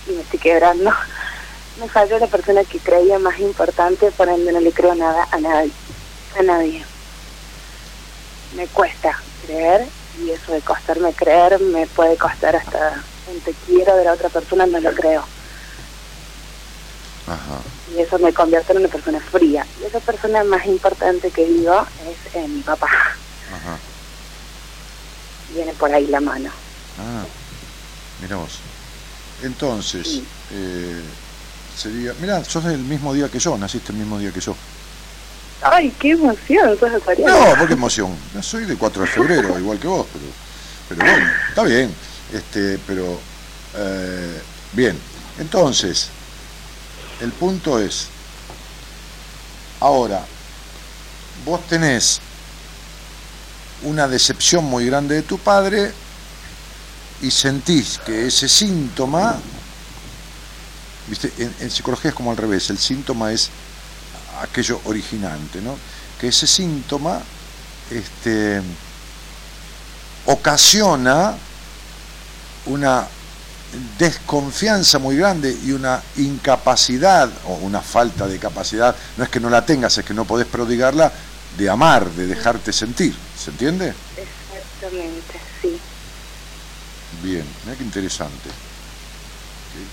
y 0.08 0.12
me 0.12 0.22
estoy 0.22 0.38
quebrando 0.38 0.92
me 1.80 1.88
falló 1.88 2.20
la 2.20 2.28
persona 2.28 2.62
que 2.62 2.78
creía 2.78 3.18
más 3.18 3.40
importante 3.40 4.12
por 4.12 4.28
ende 4.28 4.52
no 4.52 4.60
le 4.60 4.70
creo 4.70 4.94
nada 4.94 5.26
a 5.32 5.40
nadie 5.40 5.72
a 6.38 6.42
nadie 6.44 6.84
me 8.56 8.68
cuesta 8.68 9.18
creer 9.44 9.84
y 10.24 10.30
eso 10.30 10.52
de 10.52 10.60
costarme 10.60 11.12
creer 11.14 11.58
me 11.60 11.88
puede 11.88 12.16
costar 12.16 12.54
hasta 12.54 13.02
un 13.26 13.40
te 13.40 13.52
quiero 13.66 13.96
de 13.96 14.04
la 14.04 14.12
otra 14.12 14.28
persona 14.28 14.66
no 14.66 14.78
lo 14.78 14.92
creo 14.92 15.24
Ajá. 17.26 17.60
y 17.96 18.00
eso 18.00 18.18
me 18.18 18.32
convierte 18.32 18.72
en 18.72 18.78
una 18.80 18.88
persona 18.88 19.18
fría 19.20 19.66
y 19.80 19.84
esa 19.86 20.00
persona 20.00 20.44
más 20.44 20.66
importante 20.66 21.30
que 21.30 21.46
digo 21.46 21.86
es 22.06 22.34
eh, 22.34 22.46
mi 22.48 22.60
papá 22.60 22.86
Ajá. 22.86 23.78
viene 25.54 25.72
por 25.74 25.92
ahí 25.92 26.06
la 26.08 26.20
mano 26.20 26.50
Ah, 26.98 27.24
mira 28.22 28.36
vos. 28.36 28.58
Entonces, 29.42 30.20
eh, 30.52 31.00
sería. 31.76 32.14
Mira, 32.20 32.44
sos 32.44 32.62
del 32.64 32.78
mismo 32.78 33.12
día 33.12 33.28
que 33.28 33.40
yo, 33.40 33.58
naciste 33.58 33.90
el 33.90 33.98
mismo 33.98 34.16
día 34.18 34.30
que 34.30 34.38
yo. 34.40 34.54
Ay, 35.60 35.92
qué 35.98 36.12
emoción, 36.12 36.78
sos. 36.78 36.92
No, 37.18 37.54
porque 37.58 37.72
emoción. 37.74 38.16
Yo 38.32 38.42
soy 38.44 38.64
de 38.64 38.76
4 38.76 39.02
de 39.02 39.08
febrero, 39.08 39.58
igual 39.58 39.80
que 39.80 39.88
vos, 39.88 40.06
pero, 40.12 40.24
pero 41.00 41.10
bueno, 41.10 41.30
está 41.48 41.62
bien. 41.64 41.92
Este, 42.32 42.78
pero 42.86 43.18
eh, 43.74 44.40
bien. 44.72 44.96
Entonces, 45.40 46.10
el 47.20 47.32
punto 47.32 47.78
es, 47.78 48.08
ahora, 49.80 50.24
vos 51.44 51.60
tenés 51.68 52.20
una 53.82 54.08
decepción 54.08 54.64
muy 54.64 54.86
grande 54.86 55.16
de 55.16 55.22
tu 55.22 55.38
padre 55.38 55.92
y 57.22 57.30
sentís 57.30 57.98
que 57.98 58.26
ese 58.26 58.48
síntoma, 58.48 59.36
viste, 61.08 61.32
en, 61.38 61.70
psicología 61.70 62.10
es 62.10 62.14
como 62.14 62.30
al 62.30 62.36
revés, 62.36 62.70
el 62.70 62.78
síntoma 62.78 63.32
es 63.32 63.50
aquello 64.40 64.80
originante, 64.84 65.60
¿no? 65.60 65.76
Que 66.20 66.28
ese 66.28 66.46
síntoma 66.46 67.20
este, 67.90 68.62
ocasiona 70.26 71.34
una 72.66 73.06
desconfianza 73.98 74.98
muy 74.98 75.16
grande 75.16 75.56
y 75.64 75.72
una 75.72 76.02
incapacidad 76.16 77.30
o 77.46 77.54
una 77.54 77.80
falta 77.80 78.26
de 78.26 78.38
capacidad, 78.38 78.94
no 79.16 79.24
es 79.24 79.30
que 79.30 79.40
no 79.40 79.50
la 79.50 79.64
tengas, 79.66 79.96
es 79.98 80.04
que 80.04 80.14
no 80.14 80.24
podés 80.24 80.46
prodigarla, 80.46 81.12
de 81.58 81.70
amar, 81.70 82.10
de 82.10 82.26
dejarte 82.26 82.72
sentir, 82.72 83.14
¿se 83.38 83.50
entiende? 83.50 83.94
Exactamente, 84.16 85.40
sí. 85.62 85.78
Bien, 87.22 87.44
mira 87.64 87.76
qué 87.78 87.84
interesante. 87.84 88.50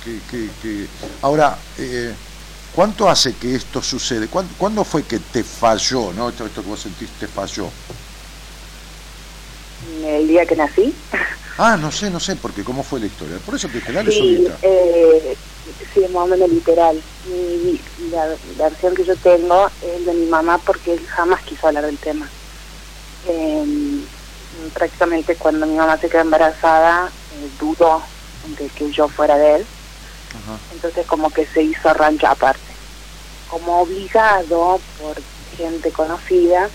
Que- 0.04 0.12
que- 0.12 0.22
que- 0.30 0.50
que- 0.62 0.88
Ahora, 1.22 1.56
eh, 1.78 2.14
¿cuánto 2.76 3.10
hace 3.10 3.34
que 3.34 3.56
esto 3.56 3.82
sucede? 3.82 4.28
¿Cuándo, 4.28 4.54
cuándo 4.58 4.84
fue 4.84 5.04
que 5.04 5.20
te 5.20 5.44
falló, 5.44 6.14
no? 6.14 6.30
Esto, 6.30 6.46
esto 6.46 6.62
que 6.64 6.70
vos 6.70 6.80
sentiste 6.82 7.28
falló. 7.28 7.70
El 9.84 10.28
día 10.28 10.46
que 10.46 10.56
nací. 10.56 11.04
Ah, 11.58 11.78
no 11.78 11.92
sé, 11.92 12.10
no 12.10 12.20
sé, 12.20 12.36
porque 12.36 12.64
cómo 12.64 12.84
fue 12.84 13.00
la 13.00 13.08
historia. 13.08 13.40
Por 13.40 13.56
eso 13.56 13.68
te 13.70 13.80
dije, 13.80 13.92
dale 13.92 14.12
Sí, 14.12 14.44
eh, 14.62 15.38
sí, 15.94 16.08
más 16.10 16.24
o 16.24 16.28
menos 16.28 16.50
literal. 16.50 17.04
Mi- 17.24 17.84
la, 17.98 18.38
la 18.58 18.70
versión 18.70 18.96
que 18.96 19.04
yo 19.06 19.16
tengo 19.18 19.72
es 19.82 20.06
de 20.06 20.14
mi 20.14 20.26
mamá 20.28 20.60
porque 20.66 20.94
él 20.94 21.08
jamás 21.16 21.42
quiso 21.44 21.68
hablar 21.68 21.86
del 21.86 22.00
tema. 22.00 22.32
Eh, 23.24 24.08
prácticamente 24.74 25.38
cuando 25.38 25.66
mi 25.68 25.76
mamá 25.76 25.98
se 26.00 26.10
quedó 26.10 26.22
embarazada, 26.22 27.14
eh, 27.30 27.50
dudó 27.60 28.04
de 28.44 28.70
que 28.70 28.90
yo 28.92 29.08
fuera 29.10 29.38
de 29.38 29.56
él. 29.56 29.68
Ajá. 30.34 30.62
Entonces 30.72 31.06
como 31.08 31.30
que 31.32 31.48
se 31.54 31.62
hizo 31.64 31.94
rancho 31.94 32.28
aparte. 32.28 32.76
Como 33.48 33.82
obligado 33.82 34.82
por 34.98 35.22
gente 35.58 35.92
conocida, 35.92 36.72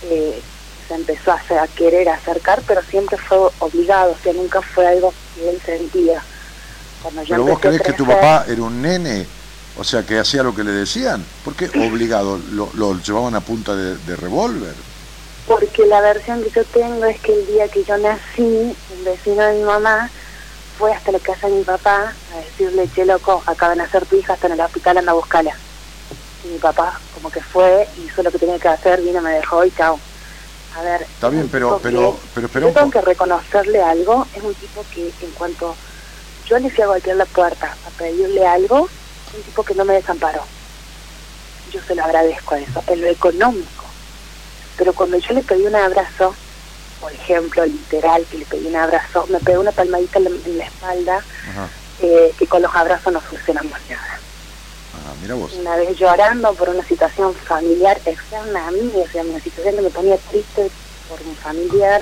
eh, 0.00 0.44
se 0.92 0.98
empezó 0.98 1.32
a, 1.32 1.36
hacer- 1.36 1.58
a 1.58 1.68
querer 1.68 2.08
acercar, 2.08 2.64
pero 2.66 2.82
siempre 2.82 3.16
fue 3.28 3.38
obligado, 3.58 4.12
o 4.12 4.18
sea, 4.18 4.32
nunca 4.34 4.60
fue 4.74 4.86
algo 4.86 5.16
que 5.32 5.48
él 5.48 5.60
sentía. 5.64 6.26
Cuando 7.00 7.22
yo 7.22 7.36
Pero 7.36 7.44
vos 7.44 7.60
creés 7.60 7.82
que 7.82 7.92
tu 7.94 8.06
papá 8.06 8.44
era 8.46 8.62
un 8.62 8.80
nene, 8.82 9.32
o 9.74 9.84
sea, 9.84 10.04
que 10.04 10.18
hacía 10.18 10.42
lo 10.42 10.54
que 10.54 10.64
le 10.64 10.72
decían. 10.72 11.32
¿Por 11.42 11.56
qué 11.56 11.70
obligado? 11.76 12.38
¿Lo, 12.38 12.70
lo 12.74 12.98
llevaban 13.00 13.34
a 13.34 13.44
punta 13.44 13.74
de, 13.74 13.98
de 13.98 14.16
revólver? 14.16 14.84
Porque 15.44 15.86
la 15.86 16.00
versión 16.00 16.42
que 16.42 16.50
yo 16.50 16.64
tengo 16.66 17.04
es 17.04 17.20
que 17.20 17.32
el 17.32 17.46
día 17.46 17.68
que 17.68 17.84
yo 17.84 17.96
nací, 17.98 18.78
el 18.88 19.02
vecino 19.04 19.44
de 19.44 19.54
mi 19.54 19.62
mamá 19.64 20.12
fue 20.78 20.92
hasta 20.92 21.12
la 21.12 21.20
casa 21.20 21.48
de 21.48 21.54
mi 21.54 21.64
papá 21.64 22.18
a 22.28 22.38
decirle, 22.38 22.88
che 22.90 23.04
loco, 23.04 23.42
acaba 23.46 23.72
de 23.74 23.78
nacer 23.82 24.06
tu 24.06 24.16
hija, 24.16 24.34
está 24.34 24.46
en 24.46 24.54
el 24.54 24.60
hospital, 24.60 24.98
anda 24.98 25.12
a 25.12 25.16
buscarla. 25.16 25.60
Y 26.42 26.48
mi 26.48 26.58
papá 26.58 27.02
como 27.10 27.30
que 27.30 27.42
fue, 27.42 27.88
hizo 27.96 28.22
lo 28.22 28.32
que 28.32 28.38
tenía 28.38 28.58
que 28.58 28.68
hacer, 28.68 29.02
vino, 29.02 29.22
me 29.22 29.34
dejó 29.34 29.64
y 29.64 29.72
chao. 29.72 30.02
A 30.74 30.82
ver, 30.82 31.02
Está 31.02 31.28
bien, 31.28 31.48
pero, 31.50 31.78
pero, 31.82 32.20
que- 32.22 32.28
pero 32.34 32.48
yo 32.48 32.60
tengo 32.60 32.72
poco. 32.72 32.90
que 32.90 33.00
reconocerle 33.02 33.80
algo, 33.82 34.26
es 34.32 34.42
un 34.42 34.54
tipo 34.54 34.84
que 34.84 35.14
en 35.18 35.32
cuanto 35.32 35.78
yo 36.44 36.58
le 36.58 36.70
fui 36.70 36.82
a 36.82 36.86
golpear 36.86 37.16
la 37.16 37.26
puerta 37.26 37.78
a 37.84 37.90
pedirle 37.90 38.46
algo, 38.46 38.88
es 39.26 39.34
un 39.34 39.42
tipo 39.42 39.64
que 39.64 39.74
no 39.74 39.84
me 39.84 39.94
desamparó. 39.94 40.48
Yo 41.66 41.80
se 41.86 41.94
lo 41.94 42.04
agradezco 42.04 42.54
a 42.54 42.60
eso, 42.60 42.82
en 42.86 43.00
lo 43.02 43.08
económico. 43.08 43.94
Pero 44.76 44.94
cuando 44.94 45.18
yo 45.18 45.34
le 45.34 45.44
pedí 45.44 45.64
un 45.66 45.76
abrazo, 45.76 46.34
por 46.98 47.12
ejemplo, 47.12 47.64
literal, 47.66 48.26
que 48.28 48.38
le 48.38 48.46
pedí 48.46 48.66
un 48.66 48.76
abrazo, 48.76 49.26
me 49.28 49.38
pegó 49.40 49.60
una 49.60 49.72
palmadita 49.72 50.18
en 50.18 50.24
la, 50.24 50.30
en 50.46 50.58
la 50.58 50.64
espalda, 50.64 51.26
eh, 51.98 52.34
que 52.36 52.46
con 52.48 52.62
los 52.62 52.74
abrazos 52.74 53.12
no 53.12 53.20
solucionamos 53.28 53.78
nada. 53.88 54.22
Ah, 55.12 55.16
mira 55.20 55.34
vos. 55.34 55.52
Una 55.54 55.76
vez 55.76 55.96
llorando 55.98 56.54
por 56.54 56.70
una 56.70 56.84
situación 56.86 57.34
familiar 57.34 58.00
externa 58.04 58.68
a 58.68 58.70
mí, 58.70 58.90
o 58.94 59.06
sea, 59.10 59.22
una 59.22 59.40
situación 59.40 59.76
que 59.76 59.82
me 59.82 59.90
ponía 59.90 60.16
triste 60.16 60.70
por 61.08 61.22
mi 61.24 61.34
familiar, 61.34 62.00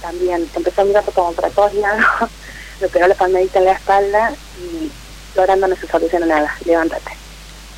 también 0.00 0.48
empezó 0.54 0.82
a 0.82 0.84
mirar 0.84 1.04
como 1.12 1.32
para 1.32 1.50
todos 1.50 1.74
lados, 1.74 2.04
me 2.80 2.88
pegó 2.88 3.08
la 3.08 3.14
palmadita 3.14 3.58
en 3.58 3.64
la 3.64 3.72
espalda 3.72 4.32
y 4.60 4.90
llorando 5.34 5.66
no 5.66 5.76
se 5.76 5.88
soluciona 5.88 6.26
nada, 6.26 6.54
levántate. 6.64 7.10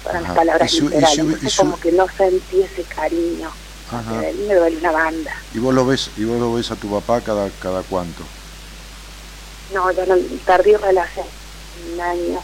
Fueron 0.02 0.22
las 0.24 0.32
palabras 0.32 0.72
Y 0.72 0.76
su- 0.76 0.84
y 0.84 0.88
literales. 0.88 1.14
su- 1.16 1.46
y 1.46 1.50
su- 1.50 1.62
como 1.62 1.80
que 1.80 1.92
no 1.92 2.06
sentí 2.16 2.62
ese 2.62 2.82
cariño. 2.84 3.50
Ajá. 3.90 4.12
Me 4.48 4.54
duele 4.54 4.76
una 4.78 4.90
banda. 4.92 5.32
¿Y 5.54 5.58
vos 5.60 5.72
lo 5.72 5.86
ves, 5.86 6.10
y 6.16 6.24
vos 6.24 6.38
lo 6.40 6.52
ves 6.52 6.70
a 6.70 6.76
tu 6.76 6.90
papá 6.90 7.20
cada, 7.22 7.48
cada 7.62 7.82
cuánto? 7.84 8.22
No, 9.72 9.90
yo 9.92 10.04
no, 10.06 10.16
perdí 10.44 10.74
relación. 10.76 11.26
Un 11.94 12.00
año. 12.00 12.42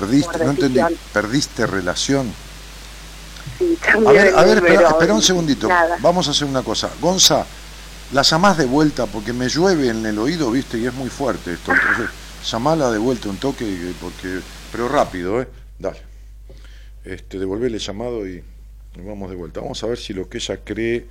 ¿Perdiste? 0.00 0.44
No 0.44 0.50
entendí. 0.50 0.80
¿Perdiste 1.12 1.66
relación? 1.66 2.32
Sí, 3.58 3.78
A 4.06 4.12
ver, 4.12 4.34
a 4.36 4.44
ver, 4.44 4.58
espera, 4.58 5.14
un 5.14 5.22
segundito. 5.22 5.68
Nada. 5.68 5.96
Vamos 6.00 6.28
a 6.28 6.32
hacer 6.32 6.46
una 6.46 6.62
cosa. 6.62 6.90
Gonza, 7.00 7.46
la 8.12 8.22
llamás 8.22 8.58
de 8.58 8.66
vuelta 8.66 9.06
porque 9.06 9.32
me 9.32 9.48
llueve 9.48 9.88
en 9.88 10.04
el 10.04 10.18
oído, 10.18 10.50
viste, 10.50 10.78
y 10.78 10.86
es 10.86 10.92
muy 10.92 11.08
fuerte 11.08 11.54
esto. 11.54 11.72
Entonces, 11.72 12.10
llamala 12.50 12.90
de 12.90 12.98
vuelta 12.98 13.28
un 13.28 13.38
toque, 13.38 13.64
y- 13.64 13.96
porque 14.00 14.40
pero 14.70 14.88
rápido, 14.88 15.40
¿eh? 15.40 15.48
Dale. 15.78 16.02
Este, 17.04 17.38
devolverle 17.38 17.78
llamado 17.78 18.26
y, 18.28 18.42
y 18.94 19.00
vamos 19.00 19.30
de 19.30 19.36
vuelta. 19.36 19.60
Vamos 19.60 19.82
a 19.82 19.86
ver 19.86 19.98
si 19.98 20.12
lo 20.12 20.28
que 20.28 20.38
ella 20.38 20.58
cree 20.62 21.06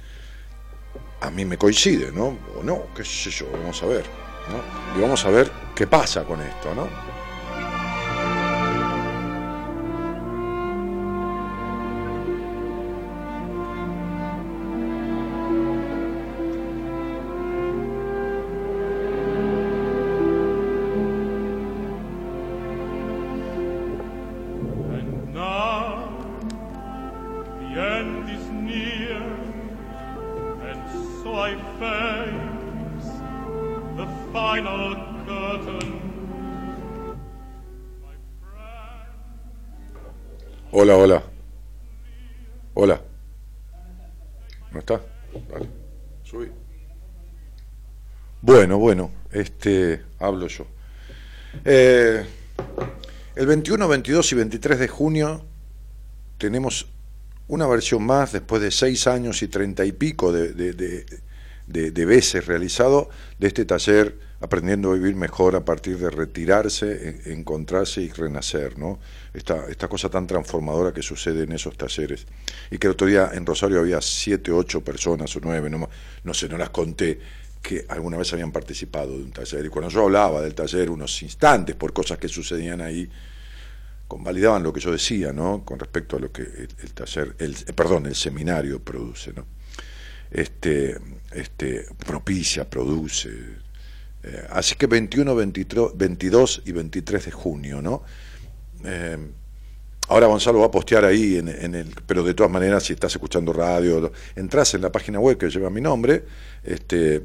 a 1.21 1.31
mí 1.31 1.45
me 1.45 1.57
coincide, 1.57 2.11
¿no? 2.11 2.37
O 2.59 2.63
no, 2.63 2.83
qué 2.95 3.03
sé 3.03 3.31
yo, 3.31 3.47
vamos 3.51 3.81
a 3.81 3.85
ver. 3.87 4.05
¿no? 4.49 4.99
Y 4.99 5.01
vamos 5.01 5.25
a 5.25 5.29
ver 5.29 5.51
qué 5.73 5.87
pasa 5.87 6.23
con 6.23 6.39
esto, 6.41 6.75
¿no? 6.75 6.87
Hola, 40.77 40.97
hola. 40.97 41.23
Hola. 42.73 43.01
¿No 44.73 44.79
está? 44.79 44.99
Subí. 46.23 46.51
Bueno, 48.41 48.77
bueno, 48.77 49.09
este, 49.31 50.01
hablo 50.19 50.47
yo. 50.47 50.67
Eh, 51.63 52.25
el 53.37 53.47
21, 53.47 53.87
22 53.87 54.31
y 54.33 54.35
23 54.35 54.79
de 54.79 54.87
junio 54.89 55.45
tenemos 56.37 56.87
una 57.47 57.67
versión 57.67 58.05
más, 58.05 58.33
después 58.33 58.61
de 58.61 58.71
seis 58.71 59.07
años 59.07 59.41
y 59.43 59.47
treinta 59.47 59.85
y 59.85 59.93
pico 59.93 60.33
de, 60.33 60.51
de- 60.51 60.73
de- 60.73 61.05
de- 61.67 61.91
de 61.91 62.05
veces 62.05 62.47
realizado, 62.47 63.09
de 63.39 63.47
este 63.47 63.63
taller 63.63 64.19
Aprendiendo 64.45 64.91
a 64.91 64.93
Vivir 64.93 65.15
Mejor 65.15 65.55
a 65.55 65.65
partir 65.65 65.97
de 65.97 66.11
retirarse, 66.11 67.09
en- 67.25 67.39
encontrarse 67.39 68.01
y 68.01 68.09
renacer, 68.09 68.77
¿no? 68.77 68.99
Esta, 69.33 69.65
esta 69.67 69.87
cosa 69.87 70.07
tan 70.07 70.27
transformadora 70.27 70.93
que 70.93 71.01
sucede 71.01 71.45
en 71.45 71.51
esos 71.51 71.75
talleres. 71.75 72.27
Y 72.69 72.77
que 72.77 72.85
el 72.85 72.91
otro 72.93 73.07
día 73.07 73.31
en 73.33 73.43
Rosario 73.43 73.79
había 73.79 73.99
siete, 74.01 74.51
ocho 74.51 74.81
personas 74.83 75.35
o 75.35 75.39
nueve, 75.41 75.67
no, 75.71 75.89
no 76.23 76.33
sé, 76.35 76.47
no 76.47 76.57
las 76.59 76.69
conté, 76.69 77.19
que 77.59 77.85
alguna 77.89 78.17
vez 78.17 78.31
habían 78.33 78.51
participado 78.51 79.17
de 79.17 79.23
un 79.23 79.31
taller. 79.31 79.65
Y 79.65 79.69
cuando 79.69 79.89
yo 79.89 80.03
hablaba 80.03 80.41
del 80.43 80.53
taller 80.53 80.91
unos 80.91 81.23
instantes 81.23 81.75
por 81.75 81.91
cosas 81.91 82.19
que 82.19 82.27
sucedían 82.27 82.81
ahí, 82.81 83.09
convalidaban 84.07 84.61
lo 84.61 84.71
que 84.71 84.79
yo 84.79 84.91
decía, 84.91 85.33
¿no? 85.33 85.65
Con 85.65 85.79
respecto 85.79 86.17
a 86.17 86.19
lo 86.19 86.31
que 86.31 86.43
el, 86.43 86.69
el 86.83 86.93
taller, 86.93 87.35
el, 87.39 87.55
eh, 87.55 87.73
perdón, 87.73 88.05
el 88.05 88.13
seminario 88.15 88.79
produce, 88.79 89.33
¿no? 89.33 89.47
Este, 90.29 90.95
este, 91.31 91.87
propicia, 92.05 92.69
produce. 92.69 93.64
Eh, 94.25 94.47
así 94.49 94.75
que 94.75 94.87
21, 94.87 95.35
23, 95.35 95.89
22 95.95 96.63
y 96.65 96.71
23 96.71 97.25
de 97.25 97.31
junio, 97.31 97.79
¿no? 97.81 98.01
Eh, 98.83 99.17
ahora 100.07 100.25
Gonzalo 100.25 100.59
va 100.59 100.65
a 100.65 100.71
postear 100.71 101.05
ahí, 101.05 101.37
en, 101.37 101.75
el, 101.75 101.93
pero 102.07 102.23
de 102.23 102.33
todas 102.33 102.51
maneras, 102.51 102.81
si 102.83 102.93
estás 102.93 103.13
escuchando 103.13 103.53
radio, 103.53 104.11
entras 104.35 104.73
en 104.73 104.81
la 104.81 104.91
página 104.91 105.19
web 105.19 105.37
que 105.37 105.47
lleva 105.49 105.69
mi 105.69 105.81
nombre, 105.81 106.23
este, 106.63 107.21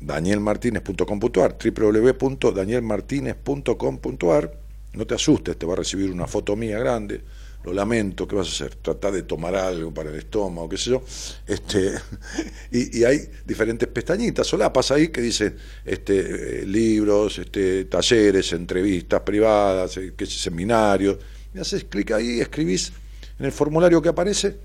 danielmartinez.com.ar, 0.00 1.56
www.danielmartinez.com.ar, 1.56 4.52
no 4.92 5.06
te 5.06 5.14
asustes, 5.14 5.56
te 5.56 5.66
va 5.66 5.74
a 5.74 5.76
recibir 5.76 6.10
una 6.10 6.26
foto 6.26 6.56
mía 6.56 6.80
grande, 6.80 7.20
lo 7.62 7.72
lamento, 7.72 8.26
¿qué 8.26 8.36
vas 8.36 8.48
a 8.48 8.50
hacer? 8.50 8.76
Tratar 8.76 9.12
de 9.12 9.22
tomar 9.22 9.54
algo 9.54 9.92
para 9.92 10.10
el 10.10 10.16
estómago, 10.16 10.68
qué 10.68 10.78
sé 10.78 10.90
yo, 10.90 11.02
este, 11.46 11.92
y, 12.70 13.00
y 13.00 13.04
hay 13.04 13.28
diferentes 13.44 13.88
pestañitas, 13.88 14.46
solapas 14.46 14.90
ahí 14.90 15.08
que 15.08 15.20
dicen 15.20 15.56
este, 15.84 16.62
eh, 16.62 16.66
libros, 16.66 17.38
este, 17.38 17.84
talleres, 17.84 18.52
entrevistas 18.52 19.20
privadas, 19.20 19.96
eh, 19.98 20.14
qué 20.16 20.26
sé, 20.26 20.38
seminarios, 20.38 21.18
y 21.54 21.58
haces 21.58 21.84
clic 21.84 22.12
ahí, 22.12 22.40
escribís 22.40 22.92
en 23.38 23.46
el 23.46 23.52
formulario 23.52 24.00
que 24.00 24.08
aparece, 24.08 24.56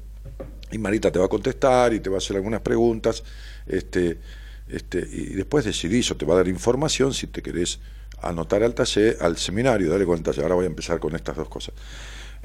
y 0.71 0.77
Marita 0.77 1.11
te 1.11 1.19
va 1.19 1.25
a 1.25 1.29
contestar 1.29 1.93
y 1.93 1.99
te 1.99 2.09
va 2.09 2.15
a 2.15 2.19
hacer 2.19 2.37
algunas 2.37 2.61
preguntas, 2.61 3.23
este, 3.67 4.19
este, 4.67 4.99
y 4.99 5.33
después 5.33 5.65
decidís 5.65 6.09
o 6.11 6.17
te 6.17 6.25
va 6.25 6.33
a 6.33 6.37
dar 6.37 6.47
información 6.47 7.13
si 7.13 7.27
te 7.27 7.41
querés 7.41 7.79
anotar 8.21 8.63
al 8.63 8.73
taller, 8.73 9.17
al 9.19 9.37
seminario, 9.37 9.89
dale 9.89 10.05
taller, 10.23 10.43
ahora 10.43 10.55
voy 10.55 10.65
a 10.65 10.67
empezar 10.67 10.99
con 10.99 11.15
estas 11.15 11.35
dos 11.35 11.49
cosas. 11.49 11.75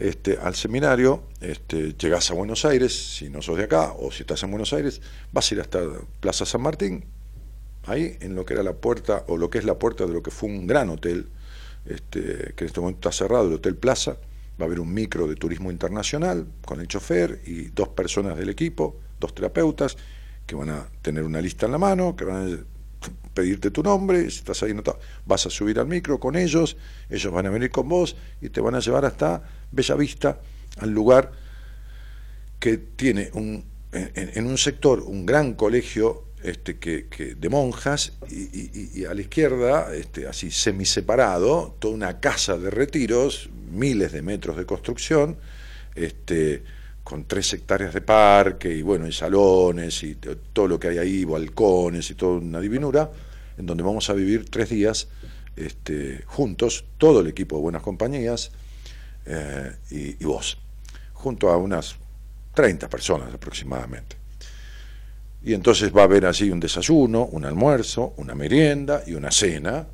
Este, 0.00 0.38
al 0.38 0.54
seminario, 0.54 1.24
este, 1.42 1.92
llegás 1.92 2.30
a 2.30 2.34
Buenos 2.34 2.64
Aires, 2.64 3.16
si 3.18 3.28
no 3.28 3.42
sos 3.42 3.58
de 3.58 3.64
acá, 3.64 3.92
o 3.98 4.10
si 4.10 4.22
estás 4.22 4.42
en 4.42 4.50
Buenos 4.50 4.72
Aires, 4.72 5.02
vas 5.30 5.50
a 5.50 5.54
ir 5.54 5.60
hasta 5.60 5.78
Plaza 6.20 6.46
San 6.46 6.62
Martín, 6.62 7.04
ahí 7.84 8.16
en 8.20 8.34
lo 8.34 8.46
que 8.46 8.54
era 8.54 8.62
la 8.62 8.72
puerta, 8.72 9.24
o 9.28 9.36
lo 9.36 9.50
que 9.50 9.58
es 9.58 9.64
la 9.64 9.78
puerta 9.78 10.06
de 10.06 10.14
lo 10.14 10.22
que 10.22 10.30
fue 10.30 10.48
un 10.48 10.66
gran 10.66 10.88
hotel, 10.88 11.28
este, 11.84 12.54
que 12.56 12.64
en 12.64 12.66
este 12.66 12.80
momento 12.80 13.10
está 13.10 13.24
cerrado, 13.24 13.48
el 13.48 13.52
Hotel 13.52 13.76
Plaza, 13.76 14.12
va 14.58 14.64
a 14.64 14.64
haber 14.64 14.80
un 14.80 14.90
micro 14.90 15.26
de 15.26 15.34
turismo 15.36 15.70
internacional 15.70 16.46
con 16.64 16.80
el 16.80 16.88
chofer 16.88 17.42
y 17.44 17.64
dos 17.64 17.88
personas 17.88 18.38
del 18.38 18.48
equipo, 18.48 18.96
dos 19.20 19.34
terapeutas, 19.34 19.98
que 20.46 20.54
van 20.54 20.70
a 20.70 20.88
tener 21.02 21.24
una 21.24 21.42
lista 21.42 21.66
en 21.66 21.72
la 21.72 21.78
mano, 21.78 22.16
que 22.16 22.24
van 22.24 22.54
a 22.54 22.58
pedirte 23.34 23.70
tu 23.70 23.82
nombre, 23.82 24.30
si 24.30 24.38
estás 24.38 24.62
ahí 24.62 24.74
vas 25.26 25.46
a 25.46 25.50
subir 25.50 25.78
al 25.78 25.86
micro 25.86 26.18
con 26.18 26.36
ellos, 26.36 26.76
ellos 27.08 27.32
van 27.32 27.46
a 27.46 27.50
venir 27.50 27.70
con 27.70 27.88
vos 27.88 28.16
y 28.40 28.48
te 28.48 28.60
van 28.60 28.74
a 28.74 28.80
llevar 28.80 29.04
hasta 29.04 29.42
Bellavista, 29.72 30.40
al 30.78 30.90
lugar 30.90 31.32
que 32.58 32.76
tiene 32.78 33.30
un, 33.34 33.64
en, 33.92 34.46
un 34.46 34.58
sector 34.58 35.00
un 35.00 35.24
gran 35.26 35.54
colegio 35.54 36.24
este, 36.42 36.78
que, 36.78 37.06
que 37.08 37.34
de 37.34 37.48
monjas 37.48 38.12
y, 38.30 39.00
y- 39.00 39.04
a 39.04 39.14
la 39.14 39.20
izquierda, 39.20 39.94
este, 39.94 40.26
así 40.26 40.50
semiseparado, 40.50 41.76
toda 41.78 41.94
una 41.94 42.20
casa 42.20 42.56
de 42.58 42.70
retiros, 42.70 43.50
miles 43.70 44.12
de 44.12 44.22
metros 44.22 44.56
de 44.56 44.64
construcción, 44.66 45.36
este, 45.94 46.62
con 47.04 47.24
tres 47.24 47.52
hectáreas 47.52 47.92
de 47.92 48.00
parque 48.00 48.72
y 48.74 48.82
bueno, 48.82 49.06
y 49.06 49.12
salones 49.12 50.02
y 50.02 50.14
todo 50.52 50.68
lo 50.68 50.78
que 50.78 50.88
hay 50.88 50.98
ahí, 50.98 51.24
balcones 51.24 52.10
y 52.10 52.14
toda 52.14 52.38
una 52.38 52.60
divinura, 52.60 53.10
en 53.58 53.66
donde 53.66 53.82
vamos 53.82 54.08
a 54.08 54.14
vivir 54.14 54.48
tres 54.48 54.70
días 54.70 55.08
este, 55.56 56.22
juntos, 56.26 56.84
todo 56.96 57.20
el 57.20 57.26
equipo 57.26 57.56
de 57.56 57.62
Buenas 57.62 57.82
Compañías 57.82 58.52
eh, 59.26 59.76
y, 59.90 60.24
vos, 60.24 60.58
junto 61.12 61.50
a 61.50 61.56
unas 61.56 61.96
30 62.54 62.88
personas 62.88 63.32
aproximadamente. 63.32 64.16
Y 65.42 65.54
entonces 65.54 65.94
va 65.94 66.02
a 66.02 66.04
haber 66.04 66.26
allí 66.26 66.50
un 66.50 66.60
desayuno, 66.60 67.24
un 67.26 67.44
almuerzo, 67.44 68.14
una 68.18 68.34
merienda 68.34 69.02
y 69.06 69.14
una 69.14 69.30
cena. 69.30 69.86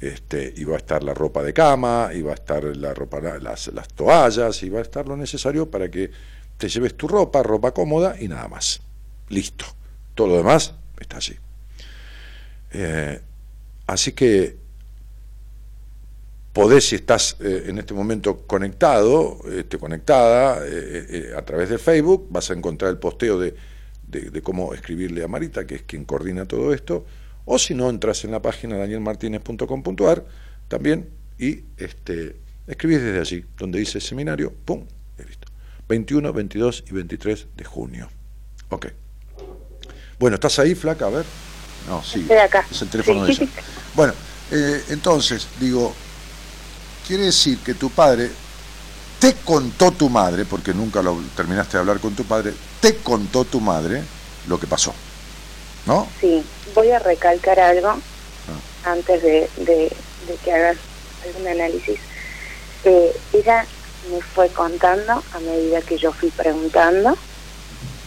Este, 0.00 0.52
y 0.56 0.64
va 0.64 0.74
a 0.74 0.78
estar 0.78 1.02
la 1.02 1.14
ropa 1.14 1.42
de 1.42 1.54
cama, 1.54 2.10
y 2.12 2.20
va 2.20 2.32
a 2.32 2.34
estar 2.34 2.64
la 2.76 2.92
ropa, 2.92 3.20
las, 3.40 3.68
las 3.68 3.88
toallas, 3.88 4.62
y 4.62 4.68
va 4.68 4.80
a 4.80 4.82
estar 4.82 5.06
lo 5.06 5.16
necesario 5.16 5.70
para 5.70 5.90
que 5.90 6.10
te 6.58 6.68
lleves 6.68 6.94
tu 6.96 7.08
ropa, 7.08 7.42
ropa 7.42 7.72
cómoda 7.72 8.16
y 8.20 8.28
nada 8.28 8.48
más. 8.48 8.80
Listo. 9.28 9.64
Todo 10.14 10.28
lo 10.28 10.36
demás 10.36 10.74
está 10.98 11.16
allí. 11.16 11.36
Eh, 12.72 13.20
así 13.86 14.12
que 14.12 14.56
podés, 16.54 16.88
si 16.88 16.94
estás 16.94 17.36
eh, 17.40 17.64
en 17.66 17.78
este 17.78 17.92
momento 17.92 18.46
conectado, 18.46 19.38
este, 19.52 19.76
conectada 19.76 20.64
eh, 20.64 21.06
eh, 21.10 21.32
a 21.36 21.42
través 21.44 21.68
de 21.68 21.76
Facebook, 21.78 22.28
vas 22.30 22.48
a 22.50 22.54
encontrar 22.54 22.90
el 22.92 22.98
posteo 22.98 23.38
de, 23.38 23.54
de- 24.06 24.30
de 24.30 24.40
cómo 24.42 24.72
escribirle 24.72 25.22
a 25.24 25.28
Marita, 25.28 25.66
que 25.66 25.74
es 25.74 25.82
quien 25.82 26.04
coordina 26.06 26.46
todo 26.46 26.72
esto, 26.72 27.04
o 27.44 27.58
si 27.58 27.74
no, 27.74 27.90
entras 27.90 28.24
en 28.24 28.30
la 28.30 28.40
página 28.40 28.78
danielmartinez.com.ar 28.78 30.24
también 30.68 31.10
y 31.38 31.60
este, 31.76 32.36
escribís 32.66 33.02
desde 33.02 33.20
allí, 33.20 33.44
donde 33.58 33.80
dice 33.80 34.00
seminario, 34.00 34.52
¡pum! 34.64 34.86
y 35.18 35.24
listo. 35.26 35.48
21, 35.88 36.32
22 36.32 36.84
y 36.88 36.94
23 36.94 37.46
de 37.56 37.64
junio. 37.64 38.08
Ok. 38.70 38.86
Bueno, 40.18 40.36
¿estás 40.36 40.58
ahí, 40.60 40.74
flaca? 40.74 41.06
A 41.06 41.10
ver. 41.10 41.24
No, 41.88 42.02
sí. 42.02 42.20
Estoy 42.20 42.38
acá. 42.38 42.64
Es 42.70 42.80
el 42.80 42.88
teléfono 42.88 43.24
de 43.26 43.32
ella. 43.32 43.46
Bueno, 43.94 44.14
entonces, 44.88 45.46
digo, 45.60 45.92
quiere 47.06 47.24
decir 47.24 47.58
que 47.58 47.74
tu 47.74 47.90
padre 47.90 48.30
te 49.20 49.34
contó 49.44 49.90
tu 49.92 50.08
madre, 50.08 50.44
porque 50.44 50.74
nunca 50.74 51.02
lo 51.02 51.18
terminaste 51.36 51.76
de 51.76 51.80
hablar 51.80 51.98
con 52.00 52.14
tu 52.14 52.24
padre, 52.24 52.52
te 52.80 52.96
contó 52.96 53.44
tu 53.44 53.60
madre 53.60 54.02
lo 54.48 54.58
que 54.58 54.66
pasó. 54.66 54.92
¿No? 55.86 56.08
Sí, 56.20 56.42
voy 56.74 56.90
a 56.90 56.98
recalcar 56.98 57.58
algo 57.60 57.88
Ah. 57.90 58.90
antes 58.90 59.22
de, 59.22 59.48
de- 59.58 59.92
de 60.26 60.34
que 60.44 60.52
hagas 60.52 60.76
algún 61.26 61.46
análisis. 61.48 61.98
Eh, 62.84 63.16
ella 63.32 63.64
me 64.10 64.20
fue 64.20 64.48
contando 64.50 65.12
a 65.32 65.40
medida 65.40 65.80
que 65.80 65.96
yo 65.96 66.12
fui 66.12 66.28
preguntando 66.30 67.16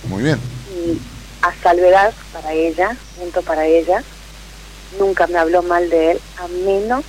Muy 0.07 0.21
bien. 0.23 0.39
y 0.75 0.99
a 1.41 1.51
salvedad 1.63 2.13
para 2.31 2.53
ella, 2.53 2.95
punto 3.17 3.41
para 3.41 3.65
ella, 3.65 4.03
nunca 4.99 5.25
me 5.27 5.39
habló 5.39 5.63
mal 5.63 5.89
de 5.89 6.11
él, 6.11 6.21
a 6.37 6.47
menos 6.47 7.03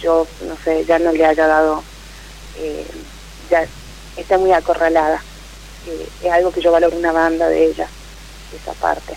yo, 0.00 0.26
no 0.46 0.56
sé, 0.64 0.84
ya 0.84 0.98
no 0.98 1.12
le 1.12 1.24
haya 1.24 1.46
dado, 1.46 1.82
eh, 2.58 2.86
ya 3.50 3.66
está 4.16 4.38
muy 4.38 4.52
acorralada. 4.52 5.22
Eh, 5.86 6.08
es 6.24 6.32
algo 6.32 6.50
que 6.50 6.60
yo 6.60 6.72
valoro 6.72 6.96
una 6.96 7.12
banda 7.12 7.48
de 7.48 7.66
ella, 7.66 7.88
esa 8.54 8.72
parte. 8.74 9.16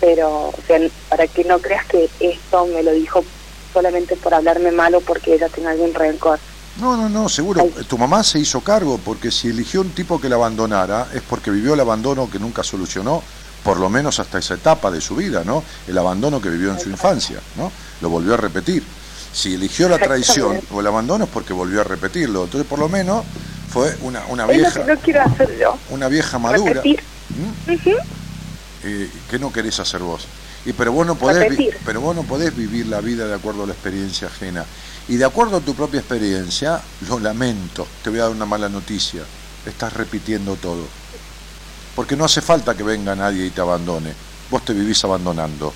Pero, 0.00 0.48
o 0.48 0.54
sea, 0.66 0.80
para 1.10 1.26
que 1.26 1.44
no 1.44 1.58
creas 1.58 1.84
que 1.86 2.08
esto 2.20 2.66
me 2.66 2.82
lo 2.82 2.92
dijo 2.92 3.22
solamente 3.72 4.16
por 4.16 4.32
hablarme 4.32 4.72
malo 4.72 5.00
porque 5.00 5.34
ella 5.34 5.48
tenga 5.48 5.70
algún 5.70 5.92
rencor. 5.92 6.38
No, 6.80 6.96
no, 6.96 7.08
no, 7.08 7.28
seguro. 7.28 7.68
Tu 7.86 7.98
mamá 7.98 8.22
se 8.22 8.38
hizo 8.38 8.62
cargo 8.62 8.98
porque 9.04 9.30
si 9.30 9.48
eligió 9.48 9.82
un 9.82 9.90
tipo 9.90 10.20
que 10.20 10.28
la 10.28 10.36
abandonara 10.36 11.08
es 11.12 11.20
porque 11.20 11.50
vivió 11.50 11.74
el 11.74 11.80
abandono 11.80 12.30
que 12.30 12.38
nunca 12.38 12.62
solucionó, 12.62 13.22
por 13.62 13.78
lo 13.78 13.90
menos 13.90 14.18
hasta 14.20 14.38
esa 14.38 14.54
etapa 14.54 14.90
de 14.90 15.00
su 15.00 15.16
vida, 15.16 15.42
¿no? 15.44 15.62
El 15.86 15.98
abandono 15.98 16.40
que 16.40 16.48
vivió 16.48 16.70
en 16.70 16.80
su 16.80 16.88
infancia, 16.88 17.40
¿no? 17.56 17.70
Lo 18.00 18.08
volvió 18.08 18.34
a 18.34 18.38
repetir. 18.38 18.82
Si 19.32 19.54
eligió 19.54 19.88
la 19.88 19.96
traición 19.98 20.60
o 20.72 20.80
el 20.80 20.86
abandono 20.86 21.24
es 21.24 21.30
porque 21.30 21.52
volvió 21.52 21.80
a 21.80 21.84
repetirlo. 21.84 22.44
Entonces, 22.44 22.68
por 22.68 22.78
lo 22.78 22.88
menos 22.88 23.24
fue 23.72 23.96
una, 24.02 24.24
una 24.26 24.44
vieja, 24.56 24.80
no 24.94 24.98
quiero 25.00 25.20
una 25.90 26.08
vieja 26.08 26.38
madura. 26.38 26.80
Ujú. 27.30 27.72
eh, 28.82 29.08
que 29.30 29.38
no 29.38 29.52
querés 29.52 29.78
hacer 29.78 30.00
vos. 30.00 30.26
Y 30.66 30.72
pero 30.72 30.92
vos 30.92 31.06
no 31.06 31.14
podés 31.14 31.48
pero 31.84 32.00
vos 32.00 32.14
no 32.16 32.22
podés 32.24 32.54
vivir 32.54 32.86
la 32.86 33.00
vida 33.00 33.26
de 33.26 33.34
acuerdo 33.34 33.62
a 33.64 33.66
la 33.66 33.72
experiencia 33.72 34.26
ajena. 34.28 34.64
Y 35.08 35.16
de 35.16 35.24
acuerdo 35.24 35.56
a 35.56 35.60
tu 35.60 35.74
propia 35.74 36.00
experiencia, 36.00 36.80
lo 37.08 37.18
lamento, 37.18 37.86
te 38.02 38.10
voy 38.10 38.18
a 38.18 38.22
dar 38.24 38.32
una 38.32 38.46
mala 38.46 38.68
noticia. 38.68 39.22
Estás 39.64 39.92
repitiendo 39.92 40.56
todo. 40.56 40.86
Porque 41.94 42.16
no 42.16 42.24
hace 42.24 42.40
falta 42.40 42.76
que 42.76 42.82
venga 42.82 43.14
nadie 43.14 43.46
y 43.46 43.50
te 43.50 43.60
abandone. 43.60 44.12
Vos 44.50 44.64
te 44.64 44.72
vivís 44.72 45.02
abandonando. 45.04 45.72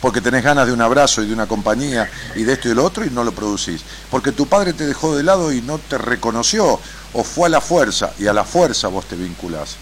Porque 0.00 0.20
tenés 0.20 0.42
ganas 0.42 0.66
de 0.66 0.72
un 0.72 0.80
abrazo 0.80 1.22
y 1.22 1.26
de 1.26 1.34
una 1.34 1.46
compañía 1.46 2.10
y 2.34 2.44
de 2.44 2.54
esto 2.54 2.68
y 2.68 2.70
de 2.70 2.74
lo 2.76 2.84
otro 2.84 3.04
y 3.04 3.10
no 3.10 3.22
lo 3.22 3.32
producís. 3.32 3.82
Porque 4.10 4.32
tu 4.32 4.46
padre 4.46 4.72
te 4.72 4.86
dejó 4.86 5.14
de 5.16 5.22
lado 5.22 5.52
y 5.52 5.60
no 5.62 5.78
te 5.78 5.98
reconoció 5.98 6.80
o 7.12 7.24
fue 7.24 7.46
a 7.46 7.50
la 7.50 7.60
fuerza 7.60 8.12
y 8.18 8.26
a 8.26 8.32
la 8.32 8.44
fuerza 8.44 8.88
vos 8.88 9.04
te 9.06 9.16
vinculás. 9.16 9.76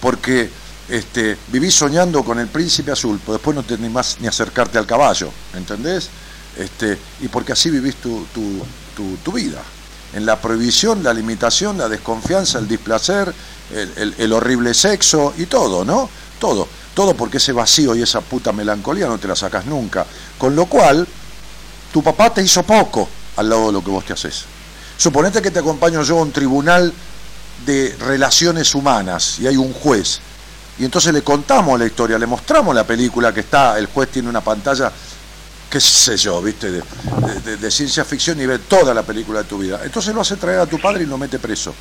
Porque 0.00 0.50
este, 0.88 1.36
vivís 1.48 1.74
soñando 1.74 2.24
con 2.24 2.38
el 2.40 2.48
príncipe 2.48 2.90
azul, 2.90 3.20
pero 3.20 3.34
después 3.34 3.54
no 3.54 3.62
te 3.62 3.74
animás 3.74 4.16
ni 4.20 4.26
acercarte 4.26 4.76
al 4.78 4.86
caballo, 4.86 5.30
¿entendés? 5.54 6.08
Este, 6.56 6.98
y 7.20 7.28
porque 7.28 7.52
así 7.52 7.70
vivís 7.70 7.94
tu, 7.96 8.26
tu, 8.34 8.64
tu, 9.22 9.32
vida. 9.32 9.62
En 10.14 10.26
la 10.26 10.40
prohibición, 10.40 11.04
la 11.04 11.14
limitación, 11.14 11.78
la 11.78 11.88
desconfianza, 11.88 12.58
el 12.58 12.66
displacer, 12.66 13.32
el- 13.72 14.14
el 14.18 14.32
horrible 14.32 14.74
sexo 14.74 15.32
y 15.38 15.46
todo, 15.46 15.84
¿no? 15.84 16.10
Todo. 16.40 16.66
Todo 16.94 17.14
porque 17.14 17.36
ese 17.38 17.52
vacío 17.52 17.94
y 17.94 18.02
esa 18.02 18.20
puta 18.20 18.52
melancolía 18.52 19.06
no 19.06 19.18
te 19.18 19.28
la 19.28 19.36
sacas 19.36 19.64
nunca. 19.66 20.04
Con 20.38 20.54
lo 20.56 20.66
cual, 20.66 21.06
tu 21.92 22.02
papá 22.02 22.32
te 22.34 22.42
hizo 22.42 22.62
poco 22.62 23.08
al 23.36 23.48
lado 23.48 23.66
de 23.68 23.72
lo 23.72 23.84
que 23.84 23.90
vos 23.90 24.04
te 24.04 24.12
haces. 24.12 24.44
Suponete 24.96 25.40
que 25.40 25.50
te 25.50 25.60
acompaño 25.60 26.02
yo 26.02 26.18
a 26.18 26.22
un 26.22 26.32
tribunal 26.32 26.92
de 27.64 27.96
relaciones 28.00 28.74
humanas 28.74 29.38
y 29.38 29.46
hay 29.46 29.56
un 29.56 29.72
juez. 29.72 30.20
Y 30.78 30.84
entonces 30.84 31.12
le 31.12 31.22
contamos 31.22 31.78
la 31.78 31.86
historia, 31.86 32.18
le 32.18 32.26
mostramos 32.26 32.74
la 32.74 32.84
película 32.84 33.32
que 33.32 33.40
está, 33.40 33.78
el 33.78 33.86
juez 33.86 34.10
tiene 34.10 34.28
una 34.28 34.40
pantalla, 34.40 34.90
qué 35.70 35.80
sé 35.80 36.16
yo, 36.16 36.40
viste, 36.42 36.70
de, 36.70 36.82
de- 37.56 37.70
ciencia 37.70 38.04
ficción 38.04 38.40
y 38.40 38.46
ve 38.46 38.58
toda 38.60 38.92
la 38.94 39.02
película 39.02 39.40
de 39.42 39.44
tu 39.48 39.58
vida. 39.58 39.80
Entonces 39.84 40.14
lo 40.14 40.22
hace 40.22 40.36
traer 40.36 40.60
a 40.60 40.66
tu 40.66 40.80
padre 40.80 41.04
y 41.04 41.06
lo 41.06 41.18
mete 41.18 41.38
preso. 41.38 41.74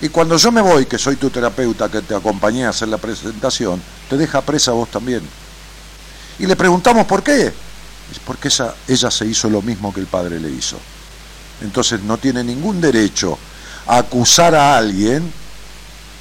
Y 0.00 0.08
cuando 0.10 0.36
yo 0.36 0.52
me 0.52 0.60
voy, 0.60 0.86
que 0.86 0.98
soy 0.98 1.16
tu 1.16 1.28
terapeuta, 1.28 1.88
que 1.88 2.02
te 2.02 2.14
acompañé 2.14 2.66
a 2.66 2.70
hacer 2.70 2.88
la 2.88 2.98
presentación, 2.98 3.82
te 4.08 4.16
deja 4.16 4.40
presa 4.42 4.72
vos 4.72 4.88
también. 4.90 5.22
Y 6.38 6.46
le 6.46 6.54
preguntamos 6.54 7.06
por 7.06 7.22
qué. 7.22 7.46
Es 7.46 8.18
porque 8.24 8.48
ella 8.86 9.10
se 9.10 9.26
hizo 9.26 9.50
lo 9.50 9.60
mismo 9.60 9.92
que 9.92 10.00
el 10.00 10.06
padre 10.06 10.38
le 10.38 10.50
hizo. 10.50 10.78
Entonces 11.60 12.00
no 12.02 12.16
tiene 12.16 12.44
ningún 12.44 12.80
derecho 12.80 13.38
a 13.86 13.98
acusar 13.98 14.54
a 14.54 14.76
alguien 14.76 15.32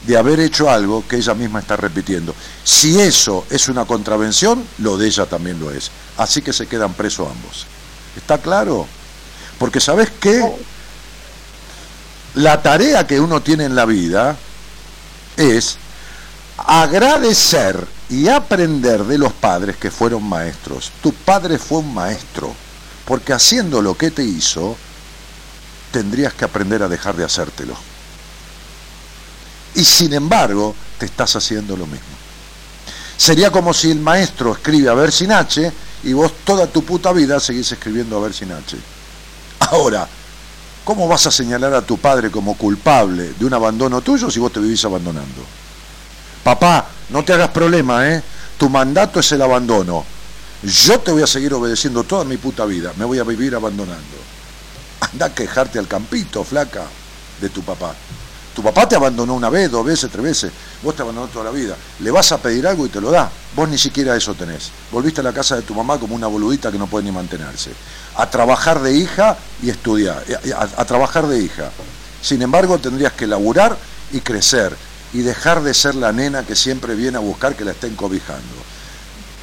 de 0.06 0.18
haber 0.18 0.40
hecho 0.40 0.70
algo 0.70 1.08
que 1.08 1.18
ella 1.18 1.34
misma 1.34 1.60
está 1.60 1.76
repitiendo. 1.76 2.34
Si 2.64 3.00
eso 3.00 3.46
es 3.50 3.70
una 3.70 3.86
contravención, 3.86 4.64
lo 4.80 4.98
de 4.98 5.08
ella 5.08 5.26
también 5.26 5.60
lo 5.60 5.72
es. 5.72 5.92
Así 6.18 6.42
que 6.42 6.54
se 6.54 6.66
quedan 6.68 6.94
presos 6.94 7.28
ambos. 7.30 7.68
¿Está 8.16 8.40
claro? 8.40 8.88
Porque 9.60 9.80
¿sabes 9.80 10.10
qué? 10.20 10.44
La 12.38 12.62
tarea 12.62 13.08
que 13.08 13.20
uno 13.20 13.42
tiene 13.42 13.66
en 13.66 13.74
la 13.74 13.86
vida 13.86 14.38
es 15.38 15.78
agradecer 16.56 17.88
y 18.12 18.28
aprender 18.28 19.06
de 19.06 19.18
los 19.18 19.34
padres 19.34 19.78
que 19.78 19.90
fueron 19.90 20.24
maestros. 20.24 20.92
Tu 21.02 21.12
padre 21.14 21.58
fue 21.58 21.80
un 21.80 21.96
maestro, 21.96 22.54
porque 23.06 23.34
haciendo 23.34 23.82
lo 23.82 23.98
que 23.98 24.12
te 24.12 24.24
hizo, 24.24 24.78
tendrías 25.92 26.32
que 26.36 26.46
aprender 26.46 26.84
a 26.84 26.88
dejar 26.88 27.16
de 27.16 27.24
hacértelo. 27.24 27.76
Y 29.74 29.84
sin 29.84 30.14
embargo, 30.14 30.76
te 31.00 31.08
estás 31.08 31.36
haciendo 31.36 31.76
lo 31.76 31.88
mismo. 31.88 32.06
Sería 33.18 33.50
como 33.50 33.74
si 33.74 33.90
el 33.90 34.00
maestro 34.00 34.52
escribe 34.52 34.90
a 34.90 34.94
ver 34.94 35.12
sin 35.12 35.32
H 35.32 35.72
y 36.04 36.14
vos 36.14 36.32
toda 36.46 36.68
tu 36.68 36.84
puta 36.84 37.12
vida 37.14 37.40
seguís 37.40 37.72
escribiendo 37.72 38.16
a 38.16 38.22
ver 38.22 38.34
sin 38.36 38.52
H. 38.52 38.78
Ahora, 39.72 40.08
¿cómo 40.88 41.06
vas 41.06 41.28
a 41.28 41.32
señalar 41.32 41.74
a 41.74 41.82
tu 41.82 41.98
padre 41.98 42.32
como 42.32 42.56
culpable 42.56 43.34
de 43.38 43.46
un 43.46 43.54
abandono 43.54 44.00
tuyo 44.00 44.32
si 44.32 44.40
vos 44.40 44.54
te 44.54 44.62
vivís 44.62 44.86
abandonando? 44.86 45.44
Papá, 46.46 46.88
no 47.10 47.26
te 47.26 47.34
hagas 47.34 47.50
problema, 47.50 48.08
¿eh? 48.08 48.24
Tu 48.58 48.70
mandato 48.70 49.20
es 49.20 49.30
el 49.34 49.42
abandono. 49.42 50.06
Yo 50.64 50.98
te 51.02 51.12
voy 51.12 51.24
a 51.24 51.28
seguir 51.28 51.54
obedeciendo 51.54 52.06
toda 52.06 52.24
mi 52.24 52.38
puta 52.38 52.64
vida. 52.64 52.94
Me 52.96 53.04
voy 53.04 53.20
a 53.20 53.26
vivir 53.26 53.54
abandonando. 53.54 54.16
Anda 55.02 55.26
a 55.26 55.36
quejarte 55.36 55.78
al 55.78 55.90
campito, 55.90 56.42
flaca, 56.46 56.86
de 57.42 57.50
tu 57.50 57.62
papá. 57.64 57.94
Tu 58.56 58.64
papá 58.64 58.88
te 58.88 58.96
abandonó 58.96 59.36
una 59.36 59.50
vez, 59.50 59.70
dos 59.70 59.86
veces, 59.86 60.10
tres 60.10 60.24
veces. 60.24 60.52
Vos 60.82 60.96
te 60.96 61.02
abandonó 61.02 61.28
toda 61.28 61.44
la 61.44 61.52
vida. 61.52 61.76
Le 62.00 62.12
vas 62.12 62.32
a 62.32 62.38
pedir 62.38 62.66
algo 62.66 62.86
y 62.86 62.90
te 62.90 63.02
lo 63.02 63.12
da. 63.12 63.30
Vos 63.58 63.68
ni 63.68 63.78
siquiera 63.78 64.16
eso 64.16 64.34
tenés. 64.36 64.72
Volviste 64.90 65.20
a 65.20 65.24
la 65.26 65.34
casa 65.34 65.58
de 65.58 65.64
tu 65.64 65.76
mamá 65.76 66.00
como 66.00 66.16
una 66.16 66.28
boludita 66.28 66.72
que 66.72 66.78
no 66.80 66.88
puede 66.88 67.04
ni 67.04 67.12
mantenerse. 67.12 67.72
A 68.18 68.30
trabajar 68.30 68.82
de 68.82 68.94
hija 68.94 69.38
y 69.62 69.70
estudiar. 69.70 70.24
A, 70.76 70.86
trabajar 70.86 71.28
de 71.28 71.40
hija. 71.40 71.70
Sin 72.22 72.42
embargo, 72.42 72.78
tendrías 72.80 73.14
que 73.14 73.28
laburar 73.28 73.78
y 74.12 74.20
crecer 74.22 74.76
y 75.14 75.20
dejar 75.20 75.62
de 75.64 75.74
ser 75.74 75.96
la 75.96 76.12
nena 76.12 76.44
que 76.44 76.56
siempre 76.56 76.96
viene 76.96 77.18
a 77.18 77.22
buscar 77.22 77.56
que 77.56 77.64
la 77.64 77.72
estén 77.72 77.96
cobijando. 77.96 78.42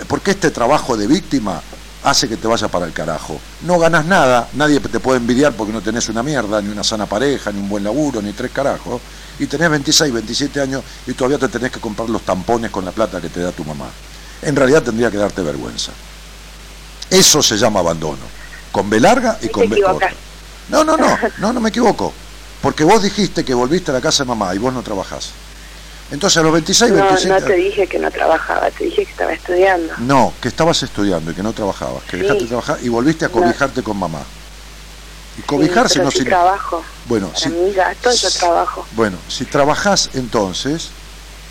Porque 0.09 0.33
este 0.33 0.51
trabajo 0.51 0.97
de 0.97 1.07
víctima 1.07 1.63
hace 2.03 2.29
que 2.29 2.37
te 2.37 2.47
vaya 2.47 2.69
para 2.69 2.87
el 2.87 2.93
carajo. 2.93 3.41
No 3.63 3.79
ganas 3.79 4.05
nada, 4.05 4.49
nadie 4.53 4.79
te 4.81 5.01
puede 5.01 5.19
envidiar 5.19 5.55
porque 5.55 5.73
no 5.73 5.81
tenés 5.81 6.09
una 6.09 6.23
mierda, 6.23 6.61
ni 6.61 6.69
una 6.69 6.85
sana 6.85 7.07
pareja, 7.07 7.51
ni 7.51 7.61
un 7.61 7.69
buen 7.69 7.83
laburo, 7.83 8.21
ni 8.21 8.33
tres 8.33 8.51
carajos. 8.51 9.01
Y 9.39 9.47
tenés 9.47 9.71
26, 9.71 10.13
27 10.13 10.61
años 10.61 10.83
y 11.07 11.15
todavía 11.15 11.39
te 11.39 11.49
tenés 11.49 11.73
que 11.73 11.81
comprar 11.81 12.09
los 12.11 12.23
tampones 12.23 12.71
con 12.71 12.85
la 12.85 12.93
plata 12.93 13.21
que 13.21 13.31
te 13.31 13.41
da 13.41 13.53
tu 13.53 13.65
mamá. 13.65 13.87
En 14.43 14.55
realidad 14.55 14.83
tendría 14.83 15.11
que 15.11 15.17
darte 15.17 15.43
vergüenza. 15.43 15.93
Eso 17.09 17.43
se 17.43 17.57
llama 17.57 17.81
abandono. 17.81 18.44
Con 18.75 18.91
B 18.91 18.99
larga 18.99 19.39
y 19.41 19.49
con 19.51 19.69
B 19.71 19.81
corta. 19.81 20.11
No, 20.69 20.83
no, 20.83 20.97
no, 20.97 21.17
no, 21.39 21.53
no 21.53 21.61
me 21.61 21.69
equivoco. 21.69 22.13
Porque 22.61 22.83
vos 22.83 23.01
dijiste 23.05 23.45
que 23.45 23.55
volviste 23.55 23.93
a 23.93 23.95
la 23.95 24.01
casa 24.01 24.25
de 24.25 24.29
mamá 24.31 24.53
y 24.53 24.59
vos 24.59 24.75
no 24.75 24.83
trabajás. 24.83 25.31
Entonces 26.11 26.39
a 26.39 26.43
los 26.43 26.53
26, 26.53 26.91
No, 26.91 26.97
27... 27.07 27.41
no 27.41 27.47
te 27.47 27.53
dije 27.55 27.87
que 27.87 28.01
no 28.01 28.11
trabajaba, 28.11 28.69
te 28.73 28.83
dije 28.83 29.05
que 29.05 29.11
estaba 29.13 29.33
estudiando. 29.33 29.95
No, 29.99 30.33
que 30.43 30.49
estabas 30.49 30.83
estudiando 30.83 31.31
y 31.31 31.35
que 31.35 31.43
no 31.45 31.53
trabajabas, 31.53 32.03
que 32.03 32.17
Sí. 32.17 32.23
dejaste 32.23 32.43
de 32.43 32.49
trabajar 32.49 32.79
y 32.83 32.89
volviste 32.89 33.25
a 33.27 33.29
No. 33.29 33.35
cobijarte 33.35 33.83
con 33.85 33.97
mamá. 33.97 34.23
Y 35.39 35.43
cobijarse 35.43 35.95
Sí, 35.95 35.99
pero 36.01 36.05
no 36.07 36.11
sí 36.11 36.19
signi- 36.19 36.27
trabajo. 36.31 36.85
Bueno, 37.07 37.29
Para 37.29 37.39
si, 37.39 37.49
mi 37.51 37.73
gasto 37.73 38.13
yo 38.13 38.31
trabajo. 38.33 38.87
bueno, 38.97 39.19
si 39.29 39.45
trabajás 39.45 40.11
entonces, 40.15 40.89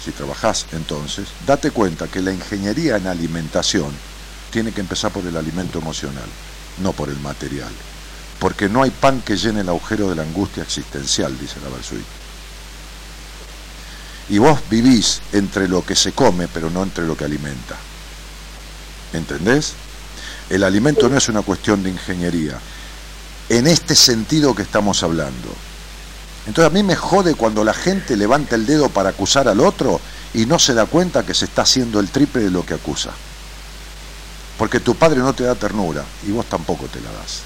si 0.03 0.11
trabajás 0.11 0.65
entonces, 0.73 1.29
date 1.47 1.71
cuenta 1.71 2.07
que 2.09 2.19
la 2.21 2.33
ingeniería 2.33 2.97
en 2.97 3.07
alimentación 3.07 3.91
tiene 4.51 4.73
que 4.73 4.81
empezar 4.81 5.11
por 5.11 5.25
el 5.25 5.37
alimento 5.37 5.79
emocional, 5.79 6.27
no 6.79 6.93
por 6.93 7.09
el 7.09 7.19
material. 7.19 7.71
Porque 8.39 8.69
no 8.69 8.83
hay 8.83 8.91
pan 8.91 9.21
que 9.21 9.37
llene 9.37 9.61
el 9.61 9.69
agujero 9.69 10.09
de 10.09 10.15
la 10.15 10.23
angustia 10.23 10.63
existencial, 10.63 11.37
dice 11.39 11.55
la 11.63 11.69
Versuit. 11.69 12.05
Y 14.29 14.37
vos 14.37 14.59
vivís 14.69 15.21
entre 15.31 15.67
lo 15.67 15.85
que 15.85 15.95
se 15.95 16.13
come, 16.13 16.47
pero 16.47 16.69
no 16.69 16.83
entre 16.83 17.05
lo 17.05 17.15
que 17.15 17.25
alimenta. 17.25 17.75
¿Entendés? 19.13 19.73
El 20.49 20.63
alimento 20.63 21.09
no 21.09 21.17
es 21.17 21.29
una 21.29 21.41
cuestión 21.41 21.83
de 21.83 21.89
ingeniería. 21.89 22.59
En 23.49 23.67
este 23.67 23.95
sentido 23.95 24.55
que 24.55 24.63
estamos 24.63 25.03
hablando. 25.03 25.53
Entonces 26.45 26.71
a 26.71 26.73
mí 26.73 26.83
me 26.83 26.95
jode 26.95 27.35
cuando 27.35 27.63
la 27.63 27.73
gente 27.73 28.17
levanta 28.17 28.55
el 28.55 28.65
dedo 28.65 28.89
para 28.89 29.09
acusar 29.09 29.47
al 29.47 29.61
otro 29.61 30.01
y 30.33 30.45
no 30.45 30.59
se 30.59 30.73
da 30.73 30.85
cuenta 30.85 31.25
que 31.25 31.33
se 31.33 31.45
está 31.45 31.61
haciendo 31.61 31.99
el 31.99 32.09
triple 32.09 32.43
de 32.43 32.51
lo 32.51 32.65
que 32.65 32.73
acusa. 32.73 33.11
Porque 34.57 34.79
tu 34.79 34.95
padre 34.95 35.19
no 35.19 35.33
te 35.33 35.43
da 35.43 35.55
ternura 35.55 36.03
y 36.27 36.31
vos 36.31 36.45
tampoco 36.45 36.85
te 36.87 37.01
la 37.01 37.11
das. 37.11 37.41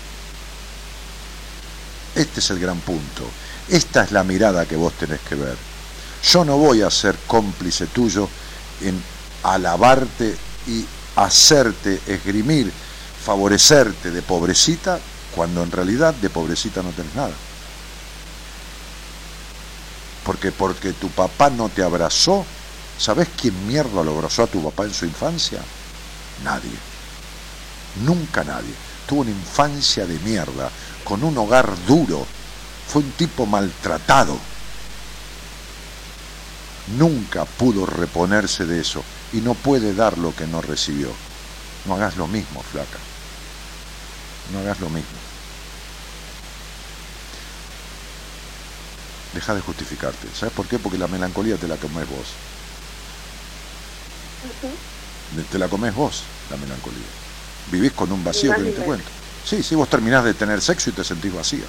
Este 2.16 2.40
es 2.40 2.50
el 2.50 2.60
gran 2.60 2.80
punto. 2.80 3.24
Esta 3.70 4.04
es 4.04 4.12
la 4.12 4.24
mirada 4.24 4.66
que 4.66 4.76
vos 4.76 4.94
tenés 4.94 5.20
que 5.22 5.36
ver. 5.36 5.56
Yo 6.24 6.44
no 6.44 6.58
voy 6.58 6.82
a 6.82 6.90
ser 6.90 7.16
cómplice 7.28 7.88
tuyo 7.88 8.28
en 8.82 9.02
alabarte 9.44 10.36
y 10.68 10.86
hacerte 11.16 12.02
esgrimir, 12.08 12.72
favorecerte 13.24 14.12
de 14.12 14.22
pobrecita, 14.22 15.00
cuando 15.36 15.64
en 15.64 15.72
realidad 15.72 16.14
de 16.16 16.30
pobrecita 16.30 16.82
no 16.82 16.90
tenés 16.90 17.14
nada. 17.16 17.34
Porque 20.24 20.52
porque 20.52 20.94
tu 20.94 21.10
papá 21.10 21.50
no 21.50 21.70
te 21.70 21.84
abrazó, 21.84 22.46
¿sabes 22.98 23.30
quién 23.40 23.68
mierda 23.68 24.04
lo 24.04 24.12
abrazó 24.12 24.44
a 24.44 24.48
tu 24.48 24.64
papá 24.64 24.84
en 24.86 24.94
su 24.94 25.06
infancia? 25.06 25.60
Nadie. 26.44 26.87
Nunca 28.04 28.44
nadie. 28.44 28.74
Tuvo 29.08 29.22
una 29.22 29.32
infancia 29.32 30.06
de 30.06 30.20
mierda, 30.20 30.70
con 31.04 31.24
un 31.24 31.38
hogar 31.38 31.74
duro. 31.86 32.26
Fue 32.88 33.02
un 33.02 33.12
tipo 33.12 33.46
maltratado. 33.46 34.38
Nunca 36.98 37.46
pudo 37.46 37.86
reponerse 37.86 38.66
de 38.66 38.80
eso 38.80 39.04
y 39.34 39.38
no 39.38 39.54
puede 39.54 39.94
dar 39.94 40.18
lo 40.18 40.36
que 40.36 40.48
no 40.48 40.62
recibió. 40.62 41.10
No 41.86 41.96
hagas 41.96 42.18
lo 42.18 42.28
mismo, 42.28 42.62
flaca. 42.64 43.00
No 44.54 44.60
hagas 44.60 44.80
lo 44.80 44.90
mismo. 44.90 45.18
Deja 49.34 49.54
de 49.54 49.62
justificarte. 49.62 50.28
¿Sabes 50.34 50.54
por 50.54 50.68
qué? 50.68 50.80
Porque 50.80 50.98
la 50.98 51.08
melancolía 51.08 51.58
te 51.58 51.68
la 51.68 51.76
comes 51.76 52.10
vos. 52.10 52.28
Te 55.52 55.60
la 55.60 55.68
comes 55.68 55.94
vos, 55.94 56.24
la 56.50 56.58
melancolía. 56.58 57.27
Vivís 57.72 57.92
con 57.92 58.12
un 58.12 58.24
vacío 58.24 58.54
que 58.56 58.62
ni 58.62 58.72
te 58.72 58.82
cuento. 58.82 59.06
Sí, 59.46 59.64
sí, 59.64 59.76
vos 59.76 59.90
terminás 59.90 60.24
de 60.24 60.34
tener 60.34 60.62
sexo 60.62 60.90
y 60.90 60.94
te 60.94 61.04
sentís 61.04 61.34
vacía. 61.34 61.66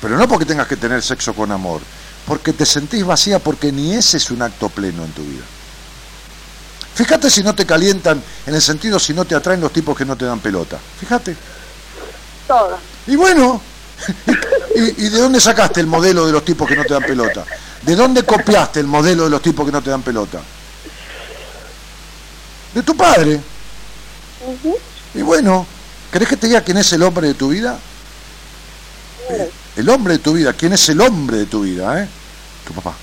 Pero 0.00 0.16
no 0.16 0.28
porque 0.28 0.46
tengas 0.46 0.66
que 0.66 0.76
tener 0.76 1.02
sexo 1.02 1.34
con 1.34 1.52
amor, 1.52 1.80
porque 2.26 2.52
te 2.52 2.64
sentís 2.64 3.04
vacía 3.04 3.38
porque 3.38 3.72
ni 3.72 3.94
ese 3.94 4.16
es 4.16 4.30
un 4.30 4.42
acto 4.42 4.68
pleno 4.68 5.04
en 5.04 5.12
tu 5.12 5.22
vida. 5.22 5.44
Fíjate 6.94 7.30
si 7.30 7.42
no 7.42 7.54
te 7.54 7.66
calientan, 7.66 8.22
en 8.46 8.54
el 8.54 8.62
sentido 8.62 8.98
si 8.98 9.14
no 9.14 9.24
te 9.24 9.34
atraen 9.34 9.60
los 9.60 9.72
tipos 9.72 9.96
que 9.96 10.04
no 10.04 10.16
te 10.16 10.24
dan 10.24 10.40
pelota. 10.40 10.78
Fíjate. 10.98 11.36
Todo. 12.46 12.78
Y 13.06 13.16
bueno, 13.16 13.60
¿y, 14.74 15.06
y 15.06 15.08
de 15.08 15.18
dónde 15.18 15.40
sacaste 15.40 15.80
el 15.80 15.86
modelo 15.86 16.26
de 16.26 16.32
los 16.32 16.44
tipos 16.44 16.68
que 16.68 16.76
no 16.76 16.84
te 16.84 16.94
dan 16.94 17.02
pelota? 17.02 17.44
¿De 17.82 17.96
dónde 17.96 18.24
copiaste 18.24 18.80
el 18.80 18.86
modelo 18.86 19.24
de 19.24 19.30
los 19.30 19.42
tipos 19.42 19.64
que 19.64 19.72
no 19.72 19.82
te 19.82 19.90
dan 19.90 20.02
pelota? 20.02 20.40
De 22.74 22.82
tu 22.82 22.96
padre. 22.96 23.40
Y 25.14 25.22
bueno, 25.22 25.66
¿querés 26.12 26.28
que 26.28 26.36
te 26.36 26.46
diga 26.46 26.62
quién 26.62 26.78
es 26.78 26.92
el 26.92 27.02
hombre 27.02 27.28
de 27.28 27.34
tu 27.34 27.48
vida? 27.48 27.78
Eh, 29.30 29.50
El 29.76 29.88
hombre 29.88 30.14
de 30.14 30.18
tu 30.18 30.32
vida, 30.32 30.52
¿quién 30.52 30.72
es 30.72 30.88
el 30.88 31.00
hombre 31.00 31.38
de 31.38 31.46
tu 31.46 31.62
vida? 31.62 32.02
Eh? 32.02 32.08
Tu 32.66 32.72
papá. 32.72 32.94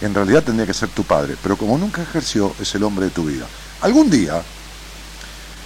En 0.00 0.14
realidad 0.14 0.42
tendría 0.42 0.66
que 0.66 0.74
ser 0.74 0.88
tu 0.88 1.04
padre, 1.04 1.36
pero 1.42 1.56
como 1.56 1.76
nunca 1.76 2.02
ejerció, 2.02 2.54
es 2.60 2.74
el 2.74 2.82
hombre 2.82 3.06
de 3.06 3.10
tu 3.10 3.24
vida. 3.24 3.46
Algún 3.82 4.10
día, 4.10 4.42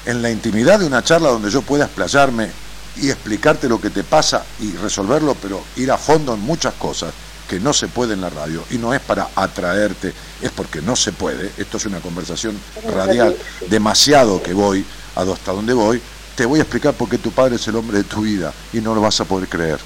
en 0.07 0.23
la 0.23 0.31
intimidad 0.31 0.79
de 0.79 0.87
una 0.87 1.03
charla 1.03 1.31
donde 1.31 1.51
yo 1.51 1.63
pueda 1.63 1.85
explayarme 1.87 2.51
y 2.97 3.11
explicarte 3.11 3.69
lo 3.69 3.81
que 3.81 3.91
te 3.91 4.05
pasa 4.05 4.45
y 4.61 4.73
resolverlo, 4.73 5.35
pero 5.41 5.63
ir 5.77 5.91
a 5.91 5.99
fondo 5.99 6.35
en 6.35 6.41
muchas 6.41 6.75
cosas 6.75 7.13
que 7.49 7.61
no 7.61 7.73
se 7.73 7.89
puede 7.89 8.15
en 8.15 8.21
la 8.21 8.31
radio, 8.31 8.65
y 8.71 8.79
no 8.79 8.95
es 8.95 9.01
para 9.01 9.29
atraerte, 9.35 10.13
es 10.41 10.51
porque 10.51 10.81
no 10.81 10.97
se 10.97 11.13
puede, 11.13 11.53
esto 11.59 11.77
es 11.77 11.87
una 11.87 12.01
conversación 12.01 12.59
radial, 12.95 13.37
demasiado 13.69 14.43
que 14.43 14.53
voy 14.53 14.85
hasta 15.15 15.53
donde 15.53 15.75
voy, 15.75 16.01
te 16.35 16.47
voy 16.47 16.59
a 16.59 16.63
explicar 16.63 16.95
por 16.95 17.09
qué 17.09 17.19
tu 17.19 17.31
padre 17.31 17.57
es 17.57 17.69
el 17.69 17.77
hombre 17.77 17.99
de 17.99 18.05
tu 18.05 18.23
vida 18.23 18.53
y 18.73 18.81
no 18.81 18.95
lo 18.95 19.01
vas 19.01 19.21
a 19.21 19.25
poder 19.25 19.49
creer. 19.49 19.79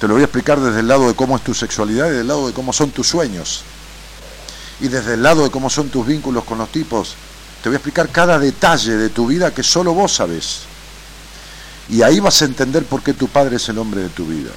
Te 0.00 0.06
lo 0.06 0.14
voy 0.14 0.22
a 0.22 0.26
explicar 0.26 0.60
desde 0.60 0.80
el 0.80 0.88
lado 0.88 1.08
de 1.08 1.14
cómo 1.14 1.36
es 1.36 1.44
tu 1.44 1.54
sexualidad 1.54 2.06
y 2.06 2.10
desde 2.10 2.20
el 2.22 2.28
lado 2.28 2.46
de 2.46 2.52
cómo 2.52 2.72
son 2.72 2.90
tus 2.90 3.08
sueños. 3.08 3.62
Y 4.80 4.88
desde 4.88 5.14
el 5.14 5.22
lado 5.22 5.42
de 5.42 5.50
cómo 5.50 5.70
son 5.70 5.88
tus 5.88 6.06
vínculos 6.06 6.44
con 6.44 6.58
los 6.58 6.70
tipos. 6.70 7.14
Te 7.62 7.70
voy 7.70 7.76
a 7.76 7.78
explicar 7.78 8.10
cada 8.10 8.38
detalle 8.38 8.96
de 8.96 9.08
tu 9.08 9.26
vida 9.26 9.54
que 9.54 9.62
solo 9.62 9.94
vos 9.94 10.14
sabés. 10.14 10.60
Y 11.88 12.02
ahí 12.02 12.20
vas 12.20 12.42
a 12.42 12.44
entender 12.44 12.84
por 12.84 13.02
qué 13.02 13.14
tu 13.14 13.28
padre 13.28 13.56
es 13.56 13.68
el 13.70 13.78
hombre 13.78 14.02
de 14.02 14.08
tu 14.10 14.26
vida. 14.26 14.50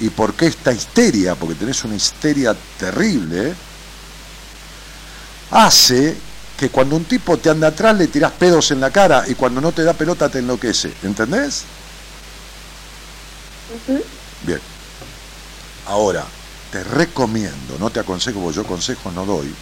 Y 0.00 0.10
por 0.10 0.34
qué 0.34 0.46
esta 0.46 0.72
histeria, 0.72 1.34
porque 1.34 1.54
tenés 1.54 1.84
una 1.84 1.94
histeria 1.94 2.54
terrible, 2.78 3.54
hace 5.50 6.16
que 6.56 6.70
cuando 6.70 6.96
un 6.96 7.04
tipo 7.04 7.36
te 7.38 7.50
anda 7.50 7.68
atrás 7.68 7.96
le 7.96 8.08
tirás 8.08 8.32
pedos 8.32 8.70
en 8.70 8.80
la 8.80 8.90
cara 8.90 9.24
y 9.26 9.34
cuando 9.34 9.60
no 9.60 9.72
te 9.72 9.84
da 9.84 9.92
pelota 9.92 10.28
te 10.28 10.40
enloquece. 10.40 10.92
¿Entendés? 11.02 11.64
Bien. 14.42 14.60
Ahora, 15.86 16.24
te 16.70 16.82
recomiendo, 16.82 17.76
no 17.78 17.90
te 17.90 18.00
aconsejo, 18.00 18.40
porque 18.40 18.56
yo 18.56 18.64
consejos 18.64 19.12
no 19.12 19.24
doy, 19.24 19.54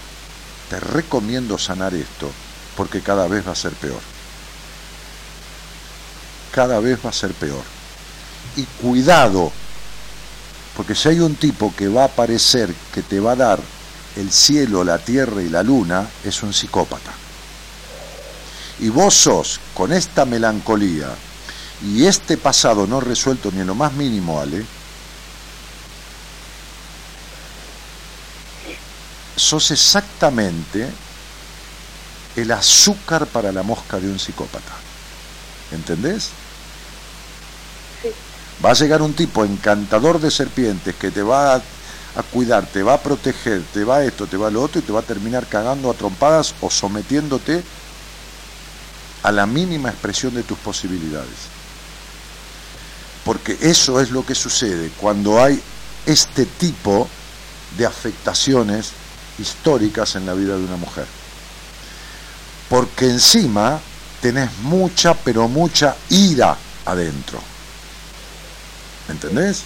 te 0.71 0.81
recomiendo 0.81 1.59
sanar 1.59 1.95
esto, 1.95 2.31
porque 2.77 3.01
cada 3.01 3.27
vez 3.29 3.47
va 3.47 3.53
a 3.53 3.57
ser 3.57 3.73
peor. 3.73 4.01
Cada 6.53 6.81
vez 6.81 6.99
va 7.05 7.11
a 7.11 7.13
ser 7.13 7.33
peor. 7.33 7.63
Y 8.57 8.65
cuidado, 8.65 9.53
porque 10.77 10.95
si 10.95 11.09
hay 11.09 11.21
un 11.21 11.35
tipo 11.35 11.75
que 11.77 11.89
va 11.89 12.03
a 12.03 12.07
aparecer, 12.07 12.73
que 12.95 13.03
te 13.03 13.21
va 13.21 13.33
a 13.33 13.37
dar 13.37 13.61
el 14.17 14.31
cielo, 14.31 14.85
la 14.85 14.99
tierra 14.99 15.43
y 15.43 15.49
la 15.49 15.63
luna, 15.63 16.09
es 16.25 16.43
un 16.43 16.53
psicópata. 16.53 17.13
Y 18.81 18.89
vos 18.89 19.15
sos, 19.15 19.61
con 19.75 19.93
esta 19.93 20.25
melancolía 20.25 21.09
y 21.85 22.07
este 22.07 22.37
pasado 22.37 22.87
no 22.87 23.01
resuelto 23.01 23.51
ni 23.53 23.61
en 23.61 23.67
lo 23.67 23.75
más 23.75 23.93
mínimo, 23.93 24.41
Ale, 24.41 24.65
sos 29.37 29.71
exactamente 29.71 30.89
el 32.37 32.51
azúcar 32.51 33.27
para 33.27 33.53
la 33.53 33.63
mosca 33.63 33.99
de 33.99 34.09
un 34.09 34.19
psicópata. 34.19 34.73
¿Entendés? 35.71 36.31
Va 38.65 38.71
a 38.71 38.75
llegar 38.75 39.03
un 39.03 39.15
tipo 39.15 39.45
encantador 39.45 40.21
de 40.21 40.31
serpientes 40.31 40.95
que 40.95 41.11
te 41.11 41.23
va 41.23 41.57
a, 41.57 41.63
cuidar, 42.31 42.67
te 42.67 42.83
va 42.83 42.95
a 42.95 43.03
proteger, 43.03 43.63
te 43.73 43.83
va 43.83 44.05
esto, 44.05 44.27
te 44.27 44.37
va 44.37 44.51
lo 44.51 44.63
otro 44.63 44.79
y 44.79 44.85
te 44.85 44.93
va 44.93 45.01
a 45.01 45.05
terminar 45.05 45.47
cagando 45.47 45.91
a 45.91 45.95
trompadas 45.95 46.55
o 46.61 46.71
sometiéndote 46.71 47.63
a 49.25 49.33
la 49.33 49.47
mínima 49.47 49.89
expresión 49.89 50.35
de 50.35 50.45
tus 50.45 50.59
posibilidades. 50.59 51.51
Porque 53.25 53.59
eso 53.61 54.01
es 54.01 54.11
lo 54.11 54.25
que 54.25 54.35
sucede 54.35 54.91
cuando 54.97 55.43
hay 55.43 55.61
este 56.07 56.45
tipo 56.45 57.09
de 57.77 57.87
afectaciones 57.87 58.91
históricas 59.39 60.15
en 60.15 60.27
la 60.27 60.35
vida 60.35 60.57
de 60.57 60.65
una 60.65 60.77
mujer. 60.77 61.07
Porque 62.69 63.07
encima 63.07 63.81
tenés 64.21 64.51
mucha, 64.63 65.15
pero 65.15 65.49
mucha 65.49 65.97
ira 66.11 66.57
adentro. 66.85 67.52
¿Entendés? 69.13 69.63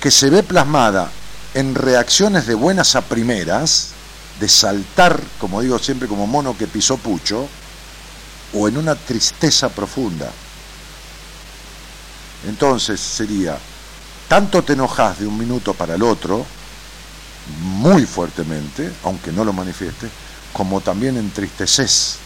Que 0.00 0.10
se 0.10 0.30
ve 0.30 0.42
plasmada 0.42 1.10
en 1.54 1.74
reacciones 1.74 2.46
de 2.46 2.54
buenas 2.54 2.94
a 2.94 3.00
primeras, 3.00 3.88
de 4.38 4.48
saltar, 4.48 5.20
como 5.40 5.62
digo 5.62 5.78
siempre, 5.78 6.06
como 6.06 6.26
mono 6.26 6.56
que 6.56 6.66
pisó 6.66 6.98
pucho, 6.98 7.48
o 8.52 8.68
en 8.68 8.76
una 8.76 8.94
tristeza 8.94 9.70
profunda. 9.70 10.30
Entonces 12.46 13.00
sería, 13.00 13.58
tanto 14.28 14.62
te 14.62 14.74
enojas 14.74 15.18
de 15.18 15.26
un 15.26 15.38
minuto 15.38 15.72
para 15.74 15.94
el 15.94 16.02
otro, 16.02 16.44
muy 17.60 18.04
fuertemente, 18.04 18.92
aunque 19.04 19.32
no 19.32 19.44
lo 19.44 19.52
manifieste, 19.52 20.08
como 20.52 20.80
también 20.80 21.16
entristeces 21.16 22.16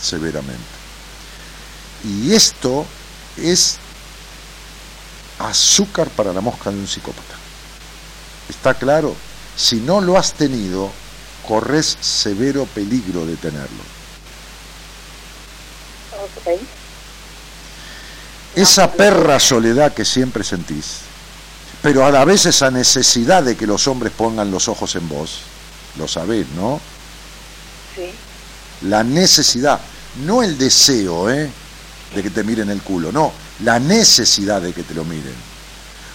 severamente. 0.00 0.80
Y 2.04 2.32
esto 2.32 2.86
es 3.36 3.78
azúcar 5.40 6.08
para 6.08 6.32
la 6.32 6.40
mosca 6.40 6.70
de 6.70 6.76
un 6.76 6.86
psicópata. 6.86 7.34
¿Está 8.48 8.74
claro? 8.74 9.14
Si 9.56 9.76
no 9.76 10.00
lo 10.00 10.18
has 10.18 10.34
tenido, 10.34 10.90
corres 11.46 11.96
severo 12.00 12.66
peligro 12.66 13.26
de 13.26 13.36
tenerlo. 13.36 13.82
Ok. 16.12 16.60
Esa 18.54 18.90
perra 18.92 19.38
soledad 19.38 19.94
que 19.94 20.04
siempre 20.04 20.42
sentís, 20.42 20.98
pero 21.82 22.04
a 22.04 22.10
la 22.10 22.24
vez 22.24 22.46
esa 22.46 22.70
necesidad 22.70 23.42
de 23.42 23.56
que 23.56 23.66
los 23.66 23.86
hombres 23.86 24.12
pongan 24.12 24.50
los 24.50 24.68
ojos 24.68 24.96
en 24.96 25.08
vos, 25.08 25.40
lo 25.96 26.08
sabés, 26.08 26.48
¿no? 26.56 26.80
Sí. 27.94 28.10
La 28.88 29.04
necesidad, 29.04 29.80
no 30.24 30.42
el 30.42 30.58
deseo, 30.58 31.30
¿eh? 31.30 31.48
De 32.14 32.22
que 32.22 32.30
te 32.30 32.42
miren 32.42 32.70
el 32.70 32.82
culo, 32.82 33.12
no, 33.12 33.32
la 33.64 33.78
necesidad 33.78 34.60
de 34.62 34.72
que 34.72 34.82
te 34.82 34.94
lo 34.94 35.04
miren. 35.04 35.34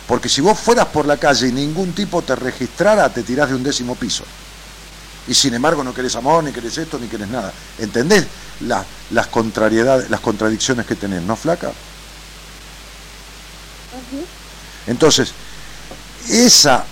Porque 0.08 0.30
si 0.30 0.42
vos 0.42 0.58
fueras 0.60 0.86
por 0.88 1.06
la 1.06 1.18
calle 1.18 1.48
y 1.48 1.52
ningún 1.52 1.94
tipo 1.94 2.22
te 2.22 2.36
registrara, 2.36 3.10
te 3.10 3.24
tirás 3.24 3.50
de 3.50 3.56
un 3.56 3.64
décimo 3.64 3.96
piso. 3.96 4.24
Y 5.28 5.34
sin 5.34 5.54
embargo 5.56 5.84
no 5.84 5.94
querés 5.94 6.16
amor, 6.16 6.44
ni 6.44 6.52
querés 6.52 6.78
esto, 6.78 7.00
ni 7.00 7.08
querés 7.08 7.28
nada. 7.30 7.52
¿Entendés 7.80 8.26
la- 8.62 8.86
las 9.12 9.28
contrariedades, 9.28 10.10
las 10.10 10.20
contradicciones 10.20 10.86
que 10.86 10.96
tenés, 10.96 11.24
no 11.24 11.36
flaca? 11.36 11.72
Entonces, 14.88 15.32
esa, 16.30 16.84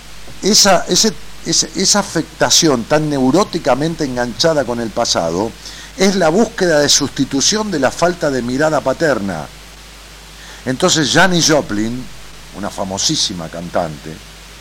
esa, 0.42 0.84
ese- 0.88 1.14
ese- 1.46 1.70
esa 1.76 2.00
afectación 2.00 2.84
tan 2.84 3.08
neuróticamente 3.08 4.04
enganchada 4.04 4.64
con 4.64 4.80
el 4.80 4.90
pasado 4.90 5.52
es 5.96 6.16
la 6.16 6.28
búsqueda 6.28 6.80
de 6.80 6.88
sustitución 6.88 7.70
de 7.70 7.78
la 7.78 7.92
falta 7.92 8.30
de 8.30 8.42
mirada 8.42 8.80
paterna. 8.80 9.46
Entonces 10.66 11.10
Janis 11.12 11.50
Joplin, 11.50 12.04
una 12.56 12.70
famosísima 12.70 13.48
cantante, 13.48 14.10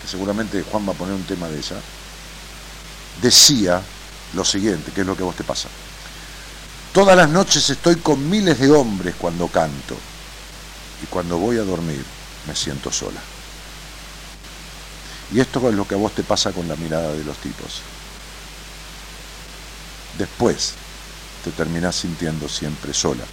que 0.01 0.07
seguramente 0.07 0.63
Juan 0.63 0.87
va 0.87 0.91
a 0.91 0.95
poner 0.95 1.13
un 1.13 1.23
tema 1.23 1.47
de 1.47 1.57
ella, 1.57 1.77
decía 3.21 3.81
lo 4.33 4.43
siguiente, 4.43 4.91
que 4.91 5.01
es 5.01 5.07
lo 5.07 5.15
que 5.15 5.23
a 5.23 5.25
vos 5.25 5.35
te 5.35 5.43
pasa. 5.43 5.69
Todas 6.91 7.15
las 7.15 7.29
noches 7.29 7.69
estoy 7.69 7.95
con 7.97 8.29
miles 8.29 8.59
de 8.59 8.69
hombres 8.69 9.15
cuando 9.17 9.47
canto 9.47 9.95
y 11.01 11.05
cuando 11.07 11.37
voy 11.37 11.57
a 11.57 11.63
dormir 11.63 12.03
me 12.47 12.55
siento 12.55 12.91
sola. 12.91 13.21
Y 15.33 15.39
esto 15.39 15.67
es 15.69 15.75
lo 15.75 15.87
que 15.87 15.95
a 15.95 15.97
vos 15.97 16.13
te 16.13 16.23
pasa 16.23 16.51
con 16.51 16.67
la 16.67 16.75
mirada 16.75 17.13
de 17.13 17.23
los 17.23 17.37
tipos. 17.37 17.81
Después 20.17 20.73
te 21.43 21.51
terminás 21.51 21.95
sintiendo 21.95 22.47
siempre 22.47 22.93
sola, 22.93 23.23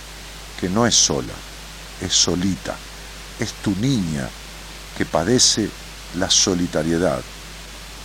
que 0.58 0.68
no 0.68 0.86
es 0.86 0.94
sola, 0.94 1.34
es 2.00 2.12
solita, 2.14 2.76
es 3.38 3.52
tu 3.62 3.74
niña 3.76 4.28
que 4.96 5.06
padece 5.06 5.68
la 6.16 6.30
solitariedad, 6.30 7.20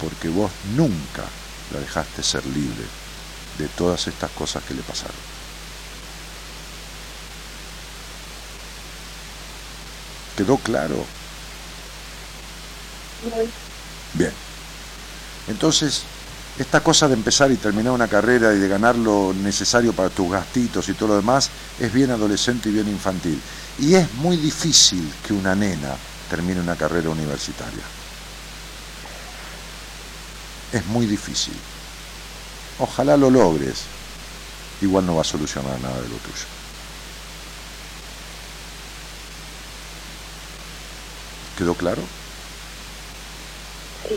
porque 0.01 0.29
vos 0.29 0.51
nunca 0.75 1.23
la 1.73 1.79
dejaste 1.79 2.23
ser 2.23 2.45
libre 2.45 2.85
de 3.57 3.67
todas 3.69 4.07
estas 4.07 4.31
cosas 4.31 4.63
que 4.63 4.73
le 4.73 4.81
pasaron. 4.81 5.15
¿Quedó 10.37 10.57
claro? 10.57 11.05
Bien. 14.13 14.31
Entonces, 15.47 16.03
esta 16.59 16.81
cosa 16.81 17.07
de 17.07 17.13
empezar 17.13 17.51
y 17.51 17.57
terminar 17.57 17.93
una 17.93 18.07
carrera 18.07 18.53
y 18.53 18.59
de 18.59 18.67
ganar 18.67 18.95
lo 18.95 19.33
necesario 19.33 19.93
para 19.93 20.09
tus 20.09 20.31
gastitos 20.31 20.87
y 20.89 20.93
todo 20.93 21.09
lo 21.09 21.15
demás 21.17 21.49
es 21.79 21.91
bien 21.91 22.11
adolescente 22.11 22.69
y 22.69 22.73
bien 22.73 22.87
infantil. 22.87 23.39
Y 23.79 23.95
es 23.95 24.13
muy 24.15 24.37
difícil 24.37 25.11
que 25.25 25.33
una 25.33 25.53
nena 25.53 25.95
termine 26.29 26.61
una 26.61 26.75
carrera 26.75 27.09
universitaria. 27.09 27.83
Es 30.71 30.85
muy 30.85 31.05
difícil. 31.05 31.55
Ojalá 32.79 33.17
lo 33.17 33.29
logres. 33.29 33.83
Igual 34.81 35.05
no 35.05 35.15
va 35.15 35.21
a 35.21 35.25
solucionar 35.25 35.79
nada 35.79 35.95
de 35.95 36.09
lo 36.09 36.15
tuyo. 36.17 36.45
¿Quedó 41.57 41.73
claro? 41.75 42.01
Sí. 44.07 44.15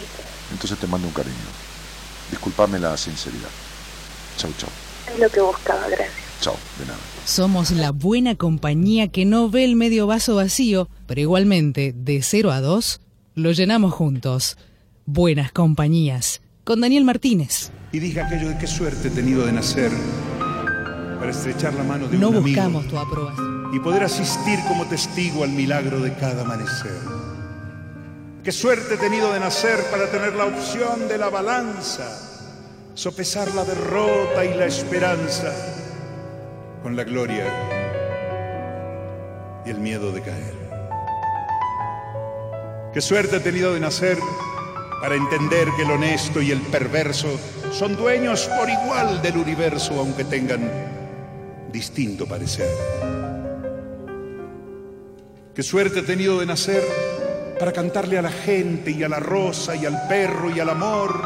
Entonces 0.50 0.78
te 0.78 0.86
mando 0.86 1.06
un 1.06 1.14
cariño. 1.14 1.36
Disculpame 2.30 2.78
la 2.78 2.96
sinceridad. 2.96 3.50
Chau, 4.36 4.52
chau. 4.58 4.70
Es 5.12 5.18
lo 5.18 5.28
que 5.30 5.40
buscaba, 5.40 5.86
gracias. 5.88 6.12
Chau, 6.40 6.56
de 6.78 6.86
nada. 6.86 7.17
Somos 7.28 7.72
la 7.72 7.90
buena 7.90 8.36
compañía 8.36 9.08
que 9.08 9.26
no 9.26 9.50
ve 9.50 9.62
el 9.62 9.76
medio 9.76 10.06
vaso 10.06 10.36
vacío, 10.36 10.88
pero 11.06 11.20
igualmente, 11.20 11.92
de 11.94 12.22
0 12.22 12.50
a 12.52 12.62
2, 12.62 13.02
lo 13.34 13.52
llenamos 13.52 13.92
juntos. 13.92 14.56
Buenas 15.04 15.52
compañías. 15.52 16.40
Con 16.64 16.80
Daniel 16.80 17.04
Martínez. 17.04 17.70
Y 17.92 17.98
dije 17.98 18.22
aquello 18.22 18.48
de 18.48 18.56
qué 18.56 18.66
suerte 18.66 19.08
he 19.08 19.10
tenido 19.10 19.44
de 19.44 19.52
nacer 19.52 19.92
para 21.18 21.30
estrechar 21.30 21.74
la 21.74 21.84
mano 21.84 22.08
de 22.08 22.16
No 22.16 22.30
un 22.30 22.36
amigo 22.36 22.62
buscamos 22.62 22.88
tu 22.88 22.96
aprobación. 22.96 23.74
y 23.74 23.78
poder 23.80 24.04
asistir 24.04 24.58
como 24.66 24.86
testigo 24.86 25.44
al 25.44 25.50
milagro 25.50 26.00
de 26.00 26.14
cada 26.14 26.40
amanecer. 26.40 26.98
Qué 28.42 28.52
suerte 28.52 28.94
he 28.94 28.96
tenido 28.96 29.34
de 29.34 29.40
nacer 29.40 29.78
para 29.90 30.10
tener 30.10 30.34
la 30.34 30.46
opción 30.46 31.06
de 31.08 31.18
la 31.18 31.28
balanza, 31.28 32.08
sopesar 32.94 33.54
la 33.54 33.66
derrota 33.66 34.46
y 34.46 34.54
la 34.56 34.64
esperanza 34.64 35.77
con 36.82 36.96
la 36.96 37.04
gloria 37.04 37.44
y 39.64 39.70
el 39.70 39.78
miedo 39.78 40.12
de 40.12 40.22
caer. 40.22 40.54
Qué 42.92 43.00
suerte 43.00 43.36
he 43.36 43.40
tenido 43.40 43.74
de 43.74 43.80
nacer 43.80 44.18
para 45.00 45.14
entender 45.14 45.68
que 45.76 45.82
el 45.82 45.90
honesto 45.90 46.40
y 46.40 46.50
el 46.50 46.60
perverso 46.60 47.28
son 47.72 47.96
dueños 47.96 48.48
por 48.58 48.68
igual 48.68 49.22
del 49.22 49.36
universo, 49.36 49.98
aunque 49.98 50.24
tengan 50.24 50.68
distinto 51.70 52.26
parecer. 52.26 52.68
Qué 55.54 55.62
suerte 55.62 56.00
he 56.00 56.02
tenido 56.02 56.40
de 56.40 56.46
nacer 56.46 56.82
para 57.58 57.72
cantarle 57.72 58.18
a 58.18 58.22
la 58.22 58.30
gente 58.30 58.90
y 58.90 59.02
a 59.02 59.08
la 59.08 59.18
rosa 59.18 59.74
y 59.74 59.84
al 59.84 60.06
perro 60.08 60.50
y 60.54 60.60
al 60.60 60.70
amor 60.70 61.20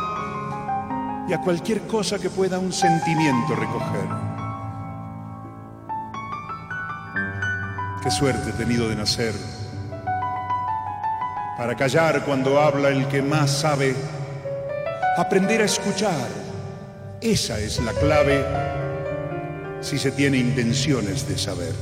y 1.28 1.32
a 1.32 1.40
cualquier 1.40 1.82
cosa 1.82 2.18
que 2.18 2.30
pueda 2.30 2.58
un 2.58 2.72
sentimiento 2.72 3.54
recoger. 3.54 4.31
Qué 8.02 8.10
suerte 8.10 8.50
he 8.50 8.52
tenido 8.54 8.88
de 8.88 8.96
nacer 8.96 9.32
para 11.56 11.76
callar 11.76 12.24
cuando 12.24 12.60
habla 12.60 12.88
el 12.88 13.06
que 13.06 13.22
más 13.22 13.60
sabe, 13.60 13.94
aprender 15.16 15.62
a 15.62 15.66
escuchar. 15.66 16.26
Esa 17.20 17.60
es 17.60 17.78
la 17.78 17.92
clave 17.92 18.44
si 19.80 20.00
se 20.00 20.10
tiene 20.10 20.38
intenciones 20.38 21.28
de 21.28 21.38
saber. 21.38 21.72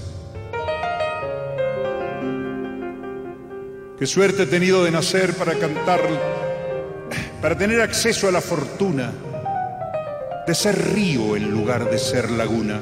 Qué 3.99 4.05
suerte 4.05 4.43
he 4.43 4.47
tenido 4.47 4.85
de 4.85 4.91
nacer 4.91 5.33
para 5.33 5.55
cantar, 5.55 6.01
para 7.41 7.57
tener 7.57 7.81
acceso 7.81 8.29
a 8.29 8.33
la 8.33 8.43
fortuna, 8.43 9.11
de 10.47 10.55
ser 10.55 10.93
río 10.93 11.35
en 11.35 11.51
lugar 11.51 11.89
de 11.89 11.99
ser 11.99 12.31
laguna, 12.31 12.79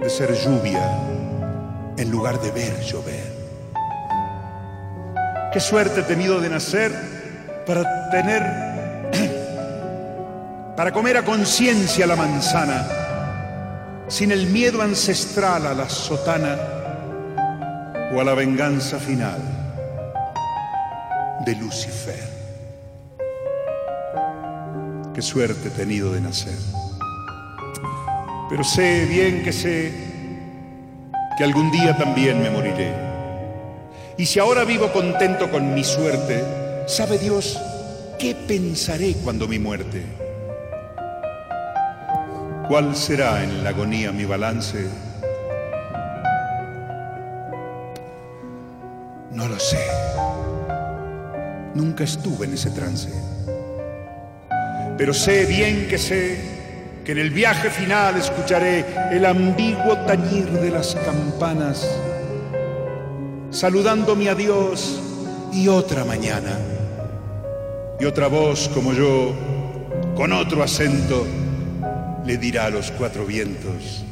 de 0.00 0.08
ser 0.08 0.32
lluvia 0.32 1.11
en 1.96 2.10
lugar 2.10 2.40
de 2.40 2.50
ver 2.50 2.80
llover. 2.80 3.42
Qué 5.52 5.60
suerte 5.60 6.00
he 6.00 6.04
tenido 6.04 6.40
de 6.40 6.48
nacer 6.48 6.92
para 7.66 8.10
tener, 8.10 8.42
para 10.76 10.92
comer 10.92 11.18
a 11.18 11.24
conciencia 11.24 12.06
la 12.06 12.16
manzana, 12.16 12.86
sin 14.08 14.32
el 14.32 14.46
miedo 14.46 14.82
ancestral 14.82 15.66
a 15.66 15.74
la 15.74 15.88
sotana 15.88 16.58
o 18.14 18.20
a 18.20 18.24
la 18.24 18.34
venganza 18.34 18.98
final. 18.98 19.40
de 21.44 21.56
Lucifer. 21.56 22.22
Qué 25.12 25.20
suerte 25.20 25.68
he 25.68 25.70
tenido 25.70 26.12
de 26.12 26.20
nacer. 26.20 26.56
Pero 28.48 28.62
sé 28.62 29.06
bien 29.06 29.42
que 29.42 29.52
sé 29.52 30.11
que 31.42 31.46
algún 31.46 31.72
día 31.72 31.96
también 31.96 32.40
me 32.40 32.50
moriré. 32.50 32.94
Y 34.16 34.26
si 34.26 34.38
ahora 34.38 34.62
vivo 34.62 34.92
contento 34.92 35.50
con 35.50 35.74
mi 35.74 35.82
suerte, 35.82 36.44
¿sabe 36.86 37.18
Dios 37.18 37.58
qué 38.16 38.36
pensaré 38.36 39.14
cuando 39.24 39.48
mi 39.48 39.58
muerte? 39.58 40.04
¿Cuál 42.68 42.94
será 42.94 43.42
en 43.42 43.64
la 43.64 43.70
agonía 43.70 44.12
mi 44.12 44.24
balance? 44.24 44.86
No 49.32 49.48
lo 49.48 49.58
sé. 49.58 49.84
Nunca 51.74 52.04
estuve 52.04 52.46
en 52.46 52.54
ese 52.54 52.70
trance. 52.70 53.10
Pero 54.96 55.12
sé 55.12 55.44
bien 55.46 55.88
que 55.88 55.98
sé 55.98 56.61
que 57.04 57.12
en 57.12 57.18
el 57.18 57.30
viaje 57.30 57.70
final 57.70 58.16
escucharé 58.16 58.84
el 59.10 59.24
ambiguo 59.26 59.96
tañir 60.06 60.48
de 60.50 60.70
las 60.70 60.94
campanas, 60.94 61.88
saludando 63.50 64.14
mi 64.14 64.28
adiós 64.28 65.00
y 65.52 65.68
otra 65.68 66.04
mañana. 66.04 66.58
Y 67.98 68.04
otra 68.04 68.26
voz 68.26 68.68
como 68.68 68.92
yo, 68.92 69.32
con 70.16 70.32
otro 70.32 70.62
acento, 70.62 71.26
le 72.24 72.36
dirá 72.36 72.66
a 72.66 72.70
los 72.70 72.90
cuatro 72.92 73.26
vientos, 73.26 74.04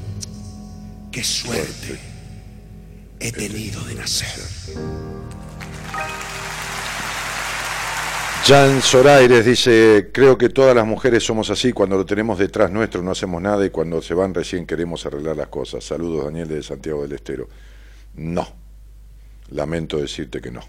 qué 1.11 1.23
suerte 1.23 1.99
he 3.21 3.33
tenido 3.33 3.83
de 3.85 3.95
nacer. 3.95 5.20
Jan 8.47 8.83
Soraires 8.83 9.45
dice, 9.45 10.11
creo 10.13 10.37
que 10.37 10.49
todas 10.49 10.75
las 10.75 10.87
mujeres 10.87 11.23
somos 11.23 11.51
así, 11.51 11.73
cuando 11.73 11.97
lo 11.97 12.07
tenemos 12.07 12.39
detrás 12.39 12.71
nuestro 12.71 13.03
no 13.03 13.13
hacemos 13.13 13.41
nada 13.41 13.65
y 13.65 13.71
cuando 13.71 14.03
se 14.03 14.15
van 14.15 14.35
recién 14.35 14.67
queremos 14.67 15.07
arreglar 15.07 15.37
las 15.37 15.49
cosas. 15.49 15.85
Saludos 15.85 16.25
Daniel 16.25 16.49
de 16.49 16.63
Santiago 16.63 17.03
del 17.03 17.13
Estero. 17.13 17.49
No, 18.15 18.49
lamento 19.51 19.99
decirte 19.99 20.41
que 20.41 20.51
no. 20.51 20.63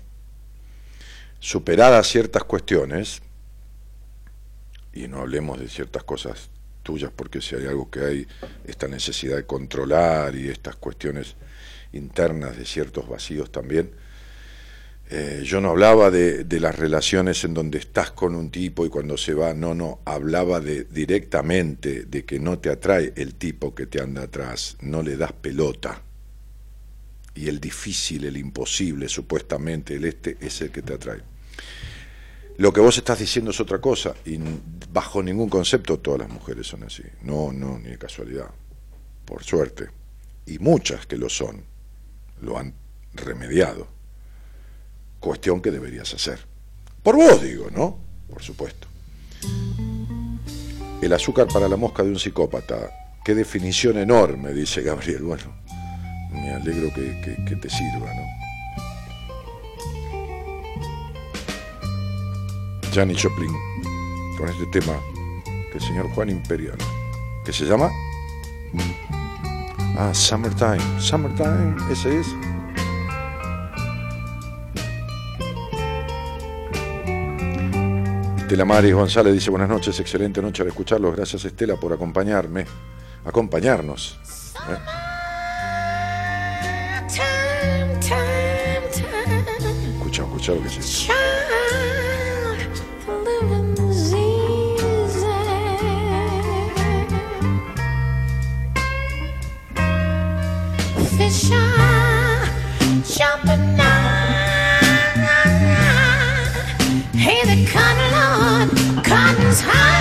Superadas 1.40 2.08
ciertas 2.08 2.44
cuestiones, 2.44 3.22
y 4.94 5.08
no 5.08 5.22
hablemos 5.22 5.60
de 5.60 5.68
ciertas 5.68 6.04
cosas 6.04 6.50
tuyas, 6.84 7.12
porque 7.16 7.42
si 7.42 7.56
hay 7.56 7.66
algo 7.66 7.90
que 7.90 8.02
hay, 8.02 8.28
esta 8.66 8.88
necesidad 8.88 9.38
de 9.38 9.46
controlar 9.46 10.36
y 10.36 10.50
estas 10.50 10.76
cuestiones 10.76 11.36
internas 11.94 12.58
de 12.58 12.66
ciertos 12.66 13.08
vacíos 13.08 13.52
también, 13.52 13.92
eh, 15.14 15.42
yo 15.44 15.60
no 15.60 15.72
hablaba 15.72 16.10
de, 16.10 16.46
de, 16.46 16.62
las 16.62 16.74
relaciones 16.78 17.44
en 17.44 17.54
donde 17.54 17.80
estás 17.80 18.12
con 18.12 18.34
un 18.34 18.50
tipo 18.50 18.86
y 18.86 18.90
cuando 18.90 19.18
se 19.18 19.34
va, 19.34 19.54
no, 19.54 19.76
no, 19.76 20.00
hablaba 20.06 20.62
de 20.62 20.86
directamente 20.86 22.06
de 22.06 22.24
que 22.24 22.40
no 22.40 22.60
te 22.60 22.70
atrae 22.70 23.12
el 23.18 23.36
tipo 23.36 23.76
que 23.76 23.88
te 23.88 24.00
anda 24.00 24.24
atrás, 24.24 24.78
no 24.80 25.04
le 25.04 25.18
das 25.18 25.34
pelota. 25.34 26.02
Y 27.36 27.50
el 27.50 27.60
difícil, 27.60 28.24
el 28.24 28.38
imposible, 28.38 29.10
supuestamente, 29.10 29.96
el 29.96 30.06
este, 30.06 30.38
es 30.40 30.62
el 30.62 30.72
que 30.72 30.82
te 30.82 30.94
atrae. 30.94 31.20
Lo 32.56 32.72
que 32.72 32.80
vos 32.80 32.98
estás 32.98 33.20
diciendo 33.20 33.52
es 33.52 33.60
otra 33.60 33.82
cosa, 33.82 34.16
y 34.24 34.40
bajo 34.94 35.22
ningún 35.22 35.50
concepto 35.50 36.00
todas 36.00 36.22
las 36.22 36.30
mujeres 36.30 36.68
son 36.68 36.86
así. 36.86 37.04
No, 37.24 37.52
no, 37.52 37.78
ni 37.80 37.90
de 37.90 37.98
casualidad, 37.98 38.50
por 39.26 39.44
suerte. 39.44 39.90
Y 40.46 40.58
muchas 40.60 41.06
que 41.06 41.18
lo 41.18 41.28
son, 41.28 41.66
lo 42.40 42.58
han 42.58 42.74
remediado 43.14 44.00
cuestión 45.22 45.62
que 45.62 45.72
deberías 45.72 46.14
hacer. 46.14 46.40
Por 47.02 47.16
vos 47.16 47.42
digo, 47.42 47.70
¿no? 47.72 47.98
Por 48.30 48.44
supuesto. 48.44 48.88
El 51.02 51.14
azúcar 51.14 51.48
para 51.48 51.70
la 51.70 51.78
mosca 51.78 52.04
de 52.04 52.10
un 52.10 52.20
psicópata. 52.20 52.92
Qué 53.24 53.34
definición 53.34 53.98
enorme, 53.98 54.52
dice 54.52 54.82
Gabriel. 54.82 55.24
Bueno, 55.24 55.46
me 56.32 56.52
alegro 56.52 56.90
que, 56.94 57.56
te 57.56 57.70
sirva, 57.70 58.14
¿no? 58.14 58.42
Janis 62.94 63.24
Joplin, 63.24 63.52
con 64.38 64.50
este 64.50 64.66
tema 64.68 65.00
que 65.72 65.78
el 65.78 65.82
señor 65.82 66.10
Juan 66.10 66.30
Imperial, 66.30 66.78
que 67.46 67.54
se 67.54 67.66
llama... 67.66 67.90
Ah, 69.98 70.14
Summertime. 70.14 70.82
Summertime, 71.00 71.76
ese 71.92 72.20
es. 72.20 72.28
Estela 78.52 78.66
Maris 78.66 78.94
González 78.94 79.34
dice 79.34 79.50
buenas 79.50 79.70
noches, 79.70 79.98
excelente 80.02 80.42
noche 80.42 80.62
al 80.62 80.68
escucharlos. 80.68 81.16
Gracias 81.16 81.46
Estela 81.46 81.78
por 81.78 81.94
acompañarme, 81.94 82.66
acompañarnos. 83.24 84.20
¿eh? 84.70 84.78
Escucha, 89.96 90.24
escucha 90.24 90.52
lo 90.52 90.64
que 90.64 90.70
cotton 107.74 108.08
Lord, 108.12 108.70
cotton's 109.06 109.62
high. 109.62 109.92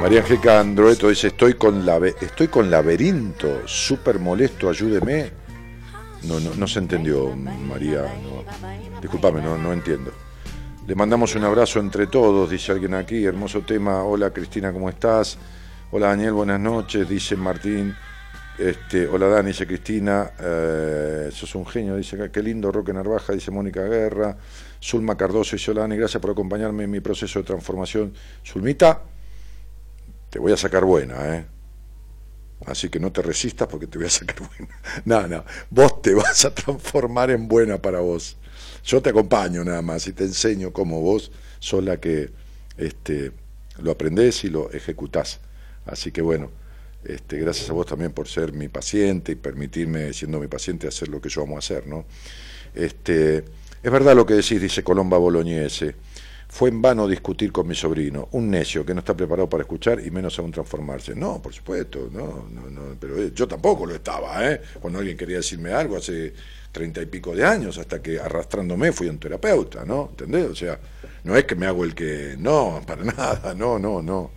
María 0.02 0.22
Angélica 0.22 0.60
Androeto 0.60 1.10
dice, 1.10 1.27
estoy 1.27 1.53
con, 1.53 1.85
labe- 1.85 2.15
estoy 2.22 2.48
con 2.48 2.72
laberinto, 2.72 3.61
súper 3.68 4.19
molesto, 4.19 4.68
ayúdeme. 4.68 5.40
No, 6.23 6.39
no, 6.39 6.53
no 6.56 6.68
se 6.68 6.80
entendió, 6.80 7.35
María. 7.35 8.06
Disculpame, 9.02 9.41
no, 9.41 9.57
no 9.57 9.73
entiendo. 9.73 10.11
Le 10.88 10.95
mandamos 10.95 11.35
un 11.35 11.43
abrazo 11.43 11.80
entre 11.80 12.07
todos, 12.07 12.49
dice 12.49 12.72
alguien 12.72 12.93
aquí. 12.93 13.26
Hermoso 13.26 13.61
tema. 13.61 14.03
Hola 14.03 14.31
Cristina, 14.31 14.72
¿cómo 14.72 14.89
estás? 14.89 15.38
Hola 15.91 16.07
Daniel, 16.07 16.34
buenas 16.34 16.60
noches, 16.60 17.07
dice 17.07 17.35
Martín. 17.35 17.95
Este, 18.57 19.07
hola 19.07 19.27
Dani, 19.27 19.48
dice 19.48 19.65
Cristina. 19.65 20.31
Eh, 20.39 21.30
sos 21.31 21.56
un 21.56 21.65
genio, 21.65 21.95
dice. 21.95 22.30
Qué 22.31 22.43
lindo 22.43 22.72
Roque 22.72 22.93
Narvaja, 22.93 23.34
dice 23.34 23.49
Mónica 23.49 23.81
Guerra. 23.84 24.38
Zulma 24.81 25.15
Cardoso 25.15 25.56
dice, 25.56 25.72
hola 25.72 25.81
Dani, 25.81 25.98
gracias 25.98 26.22
por 26.22 26.31
acompañarme 26.31 26.84
en 26.84 26.91
mi 26.91 26.99
proceso 26.99 27.39
de 27.39 27.45
transformación. 27.45 28.14
Zulmita, 28.45 29.02
te 30.30 30.39
voy 30.39 30.52
a 30.52 30.57
sacar 30.57 30.85
buena, 30.85 31.35
¿eh? 31.35 31.45
Así 32.66 32.90
que 32.90 33.00
no 33.00 33.12
te 33.12 33.22
resistas 33.22 33.68
porque 33.68 33.88
te 33.88 33.98
voy 33.98 34.08
a 34.08 34.12
sacar 34.12 34.38
buena. 34.40 34.76
No, 35.06 35.28
no, 35.28 35.44
vos 35.70 36.02
te 36.02 36.14
vas 36.14 36.46
a 36.46 36.54
transformar 36.54 37.32
en 37.32 37.48
buena 37.48 37.82
para 37.82 38.00
vos. 38.00 38.38
Yo 38.84 39.02
te 39.02 39.10
acompaño 39.10 39.64
nada 39.64 39.82
más 39.82 40.08
y 40.08 40.14
te 40.14 40.24
enseño 40.24 40.72
cómo 40.72 41.02
vos 41.02 41.32
sos 41.60 41.84
la 41.84 42.00
que 42.00 42.32
este, 42.78 43.32
lo 43.80 43.92
aprendés 43.92 44.44
y 44.44 44.50
lo 44.50 44.72
ejecutás. 44.72 45.40
Así 45.86 46.12
que 46.12 46.22
bueno, 46.22 46.52
este, 47.04 47.38
gracias 47.40 47.70
a 47.70 47.74
vos 47.74 47.86
también 47.86 48.12
por 48.12 48.28
ser 48.28 48.54
mi 48.54 48.68
paciente 48.68 49.32
y 49.32 49.36
permitirme, 49.36 50.14
siendo 50.14 50.40
mi 50.40 50.48
paciente, 50.48 50.88
hacer 50.88 51.10
lo 51.10 51.20
que 51.20 51.30
yo 51.30 51.42
amo 51.44 51.58
hacer, 51.58 51.88
¿no? 51.88 52.06
Este, 52.76 53.44
es 53.84 53.92
verdad 53.92 54.16
lo 54.16 54.26
que 54.26 54.36
decís, 54.36 54.62
dice 54.62 54.84
Colomba 54.84 55.18
Bolognese. 55.18 55.96
Fue 56.52 56.68
en 56.68 56.82
vano 56.82 57.07
discutir 57.07 57.49
con 57.49 57.65
mi 57.65 57.73
sobrino, 57.73 58.28
un 58.34 58.52
necio 58.52 58.86
que 58.86 58.94
no 58.94 58.99
está 58.99 59.15
preparado 59.15 59.48
para 59.48 59.61
escuchar 59.64 60.06
y 60.06 60.11
menos 60.11 60.38
aún 60.38 60.52
transformarse. 60.52 61.15
No, 61.15 61.41
por 61.41 61.53
supuesto, 61.53 62.10
no, 62.11 62.49
no, 62.52 62.69
no, 62.69 62.98
pero 62.99 63.18
eh, 63.18 63.32
yo 63.34 63.48
tampoco 63.48 63.86
lo 63.86 63.95
estaba, 63.95 64.52
¿eh? 64.52 64.61
Cuando 64.82 64.99
alguien 64.99 65.15
quería 65.15 65.38
decirme 65.38 65.72
algo 65.72 65.95
hace 65.95 66.34
treinta 66.69 67.02
y 67.02 67.06
pico 67.06 67.34
de 67.34 67.45
años, 67.45 67.78
hasta 67.78 68.02
que 68.02 68.19
arrastrándome 68.19 68.91
fui 68.91 69.07
un 69.07 69.18
terapeuta, 69.18 69.86
¿no? 69.86 70.10
¿Entendés? 70.11 70.49
O 70.49 70.56
sea, 70.56 70.78
no 71.23 71.38
es 71.38 71.45
que 71.45 71.56
me 71.56 71.68
hago 71.68 71.86
el 71.86 71.95
que. 71.95 72.36
No, 72.38 72.82
para 72.86 73.03
nada, 73.06 73.53
no, 73.53 73.80
no, 73.80 74.02
no. 74.02 74.32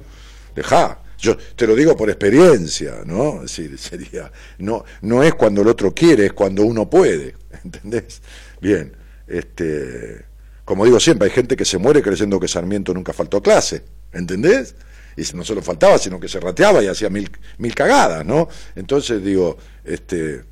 Dejá. 0.54 1.00
Yo 1.18 1.36
te 1.36 1.66
lo 1.66 1.74
digo 1.74 1.96
por 1.96 2.08
experiencia, 2.10 3.02
¿no? 3.04 3.42
Es 3.42 3.56
decir, 3.56 3.76
sería. 3.76 4.30
No, 4.58 4.84
no 5.02 5.24
es 5.24 5.34
cuando 5.34 5.62
el 5.62 5.68
otro 5.68 5.92
quiere, 5.92 6.26
es 6.26 6.32
cuando 6.32 6.62
uno 6.62 6.88
puede. 6.88 7.34
¿Entendés? 7.64 8.22
Bien. 8.60 8.92
Este. 9.26 10.32
Como 10.64 10.84
digo 10.84 10.98
siempre, 10.98 11.28
hay 11.28 11.34
gente 11.34 11.56
que 11.56 11.64
se 11.64 11.78
muere 11.78 12.02
creyendo 12.02 12.40
que 12.40 12.48
Sarmiento 12.48 12.94
nunca 12.94 13.12
faltó 13.12 13.42
clase, 13.42 13.84
¿entendés? 14.12 14.74
Y 15.16 15.22
no 15.36 15.44
solo 15.44 15.62
faltaba, 15.62 15.98
sino 15.98 16.18
que 16.18 16.28
se 16.28 16.40
rateaba 16.40 16.82
y 16.82 16.88
hacía 16.88 17.10
mil, 17.10 17.30
mil 17.58 17.74
cagadas, 17.74 18.24
¿no? 18.24 18.48
Entonces 18.74 19.22
digo, 19.22 19.58
este, 19.84 20.42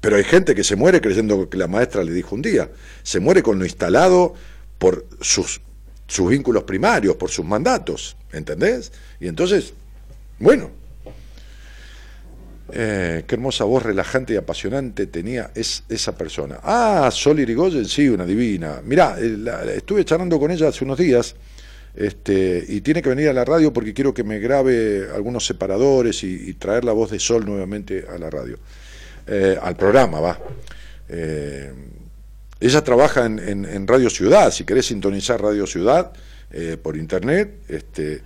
Pero 0.00 0.16
hay 0.16 0.24
gente 0.24 0.54
que 0.54 0.64
se 0.64 0.76
muere 0.76 1.00
creyendo 1.00 1.48
que 1.48 1.58
la 1.58 1.68
maestra 1.68 2.02
le 2.02 2.12
dijo 2.12 2.34
un 2.34 2.42
día. 2.42 2.70
Se 3.02 3.20
muere 3.20 3.42
con 3.42 3.58
lo 3.58 3.64
instalado 3.64 4.34
por 4.78 5.06
sus, 5.20 5.60
sus 6.06 6.30
vínculos 6.30 6.64
primarios, 6.64 7.16
por 7.16 7.30
sus 7.30 7.44
mandatos. 7.44 8.16
¿Entendés? 8.32 8.92
Y 9.20 9.28
entonces, 9.28 9.74
bueno. 10.38 10.79
Eh, 12.72 13.24
qué 13.26 13.34
hermosa 13.34 13.64
voz 13.64 13.82
relajante 13.82 14.34
y 14.34 14.36
apasionante 14.36 15.06
tenía 15.06 15.50
es, 15.54 15.84
esa 15.88 16.16
persona. 16.16 16.60
Ah, 16.62 17.10
Sol 17.12 17.40
Irigoyen, 17.40 17.84
sí, 17.86 18.08
una 18.08 18.24
divina. 18.24 18.80
Mirá, 18.84 19.16
eh, 19.18 19.36
estuve 19.76 20.04
charlando 20.04 20.38
con 20.38 20.50
ella 20.50 20.68
hace 20.68 20.84
unos 20.84 20.98
días 20.98 21.34
este, 21.94 22.64
y 22.68 22.80
tiene 22.80 23.02
que 23.02 23.08
venir 23.08 23.28
a 23.28 23.32
la 23.32 23.44
radio 23.44 23.72
porque 23.72 23.92
quiero 23.92 24.14
que 24.14 24.24
me 24.24 24.38
grabe 24.38 25.08
algunos 25.14 25.46
separadores 25.46 26.22
y, 26.22 26.54
traer 26.54 26.84
la 26.84 26.92
voz 26.92 27.10
de 27.10 27.18
Sol 27.18 27.44
nuevamente 27.44 28.04
a 28.08 28.18
la 28.18 28.30
radio. 28.30 28.58
Eh, 29.26 29.58
al 29.60 29.76
programa, 29.76 30.20
va. 30.20 30.38
Ella 32.60 32.84
trabaja 32.84 33.26
en, 33.26 33.38
en- 33.38 33.86
Radio 33.86 34.10
Ciudad, 34.10 34.52
si 34.52 34.64
querés 34.64 34.86
sintonizar 34.86 35.40
Radio 35.42 35.66
Ciudad 35.66 36.12
por 36.82 36.96
internet, 36.96 37.62
este, 37.68 38.20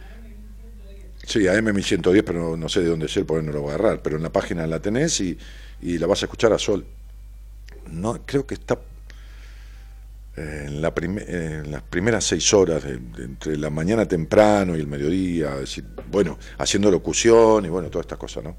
sí, 1.27 1.47
a 1.49 1.55
M1110, 1.55 2.23
pero 2.25 2.57
no, 2.57 2.69
sé 2.69 2.81
de 2.81 2.89
dónde 2.89 3.07
es 3.07 3.17
él, 3.17 3.25
porque 3.27 3.45
no 3.47 3.53
lo 3.53 3.63
voy 3.63 3.73
a 3.73 3.75
agarrar, 3.75 4.03
pero 4.03 4.17
en 4.17 4.23
la 4.23 4.31
página 4.33 4.67
la 4.67 4.81
tenés 4.81 5.21
y, 5.21 5.39
la 5.83 6.07
vas 6.07 6.23
a 6.23 6.27
escuchar 6.27 6.53
a 6.53 6.59
Sol. 6.59 6.85
No, 7.91 8.21
creo 8.25 8.47
que 8.47 8.55
está 8.55 8.79
eh, 10.37 10.65
en, 10.67 10.83
la 10.83 10.95
prime- 10.95 11.23
eh, 11.27 11.63
en 11.65 11.71
las 11.71 11.83
primeras 11.83 12.25
seis 12.25 12.53
horas, 12.55 12.85
entre 12.85 13.57
la 13.57 13.71
mañana 13.71 14.07
temprano 14.07 14.77
y 14.77 14.81
el 14.81 14.87
mediodía, 14.87 15.57
bueno, 16.11 16.39
haciendo 16.59 16.91
locución 16.91 17.65
y 17.67 17.69
bueno, 17.69 17.89
todas 17.91 18.05
estas 18.05 18.19
cosas, 18.19 18.45
¿no? 18.45 18.57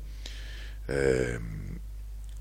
Eh, 0.88 1.40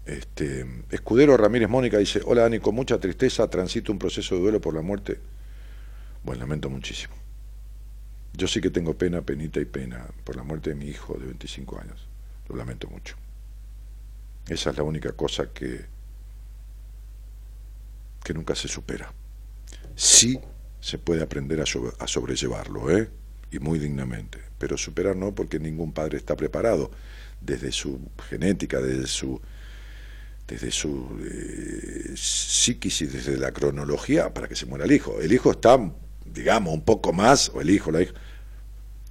este, 0.06 0.66
Escudero 0.90 1.36
Ramírez 1.36 1.68
Mónica 1.68 1.98
dice, 1.98 2.20
hola 2.24 2.42
Dani, 2.42 2.60
con 2.60 2.74
mucha 2.74 2.98
tristeza 2.98 3.48
transito 3.48 3.90
un 3.90 3.98
proceso 3.98 4.34
de 4.34 4.40
duelo 4.42 4.60
por 4.60 4.74
la 4.74 4.82
muerte. 4.82 5.18
Bueno, 6.22 6.42
lamento 6.42 6.70
muchísimo. 6.70 7.23
Yo 8.36 8.48
sí 8.48 8.60
que 8.60 8.70
tengo 8.70 8.98
pena, 8.98 9.22
penita 9.22 9.60
y 9.60 9.64
pena 9.64 10.06
por 10.24 10.36
la 10.36 10.42
muerte 10.42 10.70
de 10.70 10.76
mi 10.76 10.86
hijo 10.86 11.14
de 11.14 11.26
25 11.26 11.78
años. 11.80 12.06
Lo 12.48 12.56
lamento 12.56 12.88
mucho. 12.88 13.16
Esa 14.48 14.70
es 14.70 14.76
la 14.76 14.82
única 14.82 15.12
cosa 15.12 15.52
que, 15.52 15.86
que 18.22 18.34
nunca 18.34 18.54
se 18.54 18.68
supera. 18.68 19.12
Sí 19.96 20.40
se 20.80 20.98
puede 20.98 21.22
aprender 21.22 21.60
a, 21.60 21.66
sobre- 21.66 21.92
a 21.98 22.06
sobrellevarlo, 22.06 22.90
¿eh? 22.96 23.10
Y 23.52 23.58
muy 23.60 23.78
dignamente. 23.78 24.38
Pero 24.58 24.78
superar 24.78 25.16
no, 25.16 25.34
porque 25.34 25.58
ningún 25.60 25.92
padre 25.92 26.18
está 26.18 26.36
preparado 26.36 26.90
desde 27.40 27.72
su 27.72 28.00
genética, 28.30 28.80
desde 28.80 29.06
su 29.06 29.40
desde 30.46 30.70
su 30.70 31.08
eh, 31.24 32.12
psiquis 32.16 33.00
y 33.02 33.06
desde 33.06 33.38
la 33.38 33.52
cronología 33.52 34.34
para 34.34 34.46
que 34.48 34.56
se 34.56 34.66
muera 34.66 34.84
el 34.84 34.92
hijo. 34.92 35.20
El 35.20 35.32
hijo 35.32 35.50
está, 35.52 35.78
digamos, 36.34 36.74
un 36.74 36.82
poco 36.82 37.12
más, 37.12 37.50
o 37.54 37.60
el 37.60 37.70
hijo, 37.70 37.90
la 37.92 38.02
hija, 38.02 38.12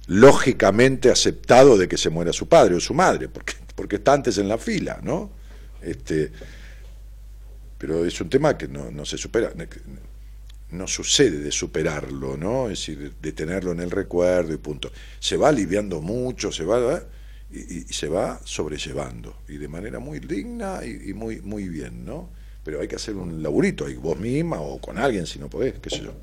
lógicamente 0.06 1.10
aceptado 1.10 1.78
de 1.78 1.88
que 1.88 1.96
se 1.96 2.10
muera 2.10 2.32
su 2.32 2.48
padre 2.48 2.74
o 2.74 2.80
su 2.80 2.94
madre, 2.94 3.28
porque, 3.28 3.54
porque 3.74 3.96
está 3.96 4.12
antes 4.12 4.38
en 4.38 4.48
la 4.48 4.58
fila, 4.58 5.00
¿no? 5.02 5.30
Este, 5.82 6.30
pero 7.78 8.04
es 8.04 8.20
un 8.20 8.28
tema 8.30 8.56
que 8.56 8.68
no, 8.68 8.90
no 8.90 9.04
se 9.04 9.18
supera, 9.18 9.52
no 10.70 10.86
sucede 10.86 11.38
de 11.38 11.52
superarlo, 11.52 12.36
¿no? 12.36 12.64
Es 12.70 12.80
decir, 12.80 13.14
de, 13.20 13.32
tenerlo 13.32 13.72
en 13.72 13.80
el 13.80 13.90
recuerdo 13.90 14.52
y 14.52 14.56
punto. 14.58 14.90
Se 15.20 15.36
va 15.36 15.48
aliviando 15.48 16.00
mucho, 16.00 16.50
se 16.52 16.64
va... 16.64 16.96
¿eh? 16.96 17.02
y, 17.52 17.78
y- 17.80 17.84
se 17.92 18.08
va 18.08 18.40
sobrellevando 18.44 19.36
y 19.48 19.58
de 19.58 19.68
manera 19.68 19.98
muy 20.00 20.18
digna 20.18 20.80
y, 20.84 21.10
y 21.10 21.14
muy 21.14 21.40
muy 21.42 21.68
bien, 21.68 22.04
¿no? 22.04 22.30
Pero 22.64 22.80
hay 22.80 22.88
que 22.88 22.96
hacer 22.96 23.14
un 23.16 23.42
laburito 23.42 23.86
ahí, 23.86 23.94
vos 23.94 24.18
misma 24.18 24.60
o 24.60 24.80
con 24.80 24.98
alguien 24.98 25.26
si 25.26 25.38
no 25.38 25.48
podés, 25.48 25.74
qué 25.80 25.90
sé 25.90 26.02
yo. 26.02 26.14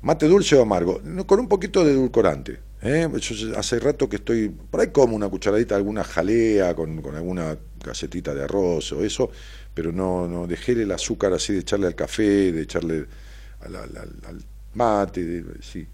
Mate 0.00 0.26
dulce 0.28 0.54
o 0.56 0.62
amargo, 0.62 1.00
con 1.26 1.40
un 1.40 1.48
poquito 1.48 1.84
de 1.84 1.92
edulcorante. 1.92 2.60
¿eh? 2.82 3.08
Hace 3.56 3.80
rato 3.80 4.08
que 4.08 4.16
estoy, 4.16 4.48
por 4.48 4.80
ahí 4.80 4.88
como 4.88 5.16
una 5.16 5.28
cucharadita, 5.28 5.74
alguna 5.74 6.04
jalea 6.04 6.74
con, 6.74 7.02
con 7.02 7.16
alguna 7.16 7.58
gacetita 7.84 8.32
de 8.34 8.44
arroz 8.44 8.92
o 8.92 9.04
eso, 9.04 9.30
pero 9.74 9.90
no, 9.92 10.28
no 10.28 10.46
dejé 10.46 10.72
el 10.72 10.92
azúcar 10.92 11.32
así 11.32 11.52
de 11.52 11.60
echarle 11.60 11.88
al 11.88 11.96
café, 11.96 12.52
de 12.52 12.62
echarle 12.62 13.06
al, 13.60 13.74
al- 13.76 13.96
al- 13.96 14.20
al 14.26 14.44
mate, 14.74 15.24
de- 15.24 15.62
sí. 15.62 15.86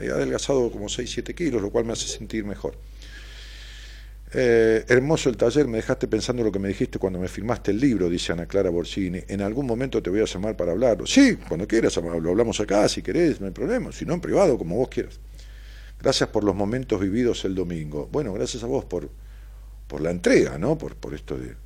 He 0.00 0.10
adelgazado 0.10 0.70
como 0.70 0.88
6, 0.88 1.10
7 1.10 1.34
kilos, 1.34 1.60
lo 1.62 1.70
cual 1.70 1.84
me 1.84 1.94
hace 1.94 2.06
sentir 2.06 2.44
mejor. 2.44 2.74
Eh, 4.34 4.84
hermoso 4.88 5.30
el 5.30 5.36
taller, 5.38 5.66
me 5.68 5.78
dejaste 5.78 6.06
pensando 6.06 6.42
lo 6.44 6.52
que 6.52 6.58
me 6.58 6.68
dijiste 6.68 6.98
cuando 6.98 7.18
me 7.18 7.28
firmaste 7.28 7.70
el 7.70 7.80
libro, 7.80 8.10
dice 8.10 8.32
Ana 8.32 8.46
Clara 8.46 8.68
Borsini. 8.70 9.20
En 9.28 9.40
algún 9.40 9.66
momento 9.66 10.02
te 10.02 10.10
voy 10.10 10.20
a 10.20 10.24
llamar 10.24 10.56
para 10.56 10.72
hablarlo. 10.72 11.06
Sí, 11.06 11.36
cuando 11.48 11.66
quieras, 11.66 11.96
lo 11.96 12.30
hablamos 12.30 12.60
acá, 12.60 12.88
si 12.88 13.02
querés, 13.02 13.40
no 13.40 13.46
hay 13.46 13.52
problema. 13.52 13.90
Si 13.92 14.04
no, 14.04 14.14
en 14.14 14.20
privado, 14.20 14.58
como 14.58 14.76
vos 14.76 14.88
quieras. 14.88 15.18
Gracias 16.00 16.28
por 16.28 16.44
los 16.44 16.54
momentos 16.54 17.00
vividos 17.00 17.44
el 17.44 17.54
domingo. 17.54 18.08
Bueno, 18.12 18.32
gracias 18.32 18.62
a 18.62 18.66
vos 18.66 18.84
por, 18.84 19.10
por 19.86 20.00
la 20.00 20.10
entrega, 20.10 20.58
¿no? 20.58 20.76
Por, 20.78 20.94
por 20.96 21.14
esto 21.14 21.36
de, 21.38 21.56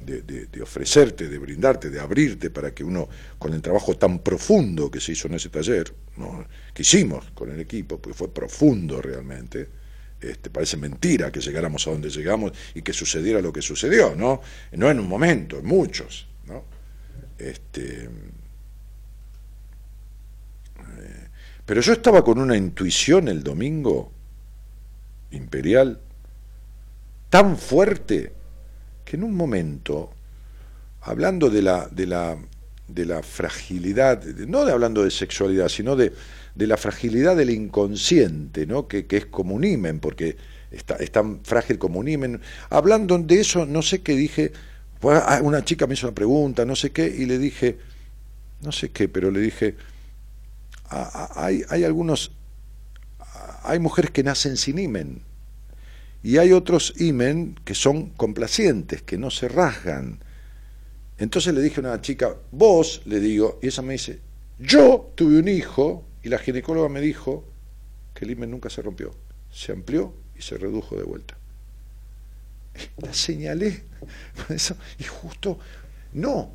de- 0.00 0.62
ofrecerte, 0.62 1.28
de 1.28 1.38
brindarte, 1.38 1.90
de 1.90 2.00
abrirte 2.00 2.50
para 2.50 2.72
que 2.74 2.84
uno, 2.84 3.08
con 3.38 3.52
el 3.52 3.60
trabajo 3.62 3.96
tan 3.96 4.20
profundo 4.20 4.90
que 4.90 5.00
se 5.00 5.12
hizo 5.12 5.28
en 5.28 5.34
ese 5.34 5.48
taller, 5.48 5.92
¿no? 6.16 6.44
que 6.74 6.82
hicimos 6.82 7.30
con 7.34 7.50
el 7.50 7.60
equipo, 7.60 7.98
porque 7.98 8.16
fue 8.16 8.32
profundo 8.32 9.00
realmente, 9.02 9.68
este, 10.22 10.50
parece 10.50 10.76
mentira 10.76 11.32
que 11.32 11.40
llegáramos 11.40 11.86
a 11.86 11.90
donde 11.90 12.08
llegamos 12.08 12.52
y 12.74 12.82
que 12.82 12.92
sucediera 12.92 13.40
lo 13.40 13.52
que 13.52 13.60
sucedió, 13.60 14.14
¿no? 14.14 14.40
No 14.72 14.90
en 14.90 15.00
un 15.00 15.08
momento, 15.08 15.58
en 15.58 15.66
muchos, 15.66 16.28
¿no? 16.46 16.64
Este, 17.38 18.04
eh, 18.04 18.08
pero 21.66 21.80
yo 21.80 21.92
estaba 21.92 22.22
con 22.22 22.38
una 22.38 22.56
intuición 22.56 23.26
el 23.26 23.42
domingo 23.42 24.12
imperial 25.32 26.00
tan 27.28 27.56
fuerte 27.56 28.32
que 29.04 29.16
en 29.16 29.24
un 29.24 29.34
momento, 29.34 30.12
hablando 31.00 31.50
de 31.50 31.62
la, 31.62 31.88
de 31.88 32.06
la, 32.06 32.38
de 32.86 33.06
la 33.06 33.24
fragilidad, 33.24 34.22
no 34.24 34.64
de 34.64 34.72
hablando 34.72 35.02
de 35.02 35.10
sexualidad, 35.10 35.68
sino 35.68 35.96
de, 35.96 36.12
de 36.54 36.66
la 36.66 36.76
fragilidad 36.76 37.36
del 37.36 37.50
inconsciente, 37.50 38.66
¿no? 38.66 38.86
que, 38.88 39.06
es 39.08 39.26
como 39.26 39.54
un 39.54 39.64
himen, 39.64 40.00
porque 40.00 40.36
está, 40.70 40.96
es 40.96 41.10
tan 41.10 41.44
frágil 41.44 41.78
como 41.78 42.00
un 42.00 42.08
himen. 42.08 42.40
Hablando 42.70 43.18
de 43.18 43.40
eso, 43.40 43.66
no 43.66 43.82
sé 43.82 44.02
qué 44.02 44.14
dije, 44.14 44.52
pues, 45.00 45.20
ah, 45.24 45.40
una 45.42 45.64
chica 45.64 45.86
me 45.86 45.94
hizo 45.94 46.06
una 46.06 46.14
pregunta, 46.14 46.64
no 46.64 46.76
sé 46.76 46.90
qué, 46.90 47.06
y 47.06 47.26
le 47.26 47.38
dije, 47.38 47.78
no 48.62 48.72
sé 48.72 48.90
qué, 48.90 49.08
pero 49.08 49.30
le 49.30 49.40
dije, 49.40 49.76
"Ah, 50.90 51.10
ah, 51.12 51.44
hay, 51.46 51.62
hay 51.68 51.84
algunos, 51.84 52.32
hay 53.62 53.78
mujeres 53.78 54.10
que 54.10 54.22
nacen 54.22 54.56
sin 54.56 54.78
himen, 54.78 55.22
y 56.22 56.38
hay 56.38 56.52
otros 56.52 56.94
imen 56.98 57.56
que 57.64 57.74
son 57.74 58.10
complacientes, 58.10 59.02
que 59.02 59.18
no 59.18 59.30
se 59.30 59.48
rasgan. 59.48 60.20
Entonces 61.18 61.52
le 61.52 61.60
dije 61.60 61.80
a 61.80 61.84
una 61.84 62.00
chica, 62.00 62.36
vos, 62.52 63.02
le 63.06 63.18
digo, 63.18 63.58
y 63.60 63.66
ella 63.66 63.82
me 63.82 63.94
dice, 63.94 64.20
yo 64.58 65.10
tuve 65.16 65.40
un 65.40 65.48
hijo 65.48 66.04
y 66.22 66.28
la 66.28 66.38
ginecóloga 66.38 66.88
me 66.88 67.00
dijo 67.00 67.44
que 68.14 68.24
el 68.24 68.32
imen 68.32 68.50
nunca 68.50 68.70
se 68.70 68.82
rompió, 68.82 69.14
se 69.50 69.72
amplió 69.72 70.14
y 70.36 70.42
se 70.42 70.56
redujo 70.56 70.96
de 70.96 71.04
vuelta. 71.04 71.36
La 72.98 73.12
señalé, 73.12 73.84
y 74.98 75.04
justo, 75.04 75.58
no, 76.14 76.52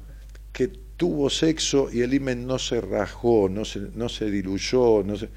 que 0.52 0.68
tuvo 0.68 1.30
sexo 1.30 1.89
y 1.91 2.02
el 2.02 2.14
imen 2.14 2.48
no 2.48 2.57
se 2.57 2.81
rasgó, 2.81 3.49
no 3.49 3.65
se, 3.65 4.31
diluyó, 4.31 5.03
no 5.03 5.15
se... 5.15 5.30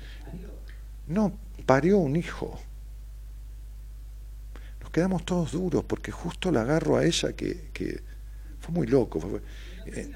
Parió 1.67 1.99
un 1.99 2.17
hijo 2.17 2.59
nos 4.81 4.91
quedamos 4.91 5.25
todos 5.25 5.53
duros 5.53 5.85
porque 5.85 6.11
justo 6.11 6.51
la 6.51 6.63
agarro 6.63 6.97
a 6.97 7.05
ella 7.05 7.33
que, 7.35 8.03
fue 8.59 8.75
muy 8.75 8.89
loco. 8.89 9.41
eh, 9.87 10.11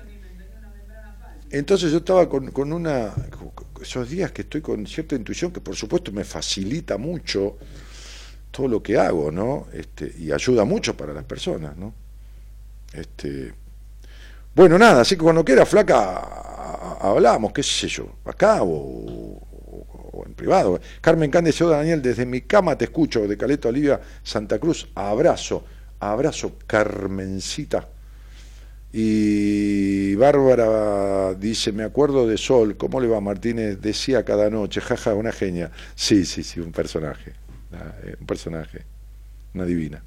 entonces 1.59 1.93
yo 1.93 1.99
estaba 1.99 2.29
con, 2.29 2.51
con 2.51 2.73
una, 2.73 3.13
esos 3.81 4.09
días 4.09 4.33
que 4.33 4.43
estoy 4.43 4.61
con 4.61 4.87
cierta 4.87 5.15
intuición 5.15 5.53
que 5.53 5.61
por 5.61 5.77
supuesto 5.77 6.13
me 6.13 6.25
facilita 6.25 6.99
mucho 6.99 7.57
todo 8.51 8.69
lo 8.69 8.83
que 8.83 8.99
hago, 8.99 9.31
¿no? 9.31 9.67
Este, 9.73 10.13
y 10.19 10.33
ayuda 10.33 10.65
mucho 10.65 10.97
para 10.97 11.13
las 11.13 11.25
personas, 11.25 11.77
¿no? 11.77 11.93
Este, 12.93 13.53
bueno, 14.55 14.79
nada, 14.79 15.01
así 15.01 15.17
que 15.17 15.23
cuando 15.23 15.45
quiera, 15.45 15.67
flaca, 15.67 16.99
hablamos, 17.01 17.53
qué 17.53 17.63
sé 17.63 17.89
yo, 17.89 18.09
acá 18.25 18.61
o 18.63 19.41
en 20.27 20.35
privado. 20.35 20.81
Carmen 21.01 21.31
Cández, 21.31 21.57
yo 21.57 21.69
Daniel, 21.69 22.03
desde 22.03 22.27
mi 22.27 22.43
cama 22.43 22.77
te 22.77 22.87
escucho, 22.87 23.27
de 23.27 23.37
Caleta 23.37 23.69
Olivia, 23.69 24.01
Santa 24.23 24.59
Cruz, 24.59 24.89
abrazo, 24.95 25.65
abrazo, 26.01 26.53
Carmencita. 26.67 27.89
Y 28.97 30.15
Bárbara 30.15 31.35
dice, 31.35 31.73
me 31.73 31.83
acuerdo 31.83 32.29
de 32.29 32.39
Sol, 32.39 32.77
¿cómo 32.77 33.01
le 33.01 33.09
va 33.09 33.21
Martínez? 33.21 33.81
Decía 33.81 34.25
cada 34.25 34.49
noche, 34.51 34.81
jaja, 34.81 35.15
una 35.15 35.33
genia. 35.33 35.73
Sí, 35.97 36.25
sí, 36.25 36.45
sí, 36.45 36.61
un 36.61 36.71
personaje, 36.71 37.33
eh, 38.05 38.15
un 38.21 38.27
personaje, 38.27 38.83
una 39.53 39.65
divina. 39.65 40.01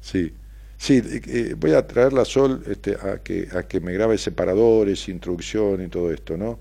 Sí, 0.00 0.32
Sí, 0.78 1.02
eh, 1.04 1.20
eh, 1.26 1.54
voy 1.58 1.72
a 1.72 1.84
traerla 1.84 2.22
a 2.22 2.24
Sol 2.24 2.62
este, 2.66 2.94
a, 2.94 3.18
que, 3.18 3.48
a 3.52 3.64
que 3.64 3.80
me 3.80 3.92
grabe 3.92 4.16
separadores, 4.16 5.08
introducción 5.08 5.82
y 5.82 5.88
todo 5.88 6.12
esto, 6.12 6.36
¿no? 6.36 6.60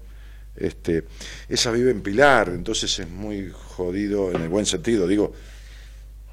Este, 0.56 1.04
esa 1.48 1.70
vive 1.72 1.92
en 1.92 2.02
Pilar, 2.02 2.50
entonces 2.50 2.98
es 2.98 3.08
muy 3.08 3.52
jodido 3.54 4.32
en 4.32 4.42
el 4.42 4.50
buen 4.50 4.66
sentido, 4.66 5.06
digo, 5.06 5.34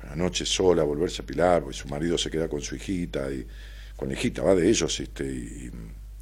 la 0.03 0.17
noche 0.17 0.47
sola, 0.47 0.83
volverse 0.83 1.21
a 1.21 1.27
Pilar, 1.27 1.61
porque 1.63 1.77
su 1.77 1.89
marido 1.89 2.17
se 2.17 2.31
queda 2.31 2.49
con 2.49 2.63
su 2.63 2.75
hijita, 2.75 3.31
y 3.31 3.47
con 3.97 4.09
la 4.09 4.15
hijita, 4.15 4.43
va 4.43 4.55
de 4.55 4.69
ellos, 4.69 4.99
este, 5.01 5.25
y, 5.25 5.71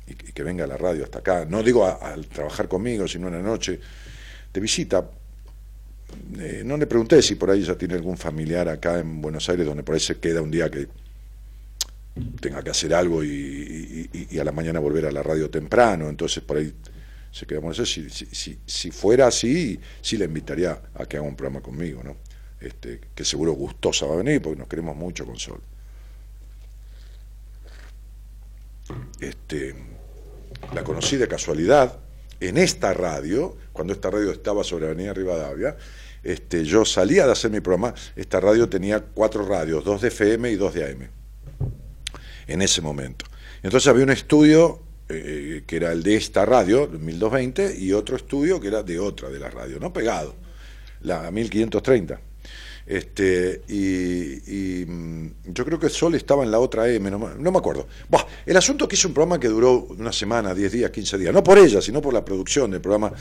y 0.06 0.32
que 0.32 0.42
venga 0.42 0.64
a 0.64 0.66
la 0.66 0.76
radio 0.76 1.04
hasta 1.04 1.20
acá, 1.20 1.44
no 1.44 1.62
digo 1.62 1.86
al 1.86 2.26
trabajar 2.26 2.68
conmigo, 2.68 3.06
sino 3.08 3.28
en 3.28 3.34
la 3.34 3.42
noche, 3.42 3.80
de 4.52 4.60
visita. 4.60 5.08
Eh, 6.38 6.62
no 6.64 6.76
le 6.76 6.86
pregunté 6.86 7.22
si 7.22 7.36
por 7.36 7.50
ahí 7.50 7.62
ya 7.62 7.76
tiene 7.76 7.94
algún 7.94 8.18
familiar 8.18 8.68
acá 8.68 8.98
en 8.98 9.22
Buenos 9.22 9.48
Aires 9.48 9.66
donde 9.66 9.82
por 9.82 9.94
ahí 9.94 10.00
se 10.00 10.18
queda 10.18 10.42
un 10.42 10.50
día 10.50 10.70
que 10.70 10.88
tenga 12.40 12.62
que 12.62 12.68
hacer 12.70 12.94
algo 12.94 13.24
y, 13.24 14.10
a 14.38 14.44
la 14.44 14.52
mañana 14.52 14.78
volver 14.78 15.06
a 15.06 15.12
la 15.12 15.22
radio 15.22 15.48
temprano, 15.48 16.10
entonces 16.10 16.42
por 16.42 16.58
ahí 16.58 16.74
se 17.30 17.46
queda. 17.46 17.60
Si, 17.72 18.08
si, 18.66 18.90
fuera 18.90 19.28
así, 19.28 19.80
sí 20.02 20.18
le 20.18 20.26
invitaría 20.26 20.82
a 20.94 21.06
que 21.06 21.16
haga 21.16 21.26
un 21.26 21.36
programa 21.36 21.62
conmigo, 21.62 22.02
¿no? 22.04 22.16
Este, 22.60 23.00
que 23.14 23.24
seguro 23.24 23.52
gustosa 23.52 24.06
va 24.06 24.14
a 24.14 24.16
venir 24.18 24.40
porque 24.42 24.58
nos 24.58 24.68
queremos 24.68 24.94
mucho 24.94 25.24
con 25.24 25.38
Sol. 25.38 25.60
Este, 29.20 29.74
la 30.74 30.84
conocí 30.84 31.16
de 31.16 31.28
casualidad 31.28 31.98
en 32.40 32.58
esta 32.58 32.92
radio, 32.92 33.56
cuando 33.72 33.92
esta 33.92 34.10
radio 34.10 34.32
estaba 34.32 34.64
sobre 34.64 34.86
Avenida 34.86 35.14
Rivadavia, 35.14 35.76
este, 36.22 36.64
yo 36.64 36.84
salía 36.84 37.26
de 37.26 37.32
hacer 37.32 37.50
mi 37.50 37.60
programa, 37.60 37.94
esta 38.16 38.40
radio 38.40 38.68
tenía 38.68 39.00
cuatro 39.00 39.46
radios, 39.46 39.84
dos 39.84 40.00
de 40.00 40.08
FM 40.08 40.50
y 40.50 40.56
dos 40.56 40.74
de 40.74 40.90
AM, 40.90 41.08
en 42.46 42.62
ese 42.62 42.80
momento. 42.80 43.26
Entonces 43.62 43.88
había 43.88 44.04
un 44.04 44.10
estudio 44.10 44.80
eh, 45.08 45.62
que 45.66 45.76
era 45.76 45.92
el 45.92 46.02
de 46.02 46.16
esta 46.16 46.44
radio, 46.44 46.88
1220, 46.88 47.76
y 47.78 47.92
otro 47.92 48.16
estudio 48.16 48.60
que 48.60 48.68
era 48.68 48.82
de 48.82 48.98
otra 48.98 49.28
de 49.28 49.38
la 49.38 49.50
radio, 49.50 49.78
no 49.78 49.92
pegado, 49.92 50.34
la 51.02 51.30
1530. 51.30 52.20
Este, 52.86 53.62
y, 53.68 54.84
mm, 54.86 55.26
yo 55.46 55.64
creo 55.64 55.78
que 55.78 55.88
Sol 55.88 56.14
estaba 56.14 56.42
en 56.42 56.50
la 56.50 56.58
otra 56.58 56.88
M, 56.88 57.10
no, 57.10 57.18
me 57.18 57.58
acuerdo. 57.58 57.86
el 58.44 58.56
asunto 58.56 58.88
que 58.88 58.96
hice 58.96 59.06
un 59.06 59.14
programa 59.14 59.38
que 59.38 59.48
duró 59.48 59.86
una 59.98 60.12
semana, 60.12 60.54
10 60.54 60.72
días, 60.72 60.90
15 60.90 61.18
días, 61.18 61.32
no 61.32 61.42
por 61.42 61.58
ella, 61.58 61.80
sino 61.80 62.02
por 62.02 62.12
la 62.12 62.24
producción 62.24 62.70
del 62.70 62.80
programa, 62.80 63.12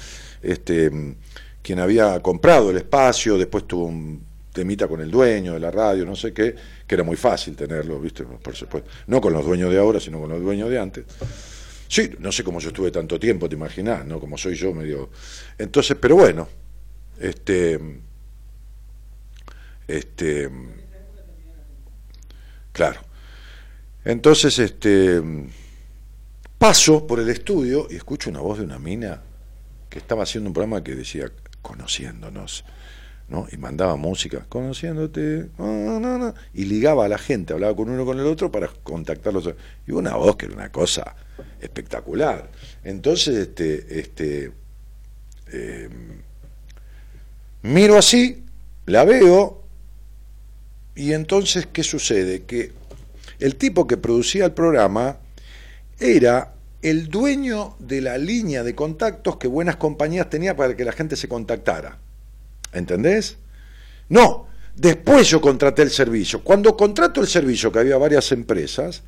este, 0.41 0.89
mm, 0.89 1.15
quien 1.61 1.79
había 1.79 2.19
comprado 2.21 2.71
el 2.71 2.77
espacio, 2.77 3.37
después 3.37 3.67
tuvo 3.67 3.85
un 3.85 4.31
temita 4.51 4.87
con 4.87 4.99
el 4.99 5.09
dueño 5.09 5.53
de 5.53 5.59
la 5.59 5.71
radio, 5.71 6.05
no 6.05 6.15
sé 6.15 6.33
qué, 6.33 6.55
que 6.85 6.95
era 6.95 7.03
muy 7.03 7.15
fácil 7.15 7.55
tenerlo, 7.55 7.99
¿viste? 7.99 8.23
Por 8.23 8.55
supuesto. 8.55 8.89
No 9.07 9.21
con 9.21 9.31
los 9.31 9.45
dueños 9.45 9.71
de 9.71 9.77
ahora, 9.77 9.99
sino 9.99 10.19
con 10.19 10.29
los 10.29 10.41
dueños 10.41 10.69
de 10.69 10.79
antes. 10.79 11.05
Sí, 11.87 12.09
no 12.19 12.31
sé 12.31 12.43
cómo 12.43 12.59
yo 12.59 12.69
estuve 12.69 12.91
tanto 12.91 13.19
tiempo, 13.19 13.47
te 13.47 13.55
imaginas, 13.55 14.05
¿no? 14.05 14.19
Como 14.19 14.37
soy 14.37 14.55
yo, 14.55 14.73
medio. 14.73 15.09
Entonces, 15.57 15.97
pero 15.99 16.15
bueno, 16.15 16.47
este 17.19 17.79
este, 19.97 20.49
claro. 22.71 23.01
Entonces, 24.03 24.57
este, 24.59 25.21
paso 26.57 27.05
por 27.05 27.19
el 27.19 27.29
estudio 27.29 27.87
y 27.89 27.95
escucho 27.95 28.29
una 28.29 28.39
voz 28.39 28.59
de 28.59 28.65
una 28.65 28.79
mina 28.79 29.21
que 29.89 29.99
estaba 29.99 30.23
haciendo 30.23 30.49
un 30.49 30.53
programa 30.53 30.83
que 30.83 30.95
decía, 30.95 31.31
conociéndonos, 31.61 32.65
¿no? 33.27 33.47
Y 33.51 33.57
mandaba 33.57 33.95
música, 33.95 34.45
conociéndote, 34.49 35.49
y 36.53 36.65
ligaba 36.65 37.05
a 37.05 37.07
la 37.07 37.17
gente, 37.17 37.53
hablaba 37.53 37.75
con 37.75 37.89
uno 37.89 38.05
con 38.05 38.19
el 38.19 38.25
otro 38.25 38.51
para 38.51 38.67
contactarlos. 38.83 39.53
Y 39.87 39.91
una 39.91 40.15
voz 40.15 40.35
que 40.35 40.47
era 40.47 40.55
una 40.55 40.71
cosa 40.71 41.15
espectacular. 41.59 42.49
Entonces, 42.83 43.35
este, 43.35 43.99
este, 43.99 44.51
em, 45.51 46.21
miro 47.61 47.97
así, 47.97 48.43
la 48.85 49.05
veo, 49.05 49.60
y 50.95 51.13
entonces, 51.13 51.67
¿qué 51.71 51.83
sucede? 51.83 52.43
Que 52.43 52.71
el 53.39 53.55
tipo 53.55 53.87
que 53.87 53.97
producía 53.97 54.45
el 54.45 54.51
programa 54.51 55.17
era 55.99 56.53
el 56.81 57.09
dueño 57.09 57.75
de 57.79 58.01
la 58.01 58.17
línea 58.17 58.63
de 58.63 58.75
contactos 58.75 59.37
que 59.37 59.47
buenas 59.47 59.75
compañías 59.75 60.29
tenían 60.29 60.55
para 60.55 60.75
que 60.75 60.85
la 60.85 60.91
gente 60.91 61.15
se 61.15 61.27
contactara. 61.27 61.99
¿Entendés? 62.73 63.37
No, 64.09 64.47
después 64.75 65.29
yo 65.29 65.41
contraté 65.41 65.83
el 65.83 65.91
servicio. 65.91 66.43
Cuando 66.43 66.75
contrato 66.75 67.21
el 67.21 67.27
servicio, 67.27 67.71
que 67.71 67.79
había 67.79 67.97
varias 67.97 68.31
empresas, 68.31 69.03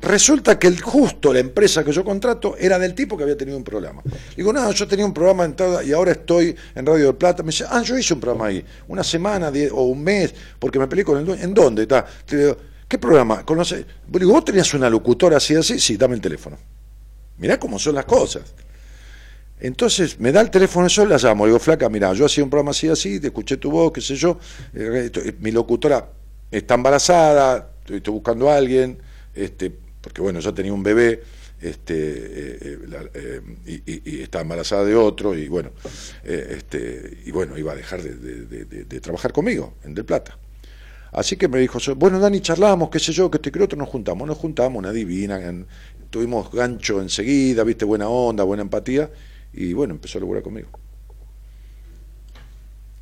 Resulta 0.00 0.58
que 0.58 0.66
el 0.66 0.80
justo 0.80 1.32
la 1.32 1.40
empresa 1.40 1.84
que 1.84 1.92
yo 1.92 2.04
contrato 2.04 2.56
era 2.58 2.78
del 2.78 2.94
tipo 2.94 3.16
que 3.16 3.22
había 3.22 3.36
tenido 3.36 3.56
un 3.56 3.64
programa. 3.64 4.02
Digo, 4.36 4.52
no, 4.52 4.70
yo 4.72 4.86
tenía 4.86 5.06
un 5.06 5.14
programa 5.14 5.44
en 5.44 5.54
y 5.86 5.92
ahora 5.92 6.12
estoy 6.12 6.54
en 6.74 6.86
Radio 6.86 7.06
del 7.06 7.16
Plata. 7.16 7.42
Me 7.42 7.50
dice, 7.50 7.64
ah, 7.68 7.82
yo 7.82 7.96
hice 7.96 8.14
un 8.14 8.20
programa 8.20 8.46
ahí, 8.46 8.64
una 8.88 9.02
semana 9.02 9.50
o 9.72 9.84
un 9.84 10.02
mes, 10.02 10.34
porque 10.58 10.78
me 10.78 10.86
peleé 10.86 11.04
con 11.04 11.18
el 11.18 11.24
dueño. 11.24 11.42
¿En 11.42 11.54
dónde 11.54 11.82
está? 11.82 12.04
¿Qué 12.26 12.98
programa? 12.98 13.44
Digo, 14.06 14.32
¿vos 14.32 14.44
tenías 14.44 14.72
una 14.74 14.90
locutora 14.90 15.38
así, 15.38 15.54
así? 15.54 15.80
Sí, 15.80 15.96
dame 15.96 16.14
el 16.14 16.20
teléfono. 16.20 16.56
Mirá 17.38 17.58
cómo 17.58 17.78
son 17.78 17.94
las 17.94 18.04
cosas. 18.04 18.42
Entonces 19.60 20.20
me 20.20 20.32
da 20.32 20.40
el 20.40 20.50
teléfono, 20.50 20.88
yo 20.88 21.06
la 21.06 21.16
llamo, 21.16 21.46
digo, 21.46 21.58
flaca, 21.58 21.88
mira, 21.88 22.12
yo 22.12 22.26
hacía 22.26 22.44
un 22.44 22.50
programa 22.50 22.72
así, 22.72 22.88
así, 22.88 23.18
te 23.18 23.28
escuché 23.28 23.56
tu 23.56 23.70
voz, 23.70 23.92
qué 23.92 24.00
sé 24.00 24.14
yo, 24.14 24.38
eh, 24.74 25.10
mi 25.40 25.52
locutora 25.52 26.06
está 26.50 26.74
embarazada, 26.74 27.70
estoy 27.88 28.12
buscando 28.12 28.50
a 28.50 28.56
alguien, 28.56 28.98
este, 29.34 29.72
porque 30.00 30.20
bueno, 30.20 30.40
ya 30.40 30.52
tenía 30.52 30.72
un 30.72 30.82
bebé 30.82 31.22
este, 31.64 31.94
eh, 31.96 32.78
eh, 33.14 33.40
eh, 33.64 34.00
y, 34.04 34.20
estaba 34.20 34.42
embarazada 34.42 34.84
de 34.84 34.94
otro, 34.94 35.34
y 35.34 35.48
bueno, 35.48 35.70
este, 36.22 37.22
y 37.24 37.30
bueno, 37.30 37.56
iba 37.56 37.72
a 37.72 37.74
dejar 37.74 38.02
de, 38.02 39.00
trabajar 39.00 39.32
conmigo 39.32 39.74
en 39.82 39.94
Del 39.94 40.04
Plata. 40.04 40.38
Así 41.12 41.36
que 41.36 41.48
me 41.48 41.58
dijo, 41.58 41.78
bueno, 41.96 42.18
Dani, 42.18 42.40
charlamos, 42.40 42.90
qué 42.90 42.98
sé 42.98 43.12
yo, 43.12 43.30
que 43.30 43.38
este 43.38 43.50
que 43.50 43.62
otro 43.62 43.78
nos 43.78 43.88
juntamos, 43.88 44.26
nos 44.26 44.36
juntamos, 44.36 44.78
una 44.78 44.92
divina, 44.92 45.40
tuvimos 46.10 46.50
gancho 46.52 47.00
enseguida, 47.00 47.64
viste, 47.64 47.84
buena 47.84 48.08
onda, 48.08 48.44
buena 48.44 48.62
empatía, 48.62 49.10
y 49.52 49.72
bueno, 49.72 49.94
empezó 49.94 50.18
a 50.18 50.20
laburar 50.20 50.42
conmigo. 50.42 50.68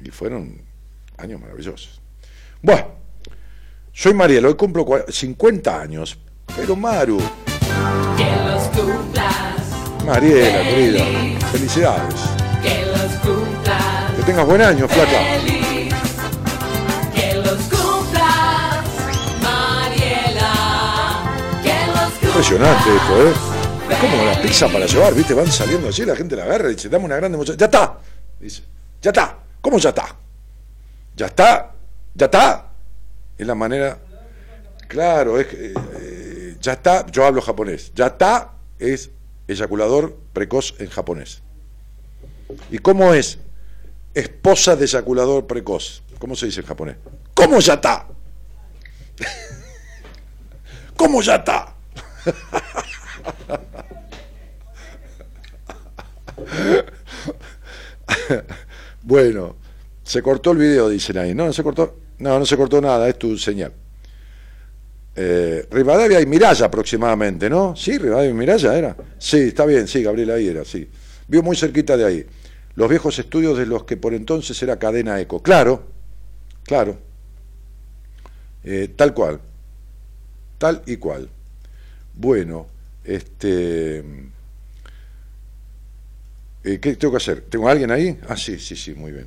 Y 0.00 0.10
fueron 0.10 0.60
años 1.16 1.40
maravillosos. 1.40 2.00
Bueno, 2.60 3.01
soy 3.92 4.14
Mariela, 4.14 4.48
hoy 4.48 4.54
cumplo 4.54 4.86
50 5.08 5.80
años, 5.80 6.18
pero 6.56 6.74
Maru. 6.74 7.18
Que 8.16 8.36
los 8.46 8.62
cumplas. 8.68 10.04
Mariela, 10.06 10.62
querida, 10.62 11.04
felicidades. 11.52 12.20
Que 12.62 12.86
los 12.86 13.12
cumplas. 13.20 14.12
Que 14.16 14.22
tengas 14.22 14.46
buen 14.46 14.62
año, 14.62 14.88
flaca. 14.88 15.20
Que 17.14 17.34
los 17.34 17.60
cumplas, 17.68 18.84
Mariela. 19.42 20.52
Que 21.62 21.86
los 21.88 22.12
cumplas. 22.12 22.22
Impresionante 22.22 22.96
esto, 22.96 23.28
¿eh? 23.28 23.32
Es 23.90 23.98
como 23.98 24.24
la 24.24 24.40
pizza 24.40 24.68
para 24.68 24.86
llevar, 24.86 25.14
¿viste? 25.14 25.34
Van 25.34 25.52
saliendo 25.52 25.90
así, 25.90 26.06
la 26.06 26.16
gente 26.16 26.34
la 26.34 26.44
agarra 26.44 26.70
y 26.70 26.76
dice, 26.76 26.88
dame 26.88 27.04
una 27.04 27.16
grande 27.16 27.38
¡Ya 27.56 27.66
está! 27.66 27.98
Dice, 28.40 28.62
ya 29.02 29.10
está. 29.10 29.36
¿Cómo 29.60 29.78
ya 29.78 29.90
está? 29.90 30.16
¿Ya 31.14 31.26
está? 31.26 31.72
¿Ya 32.14 32.24
está? 32.24 32.71
Es 33.42 33.48
la 33.48 33.54
manera. 33.56 33.98
Claro, 34.86 35.40
es 35.40 35.48
que. 35.48 35.74
Eh, 35.74 36.56
ya 36.60 36.74
está, 36.74 37.04
yo 37.06 37.26
hablo 37.26 37.42
japonés. 37.42 37.90
Ya 37.92 38.06
está 38.06 38.52
es 38.78 39.10
eyaculador 39.48 40.16
precoz 40.32 40.76
en 40.78 40.88
japonés. 40.88 41.42
¿Y 42.70 42.78
cómo 42.78 43.14
es 43.14 43.40
esposa 44.14 44.76
de 44.76 44.84
eyaculador 44.84 45.48
precoz? 45.48 46.04
¿Cómo 46.20 46.36
se 46.36 46.46
dice 46.46 46.60
en 46.60 46.66
japonés? 46.66 46.98
¿Cómo 47.34 47.58
ya 47.58 47.74
está? 47.74 48.06
¿Cómo 50.96 51.20
ya 51.20 51.34
está? 51.34 51.74
bueno, 59.02 59.56
se 60.04 60.22
cortó 60.22 60.52
el 60.52 60.58
video, 60.58 60.88
dicen 60.88 61.18
ahí. 61.18 61.34
No, 61.34 61.46
no 61.46 61.52
se 61.52 61.64
cortó. 61.64 61.96
No, 62.22 62.38
no 62.38 62.46
se 62.46 62.56
cortó 62.56 62.80
nada, 62.80 63.08
es 63.08 63.18
tu 63.18 63.36
señal. 63.36 63.72
Eh, 65.16 65.66
Rivadavia 65.72 66.20
y 66.20 66.26
Miralla 66.26 66.66
aproximadamente, 66.66 67.50
¿no? 67.50 67.74
Sí, 67.74 67.98
Rivadavia 67.98 68.30
y 68.30 68.34
Miralla 68.34 68.78
era. 68.78 68.96
Sí, 69.18 69.38
está 69.38 69.66
bien, 69.66 69.88
sí, 69.88 70.04
Gabriel 70.04 70.30
ahí 70.30 70.46
era, 70.46 70.64
sí. 70.64 70.88
Vio 71.26 71.42
muy 71.42 71.56
cerquita 71.56 71.96
de 71.96 72.04
ahí. 72.04 72.26
Los 72.76 72.88
viejos 72.88 73.18
estudios 73.18 73.58
de 73.58 73.66
los 73.66 73.82
que 73.82 73.96
por 73.96 74.14
entonces 74.14 74.62
era 74.62 74.78
cadena 74.78 75.20
eco. 75.20 75.42
Claro, 75.42 75.82
claro. 76.62 76.96
Eh, 78.62 78.94
tal 78.94 79.12
cual. 79.12 79.40
Tal 80.58 80.80
y 80.86 80.98
cual. 80.98 81.28
Bueno, 82.14 82.68
este. 83.02 83.98
Eh, 86.62 86.78
¿Qué 86.80 86.94
tengo 86.94 87.10
que 87.10 87.16
hacer? 87.16 87.40
¿Tengo 87.50 87.66
a 87.66 87.72
alguien 87.72 87.90
ahí? 87.90 88.16
Ah, 88.28 88.36
sí, 88.36 88.60
sí, 88.60 88.76
sí, 88.76 88.94
muy 88.94 89.10
bien. 89.10 89.26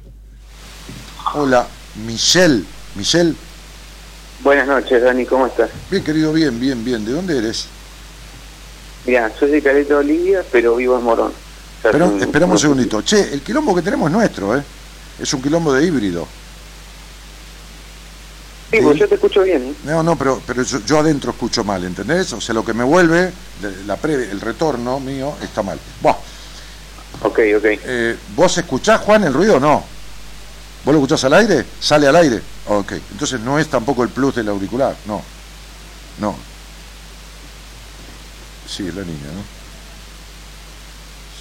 Hola, 1.33 1.67
Michelle. 2.07 2.63
Michelle. 2.95 3.33
Buenas 4.41 4.67
noches, 4.67 5.01
Dani, 5.01 5.25
¿cómo 5.25 5.47
estás? 5.47 5.69
Bien, 5.89 6.03
querido, 6.03 6.33
bien, 6.33 6.59
bien, 6.59 6.83
bien. 6.83 7.05
¿De 7.05 7.11
dónde 7.11 7.37
eres? 7.37 7.67
Mira, 9.05 9.31
soy 9.39 9.51
de 9.51 9.61
Caleta 9.61 9.97
Olivia, 9.97 10.43
pero 10.51 10.75
vivo 10.75 10.97
en 10.97 11.03
Morón. 11.03 11.31
O 11.31 11.81
sea, 11.81 11.91
Pero, 11.91 12.07
un- 12.07 12.21
esperamos 12.21 12.55
un 12.55 12.59
segundito. 12.61 13.01
Che, 13.01 13.33
el 13.33 13.41
quilombo 13.41 13.75
que 13.75 13.81
tenemos 13.81 14.09
es 14.09 14.15
nuestro, 14.15 14.57
¿eh? 14.57 14.63
Es 15.19 15.33
un 15.33 15.41
quilombo 15.41 15.71
de 15.73 15.85
híbrido. 15.85 16.27
Sí, 18.71 18.79
pues 18.81 18.97
yo 18.97 19.07
te 19.07 19.15
escucho 19.15 19.43
bien, 19.43 19.63
¿eh? 19.63 19.73
No, 19.85 20.03
no, 20.03 20.17
pero, 20.17 20.41
pero 20.45 20.63
yo, 20.63 20.79
yo 20.85 20.99
adentro 20.99 21.31
escucho 21.31 21.63
mal, 21.63 21.83
¿entendés? 21.85 22.33
O 22.33 22.41
sea, 22.41 22.53
lo 22.53 22.65
que 22.65 22.73
me 22.73 22.83
vuelve, 22.83 23.31
la 23.85 23.95
pre- 23.95 24.29
el 24.31 24.41
retorno 24.41 24.99
mío, 24.99 25.33
está 25.41 25.61
mal. 25.63 25.79
Buah. 26.01 26.15
Ok, 27.21 27.39
ok. 27.57 27.63
Eh, 27.65 28.17
¿Vos 28.35 28.57
escuchás, 28.57 28.99
Juan, 29.01 29.23
el 29.23 29.33
ruido 29.33 29.57
o 29.57 29.59
no? 29.59 29.83
¿Vos 30.83 30.93
lo 30.93 30.99
escuchás 30.99 31.23
al 31.25 31.35
aire? 31.35 31.63
¿Sale 31.79 32.07
al 32.07 32.15
aire? 32.17 32.41
Ok. 32.67 32.93
Entonces 33.11 33.39
no 33.41 33.59
es 33.59 33.69
tampoco 33.69 34.03
el 34.03 34.09
plus 34.09 34.35
del 34.35 34.49
auricular, 34.49 34.95
no. 35.05 35.21
No. 36.19 36.35
Sí, 38.67 38.87
es 38.87 38.95
la 38.95 39.03
niña, 39.03 39.27
¿no? 39.33 39.43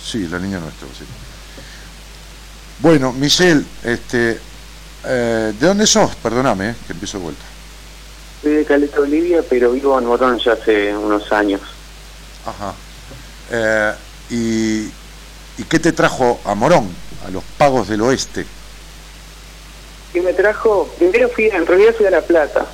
Sí, 0.04 0.28
la 0.28 0.38
niña 0.38 0.60
nuestra, 0.60 0.86
sí. 0.88 1.04
Bueno, 2.80 3.12
Michelle, 3.12 3.64
este, 3.82 4.38
eh, 5.04 5.54
¿de 5.58 5.66
dónde 5.66 5.86
sos? 5.86 6.14
Perdóname, 6.16 6.70
eh, 6.70 6.74
que 6.86 6.92
empiezo 6.92 7.18
de 7.18 7.24
vuelta. 7.24 7.44
Soy 8.42 8.52
de 8.52 8.64
Caleta 8.64 9.00
Olivia, 9.00 9.42
pero 9.48 9.72
vivo 9.72 9.98
en 9.98 10.04
Morón 10.04 10.38
ya 10.38 10.52
hace 10.52 10.94
unos 10.94 11.32
años. 11.32 11.62
Ajá. 12.44 12.74
Eh, 13.50 13.94
y, 14.30 14.90
¿Y 15.56 15.64
qué 15.68 15.78
te 15.78 15.92
trajo 15.92 16.40
a 16.44 16.54
Morón, 16.54 16.88
a 17.26 17.30
los 17.30 17.44
pagos 17.56 17.88
del 17.88 18.02
oeste? 18.02 18.44
¿Qué 20.14 20.22
me 20.22 20.32
trajo? 20.32 20.88
Primero 20.96 21.28
fui, 21.28 21.46
en 21.46 21.66
realidad 21.66 21.94
fui 21.94 22.06
a 22.06 22.10
La 22.10 22.22
Plata. 22.22 22.64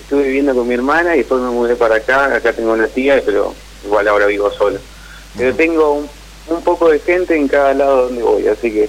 Estuve 0.00 0.24
viviendo 0.24 0.54
con 0.54 0.66
mi 0.66 0.74
hermana 0.74 1.14
y 1.14 1.18
después 1.18 1.40
me 1.42 1.50
mudé 1.50 1.76
para 1.76 1.96
acá. 1.96 2.34
Acá 2.34 2.52
tengo 2.52 2.72
una 2.72 2.88
tía, 2.88 3.22
pero 3.24 3.54
igual 3.84 4.08
ahora 4.08 4.26
vivo 4.26 4.50
solo. 4.50 4.78
Pero 5.36 5.54
tengo 5.54 5.92
un, 5.92 6.08
un 6.48 6.62
poco 6.62 6.88
de 6.88 6.98
gente 6.98 7.36
en 7.36 7.46
cada 7.46 7.74
lado 7.74 8.06
donde 8.06 8.22
voy, 8.22 8.48
así 8.48 8.72
que 8.72 8.88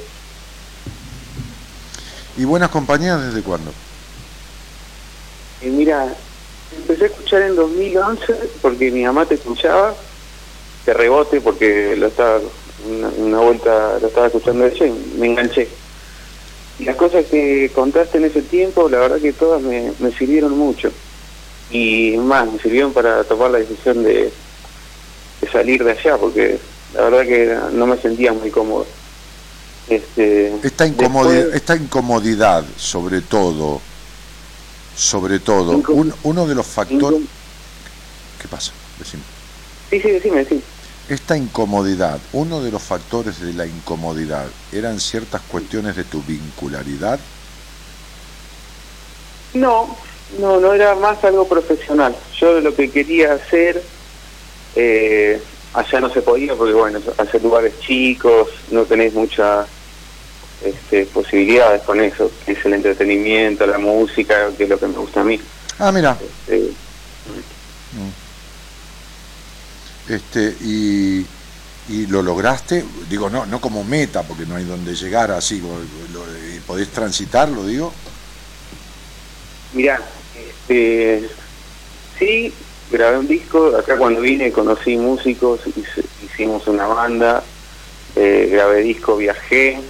¿Y 2.38 2.45
buenas 2.45 2.69
compañías 2.69 3.21
desde 3.21 3.41
cuándo? 3.41 3.71
Y 5.61 5.65
mira, 5.67 6.15
empecé 6.77 7.05
a 7.05 7.07
escuchar 7.07 7.41
en 7.41 7.55
2011 7.55 8.34
porque 8.61 8.91
mi 8.91 9.03
mamá 9.03 9.25
te 9.25 9.35
escuchaba, 9.35 9.95
de 10.85 10.93
rebote 10.93 11.41
porque 11.41 11.95
lo 11.97 12.07
estaba 12.07 12.39
una, 12.88 13.09
una 13.17 13.39
vuelta 13.39 13.97
lo 13.99 14.07
estaba 14.07 14.27
escuchando 14.27 14.65
ella 14.65 14.85
y 14.85 15.17
me 15.17 15.27
enganché. 15.27 15.67
Y 16.80 16.86
las 16.86 16.95
cosas 16.95 17.26
que 17.26 17.72
contaste 17.74 18.18
en 18.20 18.26
ese 18.26 18.41
tiempo, 18.44 18.88
la 18.90 18.99
verdad 18.99 19.20
que 19.20 19.34
todas 19.34 19.62
me, 19.62 19.91
me 19.99 20.12
sirvieron 20.12 20.58
mucho. 20.58 20.91
Y 21.72 22.16
más, 22.18 22.52
me 22.52 22.60
sirvieron 22.60 22.94
para 22.94 23.24
tomar 23.24 23.52
la 23.52 23.60
decisión 23.60 24.04
de, 24.04 24.32
de 25.41 25.52
salir 25.52 25.84
de 25.84 25.91
allá, 25.91 26.18
porque 26.18 26.58
la 26.94 27.10
verdad 27.10 27.26
que 27.26 27.58
no 27.76 27.88
me 27.88 27.98
sentía 27.98 28.32
muy 28.32 28.49
cómodo. 28.52 28.86
Este, 29.90 30.54
Esta, 30.64 30.86
incomodidad, 30.86 31.34
después- 31.36 31.56
esta 31.56 31.76
incomodidad, 31.76 32.66
sobre 32.78 33.22
todo, 33.22 33.82
sobre 34.95 35.40
todo, 35.40 35.78
un- 35.90 36.14
uno 36.24 36.45
de 36.48 36.56
los 36.56 36.68
factores... 36.68 37.22
¿Qué 38.41 38.48
pasa? 38.48 38.72
Decime. 38.99 39.24
Sí, 39.90 39.99
sí, 40.02 40.10
decime, 40.12 40.38
decime. 40.44 40.62
Esta 41.09 41.38
incomodidad, 41.38 42.19
uno 42.34 42.61
de 42.61 42.69
los 42.69 42.84
factores 42.84 43.39
de 43.39 43.53
la 43.53 43.65
incomodidad, 43.65 44.47
eran 44.73 44.99
ciertas 44.99 45.41
cuestiones 45.41 45.95
de 45.95 46.03
tu 46.03 46.21
vincularidad. 46.21 47.17
No, 49.53 49.95
no, 50.39 50.59
no 50.59 50.73
era 50.73 50.95
más 50.95 51.23
algo 51.23 51.47
profesional. 51.47 52.13
Yo 52.38 52.59
lo 52.59 52.75
que 52.75 52.91
quería 52.91 53.34
hacer, 53.34 53.81
eh, 54.75 55.41
allá 55.73 56.01
no 56.01 56.09
se 56.09 56.21
podía 56.21 56.55
porque, 56.55 56.73
bueno, 56.73 56.99
hacer 57.17 57.41
lugares 57.41 57.79
chicos, 57.79 58.49
no 58.71 58.84
tenés 58.84 59.13
muchas 59.13 59.65
este, 60.61 61.05
posibilidades 61.05 61.84
con 61.84 62.01
eso, 62.01 62.29
que 62.45 62.51
es 62.51 62.65
el 62.65 62.73
entretenimiento, 62.73 63.65
la 63.65 63.77
música, 63.77 64.49
que 64.57 64.65
es 64.65 64.69
lo 64.69 64.77
que 64.77 64.88
me 64.88 64.97
gusta 64.97 65.21
a 65.21 65.23
mí. 65.23 65.39
Ah, 65.79 65.91
mira. 65.93 66.17
Eh, 66.49 66.73
Este, 70.07 70.55
y, 70.61 71.19
y 71.88 72.07
lo 72.07 72.21
lograste, 72.21 72.85
digo, 73.07 73.29
no, 73.29 73.45
no 73.45 73.59
como 73.59 73.84
meta, 73.84 74.23
porque 74.23 74.45
no 74.45 74.55
hay 74.55 74.63
donde 74.63 74.95
llegar 74.95 75.31
así, 75.31 75.59
lo- 75.59 75.84
lo- 75.84 76.55
y 76.55 76.59
podés 76.61 76.91
transitarlo, 76.91 77.65
digo. 77.65 77.93
mirá, 79.71 79.99
este, 80.34 81.29
sí, 82.17 82.55
grabé 82.89 83.17
un 83.19 83.27
disco, 83.27 83.75
acá 83.75 83.97
cuando 83.97 84.21
vine 84.21 84.51
conocí 84.51 84.97
músicos, 84.97 85.61
hicimos 86.21 86.67
una 86.67 86.88
banda, 86.88 87.43
eh, 88.15 88.47
grabé 88.51 88.81
disco, 88.84 89.17
viajé, 89.17 89.81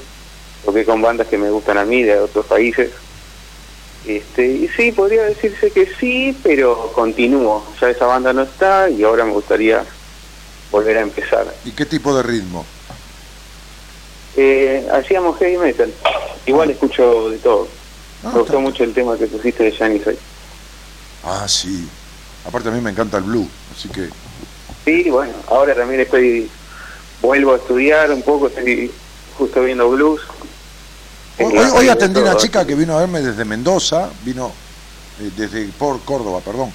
toqué 0.63 0.85
con 0.85 1.01
bandas 1.01 1.27
que 1.27 1.37
me 1.37 1.49
gustan 1.51 1.77
a 1.77 1.85
mí 1.85 2.03
de 2.03 2.19
otros 2.19 2.45
países. 2.47 2.91
Este, 4.03 4.45
y 4.47 4.67
sí, 4.69 4.91
podría 4.93 5.23
decirse 5.23 5.71
que 5.71 5.87
sí, 5.99 6.39
pero 6.43 6.93
continúo. 6.93 7.73
Ya 7.81 7.89
esa 7.89 8.05
banda 8.05 8.31
no 8.31 8.43
está 8.43 8.89
y 8.89 9.03
ahora 9.03 9.25
me 9.25 9.31
gustaría 9.33 9.85
volver 10.71 10.97
a 10.97 11.01
empezar. 11.01 11.53
¿Y 11.65 11.71
qué 11.71 11.85
tipo 11.85 12.15
de 12.15 12.23
ritmo? 12.23 12.65
Eh, 14.35 14.87
hacíamos 14.91 15.37
heavy 15.39 15.57
metal. 15.57 15.91
Igual 16.45 16.69
escucho 16.71 17.29
de 17.29 17.37
todo. 17.39 17.67
Ah, 18.23 18.31
me 18.33 18.39
gustó 18.39 18.59
mucho 18.61 18.83
el 18.83 18.93
tema 18.93 19.17
que 19.17 19.27
pusiste 19.27 19.63
de 19.63 19.71
Janis 19.71 20.05
hoy. 20.07 20.17
Ah, 21.23 21.45
sí. 21.47 21.87
Aparte 22.45 22.69
a 22.69 22.71
mí 22.71 22.79
me 22.81 22.91
encanta 22.91 23.17
el 23.17 23.23
blue, 23.23 23.47
así 23.75 23.89
que... 23.89 24.09
Sí, 24.85 25.09
bueno, 25.09 25.33
ahora 25.47 25.75
también 25.75 25.99
estoy, 25.99 26.49
vuelvo 27.21 27.53
a 27.53 27.57
estudiar 27.57 28.09
un 28.11 28.21
poco, 28.21 28.47
estoy 28.47 28.89
justo 29.37 29.61
viendo 29.63 29.89
blues. 29.89 30.21
Hoy, 31.39 31.57
hoy- 31.57 31.71
hoy 31.73 31.89
atendí 31.89 32.21
una 32.21 32.37
chica 32.37 32.65
que 32.65 32.73
vino 32.75 32.95
a 32.95 33.01
verme 33.01 33.19
desde 33.21 33.43
Mendoza, 33.43 34.09
vino 34.23 34.53
eh, 35.19 35.29
desde 35.35 35.65
por 35.77 35.99
Córdoba, 36.05 36.39
perdón, 36.39 36.71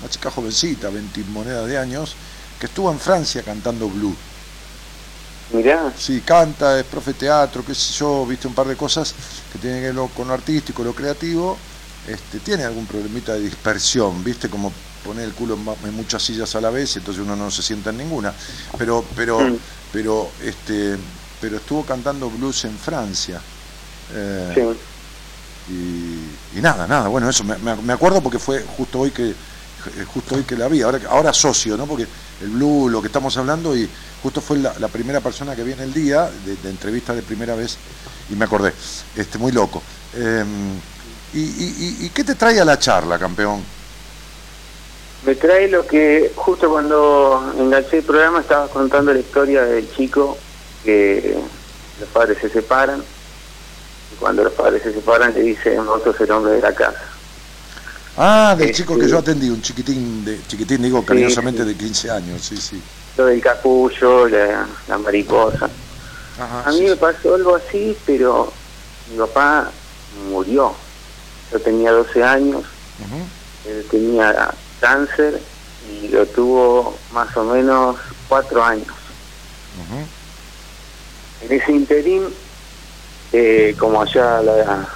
una 0.00 0.08
chica 0.08 0.30
jovencita, 0.30 0.88
20 0.88 1.20
monedas 1.24 1.66
de 1.66 1.76
años, 1.76 2.16
que 2.60 2.66
estuvo 2.66 2.92
en 2.92 3.00
Francia 3.00 3.42
cantando 3.42 3.88
blues. 3.88 4.14
Mirá. 5.52 5.92
Sí, 5.98 6.20
canta, 6.20 6.78
es 6.78 6.84
profe 6.86 7.12
de 7.12 7.18
teatro, 7.18 7.64
qué 7.64 7.74
sé 7.74 7.92
yo, 7.94 8.24
viste 8.24 8.46
un 8.46 8.54
par 8.54 8.68
de 8.68 8.76
cosas 8.76 9.12
que 9.52 9.58
tienen 9.58 9.80
que 9.82 9.90
ver 9.90 10.08
con 10.10 10.28
lo 10.28 10.34
artístico, 10.34 10.84
lo 10.84 10.94
creativo. 10.94 11.58
Este, 12.06 12.38
tiene 12.40 12.64
algún 12.64 12.86
problemita 12.86 13.32
de 13.34 13.40
dispersión, 13.40 14.22
viste, 14.22 14.48
como 14.48 14.72
poner 15.04 15.24
el 15.24 15.32
culo 15.34 15.58
en, 15.84 15.94
muchas 15.94 16.22
sillas 16.22 16.54
a 16.54 16.60
la 16.60 16.70
vez, 16.70 16.96
entonces 16.96 17.22
uno 17.22 17.34
no 17.34 17.50
se 17.50 17.62
sienta 17.62 17.90
en 17.90 17.98
ninguna. 17.98 18.32
Pero, 18.78 19.04
pero, 19.16 19.38
Mm. 19.40 19.56
pero, 19.92 20.30
este, 20.42 20.96
pero 21.40 21.56
estuvo 21.56 21.84
cantando 21.84 22.30
blues 22.30 22.64
en 22.64 22.78
Francia. 22.78 23.40
Eh, 24.12 24.60
y, 25.68 26.58
y 26.58 26.62
nada, 26.62 26.86
nada, 26.86 27.08
bueno, 27.08 27.28
eso 27.28 27.44
me, 27.44 27.56
me- 27.58 27.76
me 27.76 27.92
acuerdo 27.92 28.20
porque 28.22 28.38
fue 28.38 28.62
justo 28.76 29.00
hoy 29.00 29.10
que 29.10 29.30
eh, 29.30 30.04
justo 30.12 30.34
hoy 30.34 30.42
que 30.44 30.56
la 30.56 30.68
vi, 30.68 30.82
ahora, 30.82 31.00
ahora 31.08 31.32
socio, 31.32 31.76
¿no? 31.76 31.86
Porque 31.86 32.06
el 32.40 32.48
blue, 32.48 32.88
lo 32.88 33.00
que 33.00 33.08
estamos 33.08 33.36
hablando, 33.36 33.76
y 33.76 33.88
justo 34.22 34.40
fue 34.40 34.58
la, 34.58 34.88
primera 34.88 35.20
persona 35.20 35.54
que 35.54 35.62
vi 35.62 35.72
en 35.72 35.80
el 35.80 35.92
día, 35.92 36.30
de, 36.44 36.70
entrevista 36.70 37.14
de 37.14 37.22
primera 37.22 37.54
vez, 37.54 37.76
y 38.30 38.34
me 38.34 38.44
acordé, 38.44 38.72
este, 39.16 39.38
muy 39.38 39.52
loco. 39.52 39.82
Eh, 40.14 40.44
y, 41.32 42.08
qué 42.10 42.24
te 42.24 42.34
trae 42.34 42.60
a 42.60 42.64
la 42.64 42.78
charla, 42.78 43.18
campeón? 43.18 43.62
Me 45.24 45.34
trae 45.34 45.68
lo 45.68 45.86
que 45.86 46.32
justo 46.34 46.70
cuando 46.70 47.52
enganché 47.58 47.98
el 47.98 48.04
programa 48.04 48.40
estaba 48.40 48.68
contando 48.68 49.12
la 49.12 49.20
historia 49.20 49.62
del 49.62 49.90
chico 49.94 50.36
que 50.82 51.36
los 52.00 52.08
padres 52.08 52.38
se 52.40 52.48
separan 52.48 53.02
y 54.12 54.16
cuando 54.16 54.44
los 54.44 54.54
padres 54.54 54.82
se 54.82 54.94
separan 54.94 55.34
le 55.34 55.42
dicen 55.42 55.84
vos 55.84 56.02
sos 56.02 56.18
el 56.22 56.30
hombre 56.30 56.54
de 56.54 56.62
la 56.62 56.74
casa. 56.74 57.02
Ah, 58.16 58.54
del 58.58 58.70
Este- 58.70 58.82
chico 58.82 58.98
que 58.98 59.08
yo 59.08 59.18
atendí, 59.18 59.48
un 59.48 59.62
chiquitín, 59.62 60.24
de, 60.24 60.42
chiquitín 60.46 60.82
digo 60.82 61.04
cariñosamente 61.04 61.62
sí. 61.62 61.68
de 61.68 61.76
15 61.76 62.10
años, 62.10 62.42
sí, 62.44 62.56
sí. 62.56 62.82
Lo 63.16 63.26
del 63.26 63.40
capullo, 63.40 64.28
la, 64.28 64.66
la 64.88 64.98
mariposa. 64.98 65.68
Ajá, 66.38 66.68
A 66.68 66.72
mí 66.72 66.78
sí, 66.78 66.84
me 66.84 66.96
pasó 66.96 67.34
algo 67.34 67.56
así, 67.56 67.96
pero 68.06 68.52
mi 69.10 69.18
papá 69.18 69.70
murió. 70.30 70.74
Yo 71.52 71.60
tenía 71.60 71.92
12 71.92 72.22
años, 72.22 72.62
él 73.66 73.84
tenía 73.90 74.54
cáncer 74.80 75.40
y 76.02 76.08
lo 76.08 76.24
tuvo 76.26 76.96
más 77.12 77.36
o 77.36 77.44
menos 77.44 77.96
cuatro 78.28 78.62
años. 78.62 78.86
En 81.42 81.52
ese 81.52 81.72
interín, 81.72 82.24
eh, 83.32 83.74
como 83.78 84.02
allá 84.02 84.40
la, 84.42 84.88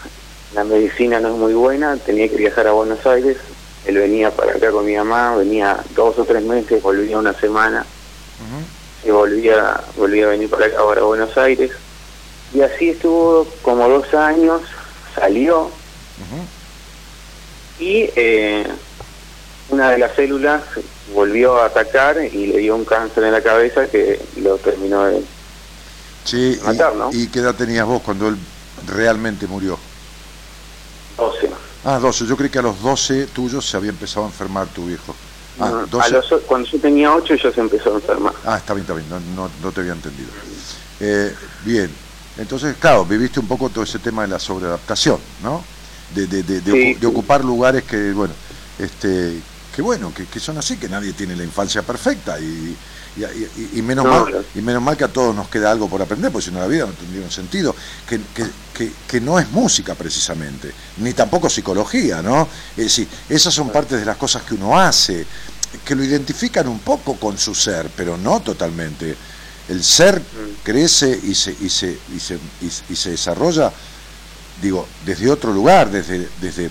la 0.55 0.65
medicina 0.65 1.21
no 1.21 1.29
es 1.31 1.35
muy 1.35 1.53
buena, 1.55 1.97
tenía 1.97 2.29
que 2.29 2.37
viajar 2.37 2.67
a 2.69 2.73
Buenos 2.73 3.05
Aires. 3.07 3.37
Él 3.87 3.99
venía 3.99 4.31
para 4.31 4.53
acá 4.53 4.71
con 4.71 4.87
mi 4.87 4.97
mamá, 4.97 5.37
venía 5.37 5.79
dos 5.95 6.19
o 6.19 6.25
tres 6.25 6.43
meses, 6.43 6.81
volvía 6.83 7.19
una 7.19 7.35
semana, 7.35 7.85
y 9.05 9.11
volvía, 9.11 9.81
volvía 9.97 10.27
a 10.27 10.31
venir 10.31 10.49
para 10.49 10.67
acá 10.67 10.85
para 10.85 11.03
Buenos 11.03 11.37
Aires. 11.37 11.71
Y 12.55 12.61
así 12.63 12.91
estuvo 12.91 13.47
como 13.63 13.89
dos 13.89 14.15
años, 14.15 14.63
salió, 15.15 15.71
y 17.81 18.09
eh, 18.15 18.65
una 19.69 19.91
de 19.91 19.99
las 19.99 20.15
células 20.15 20.63
volvió 21.13 21.61
a 21.61 21.67
atacar 21.67 22.17
y 22.33 22.47
le 22.47 22.59
dio 22.59 22.77
un 22.77 22.85
cáncer 22.85 23.25
en 23.25 23.33
la 23.33 23.43
cabeza 23.43 23.89
que 23.89 24.21
lo 24.37 24.57
terminó 24.59 25.05
de 25.05 25.21
Sí, 26.25 26.59
y- 26.59 26.65
matar, 26.65 26.95
¿no? 26.95 27.11
¿y 27.13 27.27
qué 27.27 27.41
edad 27.41 27.55
tenías 27.57 27.85
vos 27.85 28.01
cuando 28.03 28.29
él 28.29 28.37
realmente 28.87 29.47
murió? 29.47 29.79
12. 31.17 31.51
Ah, 31.85 31.99
12. 31.99 32.27
Yo 32.27 32.37
creí 32.37 32.51
que 32.51 32.59
a 32.59 32.63
los 32.63 32.81
12 32.83 33.27
tuyos 33.27 33.65
se 33.69 33.77
había 33.77 33.91
empezado 33.91 34.27
a 34.27 34.29
enfermar 34.29 34.67
tu 34.69 34.87
viejo. 34.87 35.15
Ah, 35.61 35.71
No, 35.71 35.87
12. 35.87 36.07
a 36.07 36.11
los 36.11 36.43
cuando 36.47 36.69
yo 36.69 36.79
tenía 36.81 37.15
8 37.15 37.35
ya 37.37 37.53
se 37.53 37.61
empezó 37.61 37.93
a 37.93 37.95
enfermar. 37.97 38.35
Ah, 38.45 38.57
está 38.57 38.75
bien, 38.75 38.83
está 38.83 38.95
bien, 38.95 39.09
no, 39.09 39.21
no, 39.37 39.51
no 39.63 39.73
te 39.73 39.81
había 39.81 39.93
entendido. 39.93 40.29
Eh, 41.01 41.35
bien, 41.65 41.91
entonces, 42.39 42.77
claro, 42.81 43.05
viviste 43.05 43.39
un 43.41 43.47
poco 43.47 43.69
todo 43.69 43.85
ese 43.85 43.99
tema 43.99 44.23
de 44.23 44.29
la 44.29 44.39
sobreadaptación, 44.39 45.19
¿no? 45.43 45.63
De, 46.15 46.27
de, 46.27 46.43
de, 46.43 46.61
de 46.61 46.73
Sí, 46.73 46.97
sí. 47.01 47.07
ocupar 47.07 47.45
lugares 47.45 47.85
que, 47.85 48.13
bueno, 48.13 48.35
este, 48.79 49.41
que 49.75 49.83
bueno, 49.83 50.13
que, 50.15 50.27
que 50.27 50.41
son 50.41 50.59
así, 50.59 50.77
que 50.77 50.89
nadie 50.89 51.13
tiene 51.13 51.37
la 51.37 51.45
infancia 51.45 51.83
perfecta 51.83 52.39
y, 52.41 52.77
y, 53.17 53.23
y- 53.25 53.71
y 53.77 53.83
menos 53.83 54.05
No, 54.05 54.11
mal, 54.11 54.25
claro. 54.25 54.45
y 54.55 54.61
menos 54.61 54.83
mal 54.83 54.97
que 54.97 55.05
a 55.05 55.09
todos 55.09 55.35
nos 55.35 55.49
queda 55.49 55.71
algo 55.71 55.89
por 55.89 56.03
aprender, 56.03 56.33
porque 56.33 56.47
si 56.47 56.51
no 56.53 56.61
la 56.61 56.67
vida 56.67 56.87
no 56.87 56.93
tendría 56.93 57.23
un 57.25 57.31
sentido, 57.31 57.75
que, 58.09 58.21
que, 58.35 58.45
que, 58.73 58.93
que 59.07 59.21
no 59.21 59.39
es 59.39 59.49
música 59.51 59.95
precisamente, 59.95 60.73
ni 60.99 61.13
tampoco 61.13 61.49
psicología, 61.49 62.23
¿no? 62.23 62.49
Es 62.77 62.85
decir, 62.85 63.09
esas 63.29 63.55
son 63.55 63.71
partes 63.71 64.01
de 64.01 64.05
las 64.05 64.17
cosas 64.17 64.43
que 64.43 64.55
uno 64.55 64.79
hace, 64.79 65.27
que 65.85 65.95
lo 65.95 66.03
identifican 66.05 66.67
un 66.69 66.81
poco 66.81 67.17
con 67.17 67.39
su 67.39 67.55
ser, 67.55 67.89
pero 67.97 68.17
no 68.17 68.41
totalmente. 68.41 69.17
El 69.69 69.83
ser 69.83 70.21
crece 70.63 71.19
y 71.23 71.35
se, 71.35 71.53
y 71.61 71.69
se, 71.71 71.97
y 72.15 72.21
se, 72.21 72.35
y, 72.61 72.93
y 72.93 72.97
se 72.97 73.11
desarrolla, 73.11 73.73
digo, 74.61 74.87
desde 75.07 75.31
otro 75.31 75.53
lugar, 75.53 75.91
desde, 75.91 76.29
desde, 76.41 76.71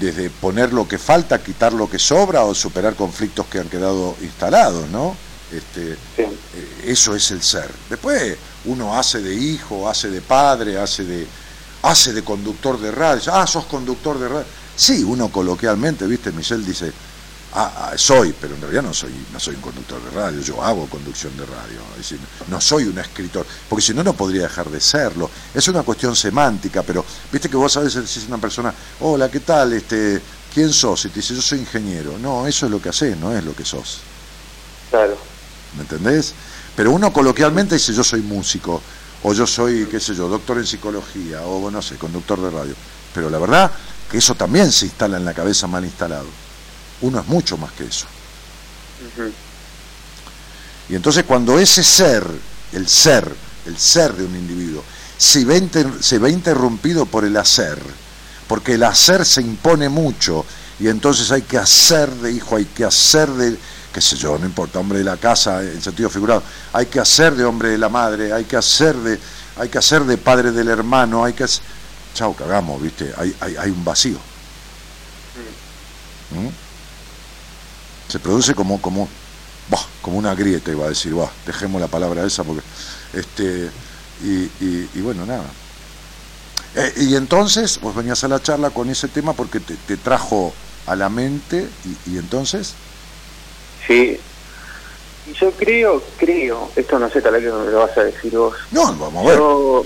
desde 0.00 0.28
poner 0.30 0.72
lo 0.72 0.88
que 0.88 0.98
falta, 0.98 1.42
quitar 1.42 1.72
lo 1.72 1.88
que 1.88 1.98
sobra 1.98 2.44
o 2.44 2.54
superar 2.54 2.94
conflictos 2.96 3.46
que 3.46 3.58
han 3.60 3.68
quedado 3.68 4.16
instalados, 4.22 4.88
¿no? 4.90 5.16
Este, 5.52 5.92
eh, 5.92 6.82
eso 6.84 7.14
es 7.14 7.30
el 7.30 7.42
ser. 7.42 7.70
Después 7.88 8.36
uno 8.64 8.96
hace 8.98 9.20
de 9.20 9.34
hijo, 9.34 9.88
hace 9.88 10.10
de 10.10 10.20
padre, 10.20 10.78
hace 10.78 11.04
de, 11.04 11.26
hace 11.82 12.12
de 12.12 12.22
conductor 12.22 12.80
de 12.80 12.90
radio. 12.90 13.20
Ah, 13.32 13.46
sos 13.46 13.66
conductor 13.66 14.18
de 14.18 14.28
radio. 14.28 14.46
Sí, 14.74 15.02
uno 15.04 15.30
coloquialmente, 15.30 16.06
viste, 16.06 16.32
Michelle 16.32 16.64
dice, 16.64 16.92
ah, 17.54 17.90
ah, 17.92 17.92
soy, 17.96 18.34
pero 18.38 18.54
en 18.54 18.60
realidad 18.60 18.82
no 18.82 18.92
soy, 18.92 19.12
no 19.32 19.40
soy 19.40 19.54
un 19.54 19.62
conductor 19.62 20.02
de 20.02 20.10
radio, 20.10 20.40
yo 20.40 20.62
hago 20.62 20.86
conducción 20.86 21.34
de 21.36 21.46
radio, 21.46 21.80
es 21.92 21.98
decir, 21.98 22.18
no 22.48 22.60
soy 22.60 22.84
un 22.84 22.98
escritor, 22.98 23.46
porque 23.68 23.82
si 23.82 23.94
no, 23.94 24.04
no 24.04 24.12
podría 24.12 24.42
dejar 24.42 24.68
de 24.68 24.80
serlo. 24.80 25.30
Es 25.54 25.66
una 25.68 25.82
cuestión 25.82 26.14
semántica, 26.14 26.82
pero 26.82 27.04
viste 27.32 27.48
que 27.48 27.56
vos 27.56 27.74
a 27.76 27.80
veces 27.80 28.02
decís 28.06 28.24
a 28.24 28.34
una 28.34 28.38
persona, 28.38 28.74
hola, 29.00 29.30
¿qué 29.30 29.40
tal? 29.40 29.72
Este, 29.72 30.20
¿Quién 30.52 30.72
sos? 30.72 31.04
Y 31.06 31.08
te 31.10 31.20
dice, 31.20 31.34
yo 31.34 31.42
soy 31.42 31.60
ingeniero. 31.60 32.18
No, 32.18 32.46
eso 32.46 32.66
es 32.66 32.72
lo 32.72 32.80
que 32.80 32.88
haces, 32.88 33.16
no 33.16 33.34
es 33.36 33.44
lo 33.44 33.54
que 33.54 33.64
sos. 33.64 34.00
Claro. 34.90 35.35
¿Me 35.74 35.82
entendés? 35.82 36.32
Pero 36.74 36.92
uno 36.92 37.12
coloquialmente 37.12 37.74
dice 37.74 37.92
yo 37.92 38.04
soy 38.04 38.20
músico, 38.22 38.80
o 39.22 39.32
yo 39.32 39.46
soy, 39.46 39.86
qué 39.86 39.98
sé 39.98 40.14
yo, 40.14 40.28
doctor 40.28 40.58
en 40.58 40.66
psicología, 40.66 41.42
o 41.42 41.70
no 41.70 41.82
sé, 41.82 41.96
conductor 41.96 42.40
de 42.40 42.50
radio. 42.50 42.74
Pero 43.14 43.30
la 43.30 43.38
verdad 43.38 43.70
que 44.10 44.18
eso 44.18 44.34
también 44.34 44.70
se 44.70 44.86
instala 44.86 45.16
en 45.16 45.24
la 45.24 45.34
cabeza 45.34 45.66
mal 45.66 45.84
instalado. 45.84 46.26
Uno 47.00 47.20
es 47.20 47.26
mucho 47.26 47.56
más 47.56 47.72
que 47.72 47.84
eso. 47.84 48.06
Y 50.88 50.94
entonces 50.94 51.24
cuando 51.24 51.58
ese 51.58 51.82
ser, 51.82 52.24
el 52.72 52.86
ser, 52.88 53.30
el 53.66 53.76
ser 53.76 54.12
de 54.14 54.24
un 54.24 54.36
individuo, 54.36 54.82
se 55.18 55.44
ve, 55.44 55.56
inter- 55.56 55.92
se 56.00 56.18
ve 56.18 56.30
interrumpido 56.30 57.06
por 57.06 57.24
el 57.24 57.36
hacer, 57.36 57.82
porque 58.46 58.74
el 58.74 58.84
hacer 58.84 59.24
se 59.24 59.40
impone 59.40 59.88
mucho, 59.88 60.44
y 60.78 60.88
entonces 60.88 61.32
hay 61.32 61.42
que 61.42 61.58
hacer 61.58 62.10
de 62.10 62.32
hijo, 62.32 62.56
hay 62.56 62.66
que 62.66 62.84
hacer 62.84 63.28
de, 63.30 63.56
qué 63.96 64.02
sé 64.02 64.14
yo, 64.14 64.36
no 64.36 64.44
importa, 64.44 64.78
hombre 64.78 64.98
de 64.98 65.04
la 65.04 65.16
casa 65.16 65.62
en 65.62 65.80
sentido 65.80 66.10
figurado, 66.10 66.42
hay 66.74 66.84
que 66.84 67.00
hacer 67.00 67.34
de 67.34 67.46
hombre 67.46 67.70
de 67.70 67.78
la 67.78 67.88
madre, 67.88 68.30
hay 68.30 68.44
que 68.44 68.54
hacer 68.54 68.94
de, 68.94 69.18
hay 69.56 69.70
que 69.70 69.78
hacer 69.78 70.04
de 70.04 70.18
padre 70.18 70.52
del 70.52 70.68
hermano, 70.68 71.24
hay 71.24 71.32
que 71.32 71.44
hacer... 71.44 71.62
Chau, 72.12 72.36
cagamos, 72.36 72.82
viste, 72.82 73.10
hay, 73.16 73.34
hay, 73.40 73.56
hay 73.56 73.70
un 73.70 73.82
vacío. 73.82 74.18
¿Mm? 76.30 76.48
Se 78.12 78.18
produce 78.18 78.54
como, 78.54 78.82
como, 78.82 79.08
bah, 79.70 79.80
como 80.02 80.18
una 80.18 80.34
grieta, 80.34 80.70
iba 80.70 80.84
a 80.84 80.90
decir, 80.90 81.14
bah, 81.14 81.30
dejemos 81.46 81.80
la 81.80 81.88
palabra 81.88 82.22
esa 82.26 82.44
porque, 82.44 82.62
este, 83.14 83.70
y, 84.22 84.42
y- 84.62 84.90
y 84.94 85.00
bueno, 85.00 85.24
nada. 85.24 85.44
Eh, 86.74 86.92
y 86.98 87.14
entonces, 87.16 87.80
vos 87.80 87.94
venías 87.94 88.22
a 88.24 88.28
la 88.28 88.42
charla 88.42 88.68
con 88.68 88.90
ese 88.90 89.08
tema 89.08 89.32
porque 89.32 89.58
te, 89.58 89.74
te 89.74 89.96
trajo 89.96 90.52
a 90.86 90.94
la 90.96 91.08
mente, 91.08 91.66
y, 92.06 92.12
y 92.12 92.18
entonces, 92.18 92.74
Sí. 93.86 94.18
Y 95.28 95.32
yo 95.34 95.50
creo, 95.52 96.02
creo, 96.16 96.70
esto 96.76 96.98
no 96.98 97.10
sé, 97.10 97.20
tal 97.20 97.32
vez 97.34 97.42
me 97.42 97.70
lo 97.70 97.78
vas 97.80 97.96
a 97.98 98.04
decir 98.04 98.32
vos. 98.36 98.54
No, 98.70 98.84
vamos 98.94 99.24
a 99.26 99.28
ver. 99.28 99.38
Yo, 99.38 99.84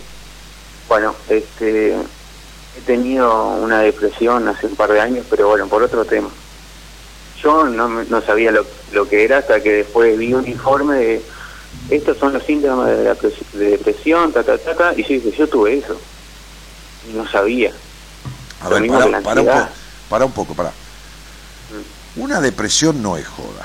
bueno, 0.89 1.15
este, 1.29 1.93
he 1.95 2.81
tenido 2.87 3.33
una 3.57 3.81
depresión 3.81 4.49
hace 4.49 4.67
un 4.67 4.77
par 4.77 4.93
de 4.93 5.01
años, 5.01 5.25
pero 5.31 5.49
bueno, 5.49 5.67
por 5.67 5.83
otro 5.83 6.05
tema. 6.05 6.29
Yo 7.43 7.65
no, 7.65 7.89
no 8.05 8.21
sabía 8.23 8.51
lo, 8.51 8.67
lo 8.93 9.09
que 9.09 9.25
era 9.25 9.39
hasta 9.39 9.63
que 9.63 9.71
después 9.73 10.19
vi 10.19 10.35
un 10.35 10.47
informe 10.47 10.97
de 10.97 11.23
estos 11.89 12.19
son 12.19 12.33
los 12.35 12.43
síntomas 12.45 12.89
de, 12.89 13.05
la 13.05 13.15
pres- 13.17 13.51
de 13.53 13.71
depresión, 13.71 14.33
ta, 14.33 14.43
ta, 14.43 14.59
ta, 14.59 14.77
ta, 14.77 14.93
y 14.95 15.03
yo 15.03 15.09
dije, 15.09 15.33
yo 15.39 15.49
tuve 15.49 15.79
eso. 15.79 15.99
Y 17.09 17.15
no 17.17 17.27
sabía. 17.29 17.73
a 18.61 18.69
Lo 18.69 18.79
ver, 18.79 18.91
para, 18.91 19.21
para 19.23 19.41
un 19.41 19.49
para 20.11 20.25
un 20.27 20.33
poco, 20.33 20.55
para. 20.55 20.73
Una 22.17 22.41
depresión 22.41 23.01
no 23.03 23.17
es 23.17 23.27
joda. 23.27 23.65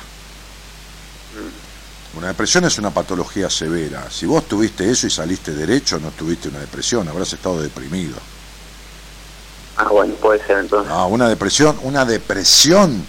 Una 2.18 2.28
depresión 2.28 2.64
es 2.64 2.78
una 2.78 2.92
patología 2.92 3.50
severa. 3.50 4.10
Si 4.10 4.26
vos 4.26 4.48
tuviste 4.48 4.90
eso 4.90 5.06
y 5.08 5.10
saliste 5.10 5.54
derecho, 5.54 6.00
no 6.00 6.12
tuviste 6.12 6.48
una 6.48 6.60
depresión, 6.60 7.08
habrás 7.10 7.34
estado 7.34 7.62
deprimido. 7.62 8.16
Ah, 9.78 9.90
bueno, 9.92 10.14
puede 10.16 10.46
ser 10.46 10.60
entonces. 10.60 10.90
No, 10.90 11.08
una 11.08 11.28
depresión, 11.28 11.78
una 11.84 12.06
depresión, 12.06 13.06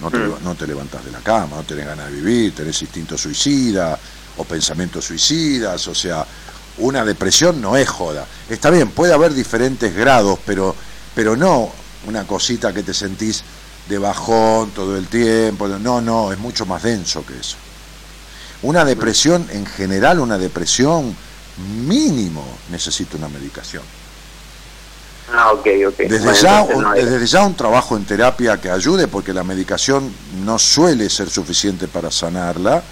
no 0.00 0.10
te, 0.10 0.18
no 0.18 0.54
te 0.54 0.66
levantas 0.66 1.04
de 1.04 1.10
la 1.10 1.18
cama, 1.18 1.56
no 1.56 1.62
tenés 1.64 1.86
ganas 1.86 2.06
de 2.06 2.12
vivir, 2.12 2.54
tenés 2.54 2.80
instinto 2.80 3.18
suicida 3.18 3.98
o 4.38 4.44
pensamientos 4.44 5.04
suicidas, 5.04 5.86
o 5.86 5.94
sea, 5.94 6.26
una 6.78 7.04
depresión 7.04 7.60
no 7.60 7.76
es 7.76 7.88
joda. 7.88 8.26
Está 8.48 8.70
bien, 8.70 8.90
puede 8.90 9.12
haber 9.12 9.34
diferentes 9.34 9.94
grados, 9.94 10.38
pero, 10.46 10.74
pero 11.14 11.36
no 11.36 11.70
una 12.06 12.26
cosita 12.26 12.72
que 12.72 12.82
te 12.82 12.94
sentís 12.94 13.44
de 13.88 13.98
bajón 13.98 14.70
todo 14.70 14.96
el 14.96 15.08
tiempo, 15.08 15.68
no, 15.68 16.00
no, 16.00 16.32
es 16.32 16.38
mucho 16.38 16.64
más 16.64 16.82
denso 16.82 17.24
que 17.26 17.38
eso. 17.38 17.56
Una 18.64 18.82
depresión, 18.82 19.46
en 19.50 19.66
general, 19.66 20.20
una 20.20 20.38
depresión 20.38 21.14
mínimo 21.86 22.42
necesita 22.70 23.18
una 23.18 23.28
medicación. 23.28 23.82
Ah, 25.30 25.52
ok, 25.52 25.66
ok. 25.88 25.96
Desde, 25.98 26.24
Bueno, 26.24 26.32
ya, 26.40 26.62
un, 26.62 26.82
no 26.82 26.92
desde 26.94 27.26
ya 27.26 27.44
un 27.44 27.54
trabajo 27.54 27.94
en 27.94 28.06
terapia 28.06 28.58
que 28.58 28.70
ayude, 28.70 29.06
porque 29.06 29.34
la 29.34 29.44
medicación 29.44 30.10
no 30.46 30.58
suele 30.58 31.10
ser 31.10 31.28
suficiente 31.28 31.88
para 31.88 32.10
sanarla, 32.10 32.82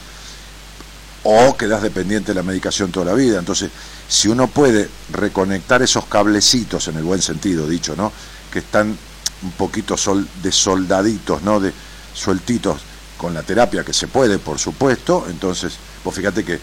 o 1.23 1.57
quedas 1.57 1.81
dependiente 1.81 2.33
de 2.33 2.35
la 2.35 2.43
medicación 2.43 2.93
toda 2.93 3.07
la 3.07 3.15
vida. 3.15 3.39
Entonces, 3.39 3.71
si 4.07 4.29
uno 4.29 4.49
puede 4.49 4.91
reconectar 5.11 5.81
esos 5.81 6.05
cablecitos, 6.05 6.87
en 6.89 6.99
el 6.99 7.03
buen 7.03 7.23
sentido 7.23 7.67
dicho, 7.67 7.97
¿no? 7.97 8.13
que 8.53 8.59
están 8.59 8.95
un 9.43 9.53
poquito 9.53 9.97
sol, 9.97 10.29
de 10.43 10.53
soldaditos, 10.53 11.41
¿no? 11.41 11.61
de 11.61 11.73
sueltitos 12.13 12.92
con 13.23 13.33
la 13.35 13.43
terapia, 13.45 13.85
que 13.85 13.93
se 13.95 14.09
puede, 14.09 14.39
por 14.39 14.59
supuesto, 14.59 15.27
entonces, 15.31 15.75
vos 16.05 16.15
fíjate 16.15 16.45
que 16.45 16.59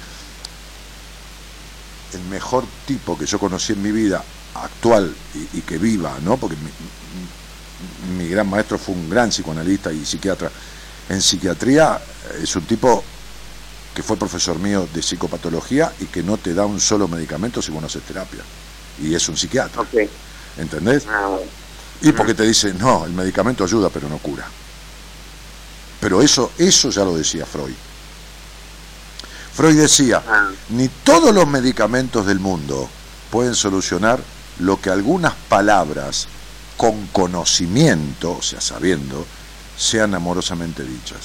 el 2.14 2.24
mejor 2.30 2.66
tipo 2.86 3.18
que 3.18 3.26
yo 3.26 3.40
conocí 3.40 3.74
en 3.74 3.82
mi 3.82 3.92
vida 3.92 4.24
actual 4.56 5.14
y, 5.36 5.60
y 5.60 5.62
que 5.62 5.78
viva, 5.78 6.18
¿no? 6.24 6.38
Porque 6.38 6.58
mi, 6.58 6.72
mi- 8.18 8.28
gran 8.28 8.50
maestro 8.50 8.78
fue 8.78 8.96
un 8.96 9.10
gran 9.10 9.30
psicoanalista 9.30 9.92
y 9.94 10.06
psiquiatra. 10.06 10.52
En 11.08 11.22
psiquiatría 11.22 12.00
es 12.42 12.56
un 12.56 12.66
tipo 12.66 13.04
que 13.96 14.04
fue 14.04 14.18
profesor 14.18 14.60
mío 14.60 14.88
de 14.94 15.02
psicopatología 15.02 15.94
y 16.00 16.08
que 16.08 16.24
no 16.24 16.38
te 16.38 16.54
da 16.54 16.66
un 16.66 16.80
solo 16.80 17.08
medicamento 17.08 17.62
si 17.62 17.72
vos 17.72 17.82
no 17.82 17.88
haces 17.88 18.04
terapia. 18.04 18.44
Y 18.98 19.16
es 19.16 19.30
un 19.30 19.38
psiquiatra. 19.38 19.84
¿Entendés? 20.58 21.08
Y 22.02 22.12
porque 22.14 22.34
te 22.36 22.44
dice, 22.44 22.74
no, 22.74 23.06
el 23.06 23.14
medicamento 23.14 23.64
ayuda 23.64 23.90
pero 23.90 24.10
no 24.10 24.20
cura. 24.20 24.54
Pero 26.00 26.22
eso, 26.22 26.52
eso 26.58 26.90
ya 26.90 27.04
lo 27.04 27.16
decía 27.16 27.46
Freud. 27.46 27.76
Freud 29.54 29.76
decía, 29.76 30.24
ni 30.70 30.88
todos 30.88 31.34
los 31.34 31.46
medicamentos 31.48 32.26
del 32.26 32.40
mundo 32.40 32.90
pueden 33.30 33.56
solucionar 33.56 34.22
lo 34.60 34.80
que 34.80 34.90
algunas 34.90 35.34
palabras 35.50 36.28
con 36.78 37.08
conocimiento, 37.08 38.38
o 38.38 38.42
sea, 38.42 38.62
sabiendo, 38.62 39.26
sean 39.78 40.16
amorosamente 40.16 40.84
dichas. 40.84 41.20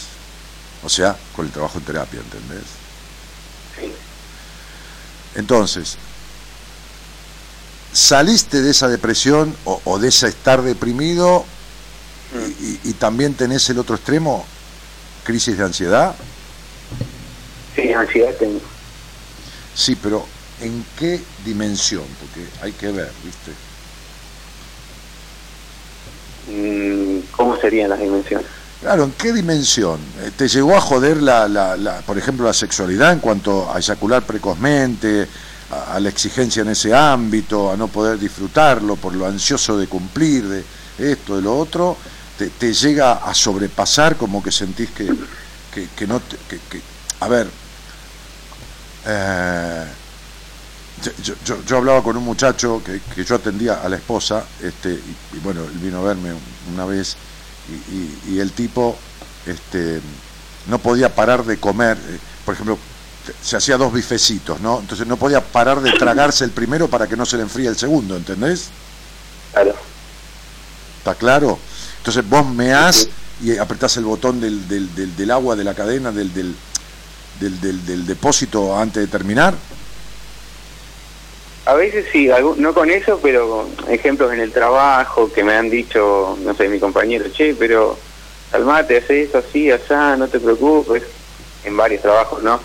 O 0.83 0.89
sea, 0.89 1.17
con 1.35 1.47
el 1.47 1.53
trabajo 1.53 1.79
en 1.79 1.85
terapia, 1.85 2.21
¿entendés? 2.21 2.65
Entonces, 5.37 5.97
saliste 7.93 8.63
de 8.63 8.71
esa 8.73 8.89
depresión 8.89 9.57
o, 9.65 9.81
o 9.85 9.99
de 9.99 10.09
ese 10.09 10.29
estar 10.29 10.63
deprimido 10.63 11.45
y, 12.61 12.81
y 12.91 12.93
también 12.95 13.35
tenés 13.35 13.71
el 13.71 13.79
otro 13.79 13.95
extremo, 13.95 14.45
crisis 15.25 15.59
de 15.59 15.65
ansiedad. 15.65 16.15
Sí, 17.75 17.93
ansiedad 17.93 18.33
tengo. 18.39 18.61
Sí, 19.75 19.97
pero 20.01 20.25
¿en 20.61 20.85
qué 20.97 21.21
dimensión? 21.45 22.05
Porque 22.21 22.49
hay 22.63 22.73
que 22.73 22.93
ver, 22.93 23.11
¿viste? 23.25 23.51
Mm, 26.49 27.27
¿Cómo 27.33 27.57
serían 27.57 27.91
las 27.91 27.99
dimensiones? 27.99 28.47
Claro, 28.81 29.05
¿en 29.05 29.13
qué 29.13 29.33
dimensión? 29.33 29.99
Eh, 30.21 30.31
¿Te 30.37 30.47
llegó 30.47 30.77
a 30.77 30.81
joder, 30.81 31.23
la, 31.23 31.49
la, 31.49 31.77
la, 31.77 32.01
por 32.03 32.19
ejemplo, 32.19 32.47
la 32.47 32.53
sexualidad 32.53 33.13
en 33.13 33.21
cuanto 33.21 33.73
a 33.73 33.79
eyacular 33.79 34.25
precozmente, 34.25 35.27
a, 35.71 35.95
a 35.95 36.01
la 36.01 36.11
exigencia 36.11 36.63
en 36.63 36.69
ese 36.69 36.95
ámbito, 36.95 37.73
a 37.73 37.77
no 37.77 37.89
poder 37.89 38.19
disfrutarlo 38.19 38.97
por 38.97 39.15
lo 39.15 39.27
ansioso 39.27 39.79
de 39.79 39.87
cumplir, 39.87 40.47
de 40.47 40.65
esto, 40.99 41.37
de 41.37 41.43
lo 41.43 41.57
otro? 41.57 41.97
¿Te, 42.39 42.49
te 42.51 42.73
llega 42.73 43.13
a 43.15 43.33
sobrepasar 43.35 44.17
como 44.17 44.43
que 44.43 44.51
sentís 44.51 44.91
que, 44.91 45.15
que, 45.73 45.89
que 45.97 46.07
no... 46.07 46.21
Te, 46.21 46.37
que, 46.49 46.59
que- 46.69 46.83
a 47.21 47.29
ver, 47.29 47.47
eh, 49.07 49.85
yo, 51.23 51.35
yo, 51.45 51.63
yo 51.65 51.77
hablaba 51.77 52.03
con 52.03 52.17
un 52.17 52.25
muchacho 52.25 52.83
que, 52.85 53.01
que 53.15 53.25
yo 53.25 53.37
atendía 53.37 53.75
a 53.83 53.89
la 53.89 53.97
esposa, 53.97 54.45
este, 54.63 54.91
y, 54.91 55.17
y 55.37 55.39
bueno, 55.43 55.63
él 55.65 55.79
vino 55.79 55.99
a 56.01 56.03
verme 56.03 56.33
una 56.73 56.85
vez, 56.87 57.17
y, 57.69 58.33
y- 58.33 58.35
y 58.37 58.41
el 58.41 58.53
tipo 58.53 58.97
este, 59.47 60.01
no 60.67 60.79
podía 60.79 61.15
parar 61.15 61.45
de 61.45 61.59
comer, 61.59 61.97
eh, 62.09 62.19
por 62.45 62.55
ejemplo, 62.55 62.79
se 63.43 63.57
hacía 63.57 63.77
dos 63.79 63.93
bifecitos, 63.93 64.61
¿no? 64.61 64.81
Entonces 64.81 65.07
no 65.07 65.17
podía 65.17 65.41
parar 65.41 65.81
de 65.81 65.93
tragarse 65.93 66.45
el 66.45 66.51
primero 66.51 66.89
para 66.89 67.07
que 67.07 67.17
no 67.17 67.25
se 67.25 67.37
le 67.37 67.43
enfríe 67.45 67.69
el 67.69 67.77
segundo, 67.77 68.17
¿entendés? 68.17 68.69
Claro. 69.53 69.75
¿Está 70.99 71.15
claro? 71.15 71.59
Entonces 72.05 72.29
vos 72.29 72.47
meás 72.47 73.09
y 73.43 73.57
apretás 73.57 73.97
el 73.97 74.05
botón 74.05 74.39
del, 74.39 74.69
del, 74.69 74.95
del, 74.95 75.17
del 75.17 75.31
agua 75.31 75.57
de 75.57 75.65
la 75.65 75.73
cadena, 75.73 76.13
del, 76.13 76.35
del, 76.35 76.55
del, 77.41 77.59
del- 77.63 77.87
del 77.87 78.07
depósito 78.07 78.77
antes 78.77 79.03
de 79.03 79.07
terminar. 79.07 79.55
A 81.65 81.73
veces 81.73 82.05
sí, 82.13 82.29
no 82.59 82.75
con 82.75 82.91
eso, 82.91 83.19
pero 83.23 83.49
con 83.81 83.91
ejemplos 83.91 84.31
en 84.35 84.41
el 84.41 84.53
trabajo 84.53 85.33
que 85.33 85.43
me 85.43 85.55
han 85.55 85.71
dicho, 85.71 86.37
no 86.45 86.55
sé, 86.55 86.69
mi 86.69 86.79
compañero, 86.79 87.25
che, 87.33 87.55
pero 87.59 87.99
calmate, 88.51 88.99
hace 88.99 89.23
eso 89.23 89.39
así, 89.39 89.71
allá, 89.71 90.15
no 90.19 90.29
te 90.29 90.39
preocupes, 90.41 91.05
en 91.65 91.75
varios 91.75 92.03
trabajos, 92.03 92.43
¿no? 92.43 92.61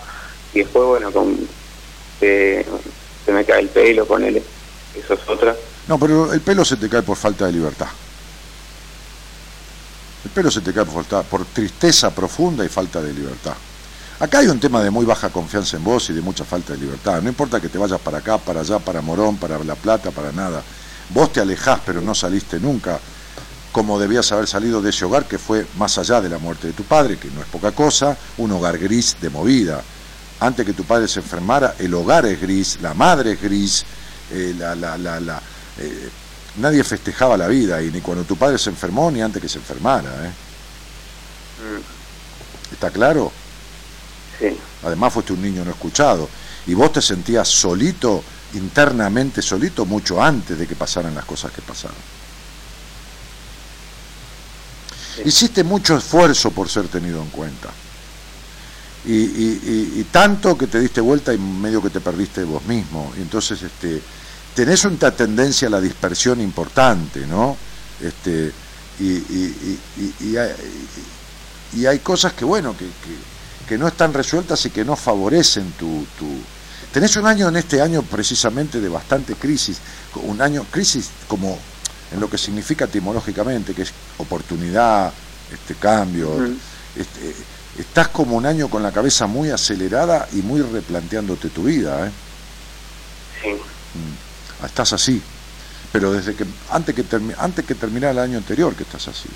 Y 0.54 0.60
después, 0.60 0.86
bueno, 0.86 1.14
con, 1.14 1.38
se, 2.20 2.66
se 3.26 3.32
me 3.32 3.46
cae 3.46 3.62
el 3.62 3.70
pelo, 3.70 4.06
ponele, 4.06 4.44
eso 5.02 5.14
es 5.14 5.20
otra. 5.30 5.56
No, 5.88 5.98
pero 5.98 6.34
el 6.34 6.42
pelo 6.42 6.66
se 6.66 6.76
te 6.76 6.90
cae 6.90 7.04
por 7.04 7.16
falta 7.16 7.46
de 7.46 7.54
libertad. 7.54 7.88
El 10.24 10.32
pelo 10.32 10.52
se 10.52 10.62
te 10.62 10.74
cae 10.74 10.86
por, 10.86 11.46
tristeza 11.46 12.14
profunda 12.14 12.66
y 12.66 12.70
falta 12.70 13.02
de 13.02 13.14
libertad. 13.14 13.54
Acá 14.20 14.40
hay 14.40 14.48
un 14.48 14.60
tema 14.60 14.84
de 14.84 14.90
muy 14.90 15.06
baja 15.06 15.30
confianza 15.30 15.78
en 15.78 15.84
vos 15.84 16.10
y 16.10 16.14
de 16.14 16.22
mucha 16.22 16.44
falta 16.44 16.74
de 16.74 16.80
libertad. 16.80 17.22
No 17.22 17.30
importa 17.30 17.62
que 17.62 17.70
te 17.70 17.78
vayas 17.78 18.02
para 18.02 18.18
acá, 18.18 18.38
para 18.38 18.60
allá, 18.60 18.80
para 18.80 19.02
Morón, 19.02 19.38
para 19.38 19.58
La 19.64 19.76
Plata, 19.76 20.12
para 20.12 20.34
nada. 20.34 20.62
Vos 21.10 21.32
te 21.32 21.40
alejás, 21.40 21.80
pero 21.86 22.02
no 22.02 22.14
saliste 22.14 22.60
nunca 22.60 23.00
como 23.72 24.00
debías 24.00 24.32
haber 24.32 24.48
salido 24.48 24.82
de 24.82 24.90
ese 24.90 25.06
hogar 25.06 25.26
que 25.26 25.38
fue 25.38 25.66
más 25.78 25.98
allá 25.98 26.22
de 26.22 26.30
la 26.30 26.38
muerte 26.38 26.68
de 26.68 26.74
tu 26.74 26.84
padre, 26.84 27.18
que 27.18 27.30
no 27.30 27.42
es 27.42 27.48
poca 27.48 27.72
cosa, 27.72 28.18
un 28.38 28.52
hogar 28.52 28.78
gris 28.78 29.16
de 29.22 29.30
movida. 29.30 29.82
Antes 30.40 30.66
que 30.66 30.74
tu 30.74 30.84
padre 30.84 31.08
se 31.08 31.20
enfermara, 31.20 31.76
el 31.78 31.94
hogar 31.94 32.26
es 32.26 32.42
gris, 32.42 32.80
la 32.82 32.94
madre 32.94 33.34
es 33.34 33.42
gris, 33.42 33.86
eh, 34.32 34.56
la, 34.58 34.76
la, 34.76 34.98
la, 34.98 35.20
la, 35.20 35.42
eh, 35.78 36.10
nadie 36.58 36.84
festejaba 36.84 37.38
la 37.38 37.48
vida, 37.48 37.82
y 37.82 37.90
ni 37.92 38.02
cuando 38.02 38.24
tu 38.24 38.36
padre 38.36 38.58
se 38.58 38.70
enfermó, 38.70 39.10
ni 39.12 39.22
antes 39.22 39.42
que 39.42 39.50
se 39.50 39.58
enfermara. 39.60 40.10
¿eh? 40.28 40.32
¿Está 42.72 42.90
claro? 42.92 43.32
Sí. 44.40 44.58
Además 44.84 45.14
fuiste 45.14 45.34
un 45.34 45.42
niño 45.42 45.66
no 45.66 45.72
escuchado. 45.72 46.30
Y 46.68 46.74
vos 46.74 46.92
te 46.94 47.02
sentías 47.02 47.48
solito, 47.48 48.24
internamente 48.54 49.42
solito, 49.42 49.86
mucho 49.86 50.22
antes 50.22 50.58
de 50.58 50.68
que 50.68 50.76
pasaran 50.76 51.16
las 51.16 51.26
cosas 51.26 51.52
que 51.52 51.62
pasaron. 51.62 51.98
Hiciste 55.26 55.64
mucho 55.64 55.98
esfuerzo 55.98 56.52
por 56.52 56.70
ser 56.70 56.88
tenido 56.88 57.22
en 57.22 57.30
cuenta. 57.30 57.70
Y, 59.06 59.14
y- 59.14 59.62
y- 59.96 60.00
y 60.02 60.04
tanto 60.12 60.58
que 60.58 60.68
te 60.68 60.80
diste 60.80 61.02
vuelta 61.02 61.34
y 61.34 61.38
medio 61.38 61.82
que 61.82 61.90
te 61.90 62.00
perdiste 62.00 62.44
vos 62.44 62.64
mismo. 62.66 63.12
Y 63.18 63.22
entonces 63.22 63.62
este, 63.62 64.02
tenés 64.56 64.84
una 64.86 65.12
tendencia 65.12 65.68
a 65.68 65.72
la 65.72 65.82
dispersión 65.82 66.42
importante, 66.42 67.26
¿no? 67.28 67.58
Este, 68.02 68.52
y, 69.00 69.06
y- 69.14 69.80
y- 70.22 70.38
hay, 70.38 70.52
y 71.76 71.86
hay 71.86 72.00
cosas 72.00 72.34
que, 72.34 72.46
bueno, 72.46 72.76
que, 72.78 72.86
que- 72.86 73.30
que 73.68 73.78
no 73.78 73.88
están 73.88 74.14
resueltas 74.14 74.66
y 74.66 74.72
que 74.72 74.84
no 74.84 74.96
favorecen 74.96 75.72
tu, 75.74 76.06
tu... 76.18 76.26
Tenés 76.92 77.16
un 77.18 77.28
año 77.28 77.48
en 77.50 77.56
este 77.58 77.82
año 77.82 78.02
precisamente 78.02 78.82
de 78.82 78.90
bastante 78.90 79.36
crisis, 79.36 79.78
un 80.16 80.42
año 80.42 80.66
crisis 80.72 81.10
como 81.28 81.58
en 82.12 82.20
lo 82.20 82.28
que 82.28 82.40
significa 82.40 82.86
etimológicamente, 82.86 83.76
que 83.76 83.84
es 83.84 83.92
oportunidad, 84.18 85.14
este 85.54 85.76
cambio. 85.76 86.34
este, 86.96 87.36
estás 87.80 88.08
como 88.08 88.36
un 88.36 88.48
año 88.48 88.68
con 88.70 88.82
la 88.82 88.92
cabeza 88.92 89.28
muy 89.28 89.52
acelerada 89.52 90.28
y 90.34 90.38
muy 90.38 90.62
replanteándote 90.64 91.50
tu 91.50 91.64
vida, 91.66 92.08
¿eh? 92.08 92.12
Sí. 93.44 93.50
Mm, 93.52 94.29
Estás 94.66 94.94
así. 94.94 95.22
Pero 95.92 96.12
desde 96.14 96.36
que 96.36 96.46
antes 96.72 96.94
que 96.94 97.04
termi- 97.06 97.36
antes 97.40 97.66
que 97.66 97.76
terminar 97.76 98.12
el 98.12 98.20
año 98.20 98.38
anterior 98.38 98.76
que 98.76 98.84
estás 98.84 99.08
así. 99.08 99.30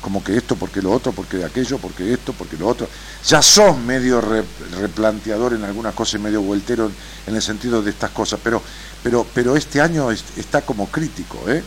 Como 0.00 0.24
que 0.24 0.36
esto, 0.36 0.56
porque 0.56 0.80
lo 0.80 0.92
otro, 0.92 1.12
porque 1.12 1.44
aquello, 1.44 1.76
porque 1.78 2.12
esto, 2.14 2.32
porque 2.32 2.56
lo 2.56 2.68
otro. 2.68 2.88
Ya 3.26 3.42
sos 3.42 3.76
medio 3.76 4.20
re- 4.20 4.44
replanteador 4.80 5.52
en 5.54 5.64
algunas 5.64 5.94
cosas 5.94 6.14
y 6.14 6.22
medio 6.22 6.40
vueltero 6.40 6.90
en, 7.26 7.34
el 7.34 7.42
sentido 7.42 7.82
de 7.82 7.90
estas 7.90 8.10
cosas, 8.10 8.40
pero 8.42 8.62
pero 9.02 9.26
pero 9.34 9.56
este 9.56 9.80
año 9.80 10.10
es- 10.10 10.24
está 10.36 10.62
como 10.62 10.88
crítico, 10.88 11.38
¿eh? 11.48 11.62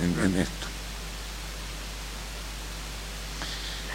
En 0.00 0.36
esto. 0.40 0.66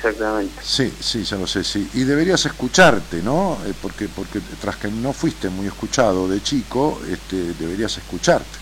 Exactamente. 0.02 0.61
Sí, 0.64 0.94
sí, 0.99 1.24
ya 1.24 1.38
lo 1.38 1.48
sé, 1.48 1.64
sí. 1.64 1.90
Y 1.94 2.03
deberías 2.03 2.45
escucharte, 2.45 3.22
¿no? 3.22 3.57
Eh, 3.65 3.74
porque, 3.82 4.07
porque 4.07 4.41
tras 4.61 4.78
que 4.78 4.90
no 4.90 5.11
fuiste 5.14 5.49
muy 5.49 5.68
escuchado 5.68 6.28
de 6.28 6.41
chico, 6.44 7.02
este, 7.10 7.53
deberías 7.53 7.98
escucharte. 7.98 8.60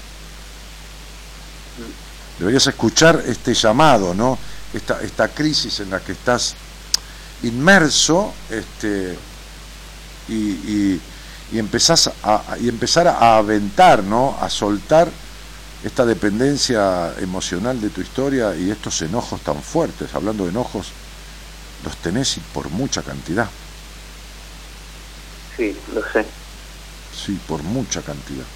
Deberías 2.37 2.67
escuchar 2.67 3.21
este 3.25 3.53
llamado, 3.53 4.13
¿no? 4.13 4.37
Esta, 4.73 5.01
esta 5.01 5.27
crisis 5.29 5.79
en 5.81 5.89
la 5.89 5.99
que 6.01 6.13
estás 6.13 6.55
inmerso, 7.43 8.33
este, 8.49 9.17
y, 10.27 10.33
y, 10.33 11.01
y 11.51 11.59
empezás 11.59 12.09
a, 12.23 12.57
y 12.59 12.69
empezar 12.69 13.07
a 13.07 13.37
aventar, 13.37 14.03
¿no? 14.03 14.37
A 14.39 14.49
soltar 14.49 15.09
esta 15.83 16.05
dependencia 16.05 17.13
emocional 17.19 17.79
de 17.79 17.89
tu 17.89 18.01
historia 18.01 18.55
y 18.55 18.71
estos 18.71 19.01
enojos 19.01 19.41
tan 19.41 19.61
fuertes. 19.61 20.15
Hablando 20.15 20.45
de 20.45 20.49
enojos, 20.49 20.87
los 21.79 22.01
tenés 22.01 22.37
y 22.37 22.41
por 22.41 22.69
mucha 22.69 23.03
cantidad. 23.03 23.57
Sí, 25.55 25.83
lo 25.87 26.01
sé. 26.11 26.35
Sí, 27.09 27.39
por 27.39 27.63
mucha 27.63 28.03
cantidad. 28.03 28.53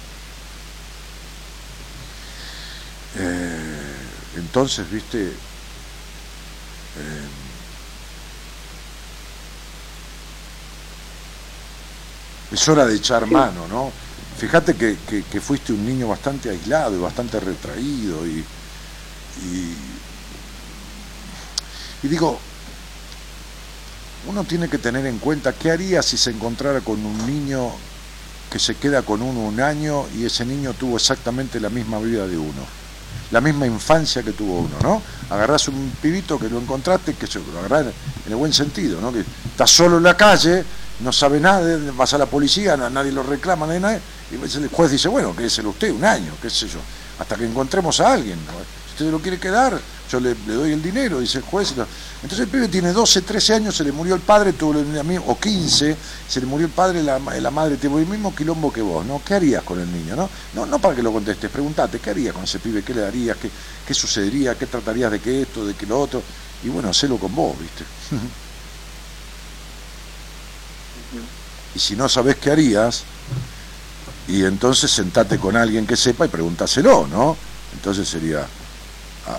Eh, 3.12 4.28
entonces, 4.32 4.88
viste, 4.88 5.44
eh, 6.94 7.28
es 12.50 12.68
hora 12.68 12.86
de 12.86 12.96
echar 12.96 13.26
mano, 13.26 13.68
¿no? 13.68 13.96
Fíjate 14.32 14.76
que, 14.76 15.04
que- 15.04 15.28
que 15.28 15.40
fuiste 15.40 15.72
un 15.72 15.84
niño 15.84 16.08
bastante 16.08 16.50
aislado 16.50 16.96
y 16.96 16.98
bastante 16.98 17.38
retraído 17.40 18.26
y, 18.26 18.50
y, 19.34 20.02
y 22.02 22.08
digo, 22.08 22.49
uno 24.26 24.44
tiene 24.44 24.68
que 24.68 24.78
tener 24.78 25.06
en 25.06 25.18
cuenta 25.18 25.52
qué 25.52 25.70
haría 25.70 26.02
si 26.02 26.16
se 26.16 26.30
encontrara 26.30 26.80
con 26.80 27.04
un 27.04 27.26
niño 27.26 27.70
que 28.50 28.58
se 28.58 28.74
queda 28.74 29.02
con 29.02 29.22
uno 29.22 29.40
un 29.40 29.60
año 29.60 30.06
y 30.16 30.24
ese 30.24 30.44
niño 30.44 30.74
tuvo 30.74 30.96
exactamente 30.96 31.60
la 31.60 31.70
misma 31.70 31.98
vida 32.00 32.26
de 32.26 32.36
uno, 32.36 32.64
la 33.30 33.40
misma 33.40 33.66
infancia 33.66 34.22
que 34.22 34.32
tuvo 34.32 34.58
uno, 34.60 34.76
¿no? 34.82 35.02
Agarrás 35.30 35.68
un 35.68 35.92
pibito 36.02 36.38
que 36.38 36.48
lo 36.48 36.58
encontraste, 36.58 37.14
que 37.14 37.26
se 37.26 37.38
lo 37.38 37.58
agarrás 37.60 37.86
en 38.26 38.30
el 38.32 38.36
buen 38.36 38.52
sentido, 38.52 39.00
¿no? 39.00 39.12
Que 39.12 39.20
está 39.20 39.66
solo 39.66 39.98
en 39.98 40.02
la 40.02 40.16
calle, 40.16 40.64
no 41.00 41.12
sabe 41.12 41.38
nada, 41.40 41.78
vas 41.96 42.12
a 42.12 42.18
la 42.18 42.26
policía, 42.26 42.76
na- 42.76 42.90
nadie 42.90 43.12
lo 43.12 43.22
reclama, 43.22 43.66
nadie, 43.66 43.80
nadie, 43.80 44.00
y 44.32 44.34
el 44.34 44.68
juez 44.68 44.90
dice, 44.90 45.08
bueno, 45.08 45.34
quédeselo 45.34 45.70
usted 45.70 45.92
un 45.92 46.04
año, 46.04 46.32
qué 46.42 46.50
sé 46.50 46.66
yo, 46.68 46.80
hasta 47.20 47.36
que 47.36 47.44
encontremos 47.46 48.00
a 48.00 48.12
alguien, 48.12 48.38
¿no? 48.46 48.52
Si 48.86 49.04
usted 49.04 49.10
lo 49.12 49.20
quiere 49.20 49.38
quedar, 49.38 49.80
yo 50.10 50.18
le, 50.18 50.34
le 50.46 50.54
doy 50.54 50.72
el 50.72 50.82
dinero, 50.82 51.20
dice 51.20 51.38
el 51.38 51.44
juez. 51.44 51.70
Entonces 51.70 52.40
el 52.40 52.48
pibe 52.48 52.68
tiene 52.68 52.92
12, 52.92 53.22
13 53.22 53.54
años, 53.54 53.76
se 53.76 53.84
le 53.84 53.92
murió 53.92 54.14
el 54.14 54.20
padre, 54.20 54.52
tuvo 54.52 54.78
el 54.78 55.20
o 55.26 55.38
15, 55.38 55.96
se 56.28 56.40
le 56.40 56.46
murió 56.46 56.66
el 56.66 56.72
padre, 56.72 57.02
la, 57.02 57.18
la 57.18 57.50
madre 57.50 57.76
tuvo 57.76 57.98
el 57.98 58.06
mismo 58.06 58.34
quilombo 58.34 58.72
que 58.72 58.82
vos, 58.82 59.04
¿no? 59.06 59.22
¿Qué 59.24 59.34
harías 59.34 59.62
con 59.62 59.80
el 59.80 59.90
niño, 59.92 60.16
no? 60.16 60.28
No, 60.54 60.66
no 60.66 60.78
para 60.78 60.96
que 60.96 61.02
lo 61.02 61.12
contestes, 61.12 61.50
preguntate, 61.50 62.00
¿qué 62.00 62.10
harías 62.10 62.34
con 62.34 62.44
ese 62.44 62.58
pibe? 62.58 62.82
¿Qué 62.82 62.94
le 62.94 63.02
darías? 63.02 63.36
¿Qué, 63.36 63.50
qué 63.86 63.94
sucedería? 63.94 64.56
¿Qué 64.56 64.66
tratarías 64.66 65.12
de 65.12 65.20
que 65.20 65.42
esto, 65.42 65.64
de 65.64 65.74
que 65.74 65.86
lo 65.86 66.00
otro? 66.00 66.22
Y 66.64 66.68
bueno, 66.68 66.90
hacelo 66.90 67.16
con 67.16 67.34
vos, 67.34 67.56
¿viste? 67.58 67.84
y 71.74 71.78
si 71.78 71.94
no 71.94 72.08
sabés 72.08 72.36
qué 72.36 72.50
harías, 72.50 73.04
y 74.28 74.44
entonces 74.44 74.90
sentate 74.90 75.38
con 75.38 75.56
alguien 75.56 75.86
que 75.86 75.96
sepa 75.96 76.26
y 76.26 76.28
pregúntaselo, 76.28 77.06
¿no? 77.06 77.36
Entonces 77.74 78.08
sería, 78.08 78.46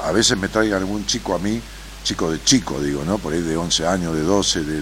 a, 0.07 0.11
veces 0.11 0.37
me 0.37 0.49
traigan 0.49 0.79
algún 0.79 1.05
chico 1.05 1.35
a 1.35 1.39
mí, 1.39 1.61
chico 2.03 2.31
de 2.31 2.43
chico, 2.43 2.81
digo, 2.81 3.03
¿no? 3.05 3.17
Por 3.19 3.33
ahí 3.33 3.41
de 3.41 3.57
11 3.57 3.87
años, 3.87 4.13
de 4.15 4.21
12, 4.23 4.63
de, 4.63 4.75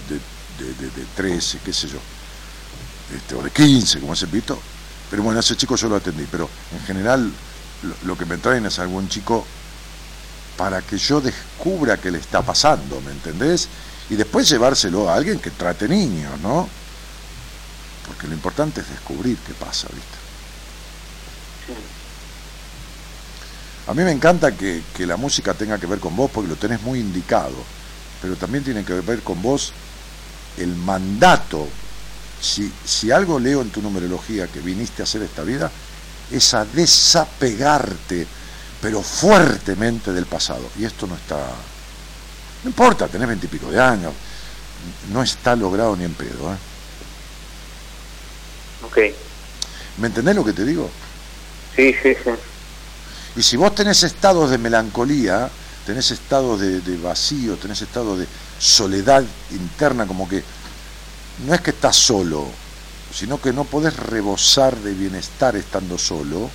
de, 0.58 0.74
de- 0.74 0.90
de 0.90 1.04
13, 1.14 1.60
qué 1.64 1.72
sé 1.72 1.88
yo, 1.88 1.98
este, 3.14 3.34
o 3.34 3.42
de 3.42 3.50
15, 3.50 4.00
como 4.00 4.14
ese 4.14 4.26
pito. 4.28 4.58
Pero 5.10 5.22
bueno, 5.22 5.40
ese 5.40 5.56
chico 5.56 5.76
yo 5.76 5.88
lo 5.88 5.96
atendí, 5.96 6.26
pero 6.30 6.48
en 6.72 6.80
general 6.82 7.32
lo, 7.82 7.96
lo 8.02 8.16
que 8.18 8.26
me 8.26 8.38
traen 8.38 8.66
es 8.66 8.78
algún 8.78 9.08
chico 9.08 9.46
para 10.56 10.82
que 10.82 10.98
yo 10.98 11.20
descubra 11.20 11.98
qué 12.00 12.10
le 12.10 12.18
está 12.18 12.42
pasando, 12.42 13.00
¿me 13.00 13.12
entendés? 13.12 13.68
Y 14.08 14.16
después 14.16 14.48
llevárselo 14.48 15.08
a 15.08 15.14
alguien 15.14 15.40
que 15.40 15.50
trate 15.52 15.88
niños, 15.88 16.38
¿no? 16.40 16.68
Porque 18.02 18.26
lo 18.28 18.34
importante 18.34 18.80
es 18.82 18.88
descubrir 18.90 19.38
qué 19.46 19.54
pasa, 19.54 19.88
¿viste? 19.92 20.18
A 23.90 23.94
mí 23.94 24.04
me 24.04 24.12
encanta 24.12 24.56
que, 24.56 24.82
que 24.96 25.04
la 25.04 25.16
música 25.16 25.52
tenga 25.52 25.76
que 25.76 25.86
ver 25.86 25.98
con 25.98 26.14
vos 26.14 26.30
porque 26.32 26.48
lo 26.48 26.54
tenés 26.54 26.80
muy 26.82 27.00
indicado, 27.00 27.56
pero 28.22 28.36
también 28.36 28.62
tiene 28.62 28.84
que 28.84 28.92
ver 28.92 29.18
con 29.22 29.42
vos 29.42 29.72
el 30.58 30.76
mandato. 30.76 31.66
Si, 32.40 32.72
si 32.84 33.10
algo 33.10 33.40
leo 33.40 33.62
en 33.62 33.70
tu 33.70 33.82
numerología 33.82 34.46
que 34.46 34.60
viniste 34.60 35.02
a 35.02 35.06
hacer 35.06 35.22
esta 35.22 35.42
vida, 35.42 35.72
es 36.30 36.54
a 36.54 36.64
desapegarte, 36.66 38.28
pero 38.80 39.02
fuertemente 39.02 40.12
del 40.12 40.26
pasado. 40.26 40.70
Y 40.78 40.84
esto 40.84 41.08
no 41.08 41.16
está... 41.16 41.38
No 42.62 42.70
importa, 42.70 43.08
tenés 43.08 43.26
veintipico 43.26 43.72
de 43.72 43.80
años, 43.80 44.12
no 45.12 45.20
está 45.20 45.56
logrado 45.56 45.96
ni 45.96 46.04
en 46.04 46.14
pedo. 46.14 46.52
¿eh? 46.52 46.56
Ok. 48.86 48.98
¿Me 49.98 50.06
entendés 50.06 50.36
lo 50.36 50.44
que 50.44 50.52
te 50.52 50.64
digo? 50.64 50.88
Sí, 51.74 51.92
sí, 52.00 52.14
sí. 52.22 52.30
Y 53.36 53.42
si 53.42 53.56
vos 53.56 53.74
tenés 53.74 54.02
estados 54.02 54.50
de 54.50 54.58
melancolía, 54.58 55.48
tenés 55.86 56.10
estados 56.10 56.60
de, 56.60 56.80
de 56.80 56.96
vacío, 56.98 57.56
tenés 57.56 57.80
estados 57.82 58.18
de 58.18 58.26
soledad 58.58 59.24
interna, 59.50 60.06
como 60.06 60.28
que 60.28 60.42
no 61.46 61.54
es 61.54 61.60
que 61.60 61.70
estás 61.70 61.96
solo, 61.96 62.46
sino 63.14 63.40
que 63.40 63.52
no 63.52 63.64
podés 63.64 63.96
rebosar 63.96 64.76
de 64.76 64.92
bienestar 64.94 65.56
estando 65.56 65.96
solo. 65.96 66.50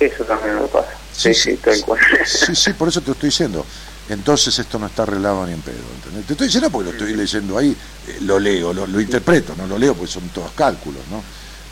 Eso 0.00 0.24
también 0.24 0.56
me 0.56 0.66
pasa. 0.68 0.88
Sí, 1.14 1.34
sí, 1.34 1.56
tal 1.56 1.80
cual. 1.82 2.00
Sí, 2.24 2.54
sí, 2.56 2.72
por 2.72 2.88
eso 2.88 3.00
te 3.00 3.10
estoy 3.12 3.28
diciendo. 3.28 3.64
Entonces 4.08 4.58
esto 4.58 4.78
no 4.78 4.86
está 4.86 5.04
arreglado 5.04 5.46
ni 5.46 5.52
en 5.52 5.60
pedo. 5.60 5.76
¿entendés? 5.96 6.26
Te 6.26 6.32
estoy 6.32 6.46
diciendo 6.48 6.70
porque 6.70 6.90
lo 6.90 6.96
estoy 6.96 7.14
leyendo 7.14 7.56
ahí, 7.58 7.76
eh, 8.08 8.18
lo 8.22 8.38
leo, 8.38 8.72
lo, 8.72 8.86
lo 8.86 9.00
interpreto, 9.00 9.54
no 9.56 9.66
lo 9.66 9.78
leo 9.78 9.94
porque 9.94 10.10
son 10.12 10.28
todos 10.30 10.50
cálculos, 10.52 11.02
¿no? 11.10 11.22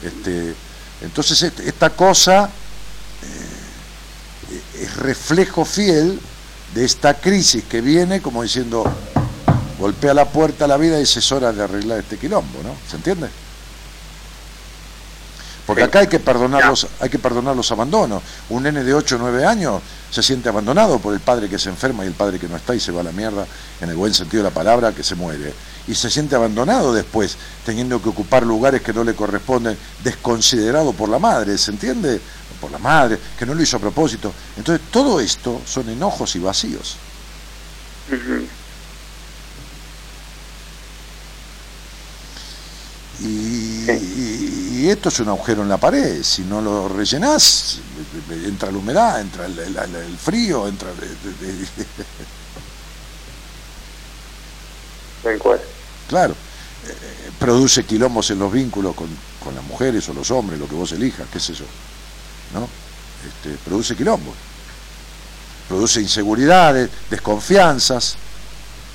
Este, 0.06 0.54
entonces 1.02 1.42
este- 1.42 1.68
esta 1.68 1.90
cosa 1.90 2.44
eh, 3.22 3.26
es 4.80 4.96
reflejo 4.96 5.64
fiel 5.64 6.20
de 6.74 6.84
esta 6.84 7.14
crisis 7.14 7.64
que 7.64 7.80
viene 7.80 8.20
como 8.20 8.42
diciendo, 8.42 8.84
golpea 9.78 10.14
la 10.14 10.26
puerta 10.26 10.66
a 10.66 10.68
la 10.68 10.76
vida 10.76 10.96
y 10.96 11.00
dice, 11.00 11.18
es 11.18 11.32
hora 11.32 11.52
de 11.52 11.62
arreglar 11.62 12.00
este 12.00 12.16
quilombo, 12.16 12.62
¿no? 12.62 12.74
¿Se 12.88 12.96
entiende? 12.96 13.28
Porque 15.70 15.84
acá 15.84 16.00
hay 16.00 16.08
que 16.08 16.18
perdonar 16.18 16.66
los, 16.66 16.88
hay 16.98 17.08
que 17.08 17.20
perdonar 17.20 17.54
los 17.54 17.70
abandonos. 17.70 18.24
Un 18.48 18.64
nene 18.64 18.82
de 18.82 18.92
8 18.92 19.14
o 19.14 19.18
9 19.20 19.46
años 19.46 19.80
se 20.10 20.20
siente 20.20 20.48
abandonado 20.48 20.98
por 20.98 21.14
el 21.14 21.20
padre 21.20 21.48
que 21.48 21.60
se 21.60 21.68
enferma 21.68 22.02
y 22.02 22.08
el 22.08 22.14
padre 22.14 22.40
que 22.40 22.48
no 22.48 22.56
está 22.56 22.74
y 22.74 22.80
se 22.80 22.90
va 22.90 23.02
a 23.02 23.04
la 23.04 23.12
mierda, 23.12 23.46
en 23.80 23.88
el 23.88 23.94
buen 23.94 24.12
sentido 24.12 24.42
de 24.42 24.50
la 24.50 24.54
palabra, 24.54 24.92
que 24.92 25.04
se 25.04 25.14
muere. 25.14 25.54
Y 25.86 25.94
se 25.94 26.10
siente 26.10 26.34
abandonado 26.34 26.92
después, 26.92 27.36
teniendo 27.64 28.02
que 28.02 28.08
ocupar 28.08 28.42
lugares 28.42 28.82
que 28.82 28.92
no 28.92 29.04
le 29.04 29.14
corresponden, 29.14 29.78
desconsiderado 30.02 30.92
por 30.92 31.08
la 31.08 31.20
madre, 31.20 31.56
¿se 31.56 31.70
entiende? 31.70 32.20
Por 32.60 32.70
la 32.70 32.78
madre, 32.78 33.18
que 33.38 33.46
no 33.46 33.54
lo 33.54 33.62
hizo 33.62 33.76
a 33.78 33.80
propósito. 33.80 34.32
Entonces, 34.56 34.86
todo 34.90 35.18
esto 35.20 35.62
son 35.66 35.88
enojos 35.88 36.36
y 36.36 36.40
vacíos. 36.40 36.96
Y, 43.22 43.90
y- 43.90 44.78
y 44.82 44.88
esto 44.88 45.10
es 45.10 45.20
un 45.20 45.28
agujero 45.28 45.62
en 45.62 45.68
la 45.68 45.76
pared. 45.76 46.22
Si 46.22 46.42
no 46.42 46.60
lo 46.62 46.88
rellenás, 46.88 47.78
entra 48.30 48.70
la 48.70 48.78
humedad, 48.78 49.20
entra 49.20 49.44
el, 49.46 49.58
el- 49.58 49.76
el- 49.76 49.94
el 49.96 50.16
frío, 50.16 50.66
entra. 50.66 50.88
el- 50.90 51.68
cual. 55.38 55.60
claro, 56.08 56.32
eh, 56.32 57.30
produce 57.38 57.84
quilombos 57.84 58.30
en 58.30 58.38
los 58.38 58.50
vínculos 58.50 58.94
con, 58.94 59.08
con 59.44 59.54
las 59.54 59.64
mujeres 59.64 60.08
o 60.08 60.14
los 60.14 60.30
hombres, 60.30 60.58
lo 60.58 60.66
que 60.66 60.74
vos 60.74 60.92
elijas, 60.92 61.26
qué 61.30 61.38
sé 61.38 61.52
yo. 61.52 61.66
¿No? 62.54 62.68
Este, 63.26 63.56
produce 63.64 63.96
quilombos. 63.96 64.34
Produce 65.68 66.00
inseguridades, 66.00 66.90
desconfianzas. 67.10 68.16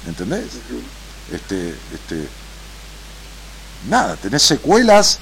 ¿Entendés? 0.07 0.45
Este, 1.31 1.69
este, 1.93 2.27
nada, 3.89 4.15
tenés 4.17 4.43
secuelas 4.43 5.19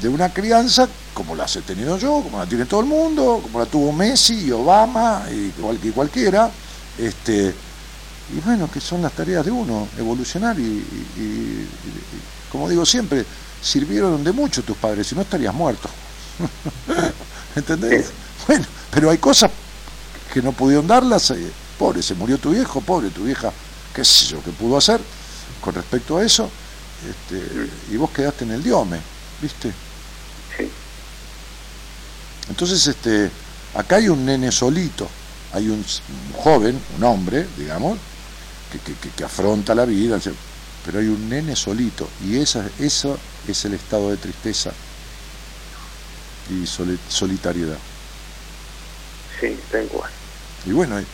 de 0.00 0.08
una 0.08 0.32
crianza 0.32 0.88
como 1.14 1.36
las 1.36 1.54
he 1.56 1.62
tenido 1.62 1.98
yo, 1.98 2.22
como 2.22 2.38
la 2.38 2.46
tiene 2.46 2.64
todo 2.64 2.80
el 2.80 2.86
mundo, 2.86 3.40
como 3.42 3.58
la 3.60 3.66
tuvo 3.66 3.92
Messi 3.92 4.46
y 4.46 4.50
Obama 4.50 5.24
y, 5.30 5.50
cual- 5.50 5.78
y 5.82 5.90
cualquiera, 5.90 6.50
este, 6.98 7.54
y 8.34 8.40
bueno, 8.44 8.68
que 8.70 8.80
son 8.80 9.02
las 9.02 9.12
tareas 9.12 9.44
de 9.44 9.50
uno, 9.50 9.86
evolucionar 9.98 10.58
y- 10.58 10.62
y, 10.62 11.68
como 12.50 12.68
digo 12.68 12.84
siempre, 12.86 13.24
sirvieron 13.62 14.24
de 14.24 14.32
mucho 14.32 14.62
tus 14.62 14.76
padres, 14.78 15.06
si 15.06 15.14
no 15.14 15.20
estarías 15.20 15.54
muerto. 15.54 15.88
¿Entendés? 17.56 18.06
Bueno, 18.46 18.64
pero 18.90 19.10
hay 19.10 19.18
cosas 19.18 19.50
que 20.32 20.42
no 20.42 20.52
pudieron 20.52 20.86
darlas, 20.86 21.30
eh, 21.30 21.50
pobre, 21.78 22.02
se 22.02 22.14
murió 22.14 22.38
tu 22.38 22.50
viejo, 22.50 22.80
pobre, 22.80 23.10
tu 23.10 23.24
vieja, 23.24 23.52
qué 23.94 24.04
sé 24.04 24.26
yo, 24.26 24.42
qué 24.42 24.50
pudo 24.50 24.76
hacer 24.78 25.00
con 25.60 25.74
respecto 25.74 26.16
a 26.16 26.24
eso, 26.24 26.48
este, 27.08 27.68
y 27.92 27.96
vos 27.96 28.10
quedaste 28.10 28.44
en 28.44 28.52
el 28.52 28.62
diome, 28.62 28.98
¿viste? 29.40 29.72
Entonces, 32.48 32.86
este, 32.86 33.30
acá 33.74 33.96
hay 33.96 34.08
un 34.08 34.24
nene 34.24 34.50
solito, 34.50 35.08
hay 35.52 35.68
un, 35.68 35.84
joven, 36.36 36.80
un 36.98 37.04
hombre, 37.04 37.46
digamos, 37.56 37.98
que, 38.72 38.78
que- 38.78 39.10
que- 39.10 39.24
afronta 39.24 39.74
la 39.74 39.84
vida, 39.84 40.18
pero 40.84 40.98
hay 40.98 41.06
un 41.06 41.28
nene 41.28 41.54
solito, 41.54 42.08
y 42.26 42.38
esa, 42.38 42.64
eso 42.80 43.18
es 43.46 43.64
el 43.64 43.74
estado 43.74 44.10
de 44.10 44.16
tristeza 44.16 44.72
y 46.50 46.66
soli- 46.66 46.98
solitariedad. 47.08 47.78
Sí, 49.40 49.58
tal 49.70 49.86
cual. 49.86 50.10
Y 50.66 50.72
bueno, 50.72 51.00
y, 51.00 51.06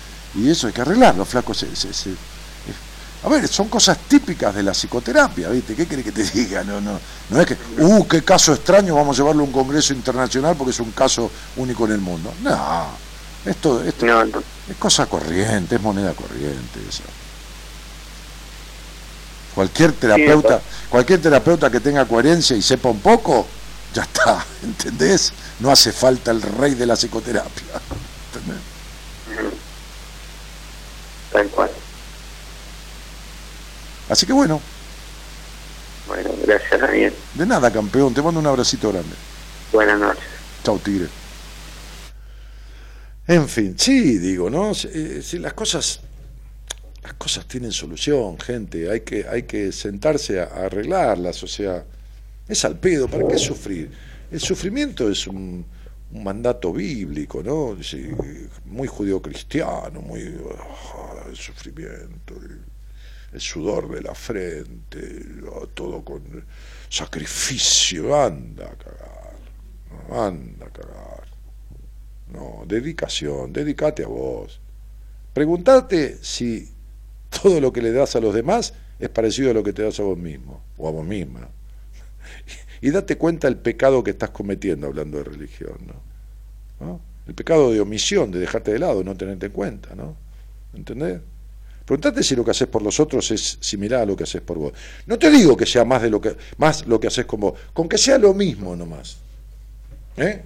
y 0.42 0.50
eso 0.50 0.66
hay 0.66 0.72
que 0.72 0.80
arreglarlo, 0.82 1.24
flaco. 1.24 1.55
se- 1.55 1.74
se- 1.76 1.88
a 3.24 3.28
ver, 3.28 3.48
son 3.48 3.68
cosas 3.68 3.98
típicas 4.06 4.55
de 4.55 4.62
la 4.62 4.72
psicoterapia, 4.72 5.48
¿viste? 5.48 5.74
¿Qué 5.74 5.86
quiere 5.86 6.05
que 6.05 6.12
te 6.12 6.22
diga? 6.34 6.62
No, 6.62 6.80
no, 6.80 7.00
no 7.30 7.40
es 7.40 7.46
que, 7.46 7.56
uh, 7.78 8.06
qué 8.06 8.22
caso 8.22 8.52
extraño, 8.55 8.94
vamos 8.94 9.16
a 9.16 9.22
llevarlo 9.22 9.42
a 9.42 9.46
un 9.46 9.52
congreso 9.52 9.92
internacional 9.92 10.55
porque 10.56 10.70
es 10.70 10.78
un 10.80 10.92
caso 10.92 11.28
único 11.56 11.84
en 11.86 11.92
el 11.92 11.98
mundo. 12.00 12.32
No, 12.42 12.86
esto, 13.44 13.82
esto 13.82 14.06
es 14.68 14.76
cosa 14.78 15.06
corriente, 15.06 15.74
es 15.76 15.82
moneda 15.82 16.12
corriente. 16.14 16.78
eso. 16.88 17.02
Cualquier 19.55 19.92
terapeuta, 19.92 20.60
cualquier 20.88 21.20
terapeuta 21.20 21.70
que 21.70 21.80
tenga 21.80 22.05
coherencia 22.05 22.56
y 22.56 22.62
sepa 22.62 22.88
un 22.90 23.00
poco, 23.00 23.46
ya 23.94 24.02
está, 24.02 24.47
¿entendés? 24.62 25.32
No 25.59 25.70
hace 25.70 25.93
falta 25.93 26.31
el 26.31 26.43
rey 26.43 26.74
de 26.74 26.86
la 26.86 26.94
psicoterapia. 26.97 27.81
¿entendés? 28.32 28.62
Tal 31.31 31.48
cual. 31.51 31.70
Así 34.09 34.24
que 34.27 34.32
bueno, 34.32 34.62
Bueno, 36.06 36.31
gracias, 36.47 36.81
Daniel. 36.81 37.15
de 37.35 37.47
nada, 37.47 37.70
campeón, 37.70 38.15
te 38.15 38.23
mando 38.23 38.40
un 38.40 38.47
abracito 38.47 38.90
grande. 38.90 39.15
Buenas 39.73 39.98
noches. 40.01 40.24
Chau, 40.65 40.78
tigre. 40.78 41.09
En 43.27 43.47
fin, 43.48 43.74
sí, 43.78 44.16
digo, 44.19 44.48
¿no? 44.48 44.74
Si, 44.74 44.89
eh, 44.90 45.20
si 45.23 45.39
las 45.39 45.52
cosas 45.52 46.01
las 47.02 47.12
cosas 47.15 47.47
tienen 47.47 47.73
solución, 47.73 48.39
gente, 48.40 48.90
hay 48.90 49.01
que 49.02 49.27
hay 49.28 49.43
que 49.44 49.73
sentarse 49.73 50.40
a, 50.40 50.44
a 50.44 50.66
arreglarlas, 50.66 51.43
o 51.43 51.47
sea, 51.47 51.85
es 52.48 52.64
al 52.64 52.78
pedo, 52.78 53.08
¿para 53.08 53.28
qué 53.28 53.38
sufrir? 53.38 53.90
El 54.30 54.40
sufrimiento 54.40 55.10
es 55.10 55.26
un, 55.26 55.64
mandato 56.10 56.72
bíblico, 56.72 57.42
¿no? 57.42 57.74
Dice, 57.74 58.14
muy 58.64 58.88
judío-cristiano, 58.88 60.00
muy 60.00 60.22
ah, 60.56 61.24
el 61.28 61.36
sufrimiento, 61.36 62.34
el, 63.32 63.40
sudor 63.40 63.90
de 63.90 64.00
la 64.00 64.14
frente, 64.14 65.22
todo 65.74 66.02
con 66.02 66.22
sacrificio, 66.88 68.16
anda 68.16 68.66
a 68.66 68.76
cagar, 68.76 69.36
anda 70.10 70.66
a 70.66 70.70
cagar. 70.70 71.28
No, 72.32 72.64
dedicación, 72.66 73.52
dedicate 73.52 74.04
a 74.04 74.08
vos. 74.08 74.60
Preguntate 75.34 76.18
si 76.22 76.68
todo 77.42 77.60
lo 77.60 77.72
que 77.72 77.82
le 77.82 77.92
das 77.92 78.16
a 78.16 78.20
los 78.20 78.34
demás 78.34 78.72
es 78.98 79.08
parecido 79.10 79.50
a 79.50 79.54
lo 79.54 79.62
que 79.62 79.72
te 79.72 79.82
das 79.82 80.00
a 80.00 80.02
vos 80.02 80.18
mismo 80.18 80.62
o 80.78 80.88
a 80.88 80.90
vos 80.90 81.06
misma. 81.06 81.48
Y 82.80 82.90
date 82.90 83.16
cuenta 83.16 83.48
el 83.48 83.56
pecado 83.56 84.02
que 84.05 84.10
estás 84.10 84.30
cometiendo 84.30 84.86
hablando 84.86 85.18
de 85.18 85.24
religión, 85.24 85.78
¿no? 85.86 86.86
¿No? 86.86 87.00
El 87.26 87.34
pecado 87.34 87.72
de 87.72 87.80
omisión, 87.80 88.30
de 88.30 88.38
dejarte 88.38 88.72
de 88.72 88.78
lado, 88.78 89.05
no 89.05 89.16
tenerte 89.16 89.46
en 89.46 89.52
cuenta, 89.52 89.94
¿no? 89.94 90.16
¿Entendés? 90.74 91.20
Preguntate 91.84 92.22
si 92.22 92.36
lo 92.36 92.44
que 92.44 92.50
haces 92.50 92.68
por 92.68 92.82
los 92.82 93.00
otros 93.00 93.30
es 93.30 93.59
similar 93.60 94.02
a 94.02 94.06
lo 94.06 94.14
que 94.14 94.24
haces 94.24 94.42
por 94.42 94.59
vos. 94.59 94.72
No 95.06 95.18
te 95.18 95.30
digo 95.30 95.56
que 95.56 95.64
sea 95.64 95.84
más 95.84 96.02
de 96.02 96.10
lo 96.10 96.20
que 96.20 96.36
más 96.59 96.86
lo 96.86 97.00
que 97.00 97.06
haces 97.06 97.24
con 97.24 97.40
vos, 97.40 97.59
con 97.72 97.88
que 97.88 97.96
sea 97.96 98.18
lo 98.18 98.34
mismo 98.34 98.76
nomás. 98.76 99.16
¿Eh? 100.16 100.42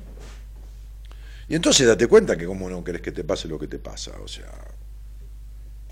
Y 1.48 1.54
entonces 1.56 1.86
date 1.86 2.06
cuenta 2.06 2.36
que 2.36 2.46
como 2.46 2.70
no 2.70 2.84
querés 2.84 3.02
que 3.02 3.10
te 3.10 3.24
pase 3.24 3.48
lo 3.48 3.58
que 3.58 3.66
te 3.66 3.78
pasa, 3.78 4.12
o 4.22 4.28
sea, 4.28 4.52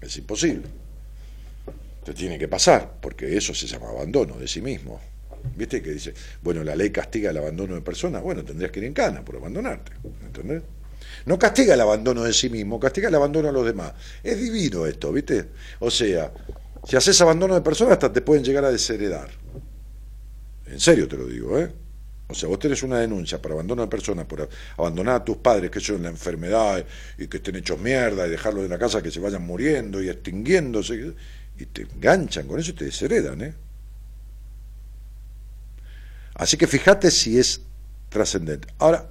es 0.00 0.16
imposible. 0.16 0.68
Te 2.04 2.14
tiene 2.14 2.38
que 2.38 2.48
pasar, 2.48 2.98
porque 3.00 3.36
eso 3.36 3.52
se 3.52 3.66
llama 3.66 3.88
abandono 3.90 4.36
de 4.36 4.48
sí 4.48 4.62
mismo. 4.62 5.00
¿Viste? 5.56 5.82
Que 5.82 5.92
dice, 5.92 6.14
bueno, 6.42 6.62
la 6.64 6.76
ley 6.76 6.90
castiga 6.90 7.30
el 7.30 7.36
abandono 7.36 7.74
de 7.74 7.80
personas, 7.80 8.22
bueno, 8.22 8.44
tendrías 8.44 8.70
que 8.70 8.80
ir 8.80 8.86
en 8.86 8.94
cana 8.94 9.24
por 9.24 9.36
abandonarte, 9.36 9.92
¿entendés? 10.24 10.62
No 11.26 11.38
castiga 11.38 11.74
el 11.74 11.80
abandono 11.80 12.24
de 12.24 12.32
sí 12.32 12.48
mismo, 12.48 12.80
castiga 12.80 13.08
el 13.08 13.14
abandono 13.14 13.48
a 13.48 13.52
los 13.52 13.64
demás. 13.64 13.92
Es 14.22 14.40
divino 14.40 14.86
esto, 14.86 15.12
¿viste? 15.12 15.48
O 15.80 15.90
sea, 15.90 16.32
si 16.84 16.96
haces 16.96 17.20
abandono 17.20 17.54
de 17.54 17.60
personas 17.60 17.94
hasta 17.94 18.12
te 18.12 18.22
pueden 18.22 18.44
llegar 18.44 18.64
a 18.64 18.70
desheredar. 18.70 19.28
En 20.66 20.80
serio 20.80 21.08
te 21.08 21.16
lo 21.16 21.26
digo, 21.26 21.58
¿eh? 21.58 21.70
O 22.28 22.34
sea, 22.34 22.48
vos 22.48 22.60
tenés 22.60 22.82
una 22.84 23.00
denuncia 23.00 23.42
por 23.42 23.52
abandono 23.52 23.82
de 23.82 23.88
personas, 23.88 24.24
por 24.24 24.48
abandonar 24.76 25.16
a 25.16 25.24
tus 25.24 25.38
padres 25.38 25.68
que 25.68 25.80
son 25.80 26.02
la 26.02 26.10
enfermedad 26.10 26.84
y 27.18 27.26
que 27.26 27.38
estén 27.38 27.56
hechos 27.56 27.78
mierda 27.80 28.26
y 28.26 28.30
dejarlos 28.30 28.64
en 28.64 28.70
la 28.70 28.78
casa 28.78 29.02
que 29.02 29.10
se 29.10 29.18
vayan 29.18 29.42
muriendo 29.42 30.00
y 30.00 30.08
extinguiéndose 30.08 31.14
y 31.58 31.66
te 31.66 31.82
enganchan 31.82 32.46
con 32.46 32.60
eso 32.60 32.70
y 32.70 32.74
te 32.74 32.84
desheredan, 32.84 33.42
¿eh? 33.42 33.54
Así 36.40 36.56
que 36.56 36.66
fíjate 36.66 37.10
si 37.10 37.38
es 37.38 37.60
trascendente. 38.08 38.66
Ahora, 38.78 39.10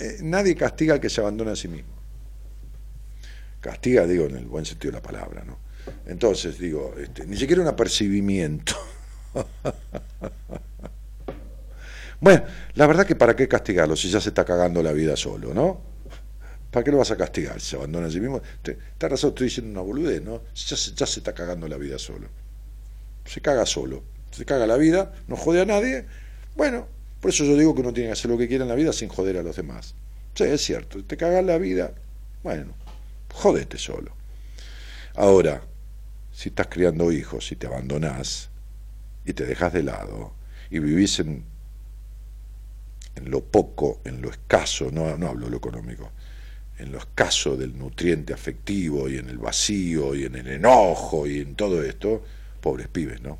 eh, 0.00 0.18
nadie 0.22 0.56
castiga 0.56 0.94
al 0.94 1.00
que 1.00 1.08
se 1.08 1.20
abandona 1.20 1.52
a 1.52 1.56
sí 1.56 1.68
mismo. 1.68 1.94
Castiga, 3.60 4.04
digo, 4.04 4.26
en 4.26 4.36
el 4.36 4.46
buen 4.46 4.66
sentido 4.66 4.90
de 4.90 4.98
la 4.98 5.02
palabra, 5.02 5.44
¿no? 5.44 5.58
Entonces, 6.06 6.58
digo, 6.58 6.92
este, 6.98 7.24
ni 7.24 7.36
siquiera 7.36 7.62
un 7.62 7.68
apercibimiento. 7.68 8.74
bueno, 12.20 12.42
la 12.74 12.86
verdad 12.88 13.06
que 13.06 13.14
para 13.14 13.36
qué 13.36 13.46
castigarlo 13.46 13.94
si 13.94 14.10
ya 14.10 14.20
se 14.20 14.30
está 14.30 14.44
cagando 14.44 14.82
la 14.82 14.92
vida 14.92 15.14
solo, 15.14 15.54
¿no? 15.54 15.80
¿Para 16.72 16.82
qué 16.82 16.90
lo 16.90 16.98
vas 16.98 17.12
a 17.12 17.16
castigar 17.16 17.60
si 17.60 17.68
se 17.68 17.76
abandona 17.76 18.08
a 18.08 18.10
sí 18.10 18.18
mismo? 18.18 18.42
Está 18.64 19.08
razón, 19.08 19.28
estoy 19.28 19.46
diciendo 19.46 19.70
una 19.70 19.82
boludez, 19.82 20.20
¿no? 20.20 20.42
Ya 20.52 20.76
se, 20.76 20.92
ya 20.96 21.06
se 21.06 21.20
está 21.20 21.32
cagando 21.32 21.68
la 21.68 21.76
vida 21.76 21.96
solo. 21.96 22.26
Se 23.24 23.40
caga 23.40 23.64
solo. 23.66 24.02
Se 24.32 24.44
caga 24.44 24.66
la 24.66 24.76
vida, 24.76 25.12
no 25.28 25.36
jode 25.36 25.60
a 25.60 25.64
nadie. 25.64 26.06
Bueno, 26.56 26.88
por 27.20 27.30
eso 27.30 27.44
yo 27.44 27.56
digo 27.56 27.74
que 27.74 27.82
uno 27.82 27.92
tiene 27.92 28.08
que 28.08 28.14
hacer 28.14 28.30
lo 28.30 28.38
que 28.38 28.48
quiera 28.48 28.64
en 28.64 28.68
la 28.68 28.74
vida 28.74 28.92
sin 28.92 29.08
joder 29.08 29.36
a 29.36 29.42
los 29.42 29.56
demás. 29.56 29.94
Sí, 30.34 30.44
es 30.44 30.62
cierto. 30.62 31.04
Te 31.04 31.16
cagas 31.16 31.44
la 31.44 31.58
vida, 31.58 31.94
bueno, 32.42 32.74
jodete 33.32 33.78
solo. 33.78 34.12
Ahora, 35.14 35.62
si 36.32 36.50
estás 36.50 36.66
criando 36.68 37.12
hijos 37.12 37.50
y 37.52 37.56
te 37.56 37.66
abandonás 37.66 38.50
y 39.24 39.32
te 39.32 39.44
dejas 39.44 39.72
de 39.72 39.82
lado 39.82 40.32
y 40.70 40.78
vivís 40.78 41.18
en, 41.20 41.44
en 43.14 43.30
lo 43.30 43.42
poco, 43.42 44.00
en 44.04 44.20
lo 44.20 44.30
escaso, 44.30 44.90
no, 44.90 45.16
no 45.16 45.28
hablo 45.28 45.46
de 45.46 45.52
lo 45.52 45.56
económico, 45.56 46.10
en 46.78 46.92
lo 46.92 46.98
escaso 46.98 47.56
del 47.56 47.78
nutriente 47.78 48.34
afectivo 48.34 49.08
y 49.08 49.16
en 49.16 49.28
el 49.30 49.38
vacío 49.38 50.14
y 50.14 50.24
en 50.24 50.36
el 50.36 50.48
enojo 50.48 51.26
y 51.26 51.40
en 51.40 51.54
todo 51.54 51.82
esto, 51.82 52.22
pobres 52.60 52.88
pibes, 52.88 53.22
¿no? 53.22 53.38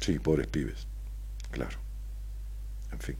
Sí, 0.00 0.18
pobres 0.18 0.48
pibes, 0.48 0.88
claro. 1.52 1.78
En 2.90 2.98
fin. 2.98 3.16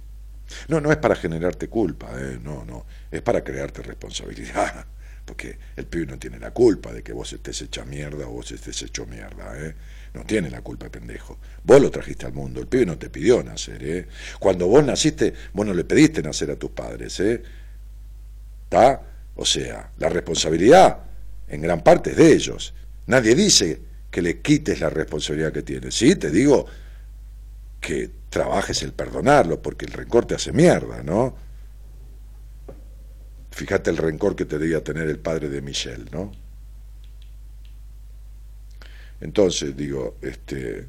No, 0.68 0.80
no 0.80 0.90
es 0.90 0.98
para 0.98 1.14
generarte 1.14 1.68
culpa, 1.68 2.10
¿eh? 2.16 2.38
no, 2.42 2.64
no, 2.64 2.84
es 3.10 3.22
para 3.22 3.42
crearte 3.42 3.82
responsabilidad, 3.82 4.86
porque 5.24 5.58
el 5.76 5.86
pibe 5.86 6.06
no 6.06 6.18
tiene 6.18 6.38
la 6.38 6.50
culpa 6.50 6.92
de 6.92 7.02
que 7.02 7.12
vos 7.12 7.32
estés 7.32 7.62
hecha 7.62 7.84
mierda 7.84 8.26
o 8.26 8.32
vos 8.32 8.50
estés 8.50 8.82
hecho 8.82 9.06
mierda, 9.06 9.58
¿eh? 9.58 9.74
no 10.14 10.24
tiene 10.24 10.50
la 10.50 10.60
culpa, 10.60 10.90
pendejo. 10.90 11.38
Vos 11.64 11.80
lo 11.80 11.90
trajiste 11.90 12.26
al 12.26 12.32
mundo, 12.32 12.60
el 12.60 12.66
pibe 12.66 12.84
no 12.84 12.98
te 12.98 13.08
pidió 13.08 13.42
nacer, 13.42 13.82
¿eh? 13.82 14.08
Cuando 14.38 14.66
vos 14.66 14.84
naciste, 14.84 15.32
vos 15.54 15.64
no 15.64 15.72
le 15.72 15.84
pediste 15.84 16.22
nacer 16.22 16.50
a 16.50 16.56
tus 16.56 16.70
padres, 16.70 17.18
¿eh? 17.20 17.42
¿Está? 18.64 19.00
O 19.36 19.46
sea, 19.46 19.90
la 19.98 20.08
responsabilidad 20.10 20.98
en 21.48 21.62
gran 21.62 21.82
parte 21.82 22.10
es 22.10 22.16
de 22.16 22.32
ellos. 22.32 22.74
Nadie 23.06 23.34
dice 23.34 23.80
que 24.10 24.20
le 24.20 24.40
quites 24.40 24.80
la 24.80 24.90
responsabilidad 24.90 25.52
que 25.52 25.62
tienes. 25.62 25.94
Sí, 25.94 26.16
te 26.16 26.30
digo 26.30 26.66
que 27.82 28.10
trabajes 28.30 28.82
el 28.82 28.92
perdonarlo, 28.92 29.60
porque 29.60 29.84
el 29.84 29.92
rencor 29.92 30.24
te 30.24 30.36
hace 30.36 30.52
mierda, 30.52 31.02
¿no? 31.02 31.34
Fíjate 33.50 33.90
el 33.90 33.98
rencor 33.98 34.36
que 34.36 34.46
te 34.46 34.56
debía 34.56 34.82
tener 34.82 35.08
el 35.08 35.18
padre 35.18 35.50
de 35.50 35.60
Michelle, 35.60 36.06
¿no? 36.12 36.32
Entonces, 39.20 39.76
digo, 39.76 40.16
este 40.22 40.88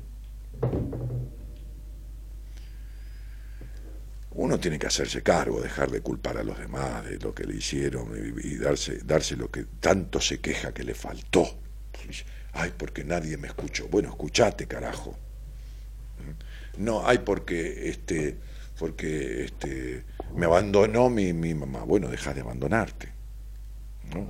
uno 4.36 4.60
tiene 4.60 4.80
que 4.80 4.88
hacerse 4.88 5.22
cargo, 5.22 5.61
dejar 5.61 5.91
de 5.91 6.02
culpar 6.02 6.38
a 6.38 6.44
los 6.44 6.57
demás 6.57 7.06
de 7.06 7.18
lo 7.18 7.34
que 7.34 7.44
le 7.44 7.56
hicieron 7.56 8.11
y, 8.44 8.56
darse, 8.57 8.99
darse 9.03 9.36
lo 9.36 9.49
que 9.52 9.65
tanto 9.80 10.22
se 10.22 10.40
queja 10.40 10.74
que 10.74 10.84
le 10.84 10.95
faltó. 10.95 11.60
Ay, 12.53 12.72
porque 12.78 13.03
nadie 13.03 13.38
me 13.38 13.48
escuchó. 13.48 13.88
Bueno, 13.90 14.10
escuchate, 14.10 14.68
carajo. 14.68 15.18
No, 16.77 17.05
ay, 17.07 17.19
porque 17.19 17.89
este, 17.89 18.37
porque 18.79 19.45
este, 19.45 20.03
me 20.35 20.45
abandonó 20.45 21.09
mi, 21.09 21.33
mi 21.33 21.53
mamá. 21.53 21.83
Bueno, 21.83 22.09
deja 22.09 22.33
de 22.33 22.41
abandonarte. 22.41 23.09
¿no? 24.13 24.25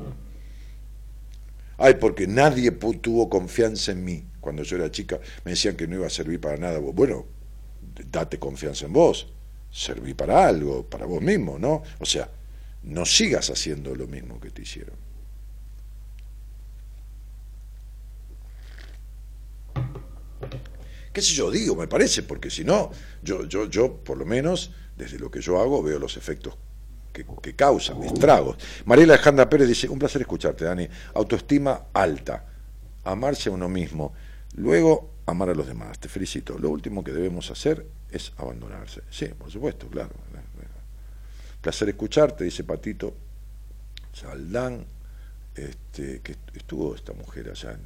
Ay, 1.78 1.96
porque 1.96 2.28
nadie 2.28 2.72
tuvo 2.72 3.30
confianza 3.30 3.92
en 3.92 4.04
mí. 4.04 4.26
Cuando 4.40 4.64
yo 4.64 4.76
era 4.76 4.92
chica 4.92 5.20
me 5.46 5.52
decían 5.52 5.76
que 5.76 5.88
no 5.88 5.96
iba 5.96 6.08
a 6.08 6.10
servir 6.10 6.40
para 6.40 6.58
nada. 6.58 6.80
Bueno, 6.80 7.26
date 8.12 8.40
confianza 8.40 8.86
en 8.86 8.94
vos 8.94 9.28
serví 9.74 10.14
para 10.14 10.48
algo, 10.48 10.88
para 10.88 11.06
vos 11.06 11.22
mismo, 11.22 11.58
¿no? 11.58 11.82
O 12.00 12.06
sea, 12.06 12.30
no 12.84 13.06
sigas 13.06 13.50
haciendo 13.50 13.96
lo 13.96 14.08
mismo 14.08 14.40
que 14.40 14.52
te 14.52 14.62
hicieron. 14.62 14.96
¿Qué 21.14 21.22
sé 21.22 21.34
yo 21.34 21.52
digo? 21.52 21.76
Me 21.76 21.88
parece, 21.88 22.24
porque 22.24 22.50
si 22.50 22.64
no, 22.64 22.92
yo, 23.22 23.46
yo, 23.46 23.70
yo, 23.70 23.98
por 23.98 24.18
lo 24.18 24.26
menos, 24.26 24.72
desde 24.98 25.20
lo 25.20 25.30
que 25.30 25.42
yo 25.42 25.62
hago, 25.62 25.82
veo 25.84 26.00
los 26.00 26.18
efectos 26.18 26.58
que, 27.14 27.26
que 27.42 27.56
causan, 27.56 28.02
estragos. 28.04 28.58
Mariela 28.86 29.14
Alejandra 29.14 29.50
Pérez 29.50 29.68
dice, 29.68 29.88
un 29.88 30.00
placer 30.00 30.22
escucharte, 30.22 30.66
Dani. 30.66 30.88
Autoestima 31.14 31.86
alta, 31.94 32.46
amarse 33.04 33.50
a 33.50 33.52
uno 33.52 33.70
mismo, 33.70 34.14
luego 34.56 35.14
amar 35.26 35.50
a 35.50 35.56
los 35.56 35.68
demás. 35.68 36.00
Te 36.00 36.10
felicito. 36.10 36.58
Lo 36.58 36.70
último 36.70 37.04
que 37.04 37.14
debemos 37.14 37.52
hacer 37.52 37.86
es 38.12 38.34
abandonarse. 38.38 39.02
Sí, 39.10 39.28
por 39.28 39.52
supuesto, 39.52 39.88
claro. 39.88 40.12
Placer 41.62 41.90
escucharte, 41.90 42.44
dice 42.44 42.66
Patito 42.66 43.16
Saldán, 44.12 44.86
este, 45.56 46.22
que 46.22 46.36
estuvo 46.54 46.94
esta 46.94 47.14
mujer 47.14 47.50
allá, 47.50 47.80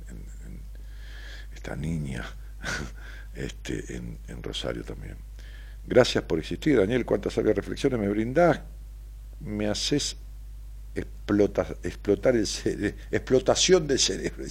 esta 1.53 1.75
niña, 1.75 2.25
este, 3.37 3.95
en, 3.95 4.43
Rosario 4.43 4.83
también. 4.83 5.15
Gracias 5.85 6.23
por 6.23 6.39
existir, 6.39 6.77
Daniel. 6.77 7.05
Cuántas 7.05 7.33
sabias 7.33 7.55
reflexiones 7.55 7.99
me 7.99 8.09
brindás. 8.09 8.61
Me 9.39 9.67
haces 9.67 10.17
explota, 10.95 11.67
explotar 11.83 12.35
el 12.35 12.47
cerebro, 12.47 12.97
explotación 13.11 13.87
del 13.87 13.99
cerebro. 13.99 14.43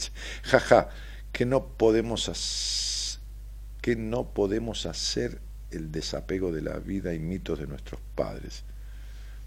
Jaja, 0.44 0.88
que 1.32 1.44
no 1.44 1.66
podemos 1.76 3.20
que 3.82 3.96
no 3.96 4.32
podemos 4.32 4.86
hacer 4.86 5.40
el 5.70 5.92
desapego 5.92 6.52
de 6.52 6.62
la 6.62 6.78
vida 6.78 7.14
y 7.14 7.18
mitos 7.18 7.58
de 7.58 7.66
nuestros 7.66 8.00
padres. 8.14 8.64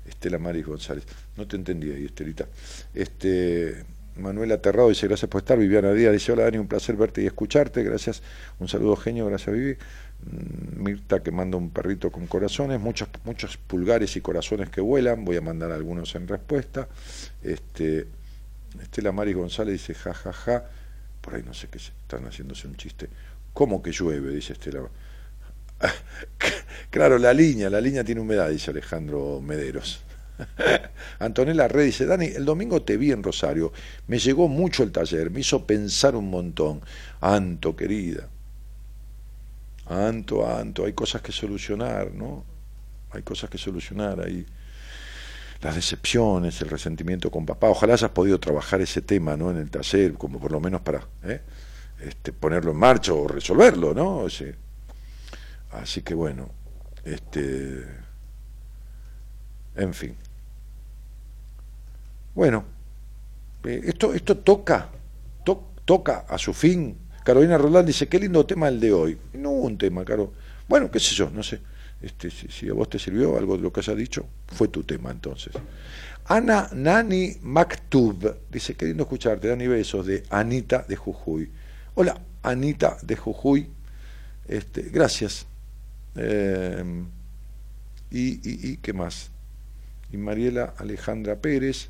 Estela 0.06 0.40
Maris 0.40 0.66
González. 0.66 1.06
No 1.36 1.48
te 1.48 1.56
entendí 1.56 1.92
ahí, 1.92 2.06
Estelita. 2.06 2.48
Este, 2.94 3.86
Manuel 4.16 4.52
Aterrado 4.52 4.90
dice 4.90 5.08
gracias 5.08 5.30
por 5.30 5.42
estar. 5.42 5.58
Viviana 5.58 5.92
Díaz 5.94 6.14
dice 6.14 6.32
hola 6.32 6.44
Dani, 6.44 6.58
un 6.58 6.68
placer 6.68 6.96
verte 6.96 7.22
y 7.22 7.26
escucharte. 7.26 7.84
Gracias. 7.84 8.22
Un 8.60 8.68
saludo 8.68 8.96
genio, 8.96 9.26
gracias 9.26 9.56
Vivi. 9.56 9.78
Mm, 10.24 10.84
Mirta 10.84 11.22
que 11.22 11.32
manda 11.32 11.58
un 11.58 11.70
perrito 11.70 12.12
con 12.12 12.28
corazones, 12.28 12.80
muchos, 12.80 13.10
muchos 13.24 13.58
pulgares 13.58 14.16
y 14.16 14.22
corazones 14.22 14.70
que 14.70 14.82
vuelan. 14.82 15.26
Voy 15.26 15.38
a 15.38 15.42
mandar 15.42 15.72
algunos 15.72 16.16
en 16.16 16.28
respuesta. 16.28 16.88
Este, 17.42 18.08
Estela 18.82 19.12
Maris 19.12 19.36
González 19.36 19.74
dice 19.74 19.94
ja 19.94 20.14
ja 20.14 20.34
ja. 20.34 20.66
Por 21.22 21.36
ahí 21.36 21.44
no 21.46 21.54
sé 21.54 21.68
qué 21.68 21.78
están 21.78 22.26
haciéndose 22.26 22.68
un 22.68 22.76
chiste. 22.76 23.10
¿Cómo 23.54 23.82
que 23.82 23.92
llueve? 23.92 24.32
Dice 24.34 24.54
Estela. 24.54 24.82
Claro, 26.90 27.20
la 27.20 27.34
línea, 27.34 27.70
la 27.70 27.80
línea 27.80 28.04
tiene 28.04 28.20
humedad, 28.22 28.50
dice 28.50 28.72
Alejandro 28.72 29.42
Mederos. 29.42 30.02
Antonella 31.20 31.68
Red 31.68 31.86
dice, 31.86 32.06
Dani, 32.06 32.28
el 32.28 32.46
domingo 32.46 32.82
te 32.82 32.98
vi 32.98 33.12
en 33.12 33.24
Rosario, 33.24 33.72
me 34.08 34.20
llegó 34.20 34.48
mucho 34.48 34.84
el 34.84 34.92
taller, 34.92 35.32
me 35.32 35.42
hizo 35.42 35.66
pensar 35.66 36.16
un 36.16 36.30
montón. 36.30 36.82
Anto, 37.22 37.76
querida. 37.76 38.28
Anto, 39.88 40.48
Anto, 40.48 40.86
hay 40.86 40.94
cosas 40.94 41.22
que 41.22 41.32
solucionar, 41.32 42.14
¿no? 42.14 42.46
Hay 43.12 43.24
cosas 43.24 43.50
que 43.50 43.58
solucionar, 43.58 44.22
hay 44.22 44.46
las 45.62 45.76
decepciones, 45.76 46.62
el 46.62 46.70
resentimiento 46.70 47.32
con 47.32 47.46
papá. 47.46 47.70
Ojalá 47.70 47.94
hayas 47.94 48.12
podido 48.12 48.40
trabajar 48.40 48.82
ese 48.82 49.02
tema, 49.02 49.36
¿no? 49.36 49.52
En 49.52 49.58
el 49.58 49.70
taller, 49.70 50.14
como 50.14 50.40
por 50.40 50.52
lo 50.52 50.60
menos 50.60 50.82
para 50.82 51.02
¿eh? 51.24 51.42
este, 52.00 52.32
ponerlo 52.32 52.72
en 52.72 52.78
marcha 52.78 53.14
o 53.14 53.28
resolverlo, 53.28 53.94
¿no? 53.94 54.26
Así 55.72 56.02
que 56.02 56.14
bueno, 56.14 56.50
este, 57.04 57.84
en 59.76 59.94
fin. 59.94 60.16
Bueno, 62.40 62.64
eh, 63.66 63.82
esto, 63.84 64.14
esto 64.14 64.38
toca, 64.38 64.88
to- 65.44 65.74
toca 65.84 66.20
a 66.20 66.38
su 66.38 66.54
fin. 66.54 66.96
Carolina 67.26 67.58
Roland 67.58 67.86
dice, 67.86 68.08
qué 68.08 68.18
lindo 68.18 68.46
tema 68.46 68.70
el 68.70 68.80
de 68.80 68.94
hoy. 68.94 69.18
No 69.34 69.50
hubo 69.50 69.66
un 69.66 69.78
tema, 69.78 70.06
Caro. 70.06 70.32
Bueno, 70.70 70.90
qué 70.90 71.02
sé 71.02 71.16
yo, 71.16 71.30
no 71.30 71.44
sé. 71.44 71.60
Este, 72.02 72.32
si, 72.32 72.70
a 72.70 72.74
vos 72.74 72.90
te 72.90 72.98
sirvió 72.98 73.38
algo 73.38 73.58
de 73.58 73.64
lo 73.64 73.74
que 73.74 73.82
haya 73.82 73.94
dicho, 73.94 74.26
fue 74.48 74.70
tu 74.70 74.84
tema 74.84 75.12
entonces. 75.12 75.52
Ana 76.28 76.70
Nani 76.72 77.36
Maktub 77.42 78.38
dice, 78.50 78.74
qué 78.76 78.86
lindo 78.86 79.04
escucharte, 79.04 79.50
Dani 79.50 79.68
Besos, 79.68 80.06
de 80.06 80.24
Anita 80.30 80.86
de 80.88 80.96
Jujuy. 80.96 81.52
Hola, 81.96 82.22
Anita 82.42 83.00
de 83.02 83.18
Jujuy. 83.18 83.68
Este, 84.48 84.84
gracias. 84.84 85.46
Y, 86.16 86.22
y, 88.50 88.72
y 88.72 88.78
qué 88.78 88.94
más? 88.94 89.30
Y 90.14 90.16
Mariela 90.16 90.74
Alejandra 90.78 91.36
Pérez, 91.36 91.90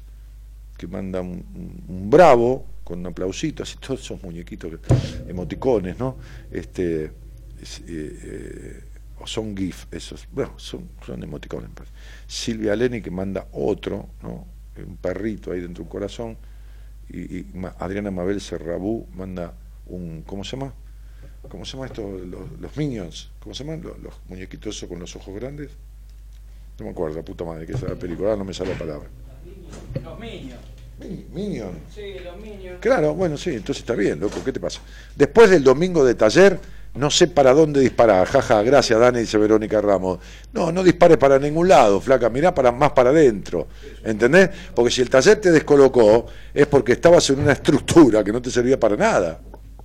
que 0.80 0.88
manda 0.88 1.20
un, 1.20 1.44
bravo 2.10 2.66
con 2.86 3.00
un 3.00 3.08
aplausito, 3.08 3.64
así 3.64 3.78
todos 3.78 4.00
esos 4.00 4.24
muñequitos, 4.24 4.80
emoticones, 5.28 6.00
¿no? 6.00 6.16
Este, 6.50 7.12
es, 7.62 7.82
eh, 7.82 7.84
eh, 7.90 8.84
o 9.20 9.28
son 9.28 9.56
GIF, 9.58 9.88
esos, 9.92 10.26
bueno, 10.32 10.54
son, 10.56 10.88
son 11.06 11.22
emoticones. 11.22 11.70
parece. 11.76 11.94
Silvia 12.26 12.78
Leni 12.78 13.02
que 13.02 13.12
manda 13.12 13.46
otro, 13.52 14.08
¿no? 14.24 14.48
Un 14.78 14.96
perrito 14.96 15.52
ahí 15.52 15.60
dentro 15.60 15.84
de 15.84 15.88
un 15.88 15.92
corazón. 15.92 16.38
Y, 17.10 17.46
Adriana 17.80 18.10
Mabel 18.10 18.40
Serrabú 18.40 19.06
manda 19.14 19.54
un, 19.88 20.24
¿cómo 20.26 20.46
se 20.46 20.56
llama? 20.56 20.74
¿Cómo 21.50 21.66
se 21.66 21.74
llama 21.74 21.88
esto? 21.88 22.10
Los, 22.10 22.58
los 22.58 22.78
Minions. 22.78 23.32
¿Cómo 23.42 23.54
se 23.54 23.66
llaman? 23.66 23.82
Los, 23.82 24.00
los 24.00 24.14
muñequitos 24.30 24.78
esos 24.78 24.88
con 24.88 25.00
los 25.00 25.14
ojos 25.18 25.36
grandes. 25.36 25.72
No 26.80 26.86
me 26.86 26.92
acuerdo, 26.92 27.22
puta 27.26 27.44
madre, 27.44 27.66
que 27.66 27.74
es 27.74 27.82
la 27.82 27.96
película, 27.96 28.38
no 28.38 28.46
me 28.46 28.54
sale 28.54 28.72
la 28.72 28.80
palabra. 28.80 29.10
Los 30.04 30.20
Minions. 30.20 30.60
Minion. 31.34 31.80
Sí, 31.94 32.16
los 32.24 32.38
Minions. 32.38 32.80
Claro, 32.80 33.14
bueno, 33.14 33.38
sí, 33.38 33.52
entonces 33.52 33.80
está 33.80 33.96
bien, 33.96 34.20
loco, 34.20 34.44
¿qué 34.44 34.52
te 34.52 34.60
pasa? 34.60 34.82
Después 35.16 35.50
del 35.50 35.64
domingo 35.64 36.04
de 36.04 36.16
taller, 36.16 36.60
no 36.96 37.10
sé 37.10 37.28
para 37.28 37.54
dónde 37.54 37.80
disparar. 37.80 38.28
Jaja, 38.28 38.62
gracias, 38.64 39.00
Dani, 39.00 39.20
dice 39.20 39.38
Verónica 39.38 39.80
Ramos. 39.80 40.20
No, 40.52 40.72
no 40.72 40.84
dispares 40.84 41.18
para 41.18 41.40
ningún 41.40 41.68
lado, 41.68 42.02
flaca, 42.02 42.30
mirá 42.30 42.54
para, 42.54 42.72
más 42.72 42.92
para 42.92 43.12
adentro. 43.12 43.68
¿Entendés? 44.04 44.50
Porque 44.74 44.92
si 44.92 45.02
el 45.02 45.10
taller 45.10 45.40
te 45.40 45.52
descolocó, 45.52 46.26
es 46.54 46.68
porque 46.68 46.94
estabas 46.94 47.30
en 47.30 47.40
una 47.40 47.54
estructura 47.54 48.24
que 48.24 48.32
no 48.32 48.42
te 48.42 48.50
servía 48.52 48.80
para 48.80 48.98
nada. 48.98 49.40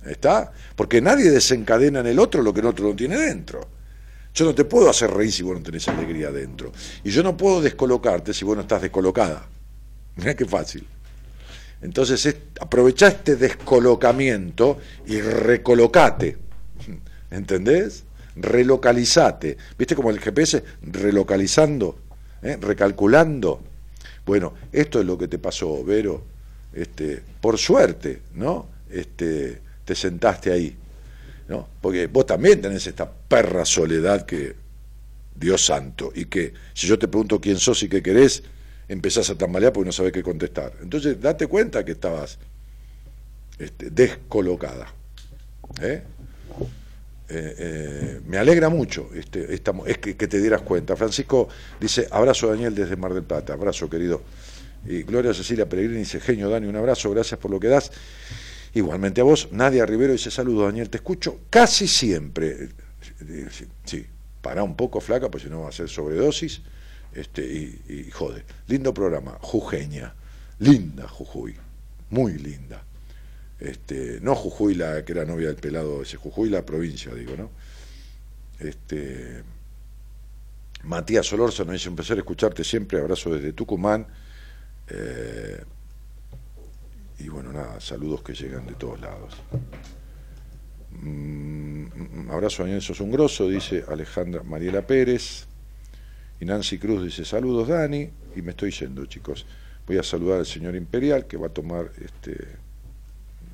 ¿Está? 0.05 0.51
Porque 0.75 1.01
nadie 1.01 1.31
desencadena 1.31 2.01
en 2.01 2.07
el 2.07 2.19
otro 2.19 2.41
lo 2.41 2.53
que 2.53 2.59
el 2.59 2.67
otro 2.67 2.87
no 2.87 2.95
tiene 2.95 3.17
dentro. 3.17 3.61
Yo 4.33 4.45
no 4.45 4.53
te 4.53 4.65
puedo 4.65 4.89
hacer 4.89 5.09
reír 5.11 5.31
si 5.31 5.43
vos 5.43 5.55
no 5.55 5.63
tenés 5.63 5.87
alegría 5.87 6.29
dentro. 6.31 6.71
Y 7.03 7.09
yo 7.09 7.23
no 7.23 7.37
puedo 7.37 7.61
descolocarte 7.61 8.33
si 8.33 8.43
vos 8.43 8.55
no 8.55 8.63
estás 8.63 8.81
descolocada. 8.81 9.47
Mirá 10.15 10.35
qué 10.35 10.45
fácil. 10.45 10.87
Entonces, 11.81 12.25
es, 12.25 12.35
aprovechá 12.59 13.07
este 13.07 13.35
descolocamiento 13.35 14.79
y 15.05 15.21
recolocate. 15.21 16.37
¿Entendés? 17.31 18.03
Relocalizate. 18.35 19.57
¿Viste 19.77 19.95
como 19.95 20.09
el 20.09 20.19
GPS? 20.19 20.63
Relocalizando, 20.81 21.99
¿eh? 22.41 22.57
recalculando. 22.59 23.61
Bueno, 24.25 24.53
esto 24.71 24.99
es 24.99 25.05
lo 25.05 25.17
que 25.17 25.27
te 25.27 25.37
pasó, 25.37 25.83
Vero. 25.83 26.23
Este, 26.73 27.21
por 27.39 27.57
suerte, 27.57 28.21
¿no? 28.33 28.67
Este, 28.89 29.61
te 29.83 29.95
sentaste 29.95 30.51
ahí. 30.51 30.75
¿no? 31.47 31.67
Porque 31.81 32.07
vos 32.07 32.25
también 32.25 32.61
tenés 32.61 32.87
esta 32.87 33.09
perra 33.09 33.65
soledad 33.65 34.25
que, 34.25 34.55
Dios 35.35 35.65
santo, 35.65 36.11
y 36.15 36.25
que 36.25 36.53
si 36.73 36.87
yo 36.87 36.97
te 36.97 37.07
pregunto 37.07 37.41
quién 37.41 37.59
sos 37.59 37.83
y 37.83 37.89
qué 37.89 38.01
querés, 38.01 38.43
empezás 38.87 39.29
a 39.29 39.37
tambalear 39.37 39.73
porque 39.73 39.87
no 39.87 39.91
sabés 39.91 40.11
qué 40.11 40.23
contestar. 40.23 40.73
Entonces, 40.81 41.19
date 41.19 41.47
cuenta 41.47 41.83
que 41.83 41.93
estabas 41.93 42.37
este, 43.57 43.89
descolocada. 43.89 44.87
¿eh? 45.81 46.03
Eh, 47.27 47.55
eh, 47.57 48.21
me 48.27 48.37
alegra 48.37 48.69
mucho 48.69 49.09
este, 49.15 49.51
esta, 49.55 49.73
es 49.87 49.97
que, 49.97 50.15
que 50.15 50.27
te 50.27 50.39
dieras 50.39 50.61
cuenta. 50.61 50.95
Francisco 50.95 51.49
dice, 51.79 52.07
abrazo 52.11 52.47
Daniel 52.47 52.75
desde 52.75 52.95
Mar 52.95 53.13
del 53.13 53.23
Plata, 53.23 53.53
abrazo 53.53 53.89
querido. 53.89 54.21
Y 54.85 55.01
Gloria 55.03 55.33
Cecilia 55.33 55.67
Pellegrini 55.67 55.99
dice, 55.99 56.19
genio 56.19 56.49
Dani, 56.49 56.67
un 56.67 56.75
abrazo, 56.75 57.09
gracias 57.09 57.39
por 57.39 57.49
lo 57.49 57.59
que 57.59 57.67
das. 57.67 57.91
Igualmente 58.75 59.21
a 59.21 59.23
vos, 59.23 59.49
Nadia 59.51 59.85
Rivero 59.85 60.13
dice, 60.13 60.29
saludo 60.29 60.65
Daniel, 60.65 60.89
te 60.89 60.97
escucho 60.97 61.39
casi 61.49 61.87
siempre. 61.87 62.69
Eh, 63.21 63.47
Sí, 63.85 64.05
pará 64.41 64.63
un 64.63 64.75
poco 64.75 64.99
flaca, 64.99 65.29
pues 65.29 65.43
si 65.43 65.49
no 65.49 65.61
va 65.61 65.69
a 65.69 65.71
ser 65.71 65.89
sobredosis. 65.89 66.61
Este, 67.15 67.41
y, 67.43 67.81
y 67.87 68.11
jode. 68.11 68.43
Lindo 68.67 68.93
programa, 68.93 69.37
Jujeña, 69.41 70.13
linda 70.59 71.07
Jujuy, 71.07 71.55
muy 72.09 72.33
linda. 72.33 72.83
Este, 73.59 74.19
no 74.21 74.35
Jujuy 74.35 74.75
la 74.75 75.03
que 75.05 75.13
era 75.13 75.25
novia 75.25 75.47
del 75.47 75.55
pelado 75.55 76.01
ese, 76.01 76.17
Jujuy 76.17 76.49
la 76.49 76.65
provincia, 76.65 77.13
digo, 77.13 77.35
¿no? 77.37 77.49
Este, 78.59 79.43
Matías 80.83 81.25
Solórzano 81.25 81.71
dice, 81.71 81.89
un 81.89 81.95
placer 81.95 82.17
escucharte 82.17 82.63
siempre, 82.63 82.99
abrazo 82.99 83.33
desde 83.33 83.53
Tucumán. 83.53 84.05
Eh, 84.87 85.63
y 87.19 87.29
bueno, 87.29 87.51
nada, 87.53 87.79
saludos 87.79 88.21
que 88.21 88.33
llegan 88.33 88.67
de 88.67 88.73
todos 88.73 88.99
lados. 88.99 89.35
Mm, 90.91 92.29
abrazo 92.29 92.61
a 92.61 92.65
Daniel 92.65 92.81
sos 92.81 92.99
un 92.99 93.11
grosso, 93.11 93.47
dice 93.47 93.83
Alejandra 93.87 94.43
Mariela 94.43 94.85
Pérez. 94.85 95.47
Y 96.39 96.45
Nancy 96.45 96.77
Cruz 96.77 97.03
dice, 97.03 97.25
saludos 97.25 97.67
Dani. 97.67 98.09
Y 98.35 98.41
me 98.41 98.51
estoy 98.51 98.71
yendo, 98.71 99.05
chicos. 99.05 99.45
Voy 99.87 99.97
a 99.97 100.03
saludar 100.03 100.39
al 100.39 100.45
señor 100.45 100.75
Imperial 100.75 101.25
que 101.25 101.37
va 101.37 101.47
a 101.47 101.49
tomar 101.49 101.91
este, 102.03 102.35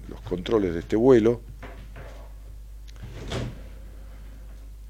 los 0.09 0.21
controles 0.21 0.73
de 0.73 0.79
este 0.79 0.95
vuelo. 0.95 1.41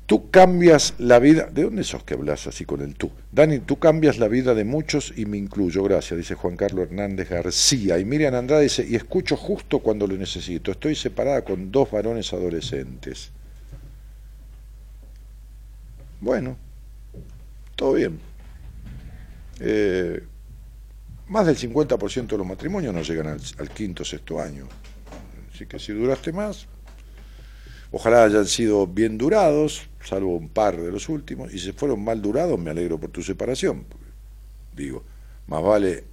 Tú 0.06 0.30
cambias 0.30 0.96
la 0.98 1.20
vida. 1.20 1.46
¿De 1.50 1.64
dónde 1.64 1.86
sos 1.86 2.04
que 2.04 2.16
hablas 2.16 2.46
así 2.46 2.66
con 2.66 2.82
el 2.82 2.96
tú? 2.96 3.10
Dani, 3.32 3.60
tú 3.60 3.80
cambias 3.80 4.18
la 4.18 4.28
vida 4.28 4.54
de 4.54 4.66
muchos 4.66 5.14
y 5.16 5.26
me 5.26 5.38
incluyo. 5.38 5.84
Gracias, 5.84 6.18
dice 6.18 6.36
Juan 6.36 6.58
Carlos 6.58 6.88
Hernández 6.88 7.30
García. 7.30 7.98
Y 7.98 8.04
Miriam 8.04 8.36
Andrade 8.36 8.64
dice, 8.64 8.86
y 8.86 8.96
escucho 8.96 9.38
justo 9.38 9.80
cuando 9.80 10.06
lo 10.08 10.18
necesito. 10.18 10.72
Estoy 10.72 10.96
separada 10.96 11.46
con 11.46 11.72
dos 11.72 11.90
varones 11.92 12.34
adolescentes. 12.34 13.32
Bueno, 16.20 16.58
todo 17.82 17.94
bien. 17.94 18.20
Eh, 19.60 20.24
más 21.30 21.48
del 21.48 21.58
50% 21.58 22.28
de 22.28 22.38
los 22.38 22.46
matrimonios 22.46 22.94
no 22.94 23.02
llegan 23.02 23.26
al, 23.26 23.42
al 23.58 23.70
quinto 23.72 24.06
sexto 24.06 24.40
año. 24.40 24.68
Así 25.52 25.66
que 25.66 25.80
si 25.80 25.92
duraste 25.92 26.32
más, 26.32 26.68
ojalá 27.92 28.26
hayan 28.26 28.46
sido 28.46 28.86
bien 28.86 29.18
durados, 29.18 29.90
salvo 30.04 30.38
un 30.38 30.50
par 30.50 30.80
de 30.80 30.92
los 30.92 31.10
últimos, 31.10 31.52
y 31.52 31.58
si 31.58 31.72
fueron 31.72 32.04
mal 32.04 32.22
durados, 32.22 32.60
me 32.60 32.70
alegro 32.70 33.00
por 33.00 33.10
tu 33.10 33.24
separación. 33.24 33.88
digo, 34.76 35.04
más 35.48 35.64
vale 35.64 36.04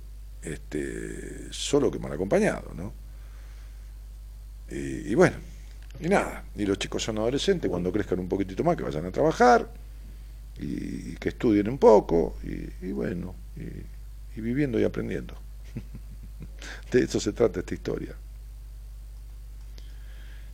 este, 0.41 1.53
solo 1.53 1.91
que 1.91 1.99
mal 1.99 2.13
acompañado, 2.13 2.73
¿no? 2.75 2.95
Y, 4.71 5.13
y 5.13 5.15
bueno, 5.15 5.37
y 6.01 6.09
nada, 6.09 6.45
y 6.57 6.65
los 6.65 6.79
chicos 6.79 7.03
son 7.03 7.19
adolescentes, 7.19 7.71
cuando 7.71 7.93
crezcan 7.93 8.21
un 8.21 8.29
poquitito 8.29 8.65
más, 8.65 8.75
que 8.75 8.85
vayan 8.85 9.05
a 9.05 9.11
trabajar, 9.11 9.69
y, 10.59 11.15
que 11.17 11.31
estudien 11.31 11.69
un 11.69 11.79
poco, 11.79 12.37
y, 12.43 12.87
y 12.87 12.93
bueno, 12.93 13.35
y, 13.57 14.39
y 14.39 14.41
viviendo 14.41 14.79
y 14.79 14.85
aprendiendo. 14.85 15.35
De 16.93 17.01
eso 17.01 17.21
se 17.21 17.33
trata 17.33 17.61
esta 17.61 17.75
historia. 17.75 18.15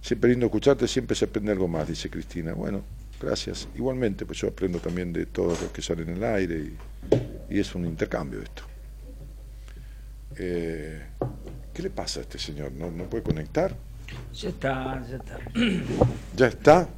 Siempre 0.01 0.31
lindo 0.31 0.47
escucharte, 0.47 0.87
siempre 0.87 1.17
se 1.17 1.25
aprende 1.25 1.53
algo 1.53 1.67
más, 1.67 1.89
dice 1.89 2.11
Cristina. 2.11 2.53
Bueno, 2.53 2.83
gracias. 3.21 3.69
Igualmente, 3.75 4.27
pues 4.27 4.39
yo 4.39 4.49
aprendo 4.49 4.79
también 4.79 5.13
de 5.13 5.27
todos 5.27 5.61
los 5.63 5.71
que 5.71 5.81
salen 5.81 6.11
en 6.11 6.17
el 6.17 6.25
aire 6.25 6.59
y, 6.59 6.77
y 7.55 7.59
es 7.59 7.75
un 7.75 7.87
intercambio 7.87 8.43
esto. 8.43 8.65
Eh, 10.37 11.03
¿Qué 11.73 11.83
le 11.83 11.91
pasa 11.91 12.21
a 12.21 12.23
este 12.23 12.39
señor? 12.39 12.73
¿No, 12.73 12.91
no 12.91 13.05
puede 13.05 13.23
conectar? 13.23 13.75
Ya 14.35 14.49
está, 14.49 15.07
ya 15.09 15.17
está. 15.17 15.39
¿Ya 16.37 16.47
está? 16.49 16.89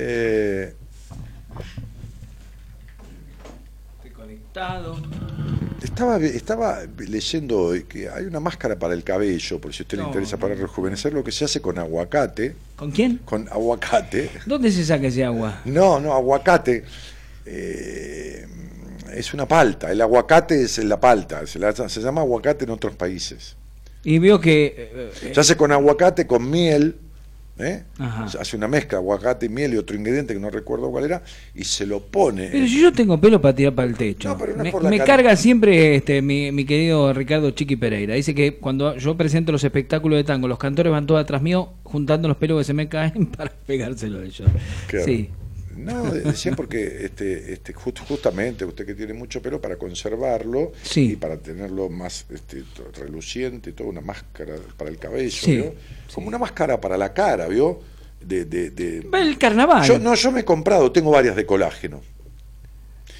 Eh, 0.00 0.74
Estoy 3.96 4.10
conectado. 4.12 4.96
Estaba, 5.82 6.18
estaba 6.18 6.80
leyendo 6.98 7.58
hoy 7.58 7.84
que 7.84 8.08
hay 8.08 8.24
una 8.24 8.40
máscara 8.40 8.78
para 8.78 8.94
el 8.94 9.02
cabello, 9.04 9.60
por 9.60 9.72
si 9.74 9.82
a 9.82 9.84
usted 9.84 9.98
le 9.98 10.04
interesa 10.04 10.36
para 10.36 10.54
rejuvenecer, 10.54 11.12
lo 11.12 11.22
que 11.24 11.32
se 11.32 11.44
hace 11.44 11.60
con 11.60 11.78
aguacate. 11.78 12.54
¿Con 12.76 12.90
quién? 12.92 13.18
Con 13.24 13.48
aguacate. 13.48 14.30
¿Dónde 14.46 14.70
se 14.70 14.84
saca 14.84 15.06
ese 15.08 15.24
agua? 15.24 15.60
No, 15.64 15.98
no, 16.00 16.12
aguacate. 16.14 16.84
eh, 17.46 18.46
es 19.14 19.34
una 19.34 19.46
palta. 19.48 19.90
El 19.90 20.00
aguacate 20.00 20.62
es 20.62 20.78
la 20.84 21.00
palta. 21.00 21.44
Se, 21.46 21.58
la- 21.58 21.72
se 21.74 22.00
llama 22.00 22.20
aguacate 22.20 22.64
en 22.64 22.70
otros 22.70 22.94
países. 22.94 23.56
Y 24.04 24.18
veo 24.18 24.40
que. 24.40 24.66
eh, 24.76 25.10
eh, 25.22 25.30
Se 25.34 25.40
hace 25.40 25.56
con 25.56 25.72
aguacate, 25.72 26.26
con 26.26 26.48
miel. 26.48 26.96
¿Eh? 27.58 27.84
Hace 27.98 28.56
una 28.56 28.68
mezcla, 28.68 28.98
aguacate, 28.98 29.48
miel 29.48 29.74
y 29.74 29.76
otro 29.76 29.96
ingrediente 29.96 30.34
que 30.34 30.40
no 30.40 30.50
recuerdo 30.50 30.90
cuál 30.90 31.04
era, 31.04 31.22
y 31.54 31.64
se 31.64 31.86
lo 31.86 32.00
pone. 32.00 32.48
Pero 32.52 32.66
si 32.66 32.80
yo 32.80 32.92
tengo 32.92 33.20
pelo 33.20 33.40
para 33.40 33.54
tirar 33.54 33.74
para 33.74 33.88
el 33.88 33.96
techo. 33.96 34.36
pero 34.38 34.52
no 34.52 34.58
es 34.58 34.64
me 34.64 34.70
por 34.72 34.82
la 34.84 34.90
me 34.90 34.98
cara- 34.98 35.06
carga 35.16 35.36
siempre 35.36 35.96
este 35.96 36.22
mi, 36.22 36.52
mi 36.52 36.64
querido 36.64 37.12
Ricardo 37.12 37.50
Chiqui 37.50 37.76
Pereira. 37.76 38.14
Dice 38.14 38.34
que 38.34 38.56
cuando 38.56 38.96
yo 38.96 39.16
presento 39.16 39.52
los 39.52 39.64
espectáculos 39.64 40.16
de 40.18 40.24
tango, 40.24 40.48
los 40.48 40.58
cantores 40.58 40.92
van 40.92 41.06
todos 41.06 41.20
atrás 41.20 41.42
mío 41.42 41.72
juntando 41.82 42.28
los 42.28 42.36
pelos 42.36 42.58
que 42.58 42.64
se 42.64 42.74
me 42.74 42.88
caen 42.88 43.26
para 43.36 43.50
pegárselo 43.66 44.20
a 44.20 44.24
ellos. 44.24 44.48
Claro. 44.86 45.04
Sí. 45.04 45.30
No, 45.78 46.10
de- 46.10 46.20
decía 46.22 46.52
porque 46.56 47.04
este, 47.04 47.52
este, 47.52 47.72
just- 47.72 48.00
justamente 48.00 48.64
usted 48.64 48.84
que 48.84 48.94
tiene 48.94 49.12
mucho 49.14 49.40
pelo 49.40 49.60
para 49.60 49.76
conservarlo 49.76 50.72
Sí. 50.82 51.12
y 51.12 51.16
para 51.16 51.36
tenerlo 51.38 51.88
más 51.88 52.26
este, 52.30 52.64
reluciente, 52.98 53.72
toda 53.72 53.90
una 53.90 54.00
máscara 54.00 54.56
para 54.76 54.90
el 54.90 54.98
cabello, 54.98 55.30
Sí, 55.30 55.56
¿vio? 55.56 55.74
Como 56.12 56.28
una 56.28 56.38
máscara 56.38 56.80
para 56.80 56.96
la 56.96 57.12
cara, 57.12 57.46
¿vio? 57.48 57.80
De, 58.20 58.44
de, 58.44 58.70
de- 58.70 59.06
El 59.12 59.38
carnaval. 59.38 59.86
Yo, 59.86 59.98
no, 59.98 60.14
yo 60.14 60.32
me 60.32 60.40
he 60.40 60.44
comprado, 60.44 60.90
tengo 60.90 61.10
varias 61.12 61.36
de 61.36 61.46
colágeno. 61.46 62.00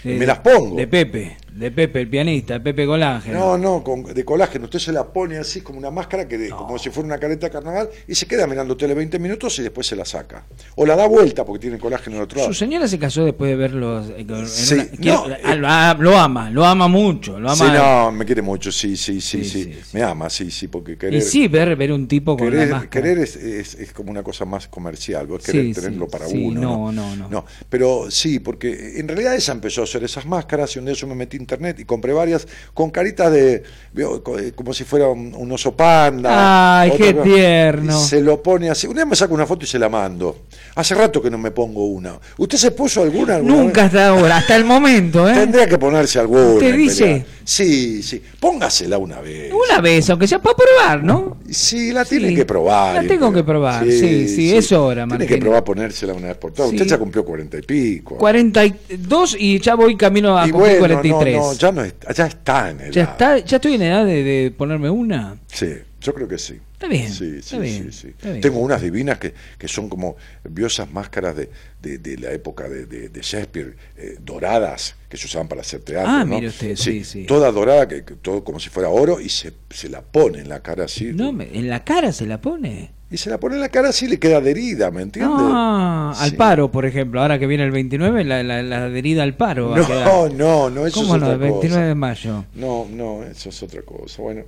Eh, 0.04 0.16
me 0.18 0.26
las 0.26 0.38
pongo. 0.40 0.76
De 0.76 0.86
Pepe, 0.86 1.36
de 1.58 1.70
Pepe, 1.70 2.00
el 2.02 2.08
pianista, 2.08 2.62
Pepe 2.62 2.86
Colángeno. 2.86 3.38
No, 3.38 3.58
no, 3.58 3.82
con, 3.84 4.04
de 4.04 4.24
colágeno. 4.24 4.64
Usted 4.66 4.78
se 4.78 4.92
la 4.92 5.04
pone 5.04 5.38
así 5.38 5.60
como 5.60 5.78
una 5.78 5.90
máscara, 5.90 6.26
que 6.28 6.38
de- 6.38 6.50
como 6.50 6.78
si 6.78 6.90
fuera 6.90 7.06
una 7.06 7.18
careta 7.18 7.46
de 7.46 7.52
carnaval, 7.52 7.88
y 8.06 8.14
se 8.14 8.26
queda 8.26 8.46
mirando 8.46 8.76
tele 8.76 8.94
20 8.94 9.18
minutos 9.18 9.58
y 9.58 9.62
después 9.62 9.86
se 9.86 9.96
la 9.96 10.04
saca. 10.04 10.44
O 10.76 10.86
la 10.86 10.94
da 10.96 11.06
vuelta 11.06 11.44
porque 11.44 11.60
tiene 11.62 11.78
colágeno 11.78 12.16
en 12.16 12.22
otro 12.22 12.38
lado. 12.38 12.52
Su 12.52 12.58
señora 12.58 12.86
se 12.86 12.98
casó 12.98 13.24
después 13.24 13.50
de 13.50 13.56
verlos. 13.56 14.08
eh, 14.10 14.26
en 14.28 14.46
Sí, 14.46 14.76
no, 15.00 15.24
ah, 15.64 15.96
lo, 15.98 16.16
ama, 16.16 16.50
lo 16.50 16.64
ama 16.64 16.88
mucho. 16.88 17.38
Lo 17.40 17.50
ama. 17.50 17.56
Sí, 17.56 17.72
no, 17.72 18.12
me 18.12 18.24
quiere 18.24 18.42
mucho, 18.42 18.70
sí, 18.70 18.96
sí, 18.96 19.20
sí, 19.20 19.44
sí. 19.44 19.74
Me 19.92 20.02
ama, 20.02 20.30
sí, 20.30 20.50
sí, 20.50 20.68
porque 20.68 20.96
querer. 20.96 21.14
y 21.18 21.22
sí, 21.22 21.48
ver, 21.48 21.74
ver 21.76 21.92
un 21.92 22.06
tipo 22.06 22.36
con 22.36 22.48
querer, 22.50 22.68
la 22.68 22.76
máscara. 22.76 22.90
querer 22.90 23.18
es, 23.18 23.36
es- 23.36 23.74
es 23.74 23.92
como 23.92 24.10
una 24.10 24.22
cosa 24.22 24.44
más 24.44 24.68
comercial, 24.68 25.26
vos 25.26 25.42
Sí, 25.42 25.52
querés 25.52 25.76
sí, 25.76 25.82
tenerlo 25.82 26.06
para 26.08 26.26
sí, 26.26 26.42
uno. 26.44 26.90
no, 26.92 26.92
no, 27.16 27.28
no. 27.28 27.44
Pero 27.68 28.10
sí, 28.10 28.38
porque 28.40 28.98
en 28.98 29.08
realidad 29.08 29.34
ella 29.34 29.52
empezó 29.52 29.80
a 29.80 29.84
hacer 29.84 30.04
esas 30.04 30.26
máscaras 30.26 30.74
y 30.76 30.78
un 30.78 30.84
día 30.84 30.94
yo 30.94 31.06
me 31.06 31.14
metí 31.14 31.36
a 31.36 31.40
internet 31.48 31.80
y 31.80 31.84
compré 31.86 32.12
varias 32.12 32.46
con 32.74 32.90
caritas 32.90 33.32
de, 33.32 33.62
eh, 33.96 34.52
como 34.54 34.74
si 34.74 34.84
fuera 34.84 35.08
un, 35.08 35.34
un 35.34 35.50
oso 35.50 35.74
panda. 35.74 36.80
Ay, 36.80 36.92
qué 36.96 37.14
tierno. 37.14 37.98
Y 37.98 38.04
se 38.06 38.20
lo 38.20 38.42
pone 38.42 38.68
así. 38.68 38.86
Un 38.86 38.94
día 38.96 39.06
me 39.06 39.16
saco 39.16 39.32
una 39.34 39.46
foto 39.46 39.64
y 39.64 39.68
se 39.68 39.78
la 39.78 39.88
mando. 39.88 40.44
Hace 40.74 40.94
rato 40.94 41.22
que 41.22 41.30
no 41.30 41.38
me 41.38 41.50
pongo 41.50 41.86
una. 41.86 42.18
¿Usted 42.36 42.58
se 42.58 42.70
puso 42.72 43.02
alguna? 43.02 43.36
alguna 43.36 43.54
Nunca 43.56 43.82
vez? 43.84 43.86
hasta 43.94 44.08
ahora, 44.08 44.36
hasta 44.36 44.56
el 44.56 44.64
momento, 44.66 45.26
¿eh? 45.28 45.32
Tendría 45.34 45.66
que 45.66 45.78
ponerse 45.78 46.18
alguna. 46.18 46.42
¿Usted 46.52 46.70
en 46.70 46.76
dice? 46.76 47.26
Sí, 47.44 48.02
sí. 48.02 48.22
Póngasela 48.38 48.98
una 48.98 49.20
vez. 49.20 49.50
Una 49.52 49.80
vez, 49.80 50.08
aunque 50.10 50.26
sea 50.28 50.38
para 50.40 50.54
probar, 50.54 51.02
¿no? 51.02 51.38
Sí, 51.50 51.92
la 51.92 52.04
tiene 52.04 52.34
que 52.34 52.44
probar. 52.44 53.02
La 53.02 53.08
tengo 53.08 53.32
que 53.32 53.42
probar, 53.42 53.84
sí, 53.86 54.28
sí, 54.28 54.54
es 54.54 54.70
hora, 54.72 55.02
Tiene 55.04 55.06
Martín. 55.06 55.28
que 55.28 55.38
probar 55.38 55.64
ponérsela 55.64 56.12
una 56.12 56.28
vez 56.28 56.36
por 56.36 56.52
todas. 56.52 56.70
Usted 56.72 56.84
ya 56.86 56.98
cumplió 56.98 57.24
cuarenta 57.24 57.56
y 57.56 57.62
pico. 57.62 58.16
42 58.18 59.36
y 59.38 59.58
ya 59.60 59.74
voy 59.74 59.96
camino 59.96 60.36
a 60.38 60.46
y 60.46 60.50
cumplir 60.50 60.78
bueno, 60.78 60.96
43. 61.00 61.36
no, 61.37 61.37
no, 61.38 61.52
ya, 61.54 61.72
no 61.72 61.84
está, 61.84 62.12
ya 62.12 62.26
está 62.26 62.70
en 62.70 62.80
el. 62.80 62.92
ya, 62.92 63.02
está, 63.04 63.38
ya 63.38 63.56
estoy 63.56 63.74
en 63.74 63.82
edad 63.82 64.04
de, 64.04 64.22
de 64.22 64.50
ponerme 64.50 64.90
una. 64.90 65.38
Sí, 65.46 65.68
yo 66.00 66.14
creo 66.14 66.28
que 66.28 66.38
sí. 66.38 66.58
Está 66.74 66.86
bien, 66.86 67.10
Sí, 67.12 67.32
sí, 67.32 67.36
está 67.38 67.58
bien, 67.58 67.92
sí, 67.92 68.00
sí. 68.02 68.08
está 68.08 68.30
bien. 68.30 68.40
Tengo 68.40 68.60
unas 68.60 68.80
divinas 68.80 69.18
que, 69.18 69.34
que 69.58 69.66
son 69.66 69.88
como, 69.88 70.16
vio 70.48 70.68
esas 70.68 70.88
máscaras 70.92 71.34
de, 71.34 71.50
de, 71.82 71.98
de 71.98 72.16
la 72.18 72.30
época 72.30 72.68
de, 72.68 72.86
de, 72.86 73.08
de 73.08 73.20
Shakespeare, 73.20 73.74
eh, 73.96 74.16
doradas, 74.20 74.94
que 75.08 75.16
se 75.16 75.26
usaban 75.26 75.48
para 75.48 75.62
hacer 75.62 75.80
teatro. 75.80 76.08
Ah, 76.08 76.20
¿no? 76.24 76.36
mire 76.36 76.46
usted, 76.48 76.76
sí, 76.76 77.02
sí. 77.02 77.24
Toda 77.24 77.50
dorada, 77.50 77.88
que, 77.88 78.04
que 78.04 78.14
todo 78.14 78.44
como 78.44 78.60
si 78.60 78.68
fuera 78.68 78.90
oro, 78.90 79.20
y 79.20 79.28
se, 79.28 79.52
se 79.70 79.88
la 79.88 80.02
pone 80.02 80.38
en 80.38 80.48
la 80.48 80.62
cara 80.62 80.84
así. 80.84 81.06
No, 81.12 81.32
me- 81.32 81.48
en 81.52 81.68
la 81.68 81.82
cara 81.82 82.12
se 82.12 82.26
la 82.26 82.40
pone. 82.40 82.92
Y 83.10 83.16
se 83.16 83.30
la 83.30 83.38
pone 83.38 83.54
en 83.54 83.62
la 83.62 83.70
cara 83.70 83.88
así 83.88 84.06
le 84.06 84.18
queda 84.18 84.36
adherida, 84.36 84.90
¿me 84.90 85.00
entiende? 85.00 85.32
Ah, 85.38 86.12
al 86.18 86.34
paro, 86.34 86.70
por 86.70 86.84
ejemplo. 86.84 87.22
Ahora 87.22 87.38
que 87.38 87.46
viene 87.46 87.64
el 87.64 87.70
29, 87.70 88.22
la, 88.24 88.42
la, 88.42 88.62
la 88.62 88.84
adherida 88.84 89.22
al 89.22 89.34
paro. 89.34 89.70
va 89.70 89.80
a 89.80 89.86
quedar. 89.86 90.06
No, 90.06 90.28
no, 90.28 90.68
no, 90.70 90.86
eso 90.86 91.00
¿Cómo 91.00 91.14
es 91.16 91.20
no? 91.22 91.26
otra 91.26 91.32
El 91.34 91.38
29 91.40 91.68
cosa. 91.68 91.86
de 91.86 91.94
mayo. 91.94 92.44
No, 92.54 92.86
no, 92.90 93.22
eso 93.24 93.48
es 93.48 93.62
otra 93.62 93.80
cosa. 93.82 94.20
Bueno, 94.20 94.42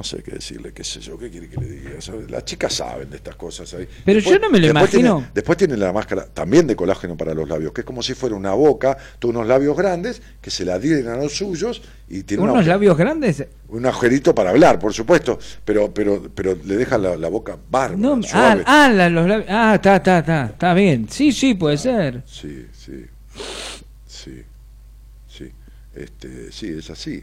no 0.00 0.04
sé 0.04 0.22
qué 0.22 0.30
decirle, 0.30 0.72
qué 0.72 0.82
sé 0.82 0.98
yo, 1.00 1.18
qué 1.18 1.28
quiere 1.28 1.46
que 1.46 1.60
le 1.60 1.66
diga. 1.68 1.90
Las 2.30 2.44
chicas 2.46 2.72
saben 2.72 3.10
de 3.10 3.16
estas 3.16 3.36
cosas 3.36 3.74
ahí. 3.74 3.86
Pero 4.02 4.18
yo 4.18 4.38
no 4.38 4.48
me 4.48 4.58
lo 4.58 4.68
después 4.68 4.94
imagino. 4.94 5.16
tiene- 5.16 5.30
después 5.34 5.58
tiene 5.58 5.76
la 5.76 5.92
máscara 5.92 6.24
también 6.24 6.66
de 6.66 6.74
colágeno 6.74 7.18
para 7.18 7.34
los 7.34 7.46
labios, 7.46 7.72
que 7.74 7.82
es 7.82 7.84
como 7.84 8.02
si 8.02 8.14
fuera 8.14 8.34
una 8.34 8.52
boca, 8.54 8.96
todos 9.18 9.34
unos 9.34 9.46
labios 9.46 9.76
grandes 9.76 10.22
que 10.40 10.50
se 10.50 10.64
la 10.64 10.76
adhieren 10.76 11.06
a 11.08 11.16
los 11.18 11.36
suyos 11.36 11.82
y 12.08 12.22
tiene 12.22 12.42
Unos 12.44 12.54
una- 12.56 12.66
labios 12.66 12.96
grandes. 12.96 13.44
un 13.68 13.84
agujerito 13.84 14.34
para 14.34 14.48
hablar, 14.50 14.78
por 14.78 14.94
supuesto, 14.94 15.38
pero 15.66 15.92
pero 15.92 16.30
pero 16.34 16.56
le 16.64 16.76
deja 16.78 16.96
la, 16.96 17.14
la 17.18 17.28
boca 17.28 17.58
bárbara, 17.70 18.00
No, 18.00 18.14
ah, 18.14 18.26
suave. 18.26 18.62
ah, 18.66 18.88
la- 18.90 19.10
los 19.10 19.28
labios. 19.28 19.48
Ah, 19.50 19.74
está, 19.74 19.96
está, 19.96 20.18
está. 20.20 20.46
Está 20.46 20.72
bien. 20.72 21.08
Sí, 21.10 21.30
sí, 21.30 21.52
puede 21.52 21.76
ser. 21.76 22.22
Sí, 22.26 22.66
sí, 22.72 23.04
sí, 24.06 24.44
sí, 25.28 25.50
este, 25.94 26.50
sí, 26.52 26.68
es 26.78 26.88
así. 26.88 27.22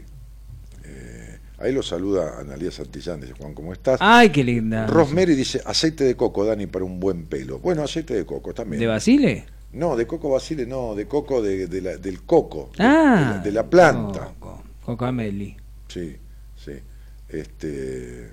Eh, 0.84 1.37
ahí 1.58 1.72
lo 1.72 1.82
saluda 1.82 2.38
Analía 2.40 2.70
Santillán, 2.70 3.20
dice 3.20 3.32
Juan, 3.34 3.54
¿cómo 3.54 3.72
estás? 3.72 3.98
Ay, 4.02 4.30
qué 4.30 4.42
linda. 4.44 4.86
Rosemary 4.86 5.34
dice, 5.34 5.60
aceite 5.64 6.04
de 6.04 6.16
coco, 6.16 6.44
Dani, 6.44 6.66
para 6.66 6.84
un 6.84 6.98
buen 7.00 7.26
pelo. 7.26 7.58
Bueno, 7.58 7.82
aceite 7.82 8.14
de 8.14 8.24
coco 8.26 8.52
también. 8.54 8.80
¿De 8.80 8.86
Basile? 8.86 9.44
No, 9.72 9.96
de 9.96 10.06
coco 10.06 10.30
basile, 10.30 10.64
no, 10.64 10.94
de 10.94 11.06
coco 11.06 11.42
de, 11.42 11.66
de 11.66 11.80
la- 11.82 11.96
del 11.98 12.22
coco, 12.22 12.70
de- 12.78 12.82
Ah. 12.84 13.16
de, 13.16 13.36
la, 13.36 13.38
de 13.42 13.52
la 13.52 13.66
planta. 13.68 14.32
Cocameli. 14.82 15.56
Sí, 15.88 16.16
sí. 16.56 16.72
Este, 17.28 18.30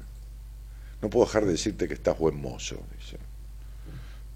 no 1.01 1.09
puedo 1.09 1.25
dejar 1.25 1.45
de 1.45 1.51
decirte 1.51 1.87
que 1.87 1.93
estás 1.93 2.17
buen 2.17 2.39
mozo, 2.39 2.77
dice. 2.97 3.17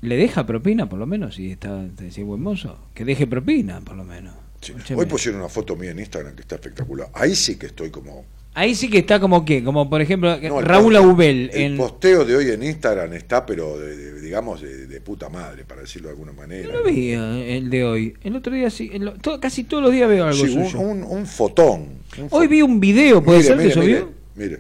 ¿Le 0.02 0.18
deja 0.18 0.46
propina, 0.46 0.88
por 0.90 1.00
lo 1.00 1.06
menos? 1.06 1.36
Si 1.36 1.52
está 1.52 1.86
si 2.10 2.22
es 2.22 2.28
buen 2.28 2.42
mozo. 2.42 2.78
Que 2.94 3.06
deje 3.06 3.28
propina, 3.28 3.80
por 3.82 3.96
lo 3.96 4.04
menos. 4.04 4.36
Escúcheme. 4.62 5.00
Hoy 5.00 5.06
pusieron 5.08 5.40
una 5.40 5.50
foto 5.50 5.76
mía 5.78 5.92
en 5.92 6.00
Instagram 6.00 6.36
que 6.36 6.42
está 6.42 6.56
espectacular. 6.56 7.10
Ahí 7.14 7.36
sí 7.36 7.58
que 7.58 7.68
estoy 7.68 7.90
como... 7.92 8.26
Ahí 8.60 8.76
sí 8.76 8.90
que 8.90 8.98
está 9.00 9.20
como 9.22 9.46
que, 9.46 9.64
como 9.64 9.90
por 9.90 10.02
ejemplo 10.02 10.38
No, 10.42 10.60
Raúl 10.62 10.96
Aubel 10.98 11.50
El 11.54 11.62
en 11.74 11.78
posteo 11.78 12.26
de 12.26 12.36
hoy 12.36 12.50
en 12.52 12.62
Instagram 12.64 13.14
está, 13.14 13.46
pero 13.46 13.80
de- 13.80 13.96
de- 13.96 14.22
digamos, 14.22 14.62
de, 14.62 14.86
de 14.86 15.02
puta 15.02 15.30
madre, 15.30 15.64
para 15.66 15.82
decirlo 15.82 16.10
de 16.10 16.14
alguna 16.14 16.34
manera. 16.34 16.74
No 16.74 16.84
vi 16.84 17.12
eh, 17.14 17.58
el 17.58 17.70
de 17.70 17.84
hoy. 17.86 18.14
El 18.22 18.36
otro 18.36 18.54
día 18.54 18.70
sí, 18.70 18.92
to- 19.22 19.40
casi 19.40 19.64
todos 19.64 19.82
los 19.84 19.92
días 19.94 20.10
veo 20.10 20.26
algo 20.26 20.46
Sí, 20.46 20.58
un, 20.58 20.66
suyo. 20.70 20.80
un- 20.82 21.04
un 21.04 21.26
fotón. 21.26 22.00
un 22.18 22.28
Hoy 22.32 22.48
vi 22.48 22.62
un 22.62 22.80
video, 22.82 23.24
¿puede 23.24 23.38
Mire, 23.40 23.48
ser 23.48 23.58
mire, 23.58 23.74
que 23.74 23.80
mire, 23.80 24.00
subió? 24.00 24.14
Mire, 24.36 24.60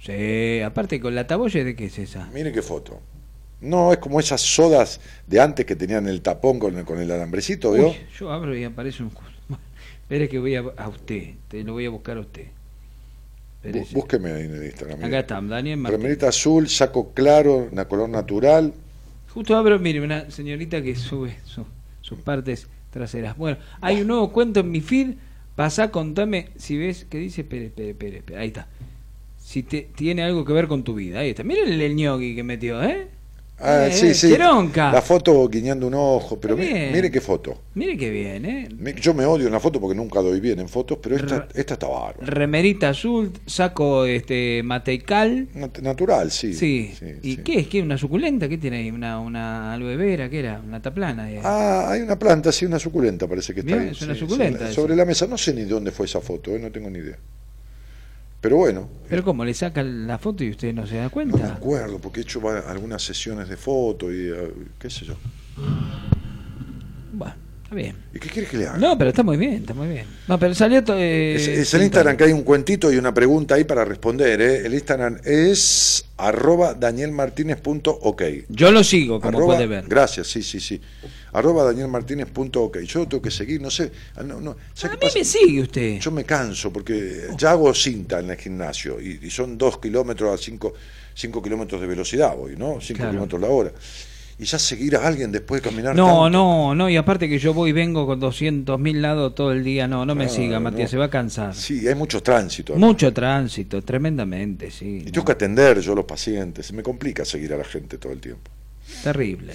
Sí, 0.00 0.60
aparte 0.62 1.00
con 1.00 1.14
la 1.14 1.26
taboya 1.26 1.62
de 1.64 1.76
qué 1.76 1.84
es 1.86 1.98
esa. 1.98 2.28
mire 2.34 2.50
qué 2.52 2.60
foto. 2.62 3.00
No, 3.60 3.92
es 3.92 3.98
como 3.98 4.18
esas 4.18 4.40
sodas 4.40 5.00
de 5.28 5.40
antes 5.40 5.64
que 5.64 5.76
tenían 5.76 6.08
el 6.08 6.20
tapón 6.22 6.58
con 6.58 6.76
el, 6.76 6.84
con 6.84 6.98
el 7.00 7.08
alambrecito, 7.10 7.70
¿vio? 7.72 7.90
Uy, 7.90 7.96
yo 8.18 8.32
abro 8.32 8.56
y 8.56 8.64
aparece 8.64 9.04
un 9.04 9.12
Espere 10.02 10.28
que 10.28 10.40
voy 10.40 10.56
a, 10.56 10.64
a 10.76 10.88
usted, 10.88 11.34
te 11.48 11.62
lo 11.62 11.74
voy 11.74 11.86
a 11.86 11.90
buscar 11.90 12.16
a 12.16 12.20
usted. 12.20 12.46
Bú-. 13.64 13.86
Búsqueme 13.92 14.32
ahí 14.32 14.44
en 14.44 14.54
el 14.54 14.64
Instagram. 14.64 15.04
Acá 15.04 15.18
está, 15.20 15.40
Daniel 15.40 15.76
Martín. 15.78 16.00
Remerita 16.00 16.28
azul, 16.28 16.68
saco 16.68 17.12
claro, 17.12 17.68
una 17.70 17.86
color 17.86 18.08
natural. 18.08 18.72
Justo 19.32 19.56
abro, 19.56 19.78
mire, 19.78 20.00
una 20.00 20.30
señorita 20.30 20.82
que 20.82 20.94
sube 20.96 21.36
su- 21.44 21.66
sus 22.00 22.18
partes 22.18 22.66
traseras. 22.90 23.36
Bueno, 23.36 23.56
hay 23.80 24.00
un 24.02 24.08
nuevo 24.08 24.32
cuento 24.32 24.60
en 24.60 24.70
mi 24.70 24.80
feed. 24.80 25.14
Pasá, 25.56 25.90
contame 25.90 26.48
si 26.56 26.76
ves 26.76 27.06
que 27.08 27.18
dice. 27.18 27.42
Espere, 27.42 27.66
espere, 27.66 27.90
espere, 28.18 28.38
Ahí 28.38 28.48
está. 28.48 28.68
Si 29.38 29.62
te, 29.62 29.88
tiene 29.94 30.22
algo 30.22 30.44
que 30.44 30.52
ver 30.52 30.66
con 30.68 30.82
tu 30.82 30.94
vida. 30.94 31.20
Ahí 31.20 31.30
está. 31.30 31.42
Miren 31.44 31.72
el, 31.72 31.80
el 31.80 31.94
ñogui 31.96 32.34
que 32.34 32.42
metió, 32.42 32.82
¿eh? 32.82 33.08
Ah, 33.64 33.86
Eh, 33.86 33.92
sí, 33.92 34.12
sí. 34.12 34.30
Cheronca. 34.30 34.90
La 34.90 35.00
foto 35.00 35.48
guiñando 35.48 35.86
un 35.86 35.94
ojo, 35.94 36.40
pero 36.40 36.56
mi- 36.56 36.66
bien. 36.66 36.92
mire 36.92 37.10
qué 37.12 37.20
foto. 37.20 37.62
Mire 37.74 37.96
qué 37.96 38.10
bien, 38.10 38.44
¿eh? 38.44 38.68
Yo 39.00 39.14
me 39.14 39.24
odio 39.24 39.46
en 39.46 39.52
la 39.52 39.60
foto 39.60 39.80
porque 39.80 39.94
nunca 39.94 40.20
doy 40.20 40.40
bien 40.40 40.58
en 40.58 40.68
fotos, 40.68 40.98
pero 41.00 41.14
esta, 41.16 41.46
esta 41.54 41.74
está 41.74 41.86
bárbara. 41.86 42.26
Remerita 42.26 42.88
azul, 42.88 43.30
saco 43.46 44.04
este 44.04 44.62
mateical. 44.64 45.46
Nat- 45.54 45.80
Natural, 45.80 46.30
sí. 46.32 46.54
Sí. 46.54 46.92
sí, 46.98 47.06
¿Y 47.22 47.34
sí. 47.36 47.42
qué 47.42 47.60
es? 47.60 47.68
¿Qué? 47.68 47.82
¿Una 47.82 47.96
suculenta? 47.96 48.48
¿Qué 48.48 48.58
tiene 48.58 48.78
ahí? 48.78 48.90
¿Una, 48.90 49.20
una 49.20 49.72
aloe 49.74 49.96
vera? 49.96 50.28
¿Qué 50.28 50.40
era? 50.40 50.60
¿Una 50.66 50.82
taplana? 50.82 51.30
eh? 51.30 51.40
Ah, 51.44 51.86
hay 51.90 52.00
una 52.02 52.18
planta, 52.18 52.50
sí, 52.50 52.66
una 52.66 52.80
suculenta 52.80 53.28
parece 53.28 53.54
que 53.54 53.60
está 53.60 53.74
Bien, 53.76 53.88
ahí. 53.88 53.92
es 53.92 54.02
una 54.02 54.14
sí, 54.14 54.20
suculenta 54.20 54.72
sobre 54.72 54.96
la 54.96 55.04
mesa, 55.04 55.26
no 55.28 55.38
sé 55.38 55.54
ni 55.54 55.62
dónde 55.62 55.92
fue 55.92 56.06
esa 56.06 56.20
foto, 56.20 56.50
eh, 56.54 56.58
no 56.58 56.72
tengo 56.72 56.90
ni 56.90 56.98
idea. 56.98 57.16
Pero 58.42 58.56
bueno, 58.56 58.88
Pero 59.08 59.22
¿cómo? 59.24 59.44
¿Le 59.44 59.54
saca 59.54 59.82
la 59.84 60.18
foto 60.18 60.42
y 60.44 60.50
usted 60.50 60.74
no 60.74 60.84
se 60.86 60.96
da 60.96 61.02
no 61.02 61.06
me 61.06 61.10
cuenta? 61.12 61.54
acuerdo, 61.54 61.98
porque 61.98 62.20
he 62.20 62.22
hecho 62.24 62.42
algunas 62.68 63.00
sesiones 63.02 63.48
de 63.48 63.56
foto 63.56 64.12
y 64.12 64.28
eh, 64.28 64.52
qué 64.78 64.90
sé 64.90 65.04
yo. 65.06 65.14
Bueno, 67.12 67.34
está 67.62 67.74
bien. 67.76 67.94
¿Y 68.12 68.18
qué 68.18 68.28
quieres 68.28 68.50
que 68.50 68.56
le 68.56 68.66
haga? 68.66 68.78
No, 68.78 68.98
pero 68.98 69.10
está 69.10 69.22
muy 69.22 69.36
bien, 69.36 69.54
está 69.54 69.74
muy 69.74 69.86
bien. 69.88 70.06
No, 70.26 70.38
pero 70.40 70.54
salió... 70.54 70.82
to- 70.82 70.96
eh, 70.98 71.36
Es, 71.36 71.46
es 71.46 71.74
el. 71.74 71.82
Instagram 71.82 72.16
que 72.16 72.24
hay 72.24 72.32
un 72.32 72.42
cuentito 72.42 72.92
y 72.92 72.96
una 72.96 73.14
pregunta 73.14 73.54
ahí 73.54 73.62
para 73.64 73.84
responder. 73.84 74.40
¿eh? 74.40 74.66
El 74.66 74.74
Instagram 74.74 75.18
es 75.24 76.04
arroba 76.16 76.74
danielmartinez.ok. 76.74 78.22
Yo 78.48 78.72
lo 78.72 78.82
sigo, 78.82 79.20
como 79.20 79.38
Arroba- 79.38 79.54
puede 79.54 79.66
ver. 79.68 79.84
Gracias, 79.86 80.26
sí, 80.26 80.42
sí, 80.42 80.58
sí. 80.58 80.80
Arroba 81.32 81.64
danielmartinez.ok. 81.64 82.78
Yo 82.80 83.00
lo 83.00 83.08
tengo 83.08 83.22
que 83.22 83.30
seguir, 83.30 83.60
no 83.60 83.70
sé. 83.70 83.90
ah, 84.16 84.22
No, 84.22 84.40
no. 84.40 84.56
¿sabe 84.74 84.94
A 84.94 84.96
mí 84.96 85.00
pasa? 85.02 85.18
me 85.18 85.24
sigue 85.24 85.62
usted. 85.62 85.98
Yo 85.98 86.10
me 86.10 86.24
canso 86.24 86.72
porque 86.72 87.28
ya 87.38 87.52
hago 87.52 87.72
cinta 87.74 88.20
en 88.20 88.30
el 88.30 88.36
gimnasio 88.36 89.00
y, 89.00 89.18
y 89.22 89.30
son 89.30 89.56
dos 89.56 89.78
kilómetros 89.78 90.38
a 90.38 90.42
cinco, 90.42 90.74
cinco 91.14 91.42
kilómetros 91.42 91.80
de 91.80 91.86
velocidad 91.86 92.36
voy, 92.36 92.56
¿no? 92.56 92.80
Cinco 92.80 92.98
Claro. 92.98 93.12
kilómetros 93.12 93.40
la 93.40 93.48
hora. 93.48 93.72
Y 94.38 94.44
ya 94.44 94.58
seguir 94.58 94.96
a 94.96 95.06
alguien 95.06 95.30
después 95.30 95.62
de 95.62 95.68
caminar 95.70 95.94
No, 95.94 96.06
tanto. 96.06 96.30
no, 96.30 96.74
no, 96.74 96.90
y 96.90 96.96
aparte 96.96 97.28
que 97.28 97.38
yo 97.38 97.54
voy 97.54 97.70
y 97.70 97.72
vengo 97.72 98.06
con 98.06 98.18
200 98.18 98.80
mil 98.80 99.00
lados 99.00 99.34
todo 99.34 99.52
el 99.52 99.62
día, 99.62 99.86
no, 99.86 100.04
no 100.04 100.14
me 100.14 100.28
siga, 100.28 100.58
Matías, 100.58 100.90
se 100.90 100.96
va 100.96 101.04
a 101.04 101.10
cansar. 101.10 101.54
Sí, 101.54 101.86
hay 101.86 101.94
mucho 101.94 102.22
tránsito. 102.22 102.74
Mucho 102.74 103.12
tránsito, 103.12 103.82
tremendamente, 103.82 104.70
sí. 104.70 105.04
Y 105.06 105.10
tengo 105.12 105.24
que 105.26 105.32
atender 105.32 105.78
yo 105.80 105.92
a 105.92 105.96
los 105.96 106.06
pacientes. 106.06 106.66
Se 106.66 106.72
me 106.72 106.82
complica 106.82 107.24
seguir 107.24 107.52
a 107.52 107.58
la 107.58 107.64
gente 107.64 107.98
todo 107.98 108.12
el 108.12 108.20
tiempo. 108.20 108.50
Terrible. 109.04 109.52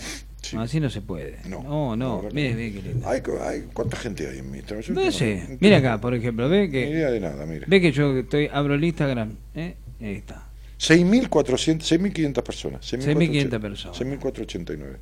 No, 0.53 0.61
así 0.61 0.79
no 0.79 0.89
se 0.89 1.01
puede. 1.01 1.37
No, 1.49 1.61
No, 1.63 1.95
no, 1.95 2.21
no, 2.21 2.29
mire, 2.31 2.53
mire 2.53 2.73
qué 2.73 2.81
lindo. 2.81 3.09
Hay, 3.09 3.21
hay- 3.41 3.63
¿Cuánta 3.73 3.97
gente 3.97 4.27
hay 4.29 4.39
en 4.39 4.51
mi 4.51 4.59
Instagram? 4.59 4.93
No 4.95 5.11
sé, 5.11 5.57
mira 5.59 5.77
acá, 5.77 5.99
por 5.99 6.13
ejemplo, 6.13 6.47
ve 6.47 6.67
Ni 6.67 6.71
que 6.71 6.89
idea 6.89 7.11
de 7.11 7.19
nada, 7.19 7.45
mire. 7.45 7.65
ve 7.67 7.81
que 7.81 7.91
yo 7.91 8.17
estoy 8.17 8.47
abro 8.51 8.75
el 8.75 8.83
Instagram, 8.83 9.33
¿eh? 9.55 9.75
Ahí 9.99 10.15
está. 10.15 10.43
6.400, 10.79 11.79
6.500 11.81 12.43
personas. 12.43 12.81
6.500 12.93 13.59
personas. 13.59 13.97
6.489. 13.99 14.97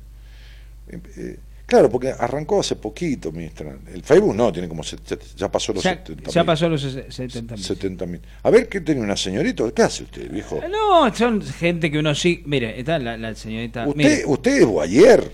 Eh, 0.88 1.00
eh, 1.16 1.38
claro, 1.66 1.90
porque 1.90 2.14
arrancó 2.16 2.60
hace 2.60 2.76
poquito 2.76 3.32
mi 3.32 3.44
Instagram. 3.44 3.80
El 3.92 4.02
Facebook 4.02 4.34
no, 4.34 4.52
tiene 4.52 4.68
como. 4.68 4.82
se- 4.82 4.96
ya 5.36 5.50
pasó 5.50 5.72
los 5.72 5.82
Ya, 5.82 5.90
70 5.96 6.30
ya 6.30 6.44
pasó 6.44 6.68
los 6.68 6.82
ses- 6.84 7.10
70 7.10 7.56
mil. 7.56 7.64
70.000. 7.64 8.20
A 8.44 8.50
ver, 8.50 8.68
¿qué 8.68 8.80
tiene 8.80 9.00
una 9.00 9.16
señorita? 9.16 9.64
¿Qué 9.72 9.82
hace 9.82 10.04
usted, 10.04 10.30
viejo? 10.30 10.60
No, 10.70 11.14
son 11.14 11.42
gente 11.42 11.90
que 11.90 11.98
uno 11.98 12.14
sí. 12.14 12.42
Mire, 12.46 12.78
está 12.78 12.98
la, 12.98 13.16
la 13.16 13.34
señorita. 13.34 13.86
Usted, 13.86 13.96
mire. 13.96 14.22
usted 14.26 14.58
es 14.60 14.66
boyer. 14.66 15.32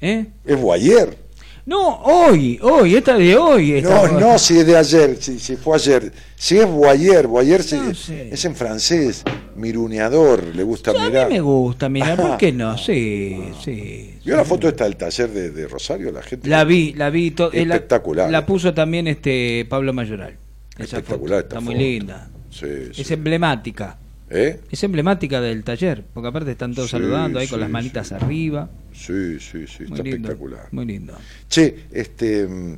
¿Eh? 0.00 0.26
Es 0.44 0.60
boyer. 0.60 1.16
No, 1.64 1.96
hoy, 2.02 2.58
hoy, 2.60 2.96
esta 2.96 3.16
de 3.16 3.36
hoy. 3.36 3.74
esta- 3.74 4.08
No, 4.08 4.18
no, 4.20 4.38
si 4.38 4.58
es 4.58 4.66
de 4.66 4.76
ayer, 4.76 5.16
si, 5.20 5.38
si 5.38 5.54
fue 5.56 5.76
ayer. 5.76 6.12
Si 6.34 6.58
es 6.58 6.66
boyer, 6.66 7.28
boyer 7.28 7.60
No 7.76 7.94
sé. 7.94 8.30
es 8.32 8.44
en 8.44 8.56
francés, 8.56 9.22
miruneador, 9.54 10.42
le 10.56 10.62
gusta 10.64 10.90
A 10.90 10.94
mí 10.94 11.00
mirar. 11.06 11.28
me 11.30 11.40
gusta, 11.40 11.88
mira, 11.88 12.16
¿por 12.16 12.32
Ah. 12.32 12.36
qué 12.38 12.50
no? 12.50 12.76
Sí, 12.76 13.38
sí. 13.62 14.18
¿Vio 14.24 14.36
la 14.36 14.44
foto 14.44 14.66
esta 14.68 14.84
del 14.84 14.96
taller 14.96 15.30
de, 15.30 15.50
de 15.50 15.68
Rosario? 15.68 16.10
La 16.10 16.22
gente. 16.22 16.48
La 16.48 16.64
vi, 16.64 16.94
la 16.94 17.10
vi. 17.10 17.28
eh, 17.52 17.64
la- 17.64 17.74
Espectacular. 17.76 18.28
La, 18.30 18.44
puso 18.44 18.74
también 18.74 19.06
este 19.06 19.64
Pablo 19.68 19.92
Mayoral. 19.92 20.36
Esa 20.74 20.82
Espectacular 20.98 21.42
foto. 21.42 21.46
esta 21.46 21.58
Está 21.58 21.60
muy 21.60 21.74
linda. 21.76 22.28
Sí, 22.50 22.66
sí. 22.92 23.02
Es 23.02 23.10
emblemática. 23.12 23.98
¿Eh? 24.34 24.60
Es 24.70 24.82
emblemática 24.82 25.40
del 25.42 25.62
taller, 25.62 26.02
porque 26.14 26.28
aparte 26.28 26.50
están 26.52 26.74
todos 26.74 26.88
Sí, 26.88 26.92
saludando 26.96 27.38
ahí 27.38 27.46
con 27.48 27.58
sí, 27.58 27.60
las 27.60 27.70
manitas 27.70 28.12
arriba. 28.12 28.70
Sí, 28.94 29.38
sí, 29.38 29.66
sí, 29.66 29.84
Muy 29.84 29.92
está 29.92 30.02
lindo, 30.02 30.28
espectacular. 30.28 30.68
Muy 30.72 30.86
lindo. 30.86 31.14
Che, 31.50 31.84
este, 31.92 32.46
mm, 32.46 32.72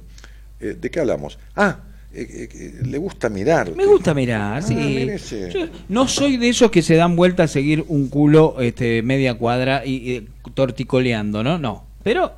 eh, 0.61 0.77
¿de 0.81 0.91
qué 0.91 0.99
hablamos? 1.01 1.39
Ah, 1.55 1.79
eh, 2.13 2.49
eh, 2.53 2.81
le 2.85 2.99
gusta 2.99 3.29
mirar. 3.29 3.75
Me 3.77 3.87
gusta 3.87 4.15
mirar, 4.15 4.63
sí. 4.65 4.75
ese. 5.11 5.51
Yo 5.53 5.67
no 5.89 6.09
soy 6.09 6.37
de 6.39 6.49
esos 6.49 6.71
que 6.73 6.83
se 6.83 6.97
dan 6.97 7.15
vuelta 7.15 7.45
a 7.45 7.49
seguir 7.49 7.85
un 7.89 8.09
culo 8.09 8.57
este, 8.61 9.03
media 9.03 9.35
cuadra 9.35 9.85
y, 9.87 10.13
y 10.13 10.29
torticoleando, 10.55 11.45
¿no? 11.45 11.59
No. 11.59 11.85
Pero 12.03 12.33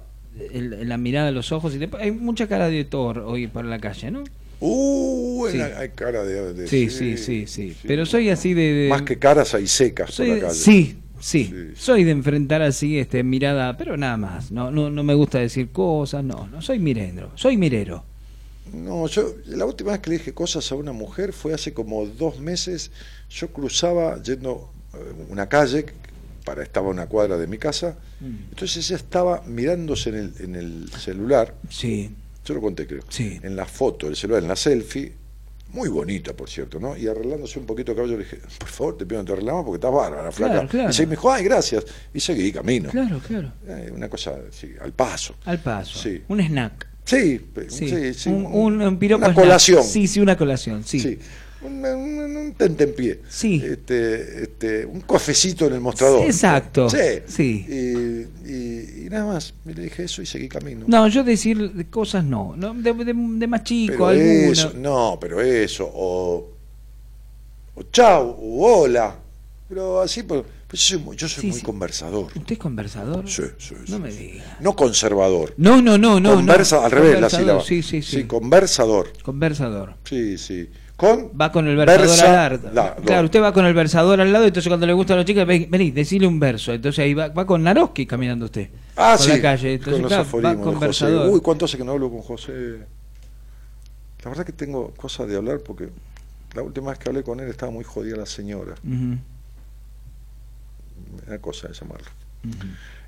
el- 0.52 0.86
la 0.88 0.98
mirada 0.98 1.26
de 1.26 1.32
los 1.32 1.52
ojos, 1.52 1.74
y 1.74 1.78
después- 1.78 2.02
hay 2.02 2.10
mucha 2.12 2.46
cara 2.48 2.68
de 2.68 2.84
Thor 2.84 3.20
hoy 3.20 3.46
por 3.46 3.64
la 3.64 3.78
calle, 3.78 4.10
¿no? 4.10 4.24
Uh, 4.60 5.46
Sí. 5.50 5.60
hay, 5.60 5.90
cara 5.90 6.24
de, 6.24 6.54
de- 6.54 6.66
Sí, 6.68 6.88
sí, 6.90 7.16
sí, 7.16 7.46
sí. 7.46 7.76
Pero 7.86 8.04
soy 8.06 8.30
así 8.30 8.54
de... 8.54 8.72
de- 8.72 8.88
Más 8.88 9.02
que 9.02 9.18
caras 9.18 9.54
hay 9.54 9.66
secas 9.66 10.10
soy 10.12 10.28
por 10.28 10.36
la 10.36 10.42
calle. 10.48 10.54
sí, 10.54 10.96
sí, 11.20 11.52
Soy 11.76 12.04
de 12.04 12.10
enfrentar 12.10 12.62
así 12.62 12.98
este 12.98 13.22
mirada, 13.22 13.76
pero 13.76 13.96
nada 13.96 14.16
más. 14.16 14.50
No, 14.50 14.70
no, 14.70 14.90
no 14.90 15.02
me 15.04 15.14
gusta 15.14 15.38
decir 15.38 15.68
cosas, 15.70 16.24
no, 16.24 16.46
no 16.48 16.62
soy 16.62 16.78
mirendro, 16.78 17.30
soy 17.36 17.56
mirero. 17.56 18.04
No, 18.72 19.06
yo 19.06 19.34
la 19.46 19.64
última 19.64 19.92
vez 19.92 20.00
que 20.00 20.10
le 20.10 20.18
dije 20.18 20.32
cosas 20.34 20.72
a 20.72 20.74
una 20.74 20.92
mujer 20.92 21.32
fue 21.32 21.54
hace 21.54 21.72
como 21.72 22.04
dos 22.06 22.40
meses. 22.40 22.90
Yo 23.30 23.48
cruzaba 23.48 24.20
yendo 24.22 24.72
eh, 24.94 24.98
una 25.28 25.48
calle, 25.48 25.86
para 26.44 26.62
estaba 26.62 26.88
a 26.88 26.90
una 26.90 27.06
cuadra 27.06 27.36
de 27.36 27.46
mi 27.46 27.58
casa, 27.58 27.96
Mm. 28.20 28.48
entonces 28.50 28.86
ella 28.88 28.96
estaba 28.96 29.42
mirándose 29.46 30.08
en 30.08 30.14
el, 30.16 30.32
en 30.40 30.54
el 30.56 30.88
celular. 30.98 31.54
Sí. 31.68 32.10
Yo 32.46 32.54
lo 32.54 32.60
conté, 32.60 32.86
creo. 32.86 33.02
Sí. 33.08 33.38
En 33.42 33.54
la 33.56 33.66
foto 33.66 34.06
del 34.06 34.16
celular, 34.16 34.42
en 34.42 34.48
la 34.48 34.56
selfie, 34.56 35.12
muy 35.72 35.88
bonita, 35.88 36.32
por 36.32 36.48
cierto, 36.48 36.78
¿no? 36.80 36.96
Y 36.96 37.06
arreglándose 37.08 37.58
un 37.58 37.66
poquito 37.66 37.92
el 37.92 37.96
cabello, 37.96 38.16
le 38.16 38.24
dije, 38.24 38.38
por 38.58 38.68
favor, 38.68 38.96
te 38.96 39.04
pido 39.04 39.20
que 39.20 39.26
te 39.26 39.32
arreglamos 39.32 39.64
porque 39.64 39.76
estás 39.76 39.92
bárbara, 39.92 40.32
flaca. 40.32 40.52
Claro, 40.54 40.68
claro. 40.68 40.90
Y 40.90 40.92
se 40.92 41.04
me 41.06 41.10
dijo, 41.10 41.30
ay, 41.32 41.44
gracias. 41.44 41.84
Y 42.14 42.20
seguí 42.20 42.52
camino. 42.52 42.88
Claro, 42.90 43.20
claro. 43.26 43.52
Eh, 43.66 43.90
una 43.94 44.08
cosa, 44.08 44.36
sí, 44.52 44.72
al 44.80 44.92
paso. 44.92 45.34
Al 45.44 45.58
paso. 45.60 45.98
Sí. 45.98 46.22
Un 46.28 46.40
snack. 46.40 46.86
Sí, 47.04 47.40
Sí. 47.68 47.88
sí, 47.88 48.14
sí, 48.14 48.28
un, 48.30 48.46
un, 48.46 48.80
un 48.82 48.98
piropo 48.98 49.24
una 49.24 49.32
snack. 49.32 49.44
colación. 49.44 49.84
Sí, 49.84 50.06
sí, 50.06 50.20
una 50.20 50.36
colación, 50.36 50.82
sí. 50.84 51.18
Sí. 51.66 51.72
Un, 51.72 51.84
un, 51.84 52.36
un 52.36 52.52
tentempié. 52.54 53.20
Sí. 53.28 53.62
Este, 53.64 54.42
este, 54.44 54.86
un 54.86 55.00
cafecito 55.00 55.66
en 55.66 55.74
el 55.74 55.80
mostrador. 55.80 56.24
Exacto. 56.24 56.88
Sí. 56.88 56.98
Sí. 57.26 57.66
Y, 57.68 58.50
y- 58.50 59.06
y 59.06 59.08
nada 59.10 59.26
más. 59.34 59.54
Y 59.64 59.72
le 59.74 59.82
dije 59.82 60.04
eso 60.04 60.22
y 60.22 60.26
seguí 60.26 60.48
camino. 60.48 60.84
No, 60.88 61.08
yo 61.08 61.22
decir 61.24 61.72
de 61.72 61.86
cosas 61.86 62.24
no, 62.24 62.54
no 62.56 62.74
de, 62.74 62.92
de- 62.92 63.14
de 63.14 63.46
más 63.46 63.64
chico, 63.64 64.10
eso, 64.10 64.72
no, 64.76 65.18
pero 65.20 65.40
eso, 65.40 65.88
o, 65.92 66.48
o 67.74 67.82
chau, 67.92 68.36
o 68.40 68.82
hola. 68.82 69.16
Pero 69.68 70.00
así, 70.00 70.22
pues, 70.22 70.42
pues 70.68 70.80
yo 70.82 70.96
soy, 70.96 71.04
muy- 71.04 71.16
yo 71.16 71.28
soy 71.28 71.40
Sí, 71.42 71.46
muy 71.48 71.58
sí. 71.58 71.64
conversador. 71.64 72.26
¿Usted 72.36 72.52
es 72.52 72.58
conversador? 72.58 73.28
Sí, 73.28 73.42
sí, 73.58 73.74
sí. 73.84 73.90
No 73.92 73.98
me 73.98 74.12
diga. 74.12 74.56
No 74.60 74.76
conservador. 74.76 75.54
No, 75.56 75.82
no, 75.82 75.98
no, 75.98 76.20
no. 76.20 76.34
Conversa, 76.36 76.76
no. 76.76 76.82
al 76.84 76.90
revés 76.92 77.20
la 77.20 77.28
sílaba. 77.30 77.62
Sí, 77.64 77.82
sí, 77.82 78.00
sí. 78.02 78.24
conversador. 78.24 79.12
Conversador. 79.22 79.94
Sí, 80.04 80.38
sí. 80.38 80.68
Con 80.96 81.30
Va 81.38 81.52
con 81.52 81.66
el 81.68 81.76
versador 81.76 82.06
versa- 82.06 82.46
al 82.46 82.52
lado. 82.54 82.70
la- 82.72 82.94
claro, 82.96 83.24
usted 83.26 83.42
va 83.42 83.52
con 83.52 83.66
el 83.66 83.74
versador 83.74 84.18
al 84.20 84.32
lado, 84.32 84.46
entonces 84.46 84.68
cuando 84.68 84.86
le 84.86 84.94
gustan 84.94 85.18
los 85.18 85.26
chicos, 85.26 85.46
ven- 85.46 85.66
vení, 85.70 85.90
decile 85.90 86.26
un 86.26 86.40
verso. 86.40 86.72
Entonces 86.72 87.00
ahí 87.04 87.12
va, 87.12 87.28
va 87.28 87.44
con 87.46 87.62
Naroski 87.62 88.06
caminando 88.06 88.46
usted. 88.46 88.70
Ah, 88.96 89.14
por 89.18 89.26
sí. 89.26 89.32
la 89.32 89.42
calle. 89.42 89.74
Entonces, 89.74 89.92
con 89.92 90.02
los 90.10 90.26
claro, 90.28 90.56
va 90.56 90.62
con 90.64 90.80
versador. 90.80 91.28
Uy, 91.28 91.40
¿cuánto 91.40 91.66
hace 91.66 91.76
que 91.76 91.84
no 91.84 91.92
hablo 91.92 92.10
con 92.10 92.22
José? 92.22 92.78
La 94.24 94.30
verdad 94.30 94.46
que 94.46 94.52
tengo 94.52 94.90
cosas 94.96 95.28
de 95.28 95.36
hablar 95.36 95.58
porque 95.60 95.90
la 96.54 96.62
última 96.62 96.88
vez 96.90 96.98
que 96.98 97.10
hablé 97.10 97.22
con 97.22 97.40
él 97.40 97.48
estaba 97.50 97.70
muy 97.70 97.84
jodida 97.84 98.16
la 98.16 98.24
señora. 98.26 98.72
Ujú, 98.82 99.18
Una 101.26 101.38
cosa 101.40 101.68
de 101.68 101.74
llamarlo. 101.74 102.08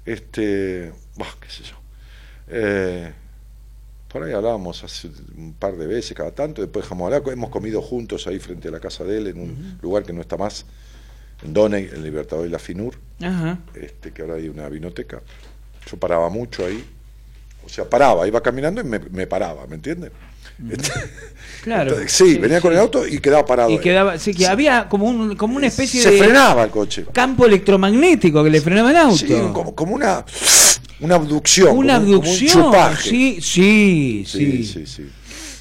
Este, 0.04 0.92
bah, 1.16 1.26
qué 1.40 1.48
sé 1.50 1.62
yo. 1.64 1.74
Eh, 2.48 3.12
por 4.08 4.22
ahí 4.24 4.32
hablábamos 4.32 4.82
hace 4.84 5.08
un 5.36 5.52
par 5.52 5.76
de 5.76 5.86
veces, 5.86 6.16
cada 6.16 6.30
tanto, 6.32 6.62
después 6.62 6.84
dejamos 6.84 7.06
hablar, 7.12 7.22
hemos 7.32 7.50
comido 7.50 7.82
juntos 7.82 8.26
ahí 8.26 8.38
frente 8.38 8.68
a 8.68 8.70
la 8.70 8.80
casa 8.80 9.04
de 9.04 9.18
él, 9.18 9.26
en 9.28 9.40
un 9.40 9.78
lugar 9.82 10.02
que 10.04 10.12
no 10.12 10.20
está 10.20 10.36
más, 10.36 10.64
en 11.44 11.52
Doney, 11.52 11.88
el 11.92 12.02
Libertador 12.02 12.46
y 12.46 12.50
la 12.50 12.58
Finur, 12.58 12.94
Ajá. 13.22 13.58
este, 13.74 14.12
que 14.12 14.22
ahora 14.22 14.34
hay 14.34 14.48
una 14.48 14.68
vinoteca. 14.68 15.20
Yo 15.90 15.96
paraba 15.98 16.28
mucho 16.30 16.64
ahí, 16.66 16.84
o 17.64 17.68
sea, 17.68 17.88
paraba, 17.88 18.26
iba 18.26 18.40
caminando 18.42 18.80
y 18.80 18.84
me, 18.84 18.98
me 18.98 19.26
paraba, 19.26 19.66
¿me 19.66 19.76
entiendes? 19.76 20.10
Este, 20.70 20.90
Claro. 21.62 21.90
entonces, 21.90 22.12
sí, 22.12 22.38
venía 22.38 22.60
con 22.60 22.72
el 22.72 22.78
auto 22.78 23.06
y 23.06 23.18
quedaba 23.20 23.44
parado. 23.44 23.70
Y 23.70 23.78
quedaba, 23.78 24.18
sí, 24.18 24.32
que 24.32 24.46
había 24.46 24.88
como, 24.88 25.06
un, 25.06 25.36
como 25.36 25.56
una 25.56 25.66
especie 25.66 26.00
Se 26.00 26.12
de 26.12 26.18
frenaba 26.18 26.64
el 26.64 26.70
coche. 26.70 27.04
campo 27.12 27.44
electromagnético 27.46 28.42
que 28.42 28.50
le 28.50 28.60
frenaba 28.60 28.90
el 28.90 28.96
auto. 28.96 29.16
Sí, 29.18 29.26
como, 29.52 29.74
como 29.74 29.94
una, 29.94 30.24
una 31.00 31.14
abducción. 31.16 31.76
una 31.76 31.98
como 31.98 32.06
un- 32.10 32.16
como 32.16 32.28
un 32.28 32.34
abducción. 32.36 32.64
chupaje. 32.64 33.10
sí, 33.10 33.38
sí, 33.40 34.24
Sí, 34.64 34.86
sí. 34.86 35.06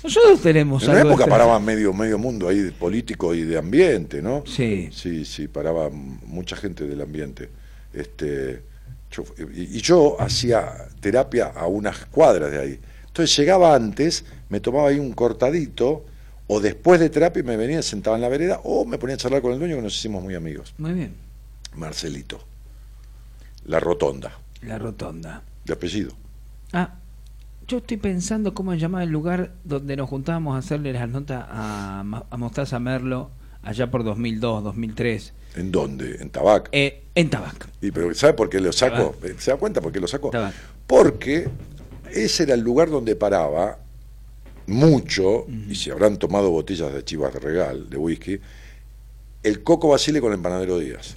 Nosotros 0.04 0.42
tenemos 0.42 0.84
En 0.84 0.92
una 0.92 1.02
época 1.02 1.26
de- 1.26 1.30
paraba 1.32 1.60
medio, 1.60 1.92
medio 1.94 2.18
mundo 2.18 2.48
ahí 2.48 2.60
de 2.60 2.72
político 2.72 3.34
y 3.36 3.42
de 3.44 3.58
ambiente, 3.58 4.22
¿no? 4.22 4.44
Sí. 4.46 4.90
Sí, 4.94 5.26
sí, 5.26 5.48
paraba 5.48 5.90
mucha 5.90 6.56
gente 6.56 6.86
del 6.88 7.02
ambiente. 7.02 7.50
Este, 7.94 8.62
Yo- 9.10 9.24
y, 9.56 9.78
y 9.78 9.82
yo 9.82 10.20
hacía 10.20 10.70
terapia 11.00 11.48
a 11.48 11.66
unas 11.68 12.06
cuadras 12.08 12.52
de 12.52 12.60
ahí. 12.60 12.80
Entonces 13.08 13.36
llegaba 13.38 13.74
antes, 13.74 14.26
me 14.50 14.60
tomaba 14.60 14.90
ahí 14.90 15.00
un 15.00 15.14
cortadito, 15.14 16.06
o 16.48 16.60
después 16.60 17.00
de 17.00 17.10
terapia 17.10 17.42
me 17.42 17.56
venía, 17.58 17.82
sentaba 17.82 18.18
en 18.18 18.22
la 18.22 18.28
vereda, 18.30 18.60
o 18.66 18.84
me 18.86 18.98
ponía 18.98 19.16
a 19.16 19.18
charlar 19.18 19.42
con 19.42 19.54
el 19.54 19.60
dueño 19.60 19.78
que 19.78 19.82
nos 19.82 19.96
hicimos 19.96 20.22
muy 20.22 20.36
amigos. 20.36 20.74
Muy 20.78 20.92
bien. 20.94 21.14
Marcelito. 21.76 22.40
La 23.66 23.80
Rotonda, 23.80 24.38
La 24.62 24.78
rotonda. 24.78 25.44
de 25.66 25.74
apellido. 25.74 26.12
Ah, 26.74 26.96
yo 27.68 27.78
estoy 27.80 27.98
pensando 27.98 28.54
cómo 28.54 28.72
se 28.72 28.80
llamaba 28.80 29.04
el 29.04 29.10
lugar 29.10 29.52
donde 29.64 29.96
nos 29.98 30.10
juntábamos 30.10 30.56
a 30.56 30.60
hacerle 30.60 30.94
las 30.94 31.10
notas 31.10 31.46
a, 31.50 32.24
a 32.30 32.38
Mostaza 32.38 32.80
Merlo 32.80 33.30
allá 33.62 33.92
por 33.92 34.04
2002, 34.04 34.64
2003. 34.64 35.34
¿En 35.56 35.72
dónde? 35.72 36.18
En 36.22 36.30
Tabac. 36.30 36.70
Eh, 36.72 37.04
en 37.16 37.30
Tabac. 37.30 37.68
Y 37.82 37.92
pero 37.92 38.14
¿sabe 38.14 38.34
por 38.34 38.50
qué 38.50 38.62
lo 38.62 38.72
saco? 38.72 39.16
Tabac. 39.20 39.40
¿Se 39.40 39.52
da 39.52 39.58
cuenta 39.58 39.82
por 39.82 39.92
qué 39.92 40.00
lo 40.00 40.08
saco? 40.08 40.30
Tabac. 40.30 40.54
Porque 40.86 41.50
ese 42.14 42.44
era 42.44 42.54
el 42.54 42.62
lugar 42.62 42.90
donde 42.90 43.16
paraba 43.16 43.80
mucho, 44.68 45.46
y 45.70 45.76
si 45.76 45.90
habrán 45.92 46.18
tomado 46.18 46.50
botellas 46.50 46.94
de 46.94 47.04
Chivas 47.04 47.34
de 47.34 47.40
Regal, 47.40 47.90
de 47.90 47.98
whisky, 47.98 48.40
el 49.44 49.64
Coco 49.64 49.88
Basile 49.90 50.20
con 50.20 50.32
el 50.32 50.36
empanadero 50.38 50.78
Díaz. 50.78 51.16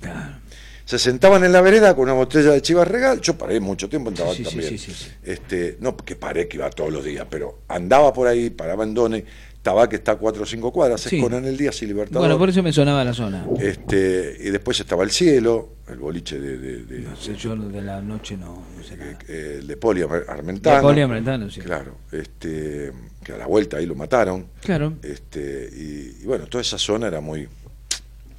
Se 0.90 0.98
sentaban 0.98 1.44
en 1.44 1.52
la 1.52 1.60
vereda 1.60 1.94
con 1.94 2.02
una 2.02 2.14
botella 2.14 2.50
de 2.50 2.60
Chivas 2.62 2.88
Regal, 2.88 3.20
yo 3.20 3.38
paré 3.38 3.60
mucho 3.60 3.88
tiempo 3.88 4.10
en 4.10 4.16
Tabac 4.16 4.34
Sí, 4.34 4.42
también. 4.42 4.70
sí, 4.70 4.76
sí, 4.76 4.92
sí. 4.92 5.06
Este, 5.22 5.76
no 5.78 5.96
porque 5.96 6.16
paré 6.16 6.48
que 6.48 6.56
iba 6.56 6.68
todos 6.68 6.92
los 6.92 7.04
días, 7.04 7.28
pero 7.30 7.60
andaba 7.68 8.12
por 8.12 8.26
ahí, 8.26 8.50
paraba 8.50 8.82
en 8.82 8.92
Done, 8.92 9.24
Tabac 9.62 9.92
está 9.92 10.12
a 10.12 10.16
cuatro 10.16 10.42
o 10.42 10.46
cinco 10.46 10.72
cuadras, 10.72 11.02
Sí. 11.02 11.18
es 11.18 11.22
con 11.22 11.32
el 11.32 11.56
Díaz 11.56 11.80
y 11.82 11.86
Libertador. 11.86 12.22
Bueno, 12.22 12.36
por 12.40 12.48
eso 12.48 12.60
me 12.64 12.72
sonaba 12.72 13.04
la 13.04 13.14
zona. 13.14 13.46
Este, 13.60 14.36
y 14.40 14.50
después 14.50 14.80
estaba 14.80 15.04
el 15.04 15.12
cielo, 15.12 15.76
el 15.88 15.98
boliche 15.98 16.40
de, 16.40 16.58
de, 16.58 16.84
de- 16.84 16.98
No 17.02 17.14
sé, 17.16 17.36
yo 17.36 17.54
de 17.54 17.82
la 17.82 18.00
noche 18.02 18.36
no, 18.36 18.64
no 18.76 18.82
sé 18.82 18.96
nada. 18.96 19.16
eh, 19.28 19.58
el 19.60 19.68
de 19.68 19.76
Poli 19.76 20.02
Ar- 20.02 20.24
Armentano. 20.26 20.76
De 20.78 20.82
Poli 20.82 21.00
Armentano, 21.02 21.48
sí. 21.50 21.60
Claro, 21.60 21.98
este, 22.10 22.90
que 23.22 23.32
a 23.32 23.36
la 23.36 23.46
vuelta 23.46 23.76
ahí 23.76 23.86
lo 23.86 23.94
mataron. 23.94 24.48
Claro. 24.60 24.94
Este, 25.04 25.70
y, 25.72 26.22
y 26.22 26.26
bueno, 26.26 26.46
toda 26.46 26.62
esa 26.62 26.78
zona 26.78 27.06
era 27.06 27.20
muy. 27.20 27.46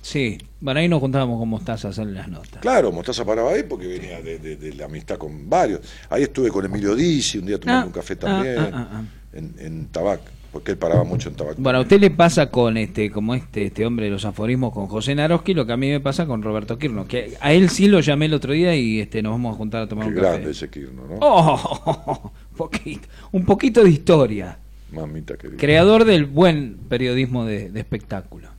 Sí, 0.01 0.37
bueno, 0.59 0.79
ahí 0.79 0.87
nos 0.87 0.99
juntábamos 0.99 1.39
con 1.39 1.47
Mostaza 1.49 1.89
a 1.89 1.91
hacerle 1.91 2.13
las 2.13 2.27
notas. 2.27 2.59
Claro, 2.61 2.91
Mostaza 2.91 3.23
paraba 3.23 3.51
ahí 3.51 3.63
porque 3.63 3.87
venía 3.87 4.21
de, 4.21 4.39
de- 4.39 4.55
de 4.55 4.73
la 4.73 4.85
amistad 4.85 5.17
con 5.17 5.47
varios. 5.49 5.81
Ahí 6.09 6.23
estuve 6.23 6.49
con 6.49 6.65
Emilio 6.65 6.95
Dizzi, 6.95 7.37
un 7.37 7.45
día 7.45 7.59
tomando 7.59 7.83
Ah, 7.83 7.85
un 7.87 7.91
café 7.93 8.13
ah, 8.13 8.19
también, 8.19 8.55
ah, 8.59 8.69
ah, 8.73 8.87
ah. 8.93 9.03
En, 9.33 9.53
en 9.59 9.85
Tabac, 9.87 10.19
porque 10.51 10.71
él 10.71 10.77
paraba 10.77 11.03
mucho 11.03 11.29
en 11.29 11.35
Tabac. 11.35 11.55
Bueno, 11.59 11.77
a 11.79 11.81
usted 11.83 11.99
le 11.99 12.09
pasa 12.09 12.49
con 12.49 12.77
este, 12.77 13.11
como 13.11 13.35
este, 13.35 13.67
este 13.67 13.85
hombre 13.85 14.05
de 14.05 14.11
los 14.11 14.25
aforismos 14.25 14.73
con 14.73 14.87
José 14.87 15.13
Naroski, 15.13 15.53
lo 15.53 15.67
que 15.67 15.73
a 15.73 15.77
mí 15.77 15.89
me 15.89 15.99
pasa 15.99 16.25
con 16.25 16.41
Roberto 16.41 16.79
Kirno, 16.79 17.07
que 17.07 17.37
a 17.39 17.53
él 17.53 17.69
sí 17.69 17.87
lo 17.87 17.99
llamé 17.99 18.25
el 18.25 18.33
otro 18.33 18.53
día 18.53 18.75
y 18.75 18.99
este 19.01 19.21
nos 19.21 19.33
vamos 19.33 19.53
a 19.53 19.57
juntar 19.57 19.83
a 19.83 19.87
tomar 19.87 20.05
Qué 20.07 20.09
un 20.09 20.15
café. 20.15 20.27
grande 20.29 20.51
ese 20.51 20.67
Kirno, 20.69 21.03
¿no? 21.07 21.17
Oh, 21.21 22.31
poquito, 22.57 23.07
un 23.31 23.45
poquito 23.45 23.83
de 23.83 23.89
historia. 23.91 24.57
Mamita 24.91 25.37
querida. 25.37 25.57
Creador 25.59 26.05
del 26.05 26.25
buen 26.25 26.77
periodismo 26.89 27.45
de, 27.45 27.69
de 27.69 27.79
espectáculo. 27.79 28.49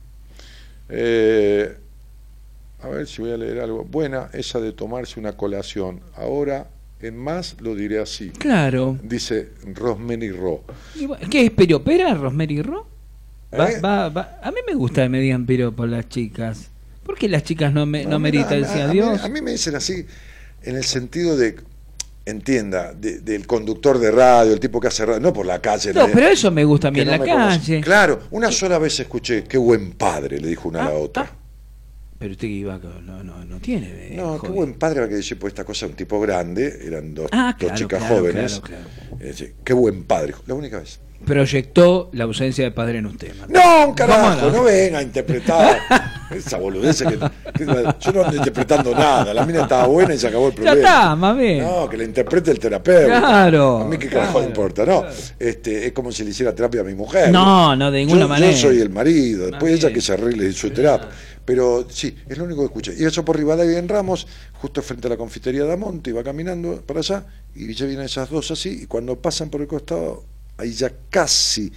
Eh, 0.95 1.75
a 2.81 2.87
ver 2.89 3.07
si 3.07 3.21
voy 3.21 3.31
a 3.31 3.37
leer 3.37 3.59
algo. 3.61 3.83
Buena 3.83 4.29
esa 4.33 4.59
de 4.59 4.71
tomarse 4.73 5.19
una 5.19 5.33
colación. 5.35 6.01
Ahora, 6.15 6.67
en 7.01 7.17
más, 7.17 7.55
lo 7.61 7.75
diré 7.75 7.99
así. 7.99 8.29
Claro. 8.29 8.97
Dice 9.01 9.49
Rosmeny 9.73 10.29
Ro. 10.31 10.63
¿Qué 11.29 11.45
es 11.45 11.51
piropera, 11.51 12.13
Rosemary 12.13 12.61
Ro? 12.61 12.87
Va- 13.57 13.71
¿Eh? 13.71 13.79
va- 13.81 14.09
va- 14.09 14.39
A 14.41 14.51
mí 14.51 14.57
me 14.67 14.73
gusta 14.75 15.03
que 15.03 15.09
me 15.09 15.19
digan 15.19 15.45
piropo 15.45 15.85
las 15.85 16.07
chicas. 16.09 16.69
¿Por 17.05 17.17
qué 17.17 17.27
las 17.27 17.43
chicas 17.43 17.73
no, 17.73 17.85
me, 17.85 18.03
no, 18.03 18.11
No, 18.11 18.19
meritan 18.19 18.63
a- 18.63 18.83
a, 18.85 18.87
mí, 18.93 18.99
a 18.99 19.27
mí 19.29 19.41
me 19.41 19.51
dicen 19.51 19.75
así, 19.75 20.05
en 20.63 20.75
el 20.77 20.83
sentido 20.83 21.35
de, 21.35 21.55
entienda, 22.25 22.93
de- 22.93 23.19
del 23.19 23.45
conductor 23.45 23.99
de 23.99 24.09
radio, 24.11 24.53
el 24.53 24.59
tipo 24.59 24.79
que 24.79 24.87
hace 24.87 25.05
radio, 25.05 25.19
no 25.19 25.33
por 25.33 25.45
la 25.45 25.59
calle. 25.61 25.93
No, 25.93 26.07
de- 26.07 26.13
pero 26.13 26.27
eso 26.27 26.51
me 26.51 26.63
gusta 26.63 26.87
a 26.87 26.91
mí 26.91 26.99
en 27.01 27.05
no 27.07 27.11
la 27.11 27.17
conoce. 27.19 27.59
calle. 27.59 27.81
Claro, 27.81 28.19
una 28.31 28.51
sola 28.51 28.77
vez 28.79 28.99
escuché, 28.99 29.43
qué 29.43 29.57
buen 29.57 29.91
padre, 29.93 30.39
le 30.39 30.47
dijo 30.47 30.69
una 30.69 30.81
a 30.85 30.89
la 30.89 30.95
otra. 30.97 31.29
Pero 32.19 32.31
usted 32.31 32.47
que 32.47 32.53
iba, 32.53 32.77
no, 32.77 33.21
no, 33.23 33.43
no 33.43 33.59
tiene. 33.59 33.87
eh, 33.89 34.13
No, 34.15 34.33
qué 34.35 34.39
joven. 34.47 34.55
buen 34.55 34.73
padre 34.75 35.01
va 35.01 35.09
que 35.09 35.15
decir, 35.15 35.37
pues 35.37 35.51
esta 35.51 35.65
cosa, 35.65 35.87
un 35.87 35.93
tipo 35.93 36.21
grande, 36.21 36.79
eran 36.85 37.13
dos, 37.13 37.27
Ah, 37.33 37.47
dos 37.51 37.59
claro, 37.59 37.75
chicas 37.75 37.99
claro, 37.99 38.15
jóvenes. 38.15 38.61
claro, 38.61 38.83
Eh, 39.19 39.53
qué 39.63 39.73
buen 39.73 40.03
padre, 40.05 40.33
la 40.47 40.53
única 40.53 40.79
vez. 40.79 40.99
Proyectó 41.25 42.09
la 42.13 42.25
ausencia 42.25 42.63
de 42.65 42.71
padre 42.71 42.99
en 42.99 43.05
usted. 43.05 43.33
Martín. 43.35 43.55
No, 43.55 43.95
carajo, 43.95 44.49
no 44.51 44.63
venga 44.63 44.99
a 44.99 45.01
interpretar 45.01 45.79
esa 46.31 46.57
boludez 46.57 47.01
que, 47.01 47.17
que- 47.17 47.65
yo 47.99 48.11
no 48.11 48.23
ando 48.23 48.37
interpretando 48.37 48.93
nada, 48.93 49.33
la 49.33 49.45
mina 49.45 49.61
estaba 49.61 49.87
buena 49.87 50.13
y 50.13 50.17
se 50.19 50.27
acabó 50.27 50.47
el 50.49 50.53
Ya 50.53 50.55
problema. 50.63 50.79
está, 50.89 51.15
más 51.15 51.37
bien. 51.37 51.63
No, 51.63 51.87
que 51.89 51.97
la 51.97 52.03
interprete 52.03 52.51
el 52.51 52.59
terapeuta. 52.59 53.19
Claro, 53.19 53.77
A 53.79 53.87
mí 53.87 53.97
qué 53.97 54.09
carajo 54.09 54.33
claro, 54.33 54.47
importa, 54.47 54.85
¿no? 54.85 55.03
Este, 55.39 55.85
es 55.87 55.93
como 55.93 56.11
si 56.11 56.23
le 56.23 56.31
hiciera 56.31 56.53
terapia 56.53 56.81
a 56.81 56.83
mi 56.83 56.93
mujer. 56.93 57.31
No, 57.31 57.75
no, 57.75 57.89
de 57.89 57.99
ninguna 57.99 58.21
Yo- 58.21 58.27
manera. 58.27 58.51
Yo 58.51 58.57
soy 58.69 58.79
el 58.81 58.89
marido, 58.89 59.47
después 59.47 59.73
ella 59.73 59.91
que 59.93 60.01
se 60.01 60.13
arregle 60.13 60.51
su 60.53 60.69
terapia. 60.71 61.09
Pero 61.45 61.85
sí, 61.89 62.15
es 62.29 62.37
lo 62.37 62.45
único 62.45 62.61
que 62.61 62.65
escuché. 62.67 62.93
Y 62.97 63.03
eso 63.05 63.25
por 63.25 63.35
Rivadavia 63.37 63.77
en 63.77 63.89
Ramos, 63.89 64.27
justo 64.53 64.81
frente 64.81 65.07
a 65.07 65.09
la 65.09 65.17
confitería 65.17 65.65
de 65.65 65.73
Amonte, 65.73 66.09
iba 66.09 66.23
caminando 66.23 66.81
para 66.85 66.99
allá, 67.01 67.25
y 67.53 67.73
ya 67.73 67.85
vienen 67.85 68.05
esas 68.05 68.29
dos 68.29 68.49
así, 68.51 68.83
y 68.83 68.85
cuando 68.85 69.17
pasan 69.17 69.49
por 69.49 69.59
el 69.59 69.67
costado, 69.67 70.23
ahí 70.63 70.73
ya 70.73 70.91
casi, 71.09 71.71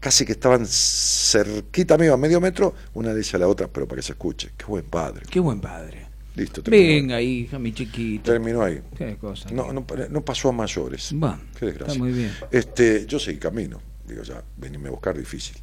casi 0.00 0.24
que 0.24 0.32
estaban 0.32 0.66
cerquita 0.66 1.96
mío, 1.96 2.14
a 2.14 2.16
medio 2.16 2.40
metro, 2.40 2.74
una 2.94 3.10
le 3.12 3.18
dice 3.18 3.36
a 3.36 3.40
la 3.40 3.48
otra, 3.48 3.68
pero 3.68 3.86
para 3.86 4.00
que 4.00 4.06
se 4.06 4.12
escuche. 4.12 4.50
Qué 4.56 4.64
buen 4.66 4.84
padre. 4.84 5.22
Qué 5.30 5.40
buen 5.40 5.60
padre. 5.60 6.08
Listo, 6.34 6.62
terminó. 6.62 6.84
Venga, 6.86 7.20
hija, 7.20 7.58
mi 7.58 7.72
chiquito. 7.74 8.32
Terminó 8.32 8.62
ahí. 8.62 8.80
Qué 8.96 9.16
cosa. 9.16 9.50
No, 9.50 9.72
no, 9.72 9.84
no 10.08 10.24
pasó 10.24 10.48
a 10.48 10.52
mayores. 10.52 11.10
Bueno, 11.12 11.40
Qué 11.58 11.66
desgracia. 11.66 11.92
está 11.92 12.02
muy 12.04 12.12
bien. 12.12 12.32
Este, 12.50 13.06
yo 13.06 13.18
seguí 13.18 13.38
camino. 13.38 13.80
Digo, 14.06 14.22
ya, 14.22 14.42
venirme 14.56 14.88
a 14.88 14.92
buscar 14.92 15.16
difícil. 15.16 15.56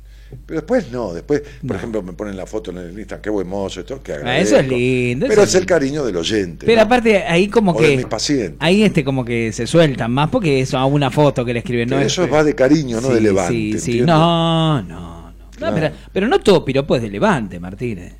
Pero 0.45 0.59
después 0.61 0.91
no, 0.91 1.13
después, 1.13 1.41
por 1.65 1.75
ejemplo, 1.75 2.01
me 2.03 2.13
ponen 2.13 2.37
la 2.37 2.45
foto 2.45 2.71
en 2.71 2.77
el 2.77 2.89
Instagram, 2.91 3.21
qué 3.21 3.29
buen 3.29 3.47
mozo, 3.47 3.79
esto, 3.79 4.01
que 4.03 4.13
Ah, 4.13 4.15
agradezco. 4.17 4.55
eso 4.55 4.59
es 4.63 4.67
lindo. 4.69 5.25
Pero 5.27 5.43
es 5.43 5.55
el 5.55 5.65
cariño 5.65 6.05
del 6.05 6.17
oyente. 6.17 6.65
Pero 6.65 6.77
¿no? 6.77 6.81
aparte, 6.83 7.23
ahí 7.23 7.47
como 7.47 7.71
O 7.71 7.81
de 7.81 7.87
que. 7.89 7.97
mis 7.97 8.05
pacientes. 8.05 8.55
Ahí 8.59 8.83
este 8.83 9.03
como 9.03 9.25
que 9.25 9.51
se 9.51 9.65
sueltan 9.67 10.11
más 10.11 10.29
porque 10.29 10.59
eso 10.61 10.77
a 10.77 10.85
una 10.85 11.09
foto 11.11 11.43
que 11.45 11.53
le 11.53 11.59
escriben. 11.59 11.89
¿no? 11.89 11.99
Eso 11.99 12.23
Es- 12.23 12.31
va 12.33 12.43
de 12.43 12.53
cariño, 12.55 13.01
no 13.01 13.07
Sí, 13.09 13.13
de 13.15 13.21
levante. 13.21 13.53
Sí, 13.53 13.79
sí. 13.79 14.01
No, 14.01 14.81
no, 14.83 15.31
no. 15.31 15.51
Claro. 15.55 15.75
pero, 15.75 15.91
pero 16.13 16.27
no 16.27 16.39
todo 16.39 16.63
piropo 16.63 16.95
es 16.95 17.01
de 17.01 17.09
levante, 17.09 17.59
Martínez. 17.59 18.13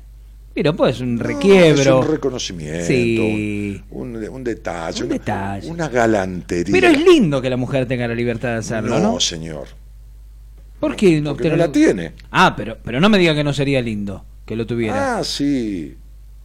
Piropo 0.52 0.86
es 0.88 1.00
un 1.00 1.18
requiebro. 1.18 1.80
Es 2.00 2.06
un 2.06 2.12
reconocimiento, 2.12 2.84
Sí. 2.86 3.80
un, 3.90 4.16
un- 4.16 4.28
un 4.28 4.44
detalle, 4.44 5.00
Un 5.02 5.06
una, 5.06 5.12
detalle. 5.14 5.70
una 5.70 5.88
galantería. 5.88 6.72
Pero 6.72 6.88
es 6.88 7.00
lindo 7.04 7.40
que 7.40 7.48
la 7.48 7.56
mujer 7.56 7.86
tenga 7.86 8.08
la 8.08 8.14
libertad 8.14 8.48
de 8.50 8.56
hacerlo, 8.56 8.98
no, 8.98 9.20
señor. 9.20 9.68
¿Por 10.80 10.96
qué 10.96 11.20
no, 11.20 11.34
Porque 11.34 11.50
no 11.50 11.56
la 11.56 11.70
tiene. 11.70 12.14
Ah, 12.30 12.54
pero, 12.56 12.78
pero 12.82 13.00
no 13.00 13.08
me 13.08 13.18
diga 13.18 13.34
que 13.34 13.44
no 13.44 13.52
sería 13.52 13.80
lindo 13.82 14.24
que 14.46 14.56
lo 14.56 14.66
tuviera. 14.66 15.18
Ah, 15.18 15.24
sí. 15.24 15.94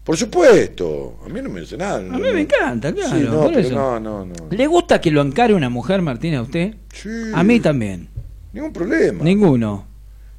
Por 0.04 0.18
supuesto. 0.18 1.20
A 1.26 1.30
mí 1.30 1.42
no 1.42 1.50
me 1.50 1.62
dice 1.62 1.78
nada. 1.78 1.98
a 1.98 2.02
mí 2.02 2.20
me 2.22 2.42
encanta, 2.42 2.94
claro. 2.94 3.18
Sí, 3.18 3.24
no, 3.24 3.42
por 3.44 3.48
pero 3.54 3.60
eso. 3.60 3.76
no, 3.76 4.00
no, 4.00 4.26
no. 4.26 4.34
¿Le 4.52 4.68
gusta 4.68 5.02
que 5.02 5.10
lo 5.10 5.22
encare 5.22 5.54
una 5.54 5.70
mujer, 5.70 6.02
Martín, 6.02 6.36
a 6.36 6.44
usted? 6.44 6.76
Sí. 6.94 7.10
A 7.34 7.44
mí 7.44 7.60
también. 7.60 8.10
Ningún 8.54 8.72
problema. 8.72 9.24
Ninguno. 9.24 9.88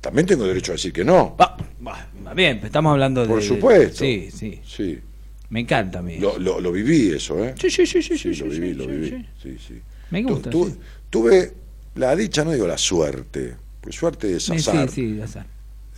También 0.01 0.27
tengo 0.27 0.47
derecho 0.47 0.73
a 0.73 0.75
decir 0.75 0.93
que 0.93 1.05
no. 1.05 1.35
Va, 1.37 1.57
va, 1.85 2.07
va 2.25 2.35
bien, 2.35 2.61
estamos 2.63 2.93
hablando 2.93 3.23
de. 3.23 3.29
Por 3.29 3.43
supuesto. 3.43 4.05
Sí, 4.05 4.29
sí. 4.31 4.61
Sí. 4.65 5.01
Me 5.49 5.61
encanta 5.61 5.99
a 5.99 6.03
mí. 6.03 6.19
Lo, 6.19 6.39
lo, 6.39 6.61
lo 6.61 6.71
viví 6.71 7.11
eso, 7.11 7.45
¿eh? 7.45 7.55
Sí, 7.59 7.69
sí, 7.71 7.87
sí, 7.87 8.03
sí, 8.03 8.17
sí, 8.17 8.35
lo 8.37 8.45
viví, 8.47 8.69
sí, 8.69 8.75
lo 8.75 8.87
viví. 8.87 9.27
sí. 9.43 9.57
Sí. 9.59 9.81
Me 10.11 10.23
gusta, 10.23 10.51
tu-. 10.51 10.77
Tuve 11.11 11.53
la 11.97 12.15
dicha, 12.15 12.45
no 12.45 12.53
digo 12.53 12.67
la 12.67 12.79
suerte, 12.79 13.57
pues 13.87 13.95
suerte 13.95 14.35
es 14.35 14.51
azar. 14.51 14.89
sí, 14.91 15.15
sí, 15.15 15.21
azar. 15.21 15.47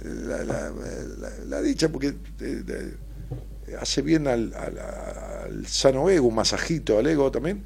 La, 0.05 0.45
la- 0.45 0.71
la- 0.71 1.45
la 1.47 1.63
dicha 1.63 1.89
porque 1.89 2.09
eh, 2.09 2.63
eh, 2.69 2.95
hace 3.81 4.03
bien 4.03 4.29
al, 4.29 4.53
al- 4.53 4.79
al 4.79 5.67
sano 5.67 6.11
ego, 6.11 6.29
un 6.29 6.35
masajito 6.35 6.99
al 6.99 7.07
ego 7.07 7.31
también, 7.31 7.65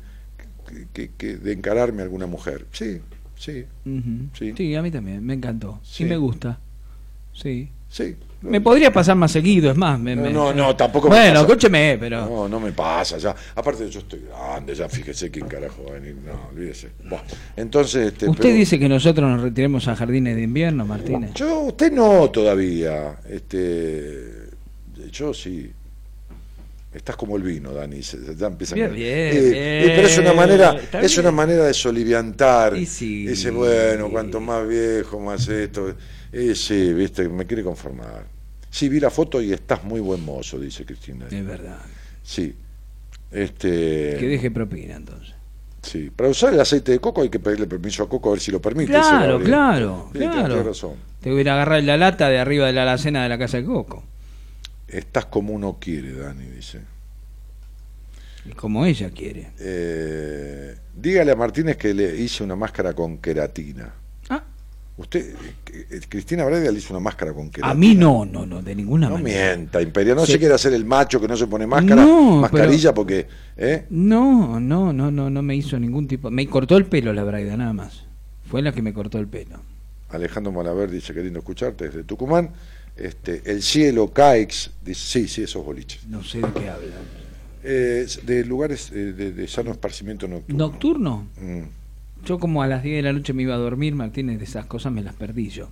que, 0.68 0.86
que- 0.92 1.10
que 1.16 1.36
de 1.38 1.52
encararme 1.52 2.02
a 2.02 2.04
alguna 2.04 2.26
mujer. 2.26 2.66
Sí. 2.70 3.00
Sí. 3.36 3.66
Sí. 4.56 4.74
a 4.76 4.82
mí 4.82 4.92
también, 4.92 5.24
me 5.26 5.34
encantó. 5.34 5.80
Sí. 5.82 6.04
Y 6.04 6.06
me 6.06 6.16
gusta. 6.16 6.60
Sí. 7.34 7.70
sí. 7.88 8.14
Me 8.42 8.60
podría 8.60 8.92
pasar 8.92 9.14
más 9.16 9.30
seguido, 9.32 9.70
es 9.70 9.76
más. 9.76 9.98
Me, 10.00 10.16
No, 10.16 10.22
me- 10.22 10.32
no, 10.32 10.52
no, 10.52 10.74
tampoco 10.76 11.08
me 11.08 11.16
Bueno, 11.16 11.32
pasa. 11.34 11.46
escúcheme, 11.46 11.96
pero. 11.98 12.26
No, 12.26 12.48
no 12.48 12.58
me 12.60 12.72
pasa 12.72 13.16
ya. 13.18 13.34
Aparte 13.54 13.88
yo 13.88 14.00
estoy 14.00 14.20
grande, 14.28 14.74
ya 14.74 14.88
fíjese 14.88 15.30
quién 15.30 15.46
carajo 15.46 15.84
va 15.84 15.90
a 15.96 16.00
venir. 16.00 16.16
No, 16.26 16.48
olvídese. 16.50 16.88
Buah. 17.08 17.20
Entonces, 17.56 18.08
este, 18.12 18.28
Usted 18.28 18.42
pero- 18.42 18.54
dice 18.54 18.78
que 18.78 18.88
nosotros 18.88 19.30
nos 19.30 19.42
retiremos 19.42 19.86
a 19.88 19.94
jardines 19.96 20.34
de 20.36 20.42
invierno, 20.42 20.84
Martínez. 20.84 21.32
Yo, 21.34 21.60
usted 21.60 21.92
no 21.92 22.30
todavía. 22.30 23.16
Este, 23.28 24.48
yo 25.10 25.32
sí. 25.32 25.70
Estás 26.92 27.16
como 27.16 27.36
el 27.38 27.42
vino, 27.42 27.72
Dani. 27.72 28.02
se- 28.02 28.18
Ya 28.36 28.48
empieza 28.48 28.74
Bien, 28.74 28.90
a- 28.90 28.92
bien, 28.92 29.08
Eh, 29.08 29.40
bien. 29.40 29.54
eh, 29.54 29.92
pero 29.96 30.08
es 30.08 30.18
una 30.18 30.32
manera, 30.34 30.72
Está 30.74 31.00
es 31.00 31.10
bien. 31.12 31.20
una 31.26 31.30
manera 31.30 31.64
de 31.64 31.72
soliviantar. 31.72 32.76
Y 32.76 32.84
sí. 32.84 33.26
Dice, 33.26 33.50
bueno, 33.50 34.10
cuanto 34.10 34.40
más 34.40 34.68
viejo, 34.68 35.18
más 35.18 35.48
esto. 35.48 35.94
Eh, 36.32 36.54
sí, 36.54 36.92
viste, 36.94 37.28
me 37.28 37.46
quiere 37.46 37.62
conformar. 37.62 38.24
Sí, 38.70 38.88
vi 38.88 38.98
la 39.00 39.10
foto 39.10 39.40
y 39.42 39.52
estás 39.52 39.84
muy 39.84 40.00
buen 40.00 40.24
mozo, 40.24 40.58
dice 40.58 40.84
Cristina. 40.86 41.26
Es 41.30 41.44
verdad. 41.46 41.78
Sí. 42.22 42.54
Este, 43.30 44.16
Que 44.18 44.26
deje 44.28 44.50
propina 44.50 44.96
entonces. 44.96 45.34
Sí, 45.82 46.10
para 46.14 46.28
usar 46.30 46.54
el 46.54 46.60
aceite 46.60 46.92
de 46.92 47.00
coco 47.00 47.22
hay 47.22 47.28
que 47.28 47.40
pedirle 47.40 47.66
permiso 47.66 48.04
a 48.04 48.08
Coco 48.08 48.28
a 48.28 48.32
ver 48.32 48.40
si 48.40 48.52
lo 48.52 48.62
permite. 48.62 48.92
Claro, 48.92 49.40
claro, 49.40 50.10
Sí, 50.12 50.18
claro. 50.20 50.48
tenés 50.48 50.66
razón. 50.66 50.92
Te 51.20 51.30
voy 51.30 51.38
a 51.38 51.40
ir 51.42 51.50
a 51.50 51.54
agarrar 51.54 51.82
la 51.82 51.96
lata 51.96 52.28
de 52.28 52.38
arriba 52.38 52.66
de 52.66 52.72
la 52.72 52.82
alacena 52.82 53.22
de 53.24 53.28
la 53.28 53.36
casa 53.38 53.56
de 53.56 53.64
Coco. 53.64 54.04
Estás 54.86 55.26
como 55.26 55.52
uno 55.54 55.78
quiere, 55.80 56.12
Dani, 56.12 56.46
dice. 56.46 56.80
Y 58.44 58.50
como 58.52 58.86
ella 58.86 59.10
quiere. 59.10 59.50
Eh, 59.58 60.76
dígale 60.94 61.32
a 61.32 61.36
Martínez 61.36 61.76
que 61.76 61.92
le 61.94 62.16
hice 62.16 62.44
una 62.44 62.54
máscara 62.56 62.92
con 62.92 63.18
queratina. 63.18 63.92
Usted, 65.02 65.34
eh, 65.72 66.00
Cristina 66.08 66.44
Braida 66.44 66.70
le 66.70 66.78
hizo 66.78 66.92
una 66.94 67.00
máscara 67.00 67.32
con 67.32 67.50
queratina. 67.50 67.70
A 67.70 67.74
mí 67.74 67.94
no, 67.94 68.24
no, 68.24 68.46
no, 68.46 68.62
de 68.62 68.74
ninguna 68.74 69.08
No 69.08 69.18
manera. 69.18 69.54
mienta, 69.56 69.82
Imperia. 69.82 70.14
No 70.14 70.24
se 70.24 70.38
quiere 70.38 70.54
hacer 70.54 70.72
el 70.72 70.84
macho 70.84 71.20
que 71.20 71.26
no 71.28 71.36
se 71.36 71.46
pone 71.46 71.66
máscara, 71.66 72.04
No, 72.04 72.36
mascarilla 72.40 72.94
porque. 72.94 73.26
¿eh? 73.56 73.84
No, 73.90 74.60
no, 74.60 74.92
no, 74.92 75.10
no, 75.10 75.28
no 75.28 75.42
me 75.42 75.56
hizo 75.56 75.78
ningún 75.78 76.06
tipo. 76.08 76.30
Me 76.30 76.46
cortó 76.46 76.76
el 76.76 76.86
pelo 76.86 77.12
la 77.12 77.24
Braida, 77.24 77.56
nada 77.56 77.72
más. 77.72 78.04
Fue 78.48 78.62
la 78.62 78.72
que 78.72 78.80
me 78.80 78.92
cortó 78.94 79.18
el 79.18 79.26
pelo. 79.26 79.60
Alejandro 80.10 80.52
Malaver 80.52 80.90
dice 80.90 81.12
que 81.12 81.22
lindo 81.22 81.40
escucharte 81.40 81.86
desde 81.86 82.04
Tucumán. 82.04 82.50
Este, 82.96 83.42
el 83.46 83.62
cielo, 83.62 84.12
Caix, 84.12 84.70
dice, 84.84 85.00
sí, 85.00 85.28
sí, 85.28 85.42
esos 85.42 85.64
boliches. 85.64 86.06
No 86.06 86.22
sé 86.22 86.38
de 86.40 86.52
qué 86.52 86.68
habla. 86.68 86.94
Eh, 87.64 88.06
de 88.24 88.44
lugares 88.44 88.90
eh, 88.92 89.12
de, 89.12 89.32
de 89.32 89.48
sano 89.48 89.70
esparcimiento 89.70 90.28
nocturno. 90.28 90.58
¿Nocturno? 90.66 91.26
Mm. 91.40 91.62
Yo 92.24 92.38
como 92.38 92.62
a 92.62 92.66
las 92.66 92.82
10 92.82 92.96
de 92.96 93.02
la 93.02 93.12
noche 93.12 93.32
me 93.32 93.42
iba 93.42 93.54
a 93.54 93.58
dormir, 93.58 93.94
Martínez, 93.94 94.38
de 94.38 94.44
esas 94.44 94.66
cosas 94.66 94.92
me 94.92 95.02
las 95.02 95.14
perdí 95.14 95.48
yo. 95.50 95.68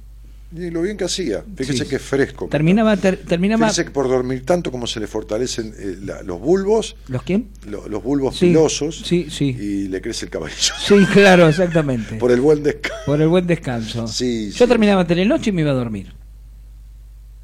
Y 0.52 0.68
lo 0.70 0.82
bien 0.82 0.96
que 0.96 1.04
hacía. 1.04 1.44
Fíjese 1.54 1.84
Sí. 1.84 1.88
que 1.90 1.96
es 1.96 2.02
fresco. 2.02 2.48
Terminaba, 2.48 2.96
ter- 2.96 3.18
terminaba... 3.24 3.66
Fíjese 3.68 3.84
que 3.84 3.92
por 3.92 4.08
dormir 4.08 4.44
tanto 4.44 4.72
como 4.72 4.88
se 4.88 4.98
le 4.98 5.06
fortalecen 5.06 5.72
eh, 5.78 5.96
la- 6.02 6.22
los 6.24 6.40
bulbos, 6.40 6.96
¿Los 7.06 7.22
quién? 7.22 7.46
lo- 7.68 7.86
los 7.88 8.02
bulbos 8.02 8.36
Sí, 8.36 8.48
pilosos, 8.48 8.96
sí, 9.04 9.28
sí. 9.30 9.44
y 9.56 9.86
le 9.86 10.00
crece 10.00 10.24
el 10.24 10.30
cabello. 10.32 10.54
Sí, 10.80 10.94
claro, 11.12 11.48
exactamente. 11.48 12.16
por 12.16 12.32
el 12.32 12.40
buen 12.40 12.64
descanso. 12.64 13.04
Por 13.06 13.22
el 13.22 13.28
buen 13.28 13.46
descanso. 13.46 14.08
Sí, 14.08 14.50
Yo 14.50 14.64
sí. 14.64 14.68
terminaba 14.68 15.06
Telenoche 15.06 15.50
y 15.50 15.52
me 15.52 15.60
iba 15.62 15.70
a 15.70 15.74
dormir. 15.74 16.12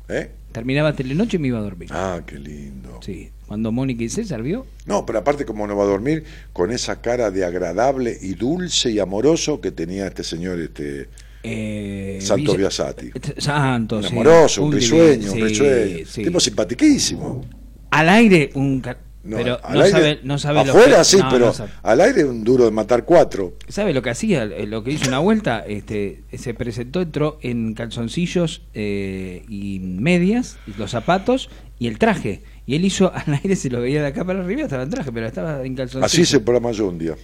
¿Eh? 0.09 0.31
Terminaba 0.57 0.95
Telenoche 0.95 1.37
y 1.37 1.41
me 1.41 1.49
iba 1.49 1.59
a 1.59 1.63
dormir. 1.63 1.91
Ah, 1.93 2.21
qué 2.27 2.39
lindo. 2.39 2.99
Sí. 3.05 3.29
Cuando 3.47 3.73
Mónica 3.73 4.03
y 4.03 4.09
César 4.09 4.43
vio, 4.43 4.65
No, 4.87 5.05
pero 5.05 5.19
aparte 5.19 5.45
como 5.45 5.67
no 5.67 5.77
va 5.77 5.85
a 5.85 5.87
dormir, 5.87 6.25
con 6.55 6.73
esa 6.73 7.03
cara 7.03 7.31
de 7.31 7.45
agradable 7.45 8.17
y 8.23 8.35
dulce 8.35 8.91
y 8.91 8.99
amoroso 8.99 9.61
que 9.61 9.71
tenía 9.71 10.07
este 10.07 10.25
señor, 10.25 10.59
este 10.59 11.09
eh, 11.43 12.19
Santos 12.23 12.57
Villa- 12.57 12.69
Biasati. 12.69 13.11
Santos, 13.37 14.05
Un 14.05 14.09
sí. 14.11 14.15
amoroso, 14.15 14.65
un, 14.65 14.71
divino, 14.71 14.97
risueño, 14.97 15.33
un 15.33 15.37
sí, 15.37 15.43
risueño. 15.45 16.07
sí. 16.07 16.25
Tipo 16.25 16.41
simpatiquísimo. 16.41 17.45
Al 17.91 18.09
aire, 18.09 18.51
un. 18.55 18.83
No, 19.27 19.37
pero 19.37 19.59
no, 19.71 19.81
aire- 19.81 19.91
sabe, 19.91 20.21
no 20.23 20.39
sabe 20.39 20.65
lo 20.65 20.73
Afuera 20.73 20.99
que- 20.99 21.05
sí, 21.05 21.17
no, 21.19 21.29
pero 21.31 21.53
no 21.59 21.69
al 21.83 22.01
aire 22.01 22.25
un 22.25 22.45
duro 22.45 22.65
de 22.65 22.71
matar 22.71 23.05
cuatro. 23.05 23.55
¿Sabe 23.69 23.93
lo 23.93 24.01
que 24.03 24.11
hacía? 24.11 24.45
Eh, 24.45 24.67
Lo 24.67 24.83
que 24.85 24.93
hizo 24.93 25.09
una 25.09 25.19
vuelta, 25.19 25.65
este, 25.67 26.23
se 26.37 26.55
presentó, 26.55 27.01
entró 27.03 27.39
en 27.43 27.75
calzoncillos 27.75 28.63
eh, 28.75 29.45
y 29.49 29.81
medias, 29.81 30.59
los 30.79 30.91
zapatos 30.93 31.51
y 31.79 31.89
el 31.89 31.99
traje. 31.99 32.43
Y 32.67 32.75
él 32.75 32.85
hizo 32.85 33.13
al 33.15 33.35
aire, 33.43 33.57
se 33.57 33.71
lo 33.71 33.81
veía 33.81 34.01
de 34.03 34.09
acá 34.09 34.25
para 34.25 34.41
arriba, 34.41 34.63
estaba 34.63 34.83
en 34.83 34.91
traje, 34.91 35.13
pero 35.13 35.27
estaba 35.27 35.65
en 35.65 35.75
calzoncillos. 35.75 36.05
Así 36.13 36.25
se 36.25 36.41
programa 36.41 36.73
yo 36.73 36.89
un 36.89 36.99
día, 36.99 37.15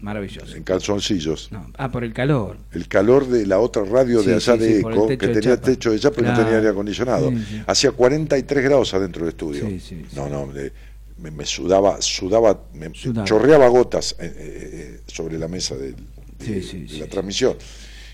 Maravilloso. 0.00 0.54
en 0.56 0.62
calzoncillos. 0.62 1.50
Ah, 1.76 1.90
por 1.90 2.04
el 2.04 2.12
calor. 2.12 2.56
El 2.72 2.86
calor 2.86 3.26
de 3.26 3.46
la 3.46 3.58
otra 3.58 3.82
radio 3.84 4.22
de 4.22 4.34
allá 4.36 4.52
sí, 4.54 4.58
de 4.58 4.68
sí, 4.74 4.78
Eco, 4.78 5.06
que 5.08 5.16
de 5.16 5.34
tenía 5.40 5.60
techo 5.60 5.90
de 5.90 5.98
chapa 5.98 6.16
pero 6.16 6.28
no 6.28 6.36
tenía 6.38 6.56
aire 6.58 6.68
acondicionado. 6.68 7.32
Hacía 7.66 7.90
43 7.90 8.64
grados 8.64 8.94
adentro 8.94 9.22
del 9.24 9.30
estudio. 9.30 9.66
Sí, 9.68 9.80
sí, 9.80 10.02
sí. 10.08 10.16
No, 10.16 10.28
no, 10.28 10.46
me, 10.46 10.70
me- 11.18 11.30
me 11.30 11.44
sudaba, 11.44 12.00
sudaba, 12.00 12.62
me 12.74 12.90
Sudaba. 12.94 13.26
chorreaba 13.26 13.68
gotas 13.68 14.16
eh, 14.18 14.24
eh, 14.26 14.70
eh, 14.72 15.00
sobre 15.06 15.38
la 15.38 15.48
mesa 15.48 15.76
de, 15.76 15.94
Sí, 16.38 16.62
sí, 16.62 16.82
de 16.82 16.88
sí, 16.88 16.98
la 17.00 17.06
transmisión. 17.08 17.56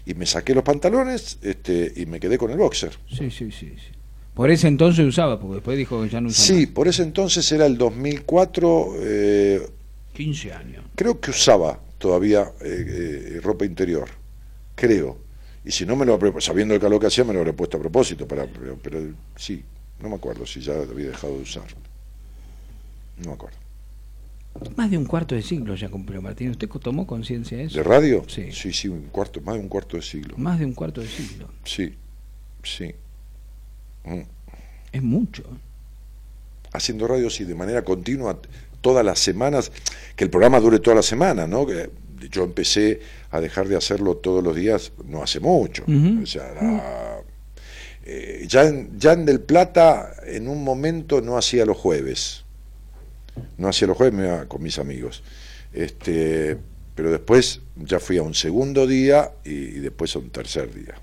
Y 0.07 0.15
me 0.15 0.27
saqué 0.27 0.55
los 0.55 0.65
pantalones 0.65 1.39
este, 1.43 1.93
y 1.97 2.07
me 2.07 2.19
quedé 2.21 2.37
con 2.39 2.51
el 2.51 2.59
boxer. 2.59 2.93
Sí, 3.09 3.31
sí, 3.31 3.51
sí, 3.51 3.75
sí. 3.77 3.93
Por 4.35 4.51
ese 4.51 4.67
entonces 4.69 5.07
usaba, 5.07 5.39
porque 5.39 5.57
después 5.57 5.79
dijo 5.79 6.03
que 6.03 6.09
ya 6.11 6.21
no 6.21 6.29
usaba. 6.29 6.47
Sí, 6.47 6.67
por 6.67 6.89
ese 6.89 7.03
entonces 7.03 7.51
era 7.53 7.67
el 7.67 7.79
2004, 7.79 8.95
eh, 9.01 9.69
15 10.13 10.53
años. 10.53 10.85
creo 10.95 11.21
que 11.21 11.31
usaba 11.31 11.79
todavía 11.99 12.53
eh, 12.61 13.35
eh, 13.37 13.41
ropa 13.43 13.65
interior, 13.65 14.09
creo. 14.75 15.19
Y 15.65 15.71
si 15.71 15.87
no 15.87 15.97
me 15.97 16.05
lo 16.05 16.19
sabiendo 16.41 16.75
el 16.75 16.81
calor 16.81 17.01
que 17.01 17.07
hacía, 17.07 17.25
me 17.25 17.33
lo 17.33 17.39
habría 17.39 17.55
puesto 17.57 17.77
a 17.77 17.81
propósito, 17.81 18.27
para, 18.29 18.47
pero, 18.47 18.79
pero 18.83 19.01
sí, 19.37 19.63
no 20.01 20.09
me 20.11 20.17
acuerdo 20.17 20.45
si 20.45 20.61
ya 20.61 20.75
lo 20.75 20.83
había 20.83 21.09
dejado 21.09 21.37
de 21.37 21.43
usar. 21.43 21.65
No 23.19 23.29
me 23.31 23.35
acuerdo. 23.35 23.57
Más 24.77 24.89
de 24.91 24.97
un 24.99 25.05
cuarto 25.05 25.35
de 25.35 25.43
siglo 25.43 25.75
ya 25.75 25.89
cumplió 25.89 26.23
Martín. 26.23 26.51
¿Usted 26.51 26.69
tomó 26.69 27.07
conciencia 27.07 27.59
de 27.59 27.65
eso? 27.65 27.79
¿De 27.79 27.83
radio? 27.83 28.25
Sí. 28.29 28.53
Sí, 28.53 28.73
sí, 28.73 28.89
un 28.89 29.03
cuarto, 29.09 29.41
más 29.41 29.55
de 29.57 29.61
un 29.61 29.69
cuarto 29.69 29.97
de 29.97 30.03
siglo. 30.03 30.37
Más 30.39 30.59
de 30.61 30.65
un 30.65 30.75
cuarto 30.75 31.01
de 31.01 31.09
siglo. 31.09 31.49
Sí, 31.65 31.95
sí. 32.63 32.95
Mm. 34.05 34.21
Es 34.93 35.03
mucho. 35.03 35.43
haciendo 36.73 37.07
radio 37.09 37.31
sí 37.31 37.45
de 37.45 37.55
manera 37.55 37.83
continua 37.85 38.39
todas 38.81 39.05
las 39.05 39.19
semanas, 39.21 39.71
que 40.17 40.25
el 40.25 40.31
programa 40.31 40.59
dure 40.61 40.79
toda 40.81 40.97
la 40.97 41.03
semana, 41.03 41.47
¿no? 41.47 41.65
Que 41.67 41.89
yo 42.31 42.45
empecé 42.45 43.01
a 43.31 43.41
dejar 43.41 43.67
de 43.69 43.77
hacerlo 43.77 44.17
todos 44.17 44.43
los 44.43 44.55
días 44.57 44.93
no 45.07 45.23
hace 45.23 45.41
mucho. 45.41 45.85
O 46.23 46.27
sea, 46.27 46.53
la- 46.55 47.21
eh, 48.05 48.45
ya, 48.49 48.67
en, 48.67 48.99
ya 48.99 49.13
en 49.15 49.25
Del 49.25 49.41
Plata 49.41 50.15
en 50.27 50.49
un 50.49 50.63
momento 50.65 51.21
no 51.21 51.37
hacía 51.39 51.65
los 51.65 51.77
jueves. 51.77 52.44
No 53.59 53.69
hacía 53.69 53.89
los 53.89 53.97
jueves, 53.97 54.15
me 54.15 54.27
iba 54.27 54.47
con 54.47 54.63
mis 54.63 54.79
amigos. 54.79 55.23
Este, 55.73 56.57
pero 56.95 57.11
después 57.11 57.61
ya 57.77 57.99
fui 57.99 58.17
a 58.19 58.23
un 58.23 58.35
segundo 58.35 58.87
día 58.87 59.33
y, 59.45 59.51
y 59.51 59.79
después 59.81 60.15
a 60.17 60.21
un 60.21 60.31
tercer 60.31 60.73
día. 60.73 60.95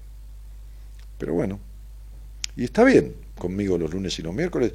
Pero 1.18 1.34
bueno, 1.34 1.60
y 2.56 2.64
está 2.64 2.84
bien 2.84 3.14
conmigo 3.38 3.78
los 3.78 3.94
lunes 3.94 4.18
y 4.20 4.22
los 4.22 4.34
miércoles. 4.34 4.74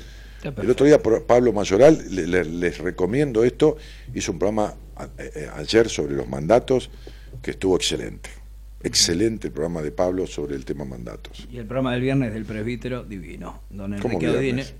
El 0.62 0.70
otro 0.70 0.86
día 0.86 1.00
Pablo 1.02 1.52
Mayoral, 1.52 2.04
le- 2.14 2.26
le- 2.26 2.44
les 2.44 2.78
recomiendo 2.78 3.42
esto, 3.42 3.76
hizo 4.14 4.32
un 4.32 4.38
programa 4.38 4.74
a- 4.96 5.08
eh, 5.18 5.48
ayer 5.56 5.88
sobre 5.88 6.14
los 6.14 6.28
mandatos 6.28 6.90
que 7.42 7.52
estuvo 7.52 7.74
excelente. 7.76 8.30
Excelente 8.82 9.48
el 9.48 9.52
programa 9.52 9.82
de 9.82 9.90
Pablo 9.90 10.26
sobre 10.26 10.54
el 10.54 10.64
tema 10.64 10.84
mandatos. 10.84 11.48
Y 11.50 11.56
el 11.56 11.64
programa 11.66 11.92
del 11.94 12.02
viernes 12.02 12.32
del 12.34 12.44
presbítero, 12.44 13.02
divino. 13.02 13.62
Don 13.70 13.98
¿Cómo 13.98 14.20
Enrique. 14.20 14.74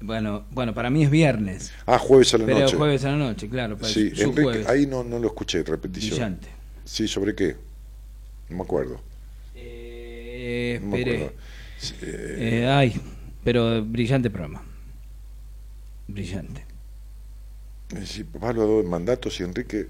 Bueno, 0.00 0.44
bueno, 0.52 0.74
para 0.74 0.90
mí 0.90 1.02
es 1.04 1.10
viernes. 1.10 1.72
Ah, 1.86 1.98
jueves 1.98 2.32
a 2.34 2.38
la 2.38 2.46
pero 2.46 2.60
noche. 2.60 2.76
jueves 2.76 3.04
a 3.04 3.10
la 3.10 3.16
noche, 3.16 3.48
claro. 3.48 3.76
para 3.76 3.92
Sí, 3.92 4.10
su 4.14 4.22
Enrique, 4.22 4.42
jueves. 4.42 4.66
ahí 4.68 4.86
no, 4.86 5.02
no 5.02 5.18
lo 5.18 5.26
escuché, 5.28 5.62
repetición. 5.64 6.10
Brillante. 6.10 6.48
Sí, 6.84 7.08
¿sobre 7.08 7.34
qué? 7.34 7.56
No 8.48 8.56
me 8.58 8.62
acuerdo. 8.62 9.00
Eh, 9.56 10.78
No 10.82 10.88
me 10.96 11.00
acuerdo. 11.02 11.32
Sí, 11.78 11.94
eh, 12.02 12.60
Eh, 12.62 12.66
ay, 12.68 13.00
pero 13.44 13.84
brillante 13.84 14.30
programa. 14.30 14.62
Brillante. 16.06 16.64
Eh, 17.96 18.04
Sí, 18.06 18.24
Pablo 18.24 18.62
habló 18.62 18.82
de 18.82 18.88
mandatos 18.88 19.40
y 19.40 19.42
Enrique, 19.44 19.86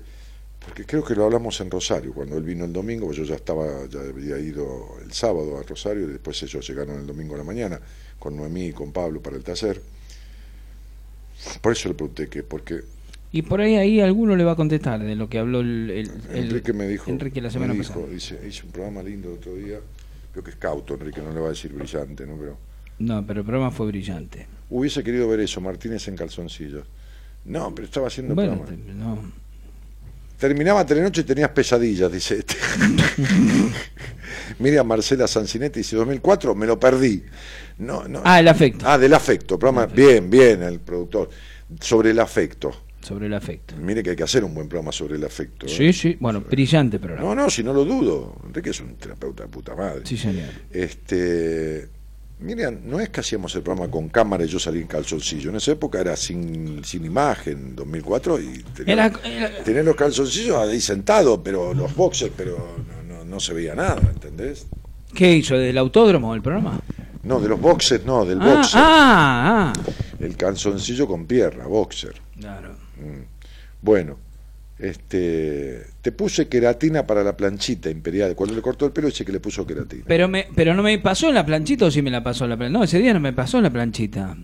porque 0.64 0.84
creo 0.84 1.04
que 1.04 1.14
lo 1.14 1.24
hablamos 1.24 1.60
en 1.60 1.70
Rosario, 1.70 2.12
cuando 2.14 2.36
él 2.36 2.44
vino 2.44 2.64
el 2.64 2.72
domingo, 2.72 3.06
pues 3.06 3.18
yo 3.18 3.24
ya 3.24 3.34
estaba, 3.34 3.86
ya 3.88 4.00
había 4.00 4.38
ido 4.38 4.96
el 5.04 5.12
sábado 5.12 5.58
a 5.58 5.62
Rosario 5.62 6.04
y 6.04 6.12
después 6.12 6.42
ellos 6.42 6.66
llegaron 6.68 6.98
el 7.00 7.06
domingo 7.06 7.34
a 7.34 7.38
la 7.38 7.44
mañana 7.44 7.80
con 8.18 8.36
Noemí 8.36 8.66
y 8.68 8.72
con 8.72 8.92
Pablo 8.92 9.20
para 9.20 9.36
el 9.36 9.44
taller. 9.44 9.80
Por 11.60 11.72
eso 11.72 11.88
le 11.88 11.94
pregunté 11.94 12.28
que, 12.28 12.42
porque 12.42 12.80
Y 13.32 13.42
por 13.42 13.60
ahí 13.60 13.76
ahí 13.76 14.00
alguno 14.00 14.34
le 14.36 14.44
va 14.44 14.52
a 14.52 14.56
contestar 14.56 15.02
de 15.02 15.14
lo 15.16 15.28
que 15.28 15.38
habló 15.38 15.60
el, 15.60 15.90
el- 15.90 16.10
Enrique 16.36 16.72
me 16.72 16.88
dijo, 16.88 17.10
Enrique 17.10 17.40
la 17.40 17.50
semana 17.50 17.72
me 17.74 17.80
dijo, 17.80 18.00
pasada. 18.00 18.14
hice 18.16 18.64
un 18.64 18.72
programa 18.72 19.02
lindo 19.02 19.28
el 19.28 19.34
otro 19.38 19.54
día, 19.54 19.78
creo 20.32 20.44
que 20.44 20.50
es 20.50 20.56
cauto, 20.56 20.94
Enrique 20.94 21.20
no 21.20 21.32
le 21.32 21.40
va 21.40 21.46
a 21.46 21.50
decir 21.50 21.72
brillante, 21.72 22.26
¿no? 22.26 22.36
Pero 22.36 22.56
No, 22.98 23.24
pero 23.26 23.40
el 23.40 23.46
programa 23.46 23.70
fue 23.70 23.86
brillante. 23.86 24.46
hubiese 24.70 25.02
querido 25.04 25.28
ver 25.28 25.40
eso, 25.40 25.60
Martínez 25.60 26.08
en 26.08 26.16
calzoncillos. 26.16 26.84
No, 27.44 27.74
pero 27.74 27.86
estaba 27.86 28.08
haciendo 28.08 28.34
Bueno, 28.34 28.58
programa. 28.58 28.82
no. 28.94 29.32
Terminaba 30.38 30.86
Telenoche 30.86 31.22
y 31.22 31.24
tenías 31.24 31.50
pesadillas, 31.50 32.12
dice 32.12 32.38
este. 32.38 32.54
Mira, 34.60 34.84
Marcela 34.84 35.26
Sancinetti 35.26 35.80
dice 35.80 35.96
2004, 35.96 36.54
me 36.54 36.66
lo 36.66 36.78
perdí. 36.78 37.24
No, 37.78 38.06
no. 38.06 38.22
Ah, 38.24 38.38
el 38.38 38.46
afecto. 38.46 38.84
Ah, 38.88 38.98
del 38.98 39.14
afecto. 39.14 39.58
Programa, 39.58 39.86
bien, 39.86 40.30
bien, 40.30 40.62
el 40.62 40.78
productor. 40.78 41.28
Sobre 41.80 42.10
el 42.10 42.20
afecto. 42.20 42.84
Sobre 43.00 43.26
el 43.26 43.34
afecto. 43.34 43.74
Mire 43.76 44.02
que 44.02 44.10
hay 44.10 44.16
que 44.16 44.22
hacer 44.22 44.44
un 44.44 44.54
buen 44.54 44.68
programa 44.68 44.92
sobre 44.92 45.16
el 45.16 45.24
afecto. 45.24 45.66
¿eh? 45.66 45.70
Sí, 45.70 45.92
sí, 45.92 46.16
bueno, 46.20 46.40
brillante 46.40 46.98
programa. 46.98 47.28
No, 47.28 47.34
no, 47.34 47.50
si 47.50 47.64
no 47.64 47.72
lo 47.72 47.84
dudo. 47.84 48.36
Enrique 48.46 48.70
es 48.70 48.80
un 48.80 48.94
terapeuta 48.94 49.42
de 49.42 49.48
puta 49.48 49.74
madre. 49.74 50.02
Sí, 50.04 50.16
señor. 50.16 50.48
Este. 50.70 51.88
Miren, 52.40 52.82
no 52.84 53.00
es 53.00 53.08
que 53.08 53.20
hacíamos 53.20 53.52
el 53.56 53.62
programa 53.62 53.90
con 53.90 54.08
cámara 54.08 54.44
y 54.44 54.48
yo 54.48 54.60
salí 54.60 54.80
en 54.80 54.86
calzoncillo. 54.86 55.50
En 55.50 55.56
esa 55.56 55.72
época 55.72 56.00
era 56.00 56.16
sin, 56.16 56.84
sin 56.84 57.04
imagen, 57.04 57.74
2004, 57.74 58.40
y 58.40 58.62
tenía, 58.76 58.92
Era- 58.94 59.12
era- 59.24 59.64
tenía 59.64 59.82
los 59.82 59.96
calzoncillos 59.96 60.56
ahí 60.56 60.80
sentados, 60.80 61.40
pero 61.42 61.74
los 61.74 61.94
boxers, 61.96 62.32
pero 62.36 62.76
no, 63.08 63.16
no, 63.16 63.24
no 63.24 63.40
se 63.40 63.52
veía 63.54 63.74
nada, 63.74 64.00
¿entendés? 64.08 64.66
¿Qué 65.14 65.32
hizo? 65.34 65.56
¿Del 65.56 65.76
autódromo 65.78 66.32
el 66.34 66.42
programa? 66.42 66.78
No, 67.24 67.40
de 67.40 67.48
los 67.48 67.60
boxers 67.60 68.04
no, 68.06 68.24
del 68.24 68.40
Ah, 68.40 68.54
boxer. 68.54 68.80
ah, 68.84 69.72
ah. 69.74 69.80
El 70.20 70.36
calzoncillo 70.36 71.08
con 71.08 71.26
pierna, 71.26 71.66
boxer. 71.66 72.14
Claro. 72.38 72.70
Mm. 72.98 73.22
Bueno, 73.82 74.16
este, 74.78 75.86
te 76.02 76.12
puse 76.12 76.48
queratina 76.48 77.06
para 77.06 77.24
la 77.24 77.36
planchita 77.36 77.90
imperial. 77.90 78.34
Cuando 78.34 78.54
le 78.54 78.62
cortó 78.62 78.86
el 78.86 78.92
pelo 78.92 79.08
dice 79.08 79.24
que 79.24 79.32
le 79.32 79.40
puso 79.40 79.66
queratina. 79.66 80.04
Pero, 80.06 80.28
me, 80.28 80.46
pero 80.54 80.74
no 80.74 80.82
me 80.82 80.98
pasó 80.98 81.28
en 81.28 81.34
la 81.34 81.44
planchita 81.44 81.86
o 81.86 81.90
sí 81.90 82.02
me 82.02 82.10
la 82.10 82.22
pasó 82.22 82.44
en 82.44 82.50
la 82.50 82.56
planchita. 82.56 82.78
No, 82.78 82.84
ese 82.84 82.98
día 82.98 83.12
no 83.12 83.20
me 83.20 83.32
pasó 83.32 83.58
en 83.58 83.64
la 83.64 83.70
planchita. 83.70 84.36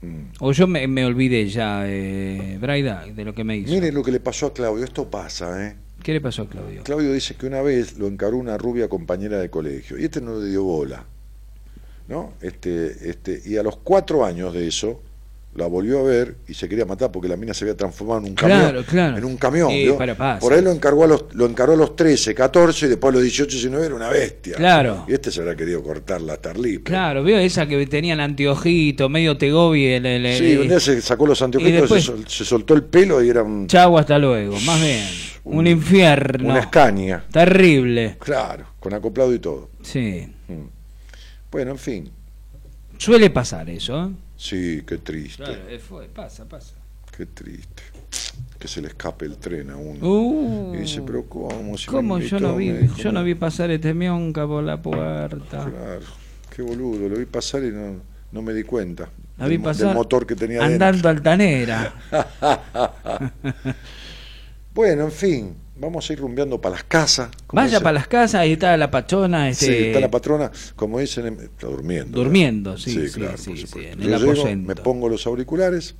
Mm. 0.00 0.22
O 0.40 0.52
yo 0.52 0.66
me, 0.66 0.86
me 0.88 1.04
olvidé 1.04 1.46
ya, 1.48 1.82
eh, 1.86 2.58
Braida, 2.60 3.04
de 3.06 3.24
lo 3.24 3.34
que 3.34 3.44
me 3.44 3.56
hizo. 3.58 3.72
Miren 3.72 3.94
lo 3.94 4.02
que 4.02 4.12
le 4.12 4.20
pasó 4.20 4.46
a 4.46 4.54
Claudio. 4.54 4.84
Esto 4.84 5.10
pasa, 5.10 5.66
¿eh? 5.66 5.76
¿Qué 6.02 6.12
le 6.12 6.20
pasó 6.20 6.42
a 6.42 6.48
Claudio? 6.48 6.82
Claudio 6.82 7.12
dice 7.12 7.34
que 7.36 7.46
una 7.46 7.62
vez 7.62 7.98
lo 7.98 8.08
encaró 8.08 8.36
una 8.36 8.58
rubia 8.58 8.88
compañera 8.88 9.38
de 9.38 9.50
colegio 9.50 9.98
y 9.98 10.04
este 10.04 10.20
no 10.20 10.40
le 10.40 10.48
dio 10.48 10.64
bola, 10.64 11.04
¿no? 12.08 12.32
Este, 12.40 13.08
este, 13.08 13.40
y 13.44 13.56
a 13.56 13.62
los 13.62 13.76
cuatro 13.76 14.24
años 14.24 14.52
de 14.52 14.66
eso 14.66 15.00
la 15.54 15.66
volvió 15.66 15.98
a 15.98 16.02
ver 16.02 16.36
y 16.48 16.54
se 16.54 16.66
quería 16.68 16.86
matar 16.86 17.12
porque 17.12 17.28
la 17.28 17.36
mina 17.36 17.52
se 17.52 17.64
había 17.64 17.76
transformado 17.76 18.20
en 18.20 18.26
un 18.30 18.34
camión. 18.34 18.60
Claro, 18.60 18.84
claro. 18.84 19.18
En 19.18 19.24
un 19.24 19.36
camión. 19.36 19.68
Sí, 19.70 19.82
¿vio? 19.82 19.98
pasa. 19.98 20.38
Por 20.40 20.54
ahí 20.54 20.62
lo 20.62 20.70
encargó 20.72 21.04
a 21.04 21.06
los, 21.08 21.26
lo 21.34 21.44
encaró 21.44 21.74
a 21.74 21.76
los 21.76 21.94
13, 21.94 22.34
14 22.34 22.86
y 22.86 22.88
después 22.88 23.10
a 23.10 23.14
los 23.16 23.22
18, 23.22 23.50
19 23.50 23.84
era 23.86 23.94
una 23.94 24.08
bestia. 24.08 24.54
Claro. 24.56 25.04
Y 25.06 25.12
este 25.12 25.30
se 25.30 25.40
habrá 25.40 25.54
querido 25.54 25.82
cortar 25.82 26.22
la 26.22 26.38
tarlipa. 26.38 26.84
Claro, 26.88 27.22
veo 27.22 27.38
esa 27.38 27.66
que 27.66 27.86
tenían 27.86 28.20
anteojito, 28.20 29.08
medio 29.10 29.36
tegobi. 29.36 29.84
El, 29.86 30.06
el- 30.06 30.38
Sí, 30.38 30.56
un 30.56 30.68
día 30.68 30.80
se 30.80 31.02
sacó 31.02 31.26
los 31.26 31.42
anteojitos, 31.42 31.80
después- 31.82 32.04
se, 32.04 32.12
sol- 32.12 32.24
se 32.26 32.44
soltó 32.46 32.72
el 32.74 32.84
pelo 32.84 33.22
y 33.22 33.28
era 33.28 33.42
un- 33.42 33.66
Chau, 33.66 33.98
hasta 33.98 34.18
luego. 34.18 34.58
Más 34.64 34.80
bien. 34.80 35.04
Un 35.44 35.66
infierno. 35.66 36.48
una 36.50 36.60
escaña. 36.60 37.24
Terrible. 37.30 38.16
Claro, 38.20 38.64
con 38.80 38.94
acoplado 38.94 39.34
y 39.34 39.38
todo. 39.38 39.68
Sí. 39.82 40.26
Mm. 40.48 40.62
Bueno, 41.50 41.72
en 41.72 41.78
fin. 41.78 42.10
Suele 42.96 43.28
pasar 43.30 43.68
eso, 43.68 44.04
¿eh? 44.06 44.10
Sí, 44.42 44.82
qué 44.84 44.98
triste. 44.98 45.44
Claro, 45.44 45.68
eh, 45.68 45.78
fue, 45.78 46.08
pasa, 46.08 46.48
pasa. 46.48 46.74
Qué 47.16 47.26
triste. 47.26 47.84
Que 48.58 48.66
se 48.66 48.82
le 48.82 48.88
escape 48.88 49.24
el 49.24 49.36
tren 49.36 49.70
a 49.70 49.76
uno. 49.76 50.04
Uh, 50.04 50.74
y 50.74 50.78
dice, 50.78 51.00
pero 51.02 51.24
¿cómo? 51.26 51.78
Si 51.78 51.86
¿Cómo 51.86 52.18
yo 52.18 52.40
no 52.40 52.56
vi, 52.56 52.72
dijo, 52.72 52.96
yo 52.96 53.12
no 53.12 53.22
vi 53.22 53.36
pasar 53.36 53.70
este 53.70 53.94
mionca 53.94 54.44
por 54.44 54.64
la 54.64 54.82
puerta? 54.82 55.70
Claro, 55.70 56.06
qué 56.56 56.60
boludo. 56.60 57.08
Lo 57.08 57.18
vi 57.18 57.24
pasar 57.26 57.62
y 57.62 57.70
no, 57.70 58.00
no 58.32 58.42
me 58.42 58.52
di 58.52 58.64
cuenta. 58.64 59.08
La 59.38 59.46
vi 59.46 59.58
del, 59.58 59.62
pasar 59.62 59.86
del 59.86 59.94
motor 59.94 60.26
que 60.26 60.34
tenía 60.34 60.64
andando 60.64 61.08
altanera. 61.08 61.94
bueno, 64.74 65.04
en 65.04 65.12
fin. 65.12 65.54
Vamos 65.82 66.08
a 66.08 66.12
ir 66.12 66.20
rumbeando 66.20 66.60
para 66.60 66.76
las 66.76 66.84
casas. 66.84 67.28
Vaya 67.52 67.80
para 67.80 67.94
las 67.94 68.06
casas, 68.06 68.36
ahí 68.36 68.52
está 68.52 68.76
la 68.76 68.88
pachona, 68.88 69.48
este, 69.48 69.66
Sí, 69.66 69.72
está 69.88 69.98
la 69.98 70.08
patrona, 70.12 70.52
como 70.76 71.00
dicen, 71.00 71.26
en- 71.26 71.40
está 71.40 71.66
durmiendo. 71.66 72.16
Durmiendo, 72.20 72.78
sí, 72.78 72.92
sí, 73.08 73.12
claro, 73.18 73.36
sí, 73.36 73.50
por 73.50 73.58
sí, 73.58 73.66
supuesto. 73.66 73.92
en 73.94 73.98
Yo 73.98 74.14
el 74.14 74.20
llego, 74.20 74.32
aposento. 74.32 74.68
me 74.68 74.76
pongo 74.76 75.08
los 75.08 75.26
auriculares, 75.26 75.96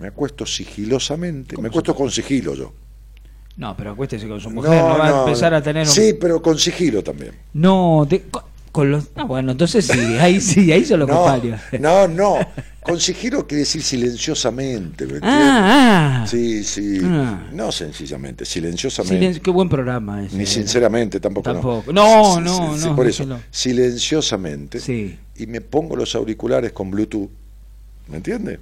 me 0.00 0.08
acuesto 0.08 0.44
sigilosamente, 0.44 1.56
me 1.56 1.68
acuesto 1.68 1.94
con 1.94 2.10
sigilo 2.10 2.54
yo. 2.56 2.72
No, 3.58 3.76
pero 3.76 3.92
acuéstese 3.92 4.26
con 4.26 4.40
su 4.40 4.50
mujer, 4.50 4.82
no, 4.82 4.98
va 4.98 5.06
a 5.06 5.20
empezar 5.20 5.54
a 5.54 5.62
tener 5.62 5.86
un... 5.86 5.92
Sí, 5.92 6.14
pero 6.20 6.42
con 6.42 6.58
sigilo 6.58 7.00
también. 7.04 7.34
No, 7.54 8.04
te- 8.10 8.24
con, 8.78 8.90
los... 8.92 9.04
Ah, 9.16 9.24
bueno, 9.24 9.52
entonces 9.52 9.86
sí, 9.86 9.98
ahí 10.18 10.40
sí, 10.40 10.70
ahí 10.72 10.84
son 10.84 11.00
los 11.00 11.08
No, 11.08 11.16
compadres. 11.16 11.60
no, 11.80 12.06
no. 12.06 12.36
Con 12.82 13.00
sigilo 13.00 13.46
quiere 13.46 13.60
decir 13.60 13.82
silenciosamente. 13.82 15.06
¿me? 15.06 15.18
Ah, 15.22 16.22
ah. 16.22 16.26
Sí, 16.26 16.62
sí. 16.64 17.00
Ah. 17.04 17.48
No 17.52 17.70
sencillamente, 17.72 18.44
silenciosamente. 18.44 19.18
Silencio- 19.18 19.42
qué 19.42 19.50
buen 19.50 19.68
programa 19.68 20.24
ese. 20.24 20.36
Ni 20.36 20.46
sinceramente 20.46 21.20
tampoco. 21.20 21.52
Tampoco. 21.52 21.92
No, 21.92 22.40
No, 22.40 22.40
no, 22.40 22.78
sí, 22.78 22.86
no, 22.86 22.96
Por 22.96 23.06
eso, 23.08 23.26
silenciosamente. 23.50 24.80
Sí. 24.80 25.18
Y 25.36 25.46
me 25.46 25.60
pongo 25.60 25.96
los 25.96 26.14
auriculares 26.14 26.72
con 26.72 26.90
Bluetooth. 26.90 27.28
¿Me 28.08 28.16
entiende? 28.18 28.58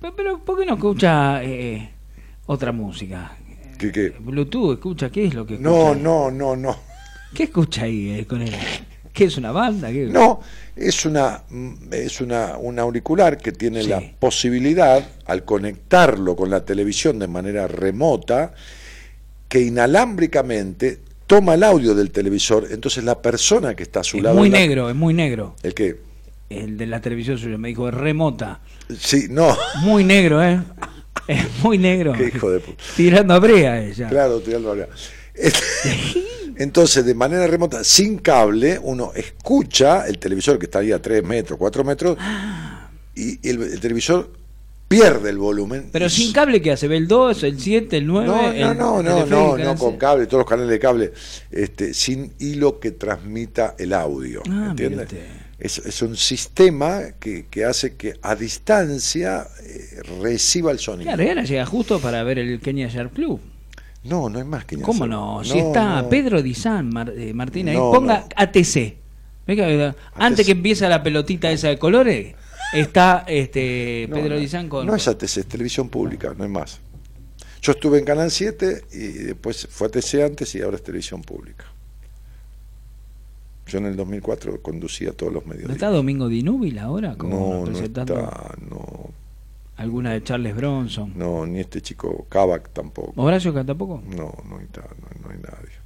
Pero, 0.00 0.14
pero, 0.16 0.38
¿por 0.44 0.58
qué 0.58 0.66
no 0.66 0.74
escucha 0.74 1.42
eh, 1.42 1.90
otra 2.46 2.72
música? 2.72 3.36
¿Qué, 3.78 3.90
qué? 3.90 4.12
Bluetooth, 4.20 4.74
escucha, 4.74 5.10
¿qué 5.10 5.26
es 5.26 5.34
lo 5.34 5.44
que 5.46 5.54
escucha? 5.54 5.70
No, 5.70 5.94
no, 5.94 6.30
no, 6.30 6.54
no. 6.56 6.76
¿Qué 7.34 7.44
escucha 7.44 7.82
ahí 7.84 8.10
eh, 8.10 8.26
con 8.26 8.42
él? 8.42 8.54
¿Qué 9.12 9.24
es 9.24 9.36
una 9.36 9.50
banda? 9.52 9.90
¿Qué? 9.90 10.06
No, 10.06 10.40
es 10.76 11.04
una 11.04 11.42
mm, 11.48 11.74
es 11.92 12.20
una 12.20 12.56
un 12.56 12.78
auricular 12.78 13.38
que 13.38 13.52
tiene 13.52 13.82
la 13.82 14.00
posibilidad 14.18 15.02
al 15.26 15.44
conectarlo 15.44 16.36
con 16.36 16.48
la 16.50 16.64
televisión 16.64 17.18
de 17.18 17.26
manera 17.28 17.66
remota 17.68 18.52
que 19.48 19.60
inalámbricamente 19.60 21.00
toma 21.26 21.54
el 21.54 21.62
audio 21.64 21.94
del 21.94 22.10
televisor, 22.10 22.68
entonces 22.70 23.02
la 23.04 23.20
persona 23.20 23.74
que 23.74 23.82
está 23.84 24.00
a 24.00 24.04
su 24.04 24.16
Es 24.18 24.22
lado 24.22 24.36
muy 24.36 24.48
la- 24.50 24.58
negro, 24.58 24.88
es 24.90 24.96
muy 24.96 25.12
negro. 25.14 25.54
el 25.62 25.74
que 25.74 25.96
El 26.48 26.76
de 26.76 26.86
la 26.86 27.00
televisión 27.00 27.38
suya 27.38 27.58
me 27.58 27.68
dijo, 27.68 27.88
es 27.88 27.94
remota. 27.94 28.60
sí, 28.98 29.26
no, 29.30 29.56
Muy 29.82 30.02
negro, 30.04 30.42
¿eh? 30.42 30.60
Es 31.28 31.44
muy 31.62 31.78
negro. 31.78 32.12
qué 32.12 32.28
hijo 32.34 32.50
de 32.50 32.58
puta. 32.60 32.82
Tirando 32.96 33.34
a 33.34 33.38
brea 33.38 33.80
ella. 33.80 34.08
Claro, 34.08 34.40
tirando 34.40 34.74
la- 34.74 34.88
Este- 35.34 36.24
Entonces, 36.60 37.06
de 37.06 37.14
manera 37.14 37.46
remota, 37.46 37.82
sin 37.82 38.18
cable, 38.18 38.78
uno 38.82 39.12
escucha 39.14 40.06
el 40.06 40.18
televisor 40.18 40.58
que 40.58 40.66
está 40.66 40.80
ahí 40.80 40.92
a 40.92 41.00
3 41.00 41.24
metros, 41.24 41.58
4 41.58 41.84
metros, 41.84 42.18
y 43.14 43.48
el, 43.48 43.62
el 43.62 43.80
televisor 43.80 44.30
pierde 44.86 45.30
el 45.30 45.38
volumen. 45.38 45.88
Pero 45.90 46.10
sin 46.10 46.34
cable, 46.34 46.60
¿qué 46.60 46.72
hace? 46.72 46.86
¿Ve 46.86 46.98
el 46.98 47.08
2, 47.08 47.44
el 47.44 47.58
7, 47.58 47.96
el 47.96 48.06
9? 48.06 48.26
No, 48.26 48.42
no, 48.42 48.50
el 48.50 48.60
no, 48.60 48.74
no, 48.74 49.02
no, 49.02 49.14
teleférico, 49.14 49.58
no, 49.58 49.70
ese? 49.72 49.78
con 49.78 49.96
cable, 49.96 50.26
todos 50.26 50.40
los 50.40 50.48
canales 50.50 50.70
de 50.70 50.78
cable, 50.78 51.12
este, 51.50 51.94
sin 51.94 52.34
hilo 52.38 52.78
que 52.78 52.90
transmita 52.90 53.74
el 53.78 53.94
audio. 53.94 54.42
Ah, 54.50 54.66
¿Entiendes? 54.70 55.08
es 55.58 56.02
un 56.02 56.16
sistema 56.16 57.12
que, 57.18 57.46
que 57.50 57.64
hace 57.64 57.94
que 57.94 58.14
a 58.20 58.34
distancia 58.34 59.46
eh, 59.62 60.02
reciba 60.20 60.72
el 60.72 60.78
sonido. 60.78 61.04
Claro, 61.04 61.22
y 61.22 61.28
ahora 61.28 61.44
llega 61.44 61.64
justo 61.64 62.00
para 62.00 62.22
ver 62.22 62.38
el 62.38 62.60
Kenya 62.60 62.88
Sharp 62.88 63.14
Club. 63.14 63.40
No, 64.04 64.30
no 64.30 64.38
es 64.38 64.46
más 64.46 64.64
que 64.64 64.78
¿Cómo 64.80 65.06
no? 65.06 65.44
Si 65.44 65.58
está 65.58 66.08
Pedro 66.08 66.42
Dizán, 66.42 66.88
Mar- 66.88 67.12
eh, 67.14 67.34
Martín, 67.34 67.68
ahí 67.68 67.76
No, 67.76 67.92
ponga. 67.92 68.26
ATC. 68.34 68.96
Venga, 69.46 69.94
Antes 70.14 70.46
que 70.46 70.52
empiece 70.52 70.88
la 70.88 71.02
pelotita 71.02 71.50
esa 71.50 71.68
de 71.68 71.78
colores, 71.78 72.34
está 72.72 73.24
este 73.26 74.08
Pedro 74.10 74.34
no, 74.36 74.40
Dizán 74.40 74.68
con... 74.68 74.86
No 74.86 74.94
es 74.94 75.06
ATC, 75.08 75.38
es 75.38 75.46
televisión 75.46 75.88
pública, 75.88 76.34
no 76.36 76.44
es 76.44 76.50
más. 76.50 76.80
Yo 77.60 77.72
estuve 77.72 77.98
en 77.98 78.04
Canal 78.04 78.30
7 78.30 78.84
y 78.92 78.98
después 79.24 79.66
fue 79.70 79.88
ATC 79.88 80.14
antes 80.24 80.54
y 80.54 80.62
ahora 80.62 80.76
es 80.76 80.82
televisión 80.82 81.20
pública. 81.22 81.64
Yo 83.66 83.78
en 83.78 83.86
el 83.86 83.96
2004 83.96 84.62
conducía 84.62 85.12
todos 85.12 85.32
los 85.32 85.44
medios. 85.46 85.68
¿No 85.68 85.74
está 85.74 85.88
Domingo 85.90 86.28
Dinúbil 86.28 86.78
ahora? 86.78 87.16
Como 87.16 87.64
No, 87.66 87.70
no 87.70 87.78
está, 87.78 88.04
no, 88.68 89.10
alguna 89.80 90.12
de 90.12 90.22
Charles 90.22 90.54
Bronson. 90.54 91.12
no, 91.16 91.46
ni 91.46 91.60
este 91.60 91.80
chico 91.80 92.26
Kavak 92.28 92.70
tampoco. 92.72 93.12
¿Horacio 93.20 93.52
tampoco? 93.64 94.02
No, 94.06 94.32
no 94.48 94.60
está, 94.60 94.82
no, 94.82 95.22
no 95.22 95.30
hay 95.30 95.38
nadie. 95.38 95.80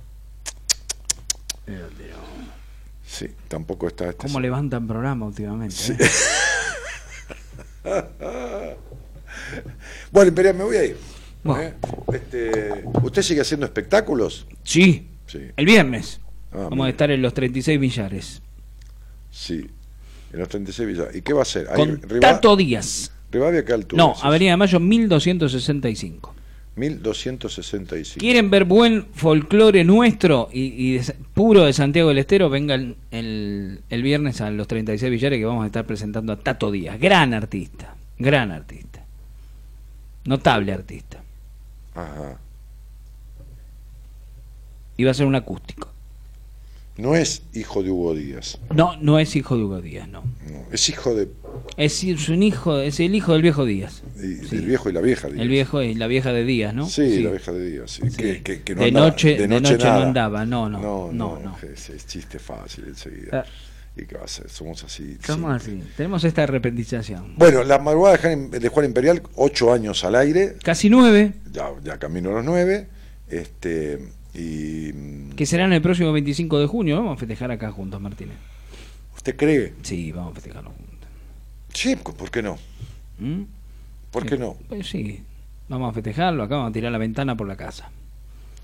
Sí, 3.06 3.28
tampoco 3.48 3.86
está 3.86 4.04
este. 4.10 4.16
¿Cómo 4.26 4.40
levantan 4.40 4.86
programa 4.86 5.26
últimamente? 5.26 5.74
Sí. 5.76 5.92
eh? 7.84 8.76
bueno, 10.12 10.28
Imperial, 10.28 10.54
me 10.56 10.64
voy 10.64 10.76
a 10.76 10.84
ir. 10.84 10.96
Bueno. 11.42 11.62
¿Eh? 11.62 11.74
Este, 12.12 12.84
¿Usted 13.02 13.22
sigue 13.22 13.40
haciendo 13.42 13.66
espectáculos? 13.66 14.46
Sí, 14.62 15.08
Sí. 15.26 15.40
el 15.56 15.64
viernes. 15.66 16.20
Ah, 16.52 16.68
Vamos 16.70 16.86
a 16.86 16.90
estar 16.90 17.10
en 17.10 17.22
los 17.22 17.32
36 17.34 17.78
millares. 17.80 18.42
Sí, 19.30 19.68
en 20.32 20.38
los 20.38 20.48
36 20.48 20.88
villas. 20.88 21.14
¿Y 21.14 21.22
qué 21.22 21.32
va 21.32 21.40
a 21.40 21.42
hacer? 21.42 21.66
Con 21.66 22.00
Tato 22.20 22.56
Díaz. 22.56 23.10
Rivadavia, 23.34 23.64
¿qué 23.64 23.72
altura? 23.72 24.02
No, 24.02 24.12
es? 24.14 24.24
Avenida 24.24 24.52
de 24.52 24.56
Mayo 24.56 24.80
1265. 24.80 26.34
1265. 26.76 28.18
¿Quieren 28.20 28.50
ver 28.50 28.64
buen 28.64 29.06
folclore 29.14 29.84
nuestro 29.84 30.48
y, 30.52 30.62
y 30.62 30.98
de- 30.98 31.14
puro 31.34 31.64
de 31.64 31.72
Santiago 31.72 32.08
del 32.08 32.18
Estero? 32.18 32.50
Vengan 32.50 32.96
el, 33.12 33.80
el 33.90 34.02
viernes 34.02 34.40
a 34.40 34.50
los 34.50 34.66
36 34.66 35.10
Villares 35.10 35.38
que 35.38 35.44
vamos 35.44 35.62
a 35.62 35.66
estar 35.66 35.86
presentando 35.86 36.32
a 36.32 36.36
Tato 36.36 36.70
Díaz. 36.72 36.98
Gran 36.98 37.32
artista, 37.34 37.94
gran 38.18 38.50
artista. 38.50 39.04
Notable 40.24 40.72
artista. 40.72 41.22
Ajá. 41.94 42.38
Y 44.96 45.04
va 45.04 45.10
a 45.10 45.14
ser 45.14 45.26
un 45.26 45.34
acústico. 45.34 45.88
No 46.96 47.14
es 47.16 47.42
hijo 47.52 47.82
de 47.82 47.90
Hugo 47.90 48.14
Díaz. 48.14 48.58
No, 48.74 48.96
no 49.00 49.18
es 49.18 49.34
hijo 49.36 49.56
de 49.56 49.64
Hugo 49.64 49.80
Díaz, 49.80 50.08
no. 50.08 50.22
no, 50.22 50.64
es 50.72 50.88
hijo 50.88 51.14
de, 51.14 51.28
Es, 51.76 52.04
es 52.04 52.28
un 52.28 52.42
hijo, 52.42 52.78
es 52.78 53.00
el 53.00 53.14
hijo 53.14 53.32
del 53.32 53.42
viejo 53.42 53.64
Díaz. 53.64 54.02
y- 54.16 54.34
del 54.46 54.66
viejo 54.66 54.88
y 54.90 54.92
la 54.92 55.00
vieja 55.00 55.28
Díaz. 55.28 55.40
El 55.40 55.48
viejo 55.48 55.82
y 55.82 55.94
la 55.94 56.06
vieja 56.06 56.32
de 56.32 56.44
Díaz, 56.44 56.74
¿no? 56.74 56.86
Sí, 56.88 57.20
la 57.22 57.30
vieja 57.30 57.52
de 57.52 57.70
Díaz. 57.70 57.90
sí, 57.90 58.02
Que, 58.16 58.42
que- 58.42 58.62
que 58.62 58.74
no 58.74 58.82
de, 58.82 58.88
andaba- 58.88 59.06
noche, 59.08 59.36
de 59.36 59.48
noche, 59.48 59.76
no 59.78 59.92
andaba, 59.92 60.46
no, 60.46 60.68
no. 60.68 60.78
No, 60.80 61.10
no, 61.12 61.38
no, 61.38 61.40
no. 61.40 61.56
Es, 61.68 61.90
es 61.90 62.06
chiste 62.06 62.38
fácil 62.38 62.84
enseguida. 62.88 63.44
Ah. 63.46 63.50
¿Y 63.96 64.06
qué 64.06 64.16
va 64.16 64.24
a 64.24 64.28
ser? 64.28 64.48
Somos 64.50 64.82
así. 64.82 65.16
Somos 65.24 65.62
sí. 65.62 65.70
así. 65.80 65.82
Tenemos 65.96 66.24
esta 66.24 66.42
arrepentización. 66.42 67.34
Bueno, 67.36 67.62
la 67.62 67.78
madrugada 67.78 68.16
de 68.18 68.68
Juan- 68.68 68.84
Imperial, 68.86 69.22
ocho 69.36 69.72
años 69.72 70.02
al 70.04 70.16
aire, 70.16 70.56
Casi 70.64 70.90
nueve, 70.90 71.34
ya, 71.52 71.70
ya 71.84 71.96
camino 71.98 72.30
a 72.30 72.32
los 72.34 72.44
nueve. 72.44 72.88
Este, 73.28 73.98
y 74.34 74.92
mm, 74.92 75.30
que 75.36 75.46
serán 75.46 75.72
el 75.72 75.80
próximo 75.80 76.12
25 76.12 76.58
de 76.58 76.66
junio. 76.66 76.96
Vamos 76.96 77.16
a 77.16 77.20
festejar 77.20 77.50
acá 77.52 77.70
juntos, 77.70 78.00
Martínez. 78.00 78.36
¿Usted 79.16 79.36
cree? 79.36 79.74
Sí, 79.82 80.10
vamos 80.12 80.32
a 80.32 80.34
festejarlo 80.34 80.70
juntos. 80.70 80.93
Sí, 81.74 81.96
¿por 81.96 82.30
qué 82.30 82.42
no? 82.42 82.56
¿Mm? 83.18 83.42
¿Por 84.10 84.24
qué 84.24 84.38
no? 84.38 84.56
Pues 84.68 84.88
sí. 84.88 85.22
Vamos 85.68 85.90
a 85.90 85.92
festejarlo, 85.92 86.44
acá 86.44 86.56
vamos 86.56 86.70
a 86.70 86.72
tirar 86.72 86.92
la 86.92 86.98
ventana 86.98 87.36
por 87.36 87.48
la 87.48 87.56
casa. 87.56 87.90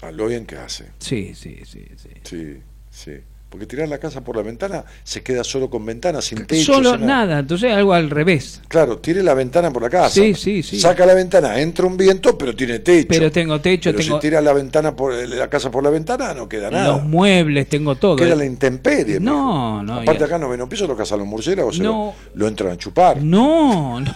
A 0.03 0.11
lo 0.13 0.27
bien 0.27 0.47
que 0.47 0.57
hace. 0.57 0.91
Sí, 0.99 1.35
sí, 1.35 1.61
sí, 1.65 1.87
sí. 1.97 2.11
Sí, 2.23 2.63
sí. 2.91 3.21
Porque 3.51 3.67
tirar 3.67 3.89
la 3.89 3.99
casa 3.99 4.21
por 4.21 4.37
la 4.37 4.43
ventana 4.43 4.85
se 5.03 5.23
queda 5.25 5.43
solo 5.43 5.69
con 5.69 5.85
ventana, 5.85 6.23
sin 6.23 6.47
techo. 6.47 6.73
Solo 6.75 6.93
sin 6.97 7.05
nada, 7.07 7.41
entonces 7.41 7.73
algo 7.73 7.93
al 7.93 8.09
revés. 8.09 8.63
Claro, 8.69 8.99
tire 8.99 9.25
la 9.25 9.35
ventana 9.35 9.73
por 9.73 9.83
la 9.83 9.91
casa. 9.91 10.09
Sí, 10.09 10.35
sí, 10.35 10.63
sí. 10.63 10.79
Saca 10.79 11.05
la 11.05 11.15
ventana, 11.15 11.61
entra 11.61 11.85
un 11.85 11.97
viento, 11.97 12.39
pero 12.39 12.55
tiene 12.55 12.79
techo. 12.79 13.09
Pero 13.09 13.31
tengo 13.33 13.61
techo, 13.61 13.91
Pero 13.91 14.05
tengo 14.05 14.17
si 14.17 14.21
tira 14.21 14.41
la 14.41 14.53
ventana 14.53 14.95
por 14.95 15.13
la 15.13 15.51
casa 15.51 15.69
por 15.69 15.83
la 15.83 15.91
ventana, 15.91 16.33
no 16.33 16.49
queda 16.49 16.71
nada. 16.71 16.89
los 16.93 17.03
muebles, 17.05 17.69
tengo 17.69 17.97
todo. 17.97 18.15
Queda 18.15 18.37
la 18.37 18.45
intemperie. 18.45 19.19
No, 19.19 19.83
no. 19.83 19.95
Aparte 19.95 20.21
ya- 20.21 20.27
acá 20.27 20.39
no 20.39 20.49
ven 20.49 20.63
un 20.63 20.69
piso, 20.69 20.87
lo 20.87 20.97
cazan 20.97 21.19
los 21.19 21.27
murciélagos, 21.27 21.77
se 21.77 21.83
No. 21.83 22.15
lo, 22.35 22.41
lo 22.43 22.47
entran 22.49 22.71
a 22.73 22.77
chupar. 22.77 23.21
No, 23.21 24.01
no, 24.01 24.13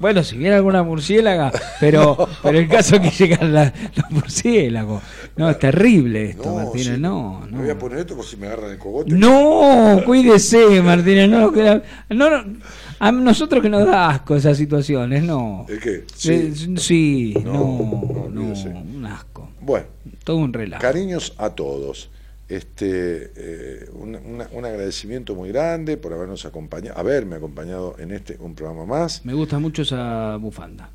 bueno, 0.00 0.24
si 0.24 0.36
viene 0.36 0.56
alguna 0.56 0.82
murciélaga, 0.82 1.52
pero 1.78 2.28
pero 2.42 2.58
el 2.58 2.68
caso 2.68 2.96
es 2.96 3.02
que 3.02 3.10
llegan 3.26 3.52
la- 3.54 3.72
los 3.94 4.10
murciélagos. 4.10 5.02
No, 5.36 5.50
es 5.50 5.58
terrible 5.58 6.30
esto, 6.30 6.44
No, 6.48 6.54
Martínez, 6.56 6.94
sí. 6.96 7.00
no, 7.00 7.40
Me 7.46 7.50
no. 7.52 7.58
voy 7.58 7.70
a 7.70 7.78
poner 7.78 7.98
esto 8.00 8.16
por 8.24 8.30
si 8.30 8.36
me 8.38 8.46
agarran 8.46 8.70
el 8.72 8.78
cogote. 8.78 9.14
No, 9.14 10.00
cuídese, 10.06 10.80
Martínez, 10.82 11.28
no, 11.28 11.50
no, 11.50 12.40
no, 12.40 12.58
a 12.98 13.12
nosotros 13.12 13.62
que 13.62 13.68
nos 13.68 13.86
da 13.86 14.08
asco 14.10 14.34
esas 14.36 14.56
situaciones, 14.56 15.22
no. 15.22 15.66
¿El 15.68 15.78
qué? 15.80 16.04
Eh, 16.28 16.52
Sí, 16.76 17.34
no, 17.44 18.28
No, 18.30 18.42
un 18.52 19.06
asco. 19.06 19.50
Bueno, 19.60 19.86
Todo 20.24 20.38
un 20.38 20.52
relajo. 20.52 20.80
cariños 20.80 21.34
a 21.38 21.50
todos. 21.50 22.10
Este, 22.48 23.32
eh, 23.36 23.88
un, 23.94 24.14
una- 24.16 24.48
un 24.52 24.64
agradecimiento 24.64 25.34
muy 25.34 25.48
grande 25.50 25.96
por 25.96 26.12
habernos 26.12 26.44
acompañado, 26.44 26.98
haberme 26.98 27.36
acompañado 27.36 27.96
en 27.98 28.10
este 28.10 28.36
un 28.38 28.54
programa 28.54 28.84
más. 28.84 29.24
Me 29.24 29.32
gusta 29.34 29.58
mucho 29.58 29.82
esa 29.82 30.36
bufanda. 30.36 30.90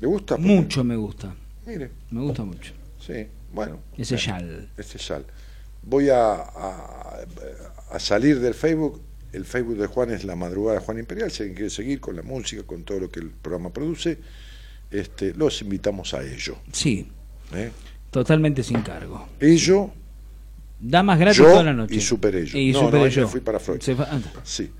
¿Le 0.00 0.06
gusta? 0.06 0.36
Mucho 0.36 0.84
me 0.84 0.96
gusta. 0.96 1.34
Mire, 1.66 1.90
Me 2.10 2.20
gusta 2.20 2.44
mucho. 2.44 2.72
sí, 3.00 3.26
bueno. 3.52 3.78
Ese 3.98 4.14
eh, 4.14 4.18
yal. 4.18 4.68
Ese 4.78 4.98
yal. 4.98 5.24
Voy 5.86 6.08
a, 6.10 6.32
a- 6.34 7.18
a 7.90 7.98
salir 7.98 8.40
del 8.40 8.54
Facebook. 8.54 9.00
El 9.32 9.44
Facebook 9.44 9.76
de 9.78 9.86
Juan 9.86 10.10
es 10.10 10.24
La 10.24 10.36
Madrugada 10.36 10.78
de 10.78 10.84
Juan 10.84 10.98
Imperial. 10.98 11.30
Si 11.30 11.42
alguien 11.42 11.56
quiere 11.56 11.70
seguir 11.70 12.00
con 12.00 12.14
la 12.16 12.22
música, 12.22 12.62
con 12.62 12.84
todo 12.84 13.00
lo 13.00 13.10
que 13.10 13.20
el 13.20 13.30
programa 13.30 13.70
produce, 13.72 14.18
este, 14.90 15.34
los 15.34 15.60
invitamos 15.60 16.14
a 16.14 16.22
ello. 16.22 16.56
Sí, 16.72 17.08
¿eh? 17.52 17.70
totalmente 18.10 18.62
sin 18.62 18.80
cargo. 18.82 19.26
Ello, 19.40 19.90
Damas 20.80 21.18
gratis 21.18 21.38
yo 21.38 21.44
toda 21.44 21.62
la 21.64 21.72
noche. 21.72 21.94
y 21.96 22.00
Super 22.00 22.36
Ello. 22.36 22.58
Y 22.58 22.72
no, 22.72 22.80
Super 22.80 23.00
no, 23.16 23.22
me 23.22 23.26
fui 23.26 23.40
para 23.40 23.58
Freud. 23.58 23.80
Se. 23.80 23.96
Sí. 24.44 24.70